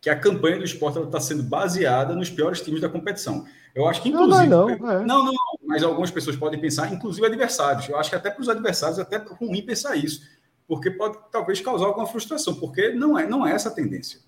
[0.00, 3.46] que a campanha do esporte está sendo baseada nos piores times da competição.
[3.74, 4.80] Eu acho que, Não, não é inclusive.
[4.80, 5.04] não, é.
[5.04, 5.34] não, não,
[5.66, 7.88] mas algumas pessoas podem pensar, inclusive adversários.
[7.88, 10.22] Eu acho que até para os adversários é até ruim pensar isso,
[10.68, 14.20] porque pode talvez causar alguma frustração, porque não é, não é essa a tendência.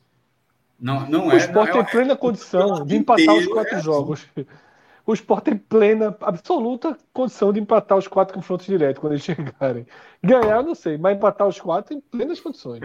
[0.80, 1.36] Não, não O é.
[1.36, 3.84] esporte não tem plena condição de empatar os quatro é assim.
[3.84, 4.26] jogos.
[5.04, 9.86] O esporte tem plena, absoluta condição de empatar os quatro confrontos diretos quando eles chegarem.
[10.22, 12.80] Ganhar, eu não sei, mas empatar os quatro tem plenas condições.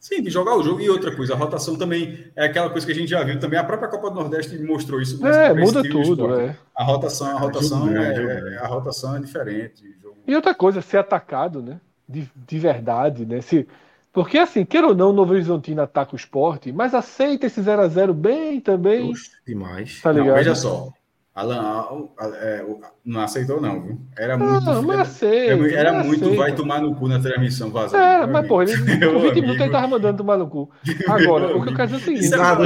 [0.00, 0.80] Sim, de jogar o jogo.
[0.80, 3.58] E outra coisa, a rotação também é aquela coisa que a gente já viu também.
[3.58, 5.24] A própria Copa do Nordeste mostrou isso.
[5.24, 6.40] É, muda tudo.
[6.40, 6.56] É.
[6.74, 8.56] A rotação, a rotação, é, jogo grande.
[8.56, 9.84] a rotação é diferente.
[10.02, 11.78] Jogo- E outra coisa, ser atacado, né?
[12.08, 13.40] De, de verdade, né?
[13.40, 13.66] Se,
[14.12, 18.14] porque assim, queira ou não, o Novo Horizontino ataca o esporte, mas aceita esse 0x0
[18.14, 19.12] bem também.
[19.46, 20.00] Demais.
[20.02, 20.36] Tá Não, ligado?
[20.38, 20.92] veja só.
[21.34, 22.64] Alan Al- a- é,
[23.04, 24.00] não aceitou, não, viu?
[24.16, 24.64] Era muito.
[24.64, 26.34] Não, mas era, aceita, era muito aceita.
[26.34, 28.02] vai tomar no cu na transmissão vazada.
[28.04, 28.78] Era, mas, pô, ele,
[29.08, 30.70] com 20 minutos ele tava mandando tomar no cu.
[31.04, 32.64] Agora, o que eu quero dizer é o seguinte: é Você jogo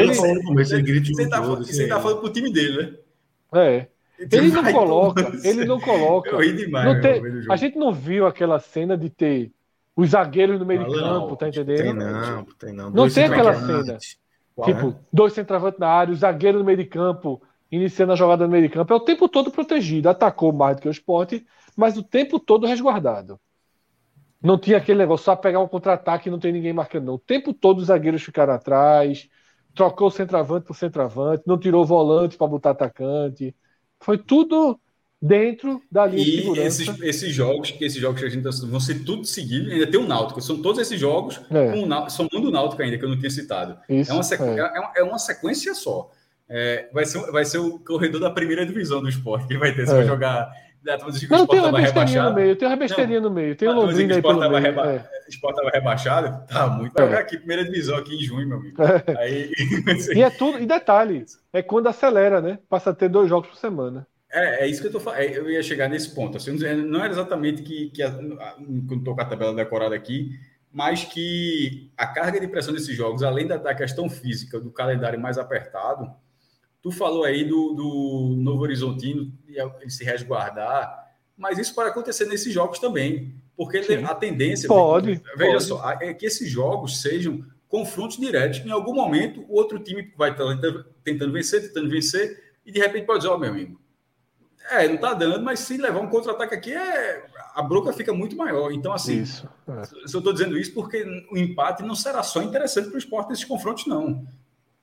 [1.28, 2.98] tá, você tá falando pro time dele, né?
[3.54, 3.90] é,
[4.30, 6.30] ele não coloca, ele não coloca.
[6.30, 6.86] Eu ri demais.
[6.86, 9.52] Não tem- a gente não viu aquela cena de ter
[9.96, 11.94] os zagueiros no meio de campo, tá Tem entendendo?
[12.04, 12.90] não, tem não.
[12.90, 14.18] Não tem aquela centroavantes.
[14.54, 14.72] Qual é?
[14.72, 18.50] Tipo, dois centroavantes na área, o zagueiro no meio de campo, iniciando a jogada no
[18.50, 18.92] meio de campo.
[18.92, 20.08] É o tempo todo protegido.
[20.08, 23.38] Atacou mais do que o esporte, mas o tempo todo resguardado.
[24.42, 27.14] Não tinha aquele negócio, só pegar um contra-ataque e não tem ninguém marcando, não.
[27.14, 29.28] O tempo todo os zagueiros ficaram atrás,
[29.74, 33.54] trocou o centroavante por centroavante, não tirou o volante para botar atacante.
[34.00, 34.78] Foi tudo
[35.22, 36.66] dentro da linha de E segurança.
[36.82, 40.00] esses, esses jogos, esses jogos que a gente tá, vão ser tudo seguidos, ainda tem
[40.00, 40.40] o Náutico.
[40.40, 41.72] São todos esses jogos, É.
[41.72, 43.76] com o Náutico, somando o Náutico ainda, que eu não tinha citado.
[43.88, 44.42] Isso, É uma, sequ...
[44.42, 44.58] é.
[44.58, 44.80] é.
[44.80, 46.10] uma, é uma sequência só.
[46.48, 49.86] É, vai, ser, vai ser o corredor da primeira divisão do esporte que vai ter.
[49.86, 49.96] Você É.
[49.96, 50.50] vai jogar.
[50.82, 53.86] O Não, tem uma besteirinha no meio, tem uma besteirinha no meio, tem o dizer
[53.86, 54.62] Londrina aí o pelo meio.
[54.62, 54.96] reba- é.
[55.26, 56.46] O Sport estava rebaixado?
[56.46, 56.98] Tá muito.
[56.98, 57.18] É.
[57.18, 58.76] Aqui primeira divisão aqui em junho, meu amigo.
[59.18, 59.52] Aí,
[60.16, 62.58] E é tudo, e detalhe, é quando acelera, né?
[62.68, 64.06] Passa a ter dois jogos por semana.
[64.32, 65.20] É, é isso que eu tô falando.
[65.20, 66.36] É, Eu ia chegar nesse ponto.
[66.36, 70.30] Assim, não era exatamente que, que a, quando estou com a tabela decorada aqui,
[70.72, 75.18] mas que a carga de pressão desses jogos, além da, da questão física, do calendário
[75.20, 76.08] mais apertado,
[76.82, 82.26] tu falou aí do, do Novo Horizontino e ele se resguardar, mas isso pode acontecer
[82.26, 84.04] nesses jogos também, porque Sim.
[84.04, 85.64] a tendência, Pode, veja pode.
[85.64, 88.58] só, é que esses jogos sejam confrontos diretos.
[88.60, 90.44] Em algum momento, o outro time vai estar
[91.04, 93.80] tentando, vencer, tentando vencer, e de repente pode dizer, ó, meu amigo,
[94.70, 98.36] é, não tá dando, mas se levar um contra-ataque aqui, é, a bronca fica muito
[98.36, 98.72] maior.
[98.72, 99.48] Então, assim, Isso.
[99.68, 99.82] é.
[100.12, 103.44] eu estou dizendo isso porque o empate não será só interessante para o esporte nesses
[103.44, 104.26] confrontos, não.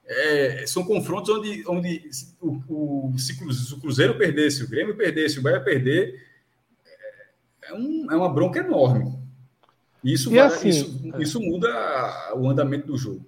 [0.10, 3.34] É, são confrontos onde, onde o, o, se
[3.74, 6.16] o Cruzeiro perder, se o Grêmio perder, se o Bahia perder,
[7.64, 9.18] é, um- é uma bronca enorme.
[10.04, 11.22] Isso, E vai- assim, isso, é.
[11.22, 11.68] isso muda
[12.36, 13.26] o andamento do jogo.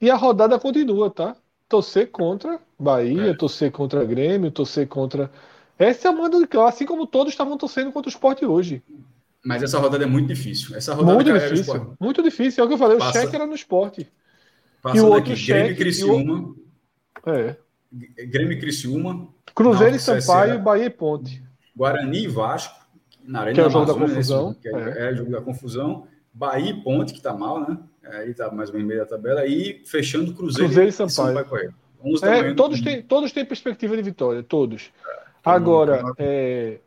[0.00, 1.36] E a rodada continua, tá?
[1.68, 3.34] Torcer contra Bahia, É.
[3.34, 5.30] torcer contra Grêmio, torcer contra.
[5.78, 8.82] Essa é a manda de campo, assim como todos estavam torcendo contra o esporte hoje.
[9.44, 10.74] Mas essa rodada é muito difícil.
[10.76, 11.96] Essa rodada Muito o difícil.
[12.00, 12.62] Muito difícil.
[12.62, 14.08] É o que eu falei, o Passa- cheque era no esporte.
[14.82, 16.54] Passando outro aqui, cheque, Grêmio e e Criciúma.
[17.26, 17.56] É.
[18.26, 19.28] Grêmio e Criciúma.
[19.54, 20.58] Cruzeiro e Náutico, Sampaio.
[20.58, 21.42] Bahia e Ponte.
[21.76, 22.84] Guarani e Vasco,
[23.22, 25.16] na Arena Que é o jogo da Amazônia, né, confusão, esse- que é, é o
[25.16, 26.06] jogo da confusão.
[26.34, 27.78] Bahia e Ponte, que tá mal, né?
[28.04, 29.46] Aí tá mais ou menos no meio da tabela.
[29.46, 31.74] E fechando Cruzeiro, Cruzeiro e Sampaio.
[32.04, 34.90] 11 da É, todos, têm, todos têm perspectiva de vitória, todos.
[35.44, 36.78] Agora, é,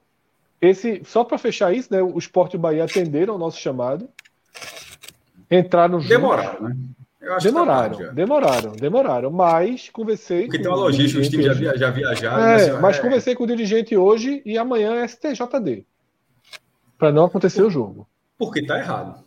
[0.60, 4.10] esse, só para fechar isso, né, o Sport e o Bahia atenderam ao nosso chamado.
[5.50, 6.10] Entraram juntos.
[6.10, 6.76] Demoraram, né?
[7.26, 8.12] Tá Demoraram, já.
[8.12, 9.32] demoraram, demoraram.
[9.32, 10.44] Mas conversei.
[10.44, 12.44] Porque tem uma logística, os times já, via- já viajaram.
[12.44, 15.86] É, assim, mas é, conversei com o dirigente hoje e amanhã é STJD.
[16.98, 18.08] Para não acontecer o jogo.
[18.38, 19.24] Porque tá errado.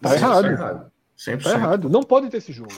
[0.00, 0.42] Tá Isso errado.
[0.44, 0.92] Tá errado.
[1.18, 1.42] 100%.
[1.42, 1.88] Tá errado.
[1.90, 2.72] Não pode ter esse jogo.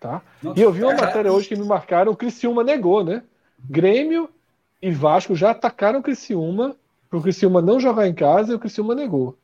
[0.00, 0.20] Tá?
[0.56, 1.06] E eu vi uma tá errado.
[1.08, 3.22] matéria hoje que me marcaram, o Criciúma negou, né?
[3.70, 4.28] Grêmio
[4.82, 6.76] e Vasco já atacaram o Criciúma
[7.08, 9.38] para o Criciúma não jogar em casa e o Criciúma negou.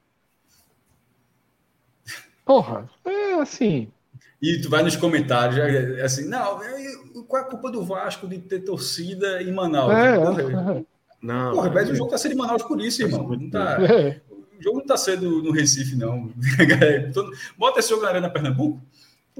[2.45, 3.89] Porra, é assim.
[4.43, 6.73] E tu vai nos comentários, já, é assim, não, é,
[7.29, 9.93] qual é a culpa do Vasco de ter torcida em Manaus?
[9.93, 10.85] É, Porra,
[11.23, 13.29] Não, porra, mas o jogo tá sendo em Manaus por isso, irmão.
[13.29, 14.21] Não tá, é.
[14.59, 16.33] o jogo não tá sendo no Recife, não.
[17.15, 18.83] Todo- Bota esse jogo na Arena Pernambuco.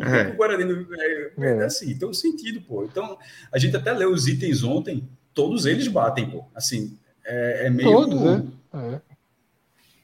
[0.01, 0.29] É.
[0.31, 1.65] o Guarani é, é É.
[1.65, 2.85] assim, tem um sentido, pô.
[2.85, 3.19] Então,
[3.53, 6.45] a gente até leu os itens ontem, todos eles batem, pô.
[6.55, 7.91] Assim, é, é meio.
[7.91, 8.45] Todos, né?
[8.73, 9.01] É.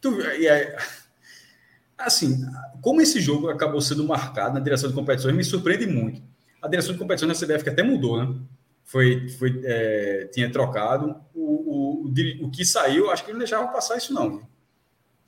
[0.00, 0.76] Tu- e é-
[1.98, 2.40] assim,
[2.80, 6.22] como esse jogo acabou sendo marcado na direção de competições, me surpreende muito.
[6.62, 8.34] A direção de competições da CBF que até mudou, né?
[8.84, 11.16] Foi, foi, é, tinha trocado.
[11.34, 14.40] O, o, o, que saiu, acho que não deixava passar isso, não.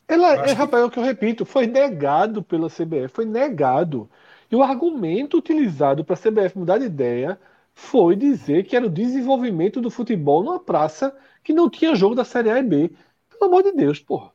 [0.09, 4.11] Ela, é, que- rapaz, é o que eu repito, foi negado pela CBF, foi negado.
[4.51, 7.41] E o argumento utilizado para a CBF mudar de ideia
[7.75, 12.25] foi dizer que era o desenvolvimento do futebol numa praça que não tinha jogo da
[12.25, 12.91] Série A e B.
[13.31, 14.33] Pelo amor de Deus, porra.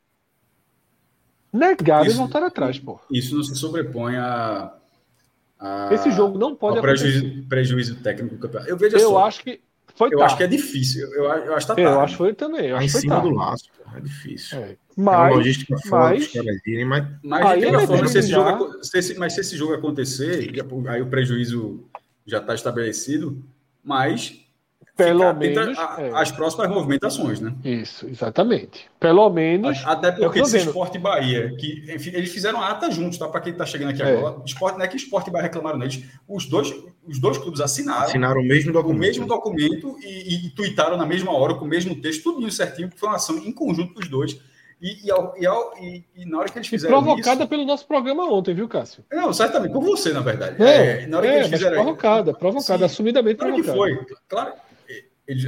[1.57, 3.01] Negaram Isso- e voltaram atrás, porra.
[3.11, 4.73] Isso não se sobrepõe a.
[5.59, 8.69] a Esse jogo não pode prejuízo, prejuízo técnico do campeonato.
[8.69, 9.61] Eu vejo Eu só, acho que
[9.95, 10.23] foi eu tarde.
[10.25, 11.07] acho que é difícil.
[11.13, 12.67] Eu, eu acho que tá Eu acho que foi também.
[12.67, 13.29] Eu Tá em acho que foi cima tarde.
[13.29, 14.57] do laço, porra, é difícil.
[14.59, 14.61] É.
[14.97, 16.33] É Mas, logística foda mas-
[16.65, 19.41] irem, mas Mas Aí de qualquer é forma, se esse jogo, se esse- mas se
[19.41, 20.53] esse jogo acontecer,
[20.87, 21.83] aí o prejuízo
[22.25, 23.37] já está estabelecido,
[23.83, 24.39] mas
[24.95, 26.11] Pelo ficar menos, a- é.
[26.13, 27.53] às próximas movimentações, né?
[27.65, 28.85] Isso, exatamente.
[28.99, 29.81] Pelo menos.
[29.85, 30.67] Até é o que porque esse vendo.
[30.67, 33.27] Esporte e Bahia, que enfim, eles fizeram a ata juntos, tá?
[33.27, 34.15] Para quem tá chegando aqui É.
[34.17, 34.37] agora.
[34.45, 36.03] Esporte, não é que Esporte e Bahia reclamaram neles.
[36.27, 36.73] Os dois,
[37.05, 38.99] os dois clubes assinaram, Assinaram o mesmo o documento.
[39.01, 42.89] mesmo documento e, e, e tuitaram na mesma hora, com o mesmo texto, tudo certinho,
[42.89, 44.39] que foi uma ação em conjunto dos dois.
[44.81, 47.47] E, e, ao- e, ao- e- e na hora que eles E fizeram provocada isso...
[47.47, 49.05] pelo nosso programa ontem, viu, Cássio?
[49.11, 50.61] Não, certamente, por você, na verdade.
[50.61, 52.85] É, É, na hora que é, eles mas fizeram provocada, provocada, Sim.
[52.93, 54.05] assumidamente Claro que provocada.
[54.05, 54.15] foi.
[54.27, 54.53] Claro.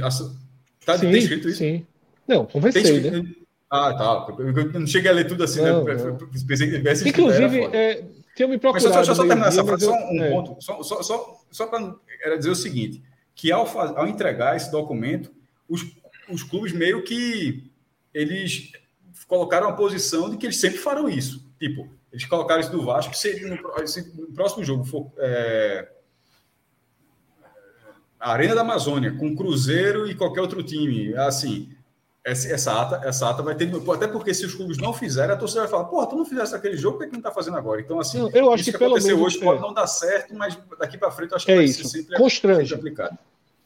[0.02, 0.34] Ass-
[0.84, 1.58] tá, sim, tem escrito isso?
[1.58, 1.86] sim.
[2.26, 3.24] Não, conversei, né?
[3.70, 4.34] Ah, tá.
[4.38, 5.94] Eu não cheguei a ler tudo assim, Não, né?
[5.94, 6.16] não.
[6.46, 8.88] Pensei que tivesse Inclusive, é, tinha me Mas procurado.
[8.94, 10.30] só, só, só, só terminar essa frase, mas só um eu- é.
[10.30, 10.56] ponto.
[10.62, 13.02] Só, só, só, só para dizer o seguinte:
[13.34, 15.30] que ao, faz- ao entregar esse documento,
[15.68, 15.84] os,
[16.30, 17.70] os clubes meio que
[18.14, 18.72] eles
[19.26, 21.46] colocaram a posição de que eles sempre farão isso.
[21.58, 25.10] Tipo, eles colocaram isso do Vasco, se no, se no próximo jogo for.
[25.18, 25.88] é,
[28.20, 31.68] a Arena da Amazônia, com Cruzeiro e qualquer outro time, assim,
[32.24, 33.70] essa, essa ata, essa ata vai ter.
[33.94, 36.54] Até porque se os clubes não fizerem, a torcida vai falar, porra, tu não fizesse
[36.54, 37.80] aquele jogo, por que que não tá fazendo agora?
[37.80, 39.62] Então, assim, Não, eu acho isso que que, pelo aconteceu menos, hoje pode é.
[39.62, 41.84] não dar certo, mas daqui para frente eu acho que É vai isso.
[41.88, 42.74] ser sempre, Constrange.
[42.74, 43.16] aplicado.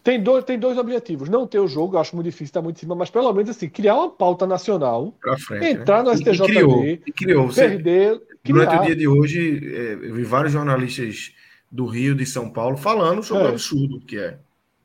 [0.04, 1.28] Tem dois, tem dois objetivos.
[1.28, 3.50] Não ter o jogo, eu acho muito difícil, está muito em cima, mas pelo menos
[3.50, 6.16] assim, criar uma pauta nacional, Pra frente, entrar no né?
[6.16, 6.84] E- STJD, E criou.
[6.84, 7.46] E criou.
[7.46, 8.82] Você, perder, durante criar.
[8.82, 11.32] o dia de hoje, é, eu vi vários jornalistas
[11.72, 13.46] do Rio, de São Paulo, falando sobre É.
[13.46, 14.38] o absurdo que é.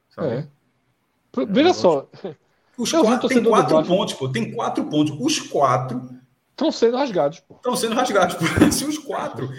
[0.09, 0.27] Sabe?
[0.29, 0.47] É.
[1.31, 2.09] Pro- Veja só,
[2.77, 4.29] Os quatro, tem quatro pontos, pô.
[4.29, 5.13] Tem quatro pontos.
[5.19, 6.09] Os quatro
[6.51, 7.39] estão sendo rasgados.
[7.41, 7.55] Pô.
[7.55, 8.35] estão sendo rasgados.
[8.35, 8.45] Pô.
[8.71, 9.49] Se os quatro.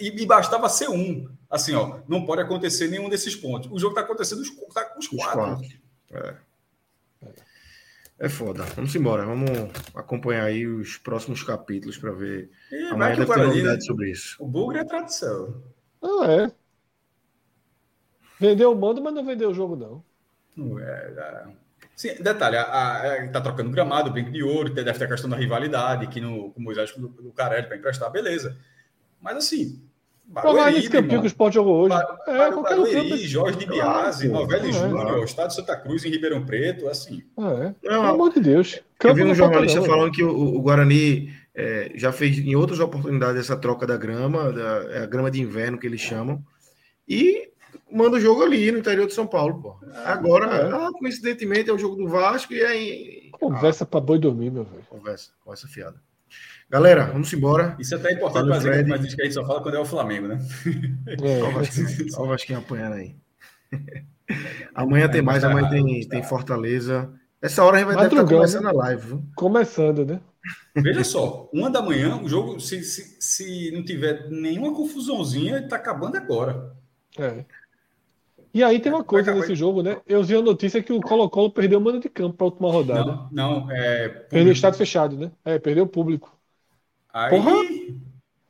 [0.00, 1.28] E, e bastava ser um.
[1.48, 3.70] Assim, ó, não pode acontecer nenhum desses pontos.
[3.70, 5.38] O jogo está acontecendo os, tá com os Os quatro.
[5.38, 5.66] quatro.
[6.12, 6.34] É.
[8.18, 8.64] É foda.
[8.74, 9.24] Vamos embora.
[9.26, 9.50] Vamos
[9.94, 12.50] acompanhar aí os próximos capítulos para ver.
[12.70, 14.36] Vai Amanhã deve ter novidade sobre isso.
[14.42, 15.62] o Bugre é tradição.
[16.02, 16.52] Ah, é.
[18.38, 20.04] Vendeu o mando, mas não vendeu o jogo, não.
[20.56, 20.84] Não é,
[21.16, 21.44] é.
[21.94, 25.06] Sim, detalhe, a, a, a- tá trocando gramado, o brinco de ouro, tem- deve ter
[25.06, 28.56] a questão da rivalidade, que no, com o Moisés do, do Carelli para emprestar, beleza.
[29.20, 29.82] Mas assim,
[30.42, 31.90] Jogar nesse campinho que o Sport jogou hoje.
[31.90, 33.16] Ba- é, Barueri, campo.
[33.16, 34.72] Jorge de Biase, Claro, Novelli é.
[34.72, 37.22] Júnior, Estado de Santa Cruz em Ribeirão Preto, assim.
[37.38, 37.72] É.
[37.80, 38.74] Pelo Não, amor de Deus.
[38.74, 42.38] eu Campo vi um não jornalista não, falando que o, o Guarani é, já fez
[42.38, 46.00] em outras oportunidades essa troca da grama, da, é a grama de inverno que eles
[46.00, 46.44] chamam,
[47.08, 47.50] e
[47.90, 49.62] manda o jogo ali no interior de São Paulo.
[49.62, 49.76] Pô.
[50.04, 50.72] Agora, é.
[50.72, 53.30] ah, coincidentemente, é o jogo do Vasco e aí.
[53.32, 54.82] Conversa pra boi dormir, meu velho.
[54.82, 55.96] Ah, conversa, conversa fiada.
[56.68, 57.76] Galera, vamos embora.
[57.78, 58.90] Isso é até importante fazer, Fred.
[58.90, 60.38] mas diz que a gente só fala quando é o Flamengo, né?
[61.06, 61.42] É.
[61.42, 63.16] Olha o Vasquinho, olha o Vasquinho apanhando aí.
[64.74, 66.22] Amanhã tem mais, amanhã tem, tá tem.
[66.24, 67.08] Fortaleza.
[67.40, 69.24] Essa hora a gente vai estar começando a live, viu?
[69.36, 70.20] Começando, né?
[70.74, 75.68] Veja só, uma da manhã, o jogo, se, se, se não tiver nenhuma confusãozinha, ele
[75.68, 76.74] tá acabando agora.
[77.18, 77.44] É.
[78.52, 80.00] E aí tem uma coisa acabar- nesse jogo, né?
[80.06, 82.70] Eu vi a notícia que o Colo-Colo perdeu o mano de campo para a última
[82.70, 83.04] rodada.
[83.04, 84.08] Não, não, é.
[84.08, 85.30] Perdeu o estádio fechado, né?
[85.44, 86.34] É, perdeu o público.
[87.12, 87.52] Aí, Porra!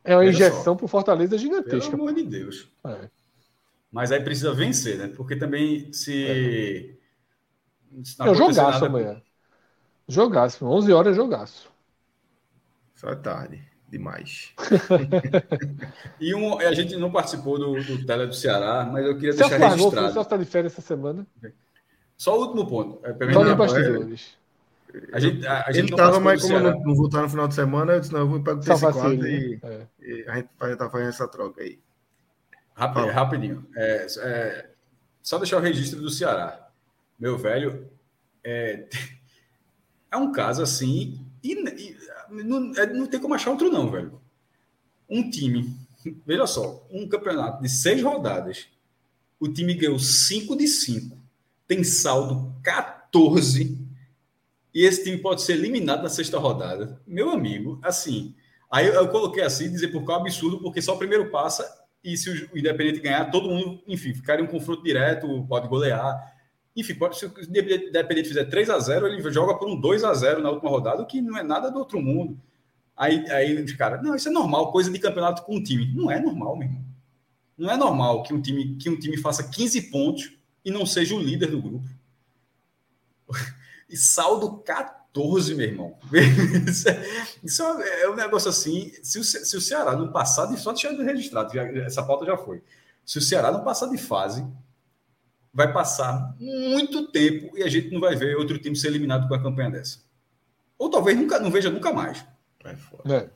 [0.05, 1.95] É uma Veja injeção pro Fortaleza pelo gigantesca.
[1.95, 2.69] amor de Deus.
[2.87, 3.09] É.
[3.91, 5.09] Mas aí precisa vencer, né?
[5.17, 6.97] Porque também se.
[8.05, 9.23] se não É o acontecer jogaço nada- amanhã.
[10.09, 10.65] Jogaço.
[10.65, 11.69] 11 horas é jogaço.
[12.97, 13.63] Só é tarde.
[13.89, 14.53] Demais.
[16.21, 19.51] E um, a gente não participou do, do Tele do Ceará, mas eu queria Celso
[19.51, 20.13] deixar largou, o registrado.
[20.15, 21.27] Celso tá de férias essa semana.
[22.17, 23.01] Só o último ponto.
[23.07, 24.37] É, Só não, é- bastidores.
[25.13, 27.07] a gente, a, a gente Ele não tava, participou mas como eu não, não vou
[27.07, 29.61] estar no final de semana, eu disse, não, eu vou pegar Salvar quadro ele.
[29.63, 29.87] e, É.
[30.01, 31.79] e a gente vai estar fazendo essa troca aí.
[32.75, 33.13] Fala.
[33.13, 33.67] rapidinho.
[33.77, 34.71] É, é,
[35.23, 36.69] só deixar o registro do Ceará.
[37.19, 37.89] Meu velho,
[38.43, 38.89] é,
[40.11, 41.25] é um caso assim.
[41.43, 41.97] E, e-
[42.45, 44.21] não, é, não tem como achar outro, não, velho.
[45.09, 45.77] Um time,
[46.27, 48.67] veja só, um campeonato de seis rodadas.
[49.39, 51.17] O time ganhou 5 de 5.
[51.67, 53.79] Tem saldo 14.
[54.75, 57.01] E esse time pode ser eliminado na sexta rodada.
[57.07, 58.35] Meu amigo, assim.
[58.71, 61.31] Aí eu, eu coloquei assim, dizer por que é um absurdo, porque só o primeiro
[61.31, 61.67] passa
[62.07, 66.36] e se o Independente ganhar, todo mundo, enfim, ficar em um confronto direto, pode golear.
[66.77, 70.43] Enfim, se o Independente fizer 3 a 0 ele joga por um 2 a 0
[70.43, 72.39] na última rodada, o que não é nada do outro mundo.
[72.95, 75.91] Aí, aí os caras, não, isso é normal, coisa de campeonato com um time.
[75.95, 76.85] Não é normal, meu irmão.
[77.57, 81.15] Não é normal que um time, que um time faça 15 pontos e não seja
[81.15, 81.89] o líder do grupo.
[83.89, 85.97] E saldo 14, meu irmão.
[86.69, 87.07] Isso é,
[87.45, 88.93] isso é, é um negócio assim.
[89.01, 90.59] Se o, se o Ceará não passar de.
[90.59, 92.65] Só deixar registrado, essa pauta já foi.
[93.05, 94.45] Se o Ceará não passar de fase,
[95.57, 99.35] vai passar muito tempo e a gente não vai ver outro time ser eliminado com
[99.35, 100.01] a campanha dessa.
[100.79, 102.25] Ou talvez nunca, não veja nunca mais.
[102.65, 103.05] É foda.
[103.05, 103.31] É.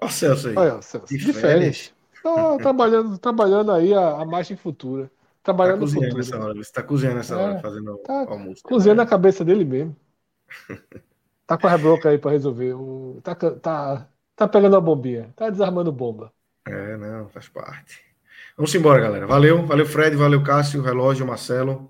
[0.00, 0.54] Olha o Celso aí.
[0.56, 1.92] Olha, Celso, De de férias.
[2.22, 5.10] Tá trabalhando, trabalhando aí a, a margem futura.
[5.42, 6.18] trabalhando tá no cozinhando futuro.
[6.18, 6.54] nessa hora.
[6.54, 8.62] Você tá cozinhando nessa É, hora, fazendo tá almoço.
[8.62, 9.96] Cozinhando a cabeça dele mesmo.
[11.46, 12.74] Tá com a rebroca aí pra resolver.
[12.74, 15.32] O- Tá, tá, tá pegando a bombinha.
[15.36, 16.32] Tá desarmando bomba.
[16.66, 18.04] É, não, faz parte.
[18.58, 19.24] Vamos embora, galera.
[19.24, 21.88] Valeu, valeu, Fred, valeu, Cássio, Relógio, Marcelo.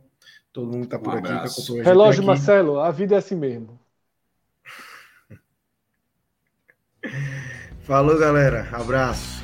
[0.53, 1.49] Todo mundo que tá por Um aqui.
[1.49, 2.27] gente Relógio aqui.
[2.27, 3.81] Marcelo, a vida é assim mesmo.
[7.85, 8.69] Falou, galera.
[8.71, 9.43] Abraço.